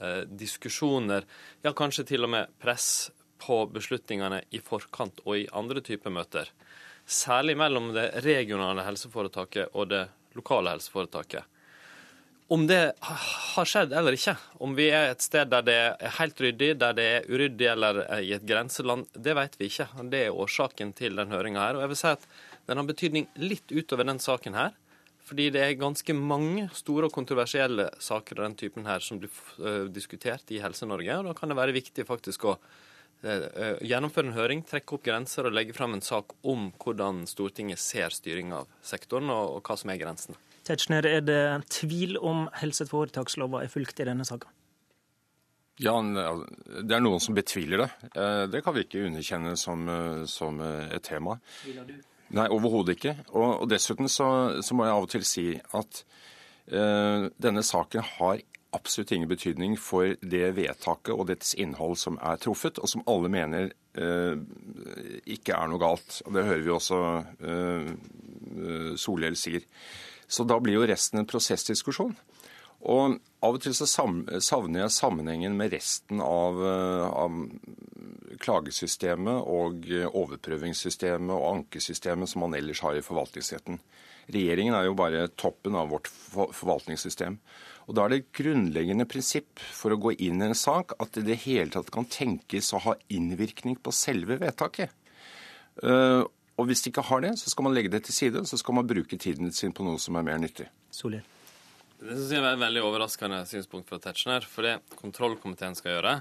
eh, 0.00 0.22
diskusjoner, 0.24 1.26
ja 1.64 1.74
kanskje 1.76 2.06
til 2.14 2.24
og 2.24 2.32
med 2.32 2.54
press 2.62 3.10
på 3.44 3.64
beslutningene 3.68 4.40
i 4.56 4.60
forkant 4.64 5.20
og 5.26 5.36
i 5.42 5.48
andre 5.52 5.84
typer 5.84 6.14
møter. 6.16 6.48
Særlig 7.04 7.58
mellom 7.60 7.90
det 7.92 8.06
regionale 8.24 8.86
helseforetaket 8.86 9.76
og 9.76 9.90
det 9.92 10.06
lokale 10.38 10.72
helseforetaket. 10.72 11.44
Om 12.52 12.66
det 12.68 12.92
har 13.00 13.64
skjedd 13.64 13.94
eller 13.96 14.14
ikke, 14.18 14.34
om 14.60 14.74
vi 14.76 14.90
er 14.92 15.14
et 15.14 15.22
sted 15.24 15.48
der 15.48 15.64
det 15.64 15.76
er 15.80 16.16
helt 16.18 16.40
ryddig, 16.44 16.74
der 16.76 16.92
det 16.96 17.06
er 17.08 17.28
uryddig 17.30 17.70
eller 17.70 18.02
i 18.20 18.34
et 18.36 18.44
grenseland, 18.44 19.06
det 19.16 19.32
vet 19.38 19.56
vi 19.56 19.70
ikke. 19.70 19.86
Det 20.12 20.26
er 20.26 20.40
årsaken 20.44 20.92
til 20.98 21.16
den 21.16 21.32
høringa 21.32 21.62
her. 21.62 21.78
Og 21.78 21.86
jeg 21.86 21.92
vil 21.94 22.00
si 22.02 22.10
at 22.12 22.26
den 22.68 22.80
har 22.80 22.88
betydning 22.90 23.28
litt 23.40 23.72
utover 23.72 24.04
den 24.04 24.20
saken 24.20 24.58
her. 24.60 24.76
Fordi 25.24 25.48
det 25.54 25.62
er 25.64 25.78
ganske 25.80 26.12
mange 26.12 26.66
store 26.76 27.08
og 27.08 27.14
kontroversielle 27.16 27.88
saker 27.96 28.42
av 28.42 28.50
den 28.50 28.58
typen 28.60 28.84
her 28.84 29.00
som 29.00 29.22
blir 29.22 29.88
diskutert 29.88 30.52
i 30.52 30.60
Helse-Norge. 30.60 31.16
og 31.16 31.30
Da 31.30 31.38
kan 31.38 31.48
det 31.48 31.56
være 31.56 31.76
viktig 31.76 32.04
faktisk 32.04 32.44
å 32.44 32.58
gjennomføre 33.24 34.28
en 34.28 34.36
høring, 34.36 34.66
trekke 34.68 34.98
opp 34.98 35.06
grenser 35.06 35.48
og 35.48 35.56
legge 35.56 35.72
fram 35.72 35.96
en 35.96 36.04
sak 36.04 36.36
om 36.44 36.68
hvordan 36.76 37.24
Stortinget 37.24 37.80
ser 37.80 38.12
styring 38.12 38.52
av 38.52 38.68
sektoren, 38.84 39.32
og 39.32 39.62
hva 39.64 39.78
som 39.80 39.88
er 39.94 40.02
grensene. 40.02 40.36
Tetzschner, 40.64 41.06
er 41.06 41.24
det 41.24 41.40
tvil 41.72 42.16
om 42.20 42.46
helseforetakslova 42.60 43.64
er 43.64 43.72
fulgt 43.72 44.00
i 44.00 44.08
denne 44.08 44.24
saka? 44.28 44.48
Ja, 45.82 45.98
det 45.98 46.94
er 46.94 47.02
noen 47.02 47.20
som 47.20 47.34
betviler 47.34 47.82
det. 47.82 47.88
Det 48.52 48.60
kan 48.62 48.76
vi 48.76 48.84
ikke 48.86 49.08
underkjenne 49.08 49.56
som, 49.58 49.88
som 50.30 50.60
et 50.62 51.02
tema. 51.02 51.34
Tviler 51.64 51.88
du? 51.88 51.96
Nei, 52.34 52.48
overhodet 52.50 52.96
ikke. 52.96 53.14
Og, 53.34 53.60
og 53.62 53.68
dessuten 53.70 54.08
så, 54.10 54.28
så, 54.64 54.74
må 54.74 54.86
jeg 54.86 54.96
av 54.96 55.06
og 55.06 55.12
til 55.12 55.24
si 55.28 55.46
at 55.76 56.02
uh, 56.72 57.28
denne 57.42 57.64
saken 57.64 58.06
har 58.16 58.42
absolutt 58.74 59.12
ingen 59.14 59.30
betydning 59.30 59.76
for 59.78 60.16
det 60.18 60.48
vedtaket 60.56 61.12
og 61.14 61.28
dets 61.28 61.52
innhold 61.54 61.94
som 62.00 62.16
er 62.18 62.40
truffet, 62.42 62.80
og 62.82 62.90
som 62.90 63.04
alle 63.10 63.30
mener 63.30 63.70
uh, 64.00 64.34
ikke 65.30 65.54
er 65.54 65.70
noe 65.70 65.82
galt. 65.82 66.22
Og 66.24 66.34
Det 66.34 66.46
hører 66.48 66.64
vi 66.64 66.74
også 66.74 67.00
uh, 67.44 67.94
Solhjell 68.98 69.38
sier. 69.38 69.68
Så 70.26 70.46
da 70.48 70.58
blir 70.60 70.78
jo 70.78 70.88
resten 70.88 71.20
en 71.20 71.28
prosessdiskusjon. 71.28 72.14
Og 72.84 73.16
av 73.44 73.56
og 73.56 73.62
til 73.64 73.72
så 73.76 73.86
savner 73.88 74.80
jeg 74.82 74.92
sammenhengen 74.92 75.56
med 75.56 75.72
resten 75.72 76.20
av, 76.24 76.58
av 76.60 77.38
klagesystemet 78.44 79.46
og 79.48 79.86
overprøvingssystemet 80.10 81.32
og 81.32 81.46
ankesystemet 81.50 82.28
som 82.28 82.44
man 82.44 82.56
ellers 82.58 82.82
har 82.84 82.98
i 82.98 83.04
forvaltningsretten. 83.04 83.80
Regjeringen 84.34 84.76
er 84.76 84.88
jo 84.88 84.96
bare 84.96 85.28
toppen 85.36 85.76
av 85.76 85.90
vårt 85.92 86.08
forvaltningssystem. 86.08 87.38
Og 87.88 87.96
Da 87.96 88.04
er 88.04 88.12
det 88.12 88.18
et 88.20 88.36
grunnleggende 88.40 89.08
prinsipp 89.08 89.60
for 89.60 89.92
å 89.92 90.00
gå 90.00 90.14
inn 90.24 90.40
i 90.40 90.48
en 90.48 90.56
sak 90.56 90.96
at 91.00 91.12
det 91.12 91.24
i 91.24 91.28
det 91.32 91.42
hele 91.44 91.72
tatt 91.72 91.92
kan 91.92 92.08
tenkes 92.08 92.72
å 92.72 92.80
ha 92.86 92.94
innvirkning 93.12 93.76
på 93.76 93.92
selve 93.92 94.38
vedtaket. 94.40 94.92
Og 96.54 96.68
hvis 96.68 96.84
de 96.84 96.92
ikke 96.92 97.06
har 97.08 97.24
det, 97.24 97.34
så 97.40 97.50
skal 97.50 97.66
man 97.66 97.74
legge 97.74 97.90
det 97.90 98.04
til 98.06 98.14
side, 98.14 98.44
så 98.46 98.58
skal 98.60 98.76
man 98.78 98.86
bruke 98.86 99.18
tiden 99.18 99.50
sin 99.54 99.74
på 99.74 99.86
noe 99.86 99.98
som 100.02 100.18
er 100.18 100.26
mer 100.26 100.38
nyttig. 100.42 100.68
Solhjell. 100.94 101.24
Det 102.04 102.14
synes 102.18 102.32
jeg 102.34 102.42
er 102.42 102.52
et 102.52 102.60
veldig 102.60 102.82
overraskende 102.84 103.40
synspunkt 103.48 103.88
fra 103.88 103.98
Tetzschner. 104.02 104.44
For 104.46 104.66
det 104.66 104.74
kontrollkomiteen 104.98 105.76
skal 105.78 105.96
gjøre, 105.96 106.14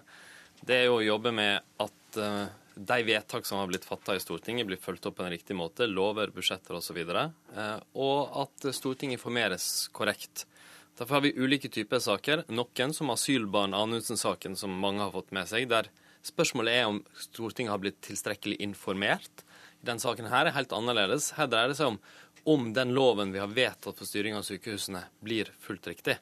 det 0.63 0.77
er 0.77 0.85
jo 0.87 0.99
å 0.99 1.03
jobbe 1.05 1.33
med 1.35 1.65
at 1.83 2.19
uh, 2.21 2.45
de 2.73 2.99
vedtak 3.05 3.45
som 3.45 3.59
har 3.59 3.69
blitt 3.69 3.85
fatta 3.85 4.15
i 4.15 4.21
Stortinget, 4.23 4.67
blir 4.69 4.81
fulgt 4.81 5.05
opp 5.09 5.17
på 5.19 5.25
en 5.25 5.33
riktig 5.33 5.57
måte. 5.59 5.89
Lover, 5.89 6.31
budsjetter 6.33 6.79
osv. 6.79 7.01
Uh, 7.03 7.77
og 7.99 8.37
at 8.45 8.69
Stortinget 8.73 9.19
informeres 9.19 9.89
korrekt. 9.93 10.47
Derfor 10.97 11.17
har 11.17 11.25
vi 11.25 11.33
ulike 11.35 11.69
typer 11.73 11.99
saker. 12.01 12.45
Noen 12.53 12.93
som 12.95 13.11
asylbarn 13.13 13.75
Anundsen-saken, 13.75 14.55
som 14.57 14.73
mange 14.77 15.01
har 15.03 15.13
fått 15.13 15.33
med 15.35 15.49
seg, 15.49 15.67
der 15.71 15.89
spørsmålet 16.23 16.79
er 16.79 16.89
om 16.89 17.01
Stortinget 17.17 17.73
har 17.73 17.81
blitt 17.81 17.99
tilstrekkelig 18.05 18.61
informert. 18.63 19.43
I 19.83 19.89
denne 19.89 19.99
saken 19.99 20.31
her 20.31 20.47
er 20.47 20.55
helt 20.55 20.71
annerledes. 20.71 21.33
Her 21.35 21.49
dreier 21.51 21.73
det 21.73 21.79
seg 21.79 21.93
om 21.93 21.99
om 22.43 22.73
den 22.75 22.91
loven 22.91 23.31
vi 23.31 23.39
har 23.39 23.51
vedtatt 23.51 23.95
for 23.99 24.07
styring 24.07 24.35
av 24.35 24.43
sykehusene, 24.43 25.05
blir 25.23 25.51
fullt 25.63 25.87
riktig. 25.87 26.17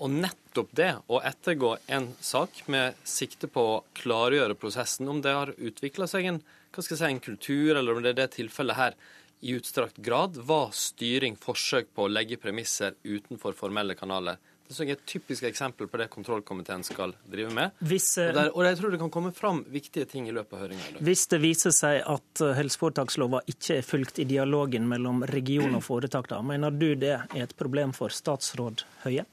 Og 0.00 0.10
nettopp 0.10 0.72
det 0.74 0.88
å 1.06 1.20
ettergå 1.22 1.76
en 1.94 2.08
sak 2.18 2.64
med 2.72 2.96
sikte 3.06 3.50
på 3.52 3.64
å 3.76 3.82
klargjøre 3.98 4.56
prosessen, 4.58 5.08
om 5.10 5.20
det 5.22 5.34
har 5.36 5.52
utvikla 5.54 6.08
seg 6.10 6.30
en, 6.30 6.40
hva 6.74 6.82
skal 6.82 6.96
jeg 6.96 7.02
si, 7.02 7.10
en 7.12 7.22
kultur, 7.22 7.76
eller 7.76 7.94
om 7.94 8.02
det 8.02 8.14
er 8.14 8.22
det 8.24 8.32
tilfellet 8.38 8.80
her, 8.80 8.98
i 9.44 9.54
utstrakt 9.58 10.00
grad 10.02 10.38
var 10.48 10.72
styring 10.74 11.36
forsøk 11.36 11.90
på 11.94 12.06
å 12.06 12.10
legge 12.10 12.40
premisser 12.40 12.96
utenfor 13.04 13.54
formelle 13.58 13.94
kanaler. 13.98 14.40
Det 14.64 14.80
er 14.80 14.94
et 14.94 15.04
typisk 15.06 15.44
eksempel 15.44 15.88
på 15.92 15.98
det 16.00 16.06
kontrollkomiteen 16.12 16.82
skal 16.86 17.12
drive 17.30 17.52
med. 17.54 17.74
Hvis, 17.84 18.06
og, 18.18 18.32
der, 18.36 18.48
og, 18.54 18.62
jeg 18.64 18.78
tror 18.80 18.94
det 18.94 19.00
kan 19.02 19.12
komme 19.12 19.32
fram 19.36 19.60
viktige 19.68 20.08
ting 20.08 20.28
i 20.30 20.32
løpet 20.34 20.56
av 20.56 20.64
høringa. 20.64 21.02
Hvis 21.04 21.26
det 21.30 21.40
viser 21.42 21.74
seg 21.74 22.00
at 22.00 22.42
eh, 22.42 22.54
helseforetakslova 22.56 23.42
ikke 23.50 23.78
er 23.78 23.86
fulgt 23.86 24.22
i 24.24 24.28
dialogen 24.28 24.88
mellom 24.88 25.22
region 25.28 25.76
og 25.76 25.84
foretak, 25.84 26.30
da, 26.32 26.40
mener 26.42 26.72
du 26.72 26.94
det 26.96 27.16
er 27.18 27.44
et 27.44 27.56
problem 27.58 27.92
for 27.96 28.14
statsråd 28.14 28.86
Høie? 29.04 29.26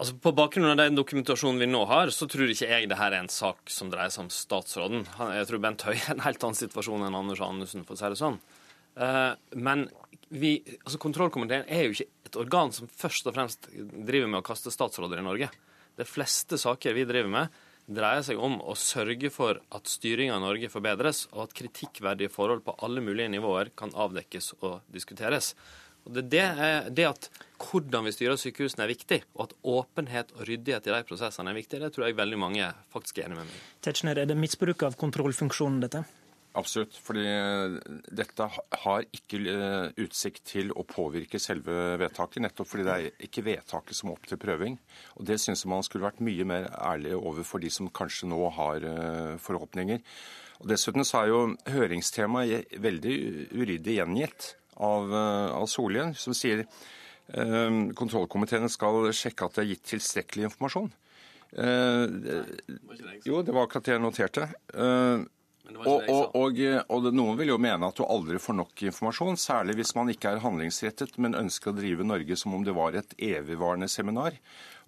Altså 0.00 0.16
På 0.16 0.32
bakgrunn 0.32 0.70
av 0.72 0.78
den 0.80 0.96
dokumentasjonen 0.96 1.60
vi 1.60 1.68
nå 1.68 1.84
har, 1.86 2.10
så 2.10 2.26
tror 2.30 2.50
ikke 2.50 2.70
jeg 2.70 2.88
det 2.88 2.96
her 2.96 3.12
er 3.12 3.20
en 3.20 3.30
sak 3.30 3.68
som 3.70 3.90
dreier 3.92 4.10
seg 4.10 4.24
om 4.24 4.30
statsråden. 4.32 5.04
Jeg 5.36 5.48
tror 5.50 5.60
Bent 5.60 5.84
Høie 5.84 6.00
er 6.00 6.14
en 6.14 6.24
helt 6.24 6.46
annen 6.46 6.56
situasjon 6.56 7.04
enn 7.04 7.18
Anders 7.18 7.42
Anundsen, 7.44 7.84
for 7.84 7.94
å 7.94 8.00
si 8.00 8.08
det 8.08 8.18
sånn. 8.18 8.38
Eh, 8.96 9.32
men 9.60 9.84
vi, 10.30 10.52
altså 10.84 11.00
kontrollkomiteen 11.02 11.66
er 11.66 11.86
jo 11.86 11.96
ikke 11.96 12.28
et 12.30 12.38
organ 12.38 12.70
som 12.74 12.90
først 12.90 13.26
og 13.26 13.34
fremst 13.34 13.66
driver 13.74 14.30
med 14.30 14.40
å 14.42 14.46
kaste 14.46 14.72
statsråder 14.72 15.20
i 15.20 15.26
Norge. 15.26 15.50
De 15.98 16.06
fleste 16.06 16.58
saker 16.60 16.94
vi 16.94 17.06
driver 17.08 17.32
med, 17.32 17.60
dreier 17.90 18.22
seg 18.22 18.38
om 18.38 18.60
å 18.62 18.76
sørge 18.78 19.32
for 19.34 19.58
at 19.74 19.90
styringa 19.90 20.38
i 20.38 20.44
Norge 20.44 20.70
forbedres, 20.70 21.24
og 21.34 21.48
at 21.48 21.56
kritikkverdige 21.58 22.30
forhold 22.32 22.62
på 22.66 22.76
alle 22.86 23.02
mulige 23.02 23.32
nivåer 23.32 23.72
kan 23.76 23.90
avdekkes 23.90 24.54
og 24.60 24.84
diskuteres. 24.94 25.56
Og 26.06 26.14
det, 26.16 26.28
det, 26.32 26.44
det 26.96 27.08
at 27.08 27.26
hvordan 27.60 28.06
vi 28.06 28.14
styrer 28.14 28.38
sykehusene 28.40 28.86
er 28.86 28.92
viktig, 28.94 29.20
og 29.34 29.48
at 29.48 29.58
åpenhet 29.74 30.30
og 30.38 30.46
ryddighet 30.48 30.86
i 30.86 30.94
de 30.94 31.02
prosessene 31.10 31.52
er 31.52 31.58
viktig, 31.58 31.82
det 31.82 31.90
tror 31.92 32.06
jeg 32.06 32.16
veldig 32.22 32.38
mange 32.40 32.70
faktisk 32.94 33.18
er 33.18 33.28
enig 33.28 33.42
med 33.42 33.50
meg 33.50 33.58
i. 33.58 33.66
Tetzschner, 33.84 34.22
er 34.22 34.30
det 34.30 34.38
misbruk 34.38 34.86
av 34.86 34.96
kontrollfunksjonen, 35.00 35.82
dette? 35.84 36.06
Absolutt. 36.58 36.96
fordi 36.98 37.24
eh, 37.30 37.76
dette 38.10 38.46
har 38.82 39.04
ikke 39.14 39.38
eh, 39.52 39.92
utsikt 40.02 40.42
til 40.50 40.72
å 40.74 40.82
påvirke 40.88 41.38
selve 41.38 41.96
vedtaket. 42.00 42.42
Nettopp 42.42 42.70
fordi 42.72 42.86
det 42.86 42.96
er 42.96 43.26
ikke 43.26 43.44
vedtaket 43.46 43.96
som 43.96 44.10
er 44.10 44.18
opp 44.18 44.26
til 44.26 44.40
prøving. 44.40 44.78
Og 45.16 45.26
Det 45.30 45.38
syns 45.40 45.66
man 45.70 45.84
skulle 45.86 46.08
vært 46.08 46.22
mye 46.26 46.46
mer 46.48 46.70
ærlig 46.74 47.14
overfor 47.18 47.62
de 47.62 47.70
som 47.70 47.90
kanskje 47.94 48.30
nå 48.32 48.40
har 48.58 48.86
eh, 48.86 49.34
forhåpninger. 49.38 50.02
Og 50.60 50.70
Dessuten 50.72 51.06
så 51.06 51.22
er 51.22 51.30
jo 51.30 51.42
høringstemaet 51.70 52.74
veldig 52.82 53.16
uryddig 53.54 54.00
gjengitt 54.00 54.54
av, 54.76 55.12
av 55.12 55.68
Solhjell, 55.70 56.16
som 56.18 56.34
sier 56.36 56.64
eh, 56.66 57.78
kontrollkomiteen 57.96 58.68
skal 58.72 59.06
sjekke 59.14 59.46
at 59.46 59.56
det 59.56 59.64
er 59.64 59.72
gitt 59.74 59.86
tilstrekkelig 59.94 60.50
informasjon. 60.50 60.90
Eh, 61.50 62.06
jo, 63.26 63.42
det 63.42 63.54
var 63.54 63.66
akkurat 63.66 63.86
det 63.86 63.94
jeg 63.96 64.02
noterte. 64.02 64.48
Eh, 64.74 65.28
og, 65.78 66.08
og, 66.10 66.34
og, 66.36 66.58
og, 66.90 67.08
Noen 67.14 67.38
vil 67.38 67.52
jo 67.52 67.60
mene 67.62 67.88
at 67.88 67.98
du 67.98 68.04
aldri 68.04 68.40
får 68.42 68.56
nok 68.58 68.82
informasjon, 68.90 69.38
særlig 69.40 69.78
hvis 69.78 69.94
man 69.98 70.10
ikke 70.12 70.34
er 70.34 70.42
handlingsrettet, 70.44 71.16
men 71.22 71.38
ønsker 71.38 71.72
å 71.72 71.78
drive 71.78 72.06
Norge 72.06 72.38
som 72.38 72.56
om 72.56 72.66
det 72.66 72.74
var 72.76 72.98
et 72.98 73.14
evigvarende 73.16 73.88
seminar. 73.90 74.36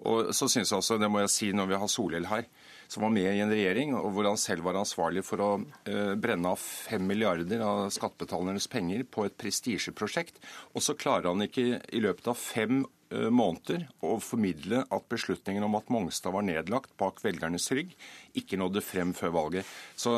Og 0.09 0.32
så 0.34 0.48
synes 0.50 0.72
jeg 0.72 0.80
også, 0.80 0.98
det 0.98 1.10
må 1.12 1.22
jeg 1.22 1.32
si 1.32 1.50
når 1.54 1.70
vi 1.70 1.80
har 1.82 1.90
Solhjell 1.90 2.28
her, 2.30 2.46
som 2.90 3.06
var 3.06 3.12
med 3.14 3.28
i 3.30 3.40
en 3.40 3.52
regjering, 3.52 3.94
og 3.96 4.10
hvor 4.12 4.28
han 4.28 4.40
selv 4.40 4.66
var 4.66 4.76
ansvarlig 4.80 5.22
for 5.24 5.40
å 5.40 5.50
uh, 5.62 6.14
brenne 6.20 6.52
av 6.52 6.60
fem 6.60 7.04
milliarder 7.09 7.62
av 7.64 7.86
skattebetalernes 7.94 8.68
penger 8.72 9.06
på 9.09 9.26
et 9.28 9.36
prestisjeprosjekt, 9.40 10.42
og 10.74 10.84
så 10.84 10.96
klarer 10.98 11.30
han 11.30 11.46
ikke 11.46 11.78
i 11.88 12.02
løpet 12.04 12.32
av 12.32 12.40
fem 12.40 12.82
uh, 12.82 13.01
måneder 13.12 13.86
å 14.05 14.16
formidle 14.22 14.82
at 14.89 15.06
beslutningen 15.12 15.64
om 15.66 15.76
at 15.78 15.90
Mongstad 15.93 16.34
var 16.34 16.44
nedlagt 16.47 16.93
bak 17.01 17.20
velgernes 17.24 17.68
rygg, 17.74 17.93
ikke 18.39 18.59
nådde 18.60 18.82
frem 18.84 19.12
før 19.16 19.34
valget. 19.36 19.72
Så 19.98 20.14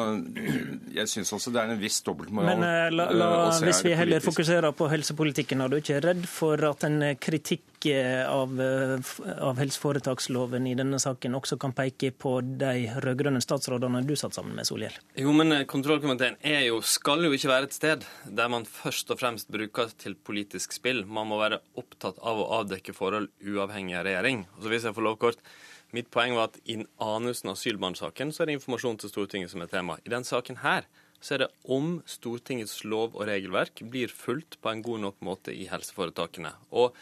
jeg 0.99 1.11
syns 1.11 1.35
også 1.35 1.53
det 1.55 1.63
er 1.65 1.75
en 1.75 1.83
viss 1.83 2.01
dobbeltmoral. 2.07 2.51
Men 2.53 2.67
eh, 2.69 2.89
la, 2.95 3.09
la, 3.15 3.31
hvis 3.65 3.83
vi 3.87 3.95
heller 3.99 4.25
fokuserer 4.25 4.75
på 4.77 4.89
helsepolitikken, 4.93 5.65
er 5.65 5.73
du 5.73 5.81
ikke 5.81 6.03
redd 6.05 6.27
for 6.31 6.71
at 6.71 6.87
en 6.89 7.01
kritikk 7.21 7.67
eh, 7.91 8.23
av, 8.31 8.55
eh, 8.61 9.13
av 9.45 9.59
helseforetaksloven 9.61 10.67
i 10.71 10.75
denne 10.79 11.01
saken 11.03 11.37
også 11.39 11.59
kan 11.61 11.75
peke 11.77 12.11
på 12.11 12.37
de 12.45 12.87
rød-grønne 13.05 13.43
statsrådene 13.45 14.05
du 14.07 14.15
satt 14.19 14.37
sammen 14.37 14.57
med, 14.57 14.69
Solhjell? 14.69 14.97
Jo, 15.21 15.35
men 15.37 15.67
kontrollkomiteen 15.71 16.39
er 16.41 16.67
jo, 16.69 16.81
skal 16.81 17.27
jo 17.27 17.35
ikke 17.37 17.53
være 17.53 17.71
et 17.71 17.77
sted 17.77 18.09
der 18.25 18.51
man 18.53 18.67
først 18.69 19.13
og 19.15 19.21
fremst 19.21 19.53
bruker 19.53 19.93
til 20.01 20.17
politisk 20.17 20.77
spill. 20.77 21.05
Man 21.05 21.31
må 21.31 21.39
være 21.43 21.63
opptatt 21.81 22.19
av 22.23 22.41
å 22.41 22.51
avdekke 22.63 22.97
forhold 22.97 23.31
uavhengig 23.45 23.99
av 24.01 24.09
regjering. 24.09 24.47
Og 24.57 24.65
så 24.65 24.75
hvis 24.75 24.89
jeg 24.89 24.97
får 24.97 25.09
lov 25.11 25.21
kort, 25.23 25.47
Mitt 25.95 26.09
poeng 26.11 26.33
var 26.35 26.49
at 26.49 26.57
i 26.67 26.75
Anusen 27.07 27.53
asylbarnsaken 27.53 28.33
så 28.35 28.43
er 28.43 28.51
det 28.51 28.57
informasjon 28.59 28.97
til 28.99 29.13
Stortinget 29.13 29.53
som 29.53 29.63
er 29.63 29.71
tema. 29.71 29.95
I 30.03 30.11
denne 30.11 30.27
saken 30.27 30.59
her 30.65 30.89
så 31.25 31.37
er 31.37 31.45
det 31.45 31.53
om 31.73 32.01
Stortingets 32.09 32.83
lov 32.85 33.15
og 33.15 33.29
regelverk 33.31 33.85
blir 33.93 34.11
fulgt 34.13 34.59
på 34.61 34.73
en 34.73 34.83
god 34.85 35.05
nok 35.07 35.23
måte 35.25 35.55
i 35.55 35.69
helseforetakene. 35.71 36.51
Og 36.75 36.99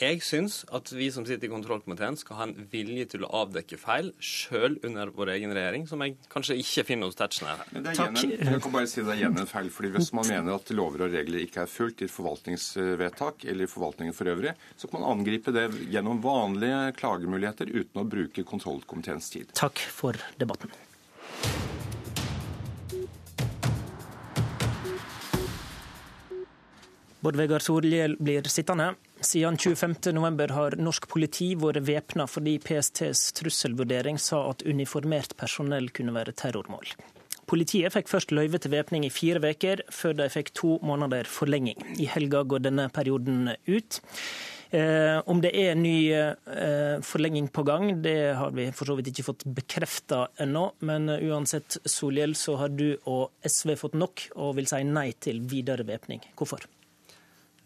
jeg 0.00 0.22
syns 0.24 0.62
at 0.72 0.88
vi 0.96 1.10
som 1.12 1.26
sitter 1.28 1.48
i 1.48 1.52
kontrollkomiteen 1.52 2.16
skal 2.18 2.38
ha 2.38 2.46
en 2.48 2.54
vilje 2.72 3.06
til 3.14 3.26
å 3.26 3.30
avdekke 3.42 3.76
feil, 3.80 4.10
sjøl 4.16 4.78
under 4.86 5.12
vår 5.16 5.34
egen 5.36 5.52
regjering, 5.56 5.86
som 5.90 6.00
jeg 6.04 6.16
kanskje 6.32 6.56
ikke 6.62 6.86
finner 6.88 7.10
hos 7.10 7.18
Tetzschner. 7.20 7.60
Er 7.76 7.90
jeg 7.92 8.62
kan 8.64 8.72
bare 8.72 8.88
si 8.88 9.04
det 9.04 9.12
er 9.12 9.20
igjen 9.20 9.40
en 9.40 9.50
feil, 9.50 9.68
fordi 9.74 9.92
Hvis 9.98 10.12
man 10.16 10.28
mener 10.30 10.56
at 10.56 10.72
lover 10.72 11.06
og 11.06 11.16
regler 11.16 11.44
ikke 11.44 11.64
er 11.66 11.70
fulgt 11.70 12.04
i 12.06 12.08
forvaltningsvedtak 12.08 13.44
eller 13.44 13.66
i 13.66 13.70
forvaltningen 13.70 14.16
for 14.16 14.30
øvrig, 14.32 14.54
så 14.76 14.88
kan 14.88 15.02
man 15.02 15.18
angripe 15.18 15.52
det 15.52 15.66
gjennom 15.92 16.22
vanlige 16.24 16.94
klagemuligheter 17.00 17.68
uten 17.74 18.00
å 18.00 18.06
bruke 18.08 18.46
kontrollkomiteens 18.46 19.28
tid. 19.34 19.52
Takk 19.58 19.82
for 19.92 20.16
debatten. 20.40 20.72
Bård 27.20 27.36
Vegar 27.36 27.60
Solhjell 27.60 28.16
blir 28.16 28.48
sittende. 28.48 28.94
Siden 29.20 29.56
25.11 29.60 30.52
har 30.56 30.74
norsk 30.80 31.04
politi 31.12 31.50
vært 31.60 31.84
væpna 31.84 32.24
fordi 32.30 32.54
PSTs 32.64 33.34
trusselvurdering 33.36 34.16
sa 34.16 34.46
at 34.48 34.64
uniformert 34.64 35.34
personell 35.36 35.90
kunne 35.92 36.14
være 36.16 36.32
terrormål. 36.40 36.88
Politiet 37.50 37.92
fikk 37.92 38.08
først 38.08 38.32
løyve 38.32 38.60
til 38.62 38.72
væpning 38.72 39.04
i 39.04 39.12
fire 39.12 39.42
uker, 39.42 39.82
før 39.92 40.16
de 40.22 40.30
fikk 40.32 40.54
to 40.56 40.78
måneder 40.86 41.28
forlenging. 41.28 41.76
I 42.00 42.08
helga 42.08 42.44
går 42.48 42.64
denne 42.64 42.88
perioden 42.94 43.52
ut. 43.68 44.00
Eh, 44.70 45.18
om 45.26 45.42
det 45.42 45.50
er 45.58 45.74
ny 45.76 45.96
eh, 46.14 47.02
forlenging 47.04 47.50
på 47.52 47.66
gang, 47.66 47.90
det 48.00 48.36
har 48.38 48.54
vi 48.56 48.70
for 48.72 48.88
så 48.88 48.96
vidt 48.96 49.10
ikke 49.12 49.26
fått 49.32 49.44
bekrefta 49.44 50.28
ennå. 50.40 50.68
Men 50.86 51.10
uansett, 51.18 51.80
Solhjell, 51.84 52.38
så 52.38 52.56
har 52.62 52.72
du 52.72 52.94
og 53.04 53.34
SV 53.44 53.76
fått 53.82 53.98
nok 53.98 54.30
og 54.38 54.54
vil 54.62 54.70
si 54.70 54.84
nei 54.86 55.10
til 55.18 55.42
videre 55.50 55.84
væpning. 55.84 56.22
Hvorfor? 56.38 56.70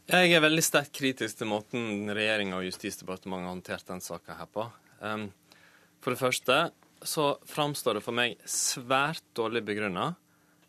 Jeg 0.05 0.35
er 0.37 0.43
veldig 0.45 0.61
sterkt 0.61 0.93
kritisk 0.99 1.39
til 1.39 1.49
måten 1.49 2.11
regjeringa 2.13 2.59
og 2.59 2.67
Justisdepartementet 2.67 3.47
har 3.47 3.55
håndtert 3.55 3.87
den 3.89 4.03
saka 4.05 4.35
her 4.37 4.51
på. 4.53 4.67
For 5.01 6.13
det 6.13 6.21
første 6.21 6.57
så 7.09 7.25
framstår 7.49 7.97
det 7.97 8.03
for 8.05 8.17
meg 8.17 8.35
svært 8.45 9.25
dårlig 9.33 9.63
begrunna 9.65 10.11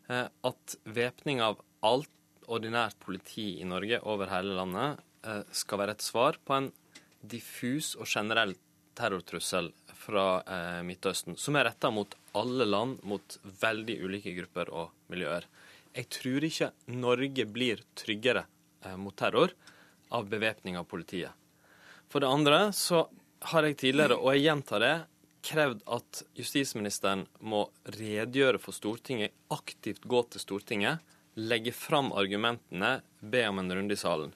eh, 0.08 0.24
at 0.32 0.76
væpning 0.88 1.42
av 1.44 1.60
alt 1.84 2.08
ordinært 2.48 2.96
politi 3.04 3.60
i 3.60 3.68
Norge 3.68 4.00
over 4.08 4.32
hele 4.32 4.56
landet 4.56 5.04
eh, 5.28 5.44
skal 5.52 5.82
være 5.82 5.98
et 5.98 6.08
svar 6.08 6.40
på 6.40 6.56
en 6.56 6.72
diffus 7.20 7.92
og 8.00 8.08
generell 8.08 8.56
terrortrussel 8.96 9.68
fra 10.00 10.26
eh, 10.48 10.82
Midtøsten, 10.88 11.36
som 11.36 11.60
er 11.60 11.68
retta 11.68 11.92
mot 11.92 12.16
alle 12.40 12.64
land, 12.68 13.04
mot 13.04 13.40
veldig 13.60 14.00
ulike 14.00 14.32
grupper 14.40 14.72
og 14.72 15.12
miljøer. 15.12 15.44
Jeg 15.92 16.12
tror 16.22 16.44
ikke 16.48 16.72
Norge 16.96 17.48
blir 17.52 17.84
tryggere 17.96 18.48
mot 18.94 19.16
terror 19.18 19.54
av 20.14 20.30
bevæpning 20.30 20.78
av 20.78 20.86
politiet. 20.86 21.34
For 22.06 22.22
det 22.22 22.30
andre 22.30 22.60
så 22.76 23.06
har 23.50 23.66
jeg 23.66 23.80
tidligere, 23.82 24.20
og 24.20 24.30
jeg 24.34 24.46
gjentar 24.46 24.82
det, 24.82 24.94
krevd 25.46 25.82
at 25.94 26.22
justisministeren 26.38 27.26
må 27.42 27.66
redegjøre 27.96 28.58
for 28.62 28.74
Stortinget, 28.74 29.34
aktivt 29.54 30.06
gå 30.06 30.22
til 30.30 30.42
Stortinget 30.42 31.02
legge 31.36 31.72
fram 31.72 32.12
argumentene, 32.16 33.00
be 33.20 33.44
om 33.48 33.60
en 33.60 33.72
runde 33.72 33.94
i 33.94 34.00
salen. 34.00 34.32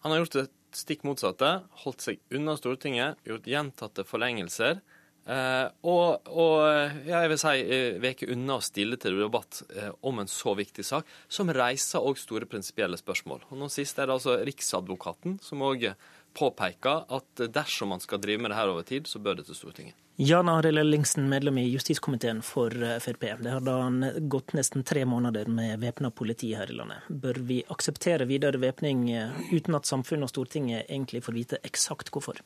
Han 0.00 0.12
har 0.12 0.22
gjort 0.22 0.36
det 0.38 0.46
stikk 0.76 1.04
motsatte. 1.04 1.50
Holdt 1.84 2.04
seg 2.04 2.20
unna 2.32 2.56
Stortinget, 2.56 3.20
gjort 3.28 3.48
gjentatte 3.48 4.04
forlengelser. 4.08 4.80
Eh, 5.22 5.66
og, 5.86 6.30
og 6.34 6.56
ja, 7.06 7.20
jeg 7.22 7.30
vil 7.30 7.38
si 7.38 7.52
vi 7.62 8.08
er 8.08 8.14
ikke 8.14 8.32
unna 8.34 8.56
å 8.58 8.64
stille 8.64 8.98
til 8.98 9.20
debatt 9.22 9.62
eh, 9.70 9.92
om 10.02 10.18
en 10.18 10.30
så 10.30 10.56
viktig 10.58 10.84
sak, 10.86 11.08
som 11.30 11.52
reiser 11.54 12.02
òg 12.02 12.18
store 12.18 12.48
prinsipielle 12.50 12.98
spørsmål. 12.98 13.46
Og 13.50 13.60
Nå 13.60 13.70
sist 13.72 13.98
er 13.98 14.10
det 14.10 14.18
altså 14.18 14.40
Riksadvokaten 14.42 15.38
som 15.44 15.62
òg 15.66 15.92
påpeker 16.32 17.04
at 17.12 17.42
dersom 17.52 17.92
man 17.92 18.00
skal 18.00 18.20
drive 18.20 18.42
med 18.42 18.50
det 18.50 18.56
her 18.56 18.72
over 18.72 18.86
tid, 18.88 19.06
så 19.06 19.20
bør 19.22 19.38
det 19.38 19.46
til 19.46 19.58
Stortinget. 19.58 19.98
Jan 20.20 20.48
Arild 20.48 20.78
Ellingsen, 20.78 21.28
medlem 21.28 21.58
i 21.58 21.66
justiskomiteen 21.72 22.42
for 22.44 22.74
eh, 22.82 22.98
Frp. 23.00 23.28
Det 23.44 23.52
har 23.54 23.64
da 23.64 23.78
gått 24.32 24.56
nesten 24.58 24.84
tre 24.84 25.04
måneder 25.08 25.48
med 25.48 25.80
væpna 25.80 26.10
politi 26.10 26.52
her 26.56 26.70
i 26.70 26.76
landet. 26.76 27.06
Bør 27.08 27.40
vi 27.48 27.62
akseptere 27.72 28.28
videre 28.28 28.60
væpning 28.60 29.06
eh, 29.12 29.38
uten 29.52 29.78
at 29.78 29.88
samfunnet 29.88 30.28
og 30.28 30.34
Stortinget 30.34 30.88
egentlig 30.88 31.24
får 31.24 31.38
vite 31.38 31.62
eksakt 31.62 32.12
hvorfor? 32.12 32.42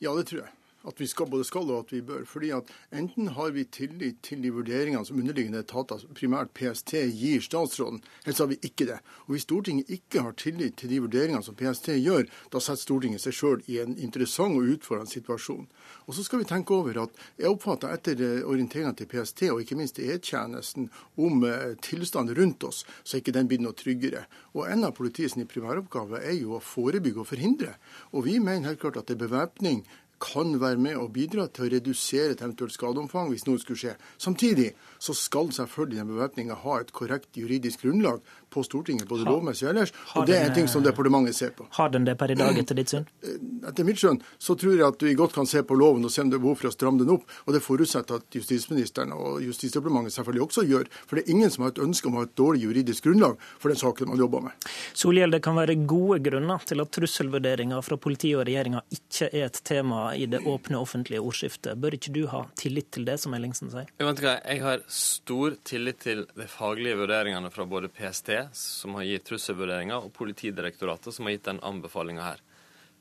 Ja, 0.00 0.14
det 0.16 0.30
tror 0.30 0.42
jeg 0.46 0.56
at 0.88 1.00
vi 1.00 1.06
skal, 1.06 1.28
både 1.30 1.44
skal 1.44 1.68
og 1.70 1.84
at 1.84 1.92
vi 1.92 2.00
bør. 2.04 2.24
Fordi 2.28 2.52
at 2.56 2.70
Enten 2.92 3.28
har 3.36 3.50
vi 3.54 3.64
tillit 3.64 4.22
til 4.22 4.42
de 4.42 4.50
vurderingene 4.52 5.04
som 5.06 5.18
underliggende 5.18 5.60
etater, 5.62 6.02
primært 6.16 6.52
PST, 6.56 6.94
gir 7.14 7.42
statsråden, 7.44 8.00
eller 8.24 8.36
så 8.36 8.44
har 8.44 8.52
vi 8.52 8.58
ikke 8.62 8.86
det. 8.88 8.98
Og 9.26 9.34
Hvis 9.34 9.46
Stortinget 9.46 9.90
ikke 9.90 10.24
har 10.24 10.32
tillit 10.32 10.76
til 10.76 10.90
de 10.90 11.00
vurderingene 11.00 11.42
som 11.42 11.54
PST 11.54 11.92
gjør, 12.00 12.26
da 12.52 12.60
setter 12.60 12.82
Stortinget 12.82 13.22
seg 13.22 13.36
sjøl 13.36 13.62
i 13.68 13.78
en 13.82 13.96
interessant 13.98 14.56
og 14.56 14.72
utfordrende 14.74 15.12
situasjon. 15.12 15.68
Og 16.06 16.16
så 16.16 16.24
skal 16.26 16.42
vi 16.42 16.48
tenke 16.48 16.74
over 16.74 17.02
at 17.04 17.22
jeg 17.38 17.50
oppfatter 17.50 17.92
etter 17.94 18.22
eh, 18.24 18.42
orienteringa 18.46 18.94
til 18.98 19.08
PST, 19.10 19.46
og 19.52 19.62
ikke 19.62 19.78
minst 19.78 20.00
E-tjenesten, 20.02 20.90
om 21.20 21.44
eh, 21.46 21.76
tilstanden 21.84 22.36
rundt 22.38 22.64
oss, 22.64 22.84
så 23.04 23.16
er 23.16 23.24
ikke 23.24 23.36
den 23.36 23.50
blitt 23.50 23.64
noe 23.64 23.76
tryggere. 23.76 24.24
Og 24.56 24.66
En 24.70 24.84
av 24.86 24.94
politiets 24.96 25.36
primæroppgaver 25.50 26.22
er 26.24 26.38
jo 26.40 26.56
å 26.56 26.64
forebygge 26.64 27.22
og 27.22 27.30
forhindre. 27.30 27.76
Og 28.12 28.26
vi 28.26 28.38
mener 28.38 28.72
helt 28.72 28.80
klart 28.82 28.98
at 29.00 29.10
det 29.10 29.18
er 29.18 29.26
bevæpning 29.26 29.84
kan 30.20 30.52
være 30.60 30.76
med 30.76 30.98
og 31.00 31.12
bidra 31.14 31.46
til 31.48 31.66
å 31.66 31.70
redusere 31.72 32.34
et 32.34 32.42
eventuelt 32.44 32.74
skadeomfang 32.74 33.30
hvis 33.32 33.46
noe 33.48 33.60
skulle 33.62 33.80
skje. 33.80 33.94
Samtidig 34.20 34.68
så 35.00 35.16
skal 35.16 35.48
selvfølgelig 35.56 36.02
den 36.02 36.12
bevæpninga 36.12 36.58
ha 36.64 36.76
et 36.80 36.92
korrekt 36.96 37.38
juridisk 37.40 37.86
grunnlag 37.86 38.20
på 38.50 38.64
Stortinget, 38.66 39.08
både 39.08 39.26
ha, 39.26 39.34
lovmessig 39.34 39.68
og 39.68 39.72
ellers. 39.74 39.92
Og 40.14 40.26
det 40.28 40.36
er 40.38 40.48
en 40.48 40.56
ting 40.56 40.68
som 40.70 40.84
departementet 40.84 41.36
ser 41.36 41.54
på. 41.56 41.66
Har 41.78 41.92
den 41.94 42.06
det 42.08 42.16
per 42.20 42.32
i 42.34 42.38
dag, 42.38 42.58
etter 42.58 42.78
ditt 42.78 42.92
syn? 42.92 43.06
Eh, 43.20 43.36
etter 43.68 43.84
mitt 43.84 43.98
skjønn 44.00 44.16
så 44.40 44.54
tror 44.56 44.72
jeg 44.72 44.84
at 44.86 45.02
vi 45.04 45.10
godt 45.18 45.34
kan 45.36 45.48
se 45.48 45.60
på 45.66 45.76
loven 45.76 46.06
og 46.06 46.12
se 46.12 46.22
om 46.22 46.30
det 46.32 46.38
er 46.38 46.42
behov 46.42 46.56
for 46.56 46.70
å 46.70 46.72
stramme 46.72 47.02
den 47.02 47.12
opp. 47.12 47.26
Og 47.44 47.52
det 47.52 47.60
forutsetter 47.60 48.16
at 48.16 48.36
justisministeren 48.38 49.12
og 49.12 49.42
Justisdepartementet 49.44 50.14
selvfølgelig 50.14 50.44
også 50.46 50.64
gjør. 50.68 50.88
For 51.04 51.18
det 51.18 51.24
er 51.26 51.34
ingen 51.34 51.52
som 51.52 51.66
har 51.66 51.74
et 51.74 51.82
ønske 51.84 52.08
om 52.08 52.16
å 52.16 52.22
ha 52.22 52.28
et 52.28 52.32
dårlig 52.40 52.62
juridisk 52.64 53.04
grunnlag 53.04 53.36
for 53.60 53.72
den 53.72 53.80
saken 53.80 54.08
man 54.08 54.22
jobber 54.22 54.46
med. 54.46 54.68
Solhjell, 54.96 55.34
det 55.36 55.42
kan 55.44 55.58
være 55.58 55.76
gode 55.90 56.20
grunner 56.24 56.64
til 56.66 56.80
at 56.84 56.92
trusselvurderinger 56.96 57.84
fra 57.84 58.00
politiet 58.00 58.38
og 58.40 58.46
regjeringa 58.48 58.82
ikke 58.96 59.28
er 59.30 59.46
et 59.50 59.60
tema 59.68 60.02
i 60.16 60.26
det 60.30 60.42
åpne 60.48 60.80
offentlige 60.80 61.20
ordskiftet. 61.20 61.76
Bør 61.80 61.98
ikke 61.98 62.14
du 62.16 62.22
ha 62.32 62.46
tillit 62.58 62.90
til 62.96 63.06
det, 63.08 63.18
som 63.20 63.36
Ellingsen 63.36 63.72
sier? 63.72 63.90
Jeg 64.00 64.64
har 64.64 64.84
stor 64.88 65.56
tillit 65.68 66.00
til 66.00 66.24
de 66.36 66.48
faglige 66.50 66.98
vurderingene 67.00 67.52
fra 67.52 67.68
både 67.68 67.92
PST 67.92 68.30
som 68.56 68.96
har 68.98 69.08
gitt 69.08 69.26
trusselvurderinger, 69.28 70.06
og 70.06 70.14
Politidirektoratet, 70.16 71.14
som 71.16 71.28
har 71.28 71.36
gitt 71.36 71.48
den 71.48 71.60
anbefalinga 71.66 72.24
her. 72.24 72.44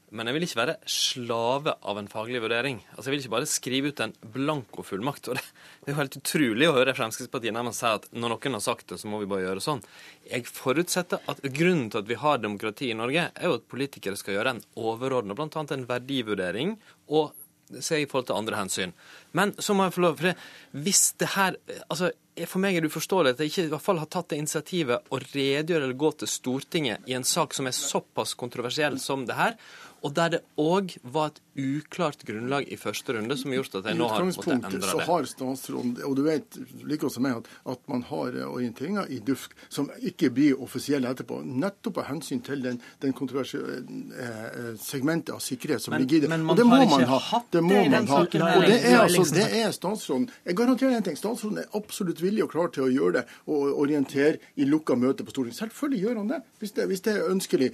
Men 0.10 0.26
jeg 0.26 0.36
vil 0.36 0.46
ikke 0.48 0.58
være 0.58 0.76
slave 0.90 1.76
av 1.86 2.00
en 2.00 2.08
faglig 2.10 2.40
vurdering. 2.42 2.80
Altså, 2.96 3.10
Jeg 3.10 3.14
vil 3.14 3.22
ikke 3.24 3.34
bare 3.36 3.50
skrive 3.50 3.92
ut 3.92 4.00
en 4.02 4.16
blankofullmakt. 4.34 5.30
Og 5.30 5.38
det, 5.38 5.44
det 5.84 5.92
er 5.92 5.94
jo 5.94 6.00
helt 6.00 6.18
utrolig 6.18 6.70
å 6.70 6.74
høre 6.80 6.96
Fremskrittspartiet 6.98 7.54
nærmest 7.54 7.84
si 7.84 7.92
at 7.92 8.08
når 8.16 8.34
noen 8.34 8.58
har 8.58 8.64
sagt 8.66 8.90
det, 8.90 8.98
så 9.02 9.12
må 9.12 9.20
vi 9.22 9.30
bare 9.30 9.46
gjøre 9.46 9.64
sånn. 9.64 9.84
Jeg 10.32 10.50
forutsetter 10.50 11.22
at 11.30 11.44
grunnen 11.46 11.92
til 11.94 12.02
at 12.02 12.10
vi 12.10 12.18
har 12.24 12.42
demokrati 12.42 12.90
i 12.90 12.98
Norge, 12.98 13.28
er 13.30 13.46
jo 13.46 13.60
at 13.60 13.70
politikere 13.70 14.18
skal 14.18 14.40
gjøre 14.40 14.56
en 14.56 14.64
overordna, 14.82 15.38
bl.a. 15.38 15.66
en 15.78 15.88
verdivurdering 15.94 16.74
og 17.14 17.36
se 17.82 18.02
i 18.02 18.08
forhold 18.10 18.30
til 18.30 18.40
andre 18.40 18.58
hensyn. 18.60 18.94
Men 19.38 19.54
så 19.62 19.76
må 19.76 19.86
jeg 19.86 19.96
få 19.96 20.04
lov 20.06 20.18
for 20.18 20.30
det, 20.30 20.36
Hvis 20.72 21.14
det 21.22 21.30
her 21.36 21.56
altså, 21.90 22.12
For 22.48 22.62
meg 22.64 22.76
er 22.76 22.82
det 22.82 22.90
uforståelig 22.90 23.34
at 23.34 23.40
jeg 23.40 23.52
ikke 23.52 23.64
i 23.68 23.72
hvert 23.74 23.84
fall 23.84 24.00
har 24.00 24.08
tatt 24.08 24.30
det 24.32 24.40
initiativet 24.40 25.12
å 25.12 25.20
redegjøre 25.20 25.84
eller 25.84 25.98
gå 26.00 26.12
til 26.18 26.32
Stortinget 26.32 27.10
i 27.10 27.14
en 27.18 27.28
sak 27.28 27.54
som 27.54 27.68
er 27.68 27.76
såpass 27.76 28.34
kontroversiell 28.40 28.96
som 29.00 29.26
det 29.28 29.36
her, 29.36 29.58
og 30.02 30.16
der 30.16 30.36
det 30.36 30.42
òg 30.60 30.96
var 31.04 31.34
et 31.34 31.40
uklart 31.60 32.24
grunnlag 32.28 32.68
i 32.72 32.78
første 32.80 33.14
runde 33.16 33.36
som 33.38 33.52
har 33.52 33.60
gjort 33.60 33.76
at 33.80 33.88
de 33.90 33.96
nå 34.00 34.08
har 34.12 34.26
måttet 34.28 34.54
endre 34.54 34.80
det. 34.80 34.90
så 34.90 35.06
har 35.08 35.28
statsråden, 35.28 35.96
og 36.08 36.16
du 36.16 36.22
vet 36.26 36.60
like 36.88 37.10
som 37.12 37.26
meg, 37.26 37.40
at, 37.42 37.50
at 37.74 37.82
man 37.92 38.04
har 38.08 38.38
eh, 38.38 38.48
orienteringer 38.48 39.10
i 39.12 39.20
DUFK 39.26 39.56
som 39.68 39.90
ikke 40.12 40.32
blir 40.36 40.62
offisielle 40.64 41.10
etterpå, 41.12 41.42
nettopp 41.44 42.02
av 42.04 42.10
hensyn 42.12 42.44
til 42.46 42.64
den, 42.64 42.80
den 43.04 43.16
kontroversielle 43.18 43.80
eh, 43.80 44.46
eh, 44.48 44.72
segmentet 44.82 45.34
av 45.36 45.44
sikkerhet 45.44 45.84
som 45.84 45.96
men, 45.96 46.06
ligger 46.06 46.24
i 46.24 46.28
det. 46.28 46.40
Og 46.40 46.60
det 46.60 46.68
må 46.70 46.82
man 46.94 47.06
ha. 47.10 47.42
Det 47.52 47.64
må 47.66 47.84
man 47.92 48.10
ha. 48.10 48.22
Og 48.24 48.68
det 48.68 48.80
er, 48.80 49.00
altså, 49.04 49.26
det 49.36 49.48
er 49.62 49.74
statsråden. 49.76 50.30
Jeg 50.46 50.60
garanterer 50.60 50.98
en 50.98 51.08
ting. 51.10 51.20
Statsråden 51.20 51.64
er 51.64 51.80
absolutt 51.80 52.24
villig 52.24 52.46
og 52.46 52.54
klar 52.56 52.72
til 52.76 52.88
å 52.88 52.92
gjøre 52.92 53.20
det 53.20 53.26
og 53.50 53.82
orientere 53.84 54.38
i 54.60 54.68
lukka 54.70 54.96
møte 55.00 55.26
på 55.26 55.34
Stortinget. 55.34 55.60
Selvfølgelig 55.60 56.04
gjør 56.06 56.22
han 56.22 56.34
det, 56.36 56.42
hvis 56.62 56.76
det, 56.78 56.88
hvis 56.92 57.06
det 57.06 57.16
er 57.18 57.30
ønskelig. 57.30 57.72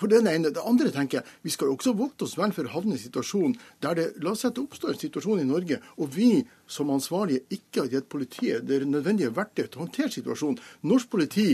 For 0.00 0.10
det 0.10 0.22
ene. 0.24 0.50
Det 0.50 0.62
andre 0.64 0.90
tenker 0.94 1.20
jeg, 1.20 1.36
vi 1.42 1.52
skal 1.54 1.70
også 1.72 1.94
vokte 1.96 2.26
oss 2.26 2.36
vel 2.38 2.54
for 2.56 2.66
å 2.66 2.74
havne 2.74 2.96
i 2.96 3.02
situasjon 3.02 3.54
der 3.84 3.98
det 3.98 4.06
la 4.24 4.32
oss 4.32 4.42
si 4.44 4.48
at 4.50 4.58
oppstår 4.58 4.94
en 4.94 5.02
situasjon 5.02 5.42
i 5.42 5.48
Norge, 5.48 5.80
og 6.00 6.10
vi 6.14 6.44
som 6.66 6.90
ansvarlige 6.94 7.44
ikke 7.54 7.84
har 7.84 7.92
gitt 7.92 8.10
politiet 8.10 8.66
det 8.66 8.82
nødvendige 8.88 9.34
verktøy 9.34 9.66
til 9.66 9.78
å 9.78 9.84
håndtere 9.84 10.14
situasjonen. 10.14 10.60
Norsk 10.90 11.10
politi 11.12 11.48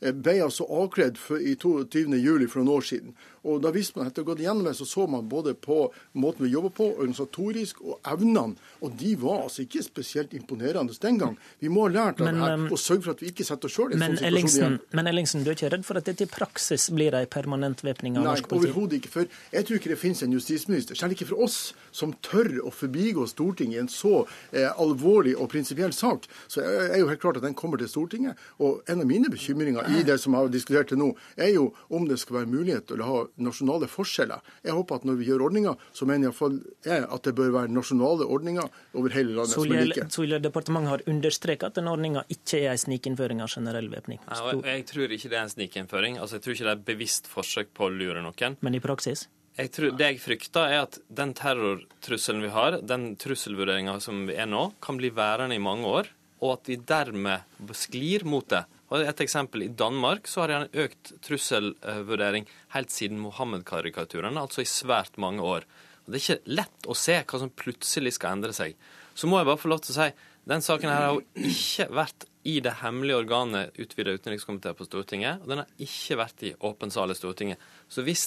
ble 0.00 0.38
altså 0.44 0.66
avkledd 0.68 1.20
i 1.40 1.54
22.07. 1.54 2.48
for 2.48 2.62
noen 2.62 2.74
år 2.76 2.88
siden. 2.90 3.14
Og 3.44 3.60
da 3.60 3.70
visste 3.74 3.98
man, 3.98 4.08
Etter 4.08 4.22
å 4.22 4.24
ha 4.24 4.30
gått 4.32 4.42
gjennom 4.44 4.64
det, 4.64 4.74
så 4.78 4.86
så 4.88 5.04
man 5.10 5.26
både 5.28 5.52
på 5.58 5.78
måten 6.20 6.46
vi 6.46 6.52
jobber 6.54 6.72
på, 6.78 6.86
organisatorisk, 6.94 7.82
og 7.84 7.98
evnene. 8.08 8.56
Og 8.84 8.94
de 9.00 9.14
var 9.20 9.44
altså 9.44 9.64
ikke 9.64 9.82
spesielt 9.84 10.32
imponerende 10.36 10.96
den 11.00 11.18
gang. 11.20 11.36
Vi 11.60 11.68
må 11.72 11.86
ha 11.86 11.92
lært 11.92 12.22
av 12.22 12.28
men, 12.28 12.40
det 12.40 12.48
her 12.48 12.56
um, 12.62 12.66
og 12.72 12.80
sørge 12.80 13.04
for 13.04 13.16
at 13.16 13.24
vi 13.24 13.32
ikke 13.32 13.46
setter 13.46 13.68
oss 13.68 13.76
sjøl 13.76 13.92
i 13.92 13.98
en 13.98 14.04
sånn 14.04 14.16
situasjon 14.20 14.50
igjen. 14.54 14.78
Men 14.96 15.10
Ellingsen, 15.10 15.44
du 15.44 15.50
er 15.52 15.58
ikke 15.58 15.72
redd 15.74 15.86
for 15.86 16.00
at 16.00 16.08
dette 16.08 16.24
i 16.24 16.30
praksis 16.30 16.88
blir 16.94 17.16
ei 17.18 17.24
permanent 17.30 17.84
væpning 17.84 18.16
av 18.16 18.24
Nei, 18.24 18.30
norsk 18.32 18.48
politi? 18.48 18.70
Nei, 18.70 18.72
overhodet 18.72 19.00
ikke. 19.00 19.12
For 19.12 19.36
jeg 19.58 19.68
tror 19.68 19.80
ikke 19.80 19.92
det 19.92 20.00
finnes 20.00 20.24
en 20.24 20.36
justisminister, 20.38 21.00
selv 21.00 21.16
ikke 21.16 21.28
for 21.28 21.44
oss, 21.44 21.58
som 21.92 22.16
tør 22.24 22.52
å 22.64 22.72
forbigå 22.74 23.28
Stortinget 23.28 23.76
i 23.76 23.82
en 23.84 23.92
så 23.92 24.14
eh, 24.52 24.70
alvorlig 24.70 25.36
og 25.36 25.50
prinsipiell 25.52 25.92
sak. 25.96 26.28
Så 26.48 26.64
er 26.64 26.96
jo 27.02 27.10
helt 27.10 27.22
klart 27.22 27.40
at 27.40 27.44
den 27.44 27.56
kommer 27.58 27.80
til 27.80 27.90
Stortinget. 27.92 28.40
Og 28.62 28.80
en 28.88 29.04
av 29.04 29.08
mine 29.10 29.28
bekymringer 29.32 29.84
i 30.00 30.04
det 30.06 30.16
som 30.22 30.36
har 30.38 30.50
diskutert 30.52 30.90
til 30.92 31.00
nå, 31.00 31.10
er 31.36 31.52
jo 31.54 31.68
om 31.94 32.06
det 32.08 32.18
skal 32.22 32.40
være 32.40 32.50
mulighet 32.52 32.88
til 32.90 33.02
å 33.02 33.08
ha 33.08 33.20
nasjonale 33.46 33.88
forskjeller. 33.90 34.42
Jeg 34.66 34.76
håper 34.76 35.00
at 35.00 35.06
når 35.08 35.20
vi 35.20 35.28
gjør 35.30 35.46
ordninger, 35.48 35.86
så 35.94 36.08
mener 36.08 36.28
iallfall 36.28 36.58
jeg 36.86 37.04
at 37.04 37.28
det 37.28 37.34
bør 37.38 37.54
være 37.58 37.72
nasjonale 37.74 38.28
ordninger 38.36 38.82
over 38.94 39.14
hele 39.16 39.36
landet 39.38 39.54
Solhjell, 39.54 39.76
som 39.76 39.84
er 39.84 39.92
like. 39.92 40.08
Solhjell, 40.18 40.42
departementet 40.44 40.94
har 40.94 41.06
understreket 41.14 41.70
at 41.70 41.78
den 41.80 41.90
ordninga 41.90 42.24
ikke 42.32 42.64
er 42.64 42.74
en 42.74 42.82
snikinnføring 42.84 43.44
av 43.44 43.52
generell 43.54 43.88
væpning. 43.92 44.20
Jeg, 44.24 44.60
jeg 44.66 44.84
tror 44.90 45.16
ikke 45.18 45.32
det 45.32 45.38
er 45.38 45.46
en 45.46 45.54
snikinnføring. 45.54 46.20
Altså, 46.20 46.38
jeg 46.38 46.46
tror 46.46 46.56
ikke 46.56 46.68
det 46.68 46.74
er 46.74 46.82
et 46.82 46.90
bevisst 46.92 47.30
forsøk 47.30 47.72
på 47.76 47.88
å 47.88 47.94
lure 47.94 48.24
noen. 48.24 48.58
Men 48.64 48.76
i 48.76 48.82
praksis? 48.84 49.28
Jeg 49.54 49.70
tror, 49.70 49.92
det 49.94 50.06
jeg 50.08 50.18
frykter, 50.18 50.66
er 50.66 50.80
at 50.88 50.96
den 51.14 51.30
terrortrusselen 51.38 52.42
vi 52.42 52.50
har, 52.50 52.80
den 52.82 53.12
trusselvurderinga 53.22 54.00
som 54.02 54.24
vi 54.26 54.34
er 54.34 54.48
nå, 54.50 54.72
kan 54.82 54.98
bli 54.98 55.12
værende 55.14 55.54
i 55.54 55.62
mange 55.62 55.86
år, 55.86 56.10
og 56.42 56.56
at 56.56 56.70
vi 56.72 56.80
dermed 56.82 57.70
sklir 57.78 58.26
mot 58.26 58.48
det. 58.50 58.64
Og 58.94 59.02
Et 59.02 59.22
eksempel. 59.24 59.64
I 59.66 59.72
Danmark 59.74 60.28
så 60.30 60.44
har 60.44 60.52
de 60.52 60.58
en 60.60 60.84
økt 60.84 61.14
trusselvurdering 61.26 62.46
helt 62.76 62.92
siden 62.94 63.18
Mohammed-karikaturene, 63.18 64.38
altså 64.38 64.62
i 64.62 64.70
svært 64.70 65.18
mange 65.18 65.42
år. 65.42 65.66
Og 66.04 66.12
Det 66.12 66.20
er 66.20 66.22
ikke 66.22 66.54
lett 66.60 66.86
å 66.86 66.94
se 66.94 67.16
hva 67.24 67.40
som 67.40 67.50
plutselig 67.50 68.14
skal 68.14 68.38
endre 68.38 68.54
seg. 68.54 68.76
Så 69.14 69.26
må 69.26 69.40
jeg 69.40 69.48
bare 69.48 69.58
få 69.58 69.72
lov 69.72 69.82
til 69.82 69.94
å 69.94 69.98
si 69.98 70.12
den 70.44 70.60
saken 70.60 70.90
her 70.92 71.06
har 71.06 71.14
jo 71.16 71.22
ikke 71.48 71.86
vært 71.96 72.26
i 72.44 72.58
det 72.60 72.74
hemmelige 72.82 73.16
organet 73.22 73.78
utvida 73.80 74.12
utenrikskomité 74.12 74.74
på 74.76 74.84
Stortinget, 74.84 75.40
og 75.40 75.48
den 75.48 75.62
har 75.62 75.70
ikke 75.80 76.18
vært 76.20 76.42
i 76.44 76.50
åpen 76.68 76.92
sal 76.92 77.14
i 77.14 77.16
Stortinget. 77.16 77.62
Så 77.88 78.04
hvis 78.04 78.26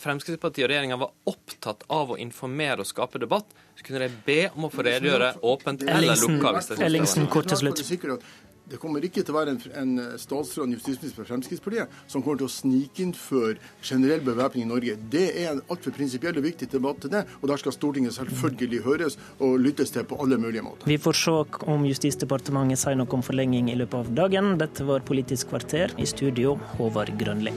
Fremskrittspartiet 0.00 0.64
og 0.64 0.70
regjeringa 0.72 0.96
var 1.02 1.12
opptatt 1.28 1.84
av 1.92 2.14
å 2.14 2.16
informere 2.16 2.80
og 2.80 2.88
skape 2.88 3.20
debatt, 3.20 3.52
så 3.76 3.84
kunne 3.84 4.06
de 4.06 4.22
be 4.24 4.38
om 4.54 4.70
å 4.70 4.72
få 4.72 4.86
redegjøre 4.88 5.34
åpent 5.52 5.84
eller 5.84 6.16
lukka. 6.22 6.54
Ellingsen, 6.80 7.28
kort 7.28 7.52
til 7.52 7.60
slutt. 7.60 7.84
Det 8.70 8.78
kommer 8.78 9.02
ikke 9.02 9.24
til 9.24 9.34
å 9.34 9.38
være 9.40 9.54
en, 9.56 9.60
en 9.80 10.18
statsråd 10.20 10.68
en 10.68 10.74
justisminister 10.76 11.18
fra 11.18 11.26
Fremskrittspartiet 11.32 11.96
som 12.10 12.22
kommer 12.22 12.38
til 12.42 12.46
å 12.46 12.54
snikinnføre 12.54 13.56
generell 13.82 14.22
bevæpning 14.26 14.66
i 14.66 14.70
Norge. 14.70 14.96
Det 15.10 15.24
er 15.42 15.48
en 15.56 15.62
altfor 15.66 15.94
prinsipiell 15.96 16.38
og 16.38 16.46
viktig 16.46 16.70
debatt 16.70 17.02
til 17.02 17.14
det, 17.14 17.24
og 17.40 17.50
der 17.50 17.62
skal 17.62 17.74
Stortinget 17.74 18.14
selvfølgelig 18.14 18.82
høres 18.86 19.18
og 19.38 19.58
lyttes 19.64 19.90
til 19.94 20.06
på 20.06 20.20
alle 20.22 20.38
mulige 20.38 20.62
måter. 20.66 20.86
Vi 20.90 21.00
får 21.02 21.18
se 21.18 21.38
om 21.74 21.88
Justisdepartementet 21.88 22.82
sier 22.84 22.98
noe 23.00 23.10
om 23.16 23.24
forlenging 23.26 23.72
i 23.72 23.78
løpet 23.80 24.04
av 24.04 24.14
dagen. 24.22 24.54
Dette 24.60 24.86
var 24.86 25.02
Politisk 25.10 25.50
kvarter, 25.50 25.96
i 25.98 26.06
studio 26.06 26.54
Håvard 26.76 27.16
Grønli. 27.18 27.56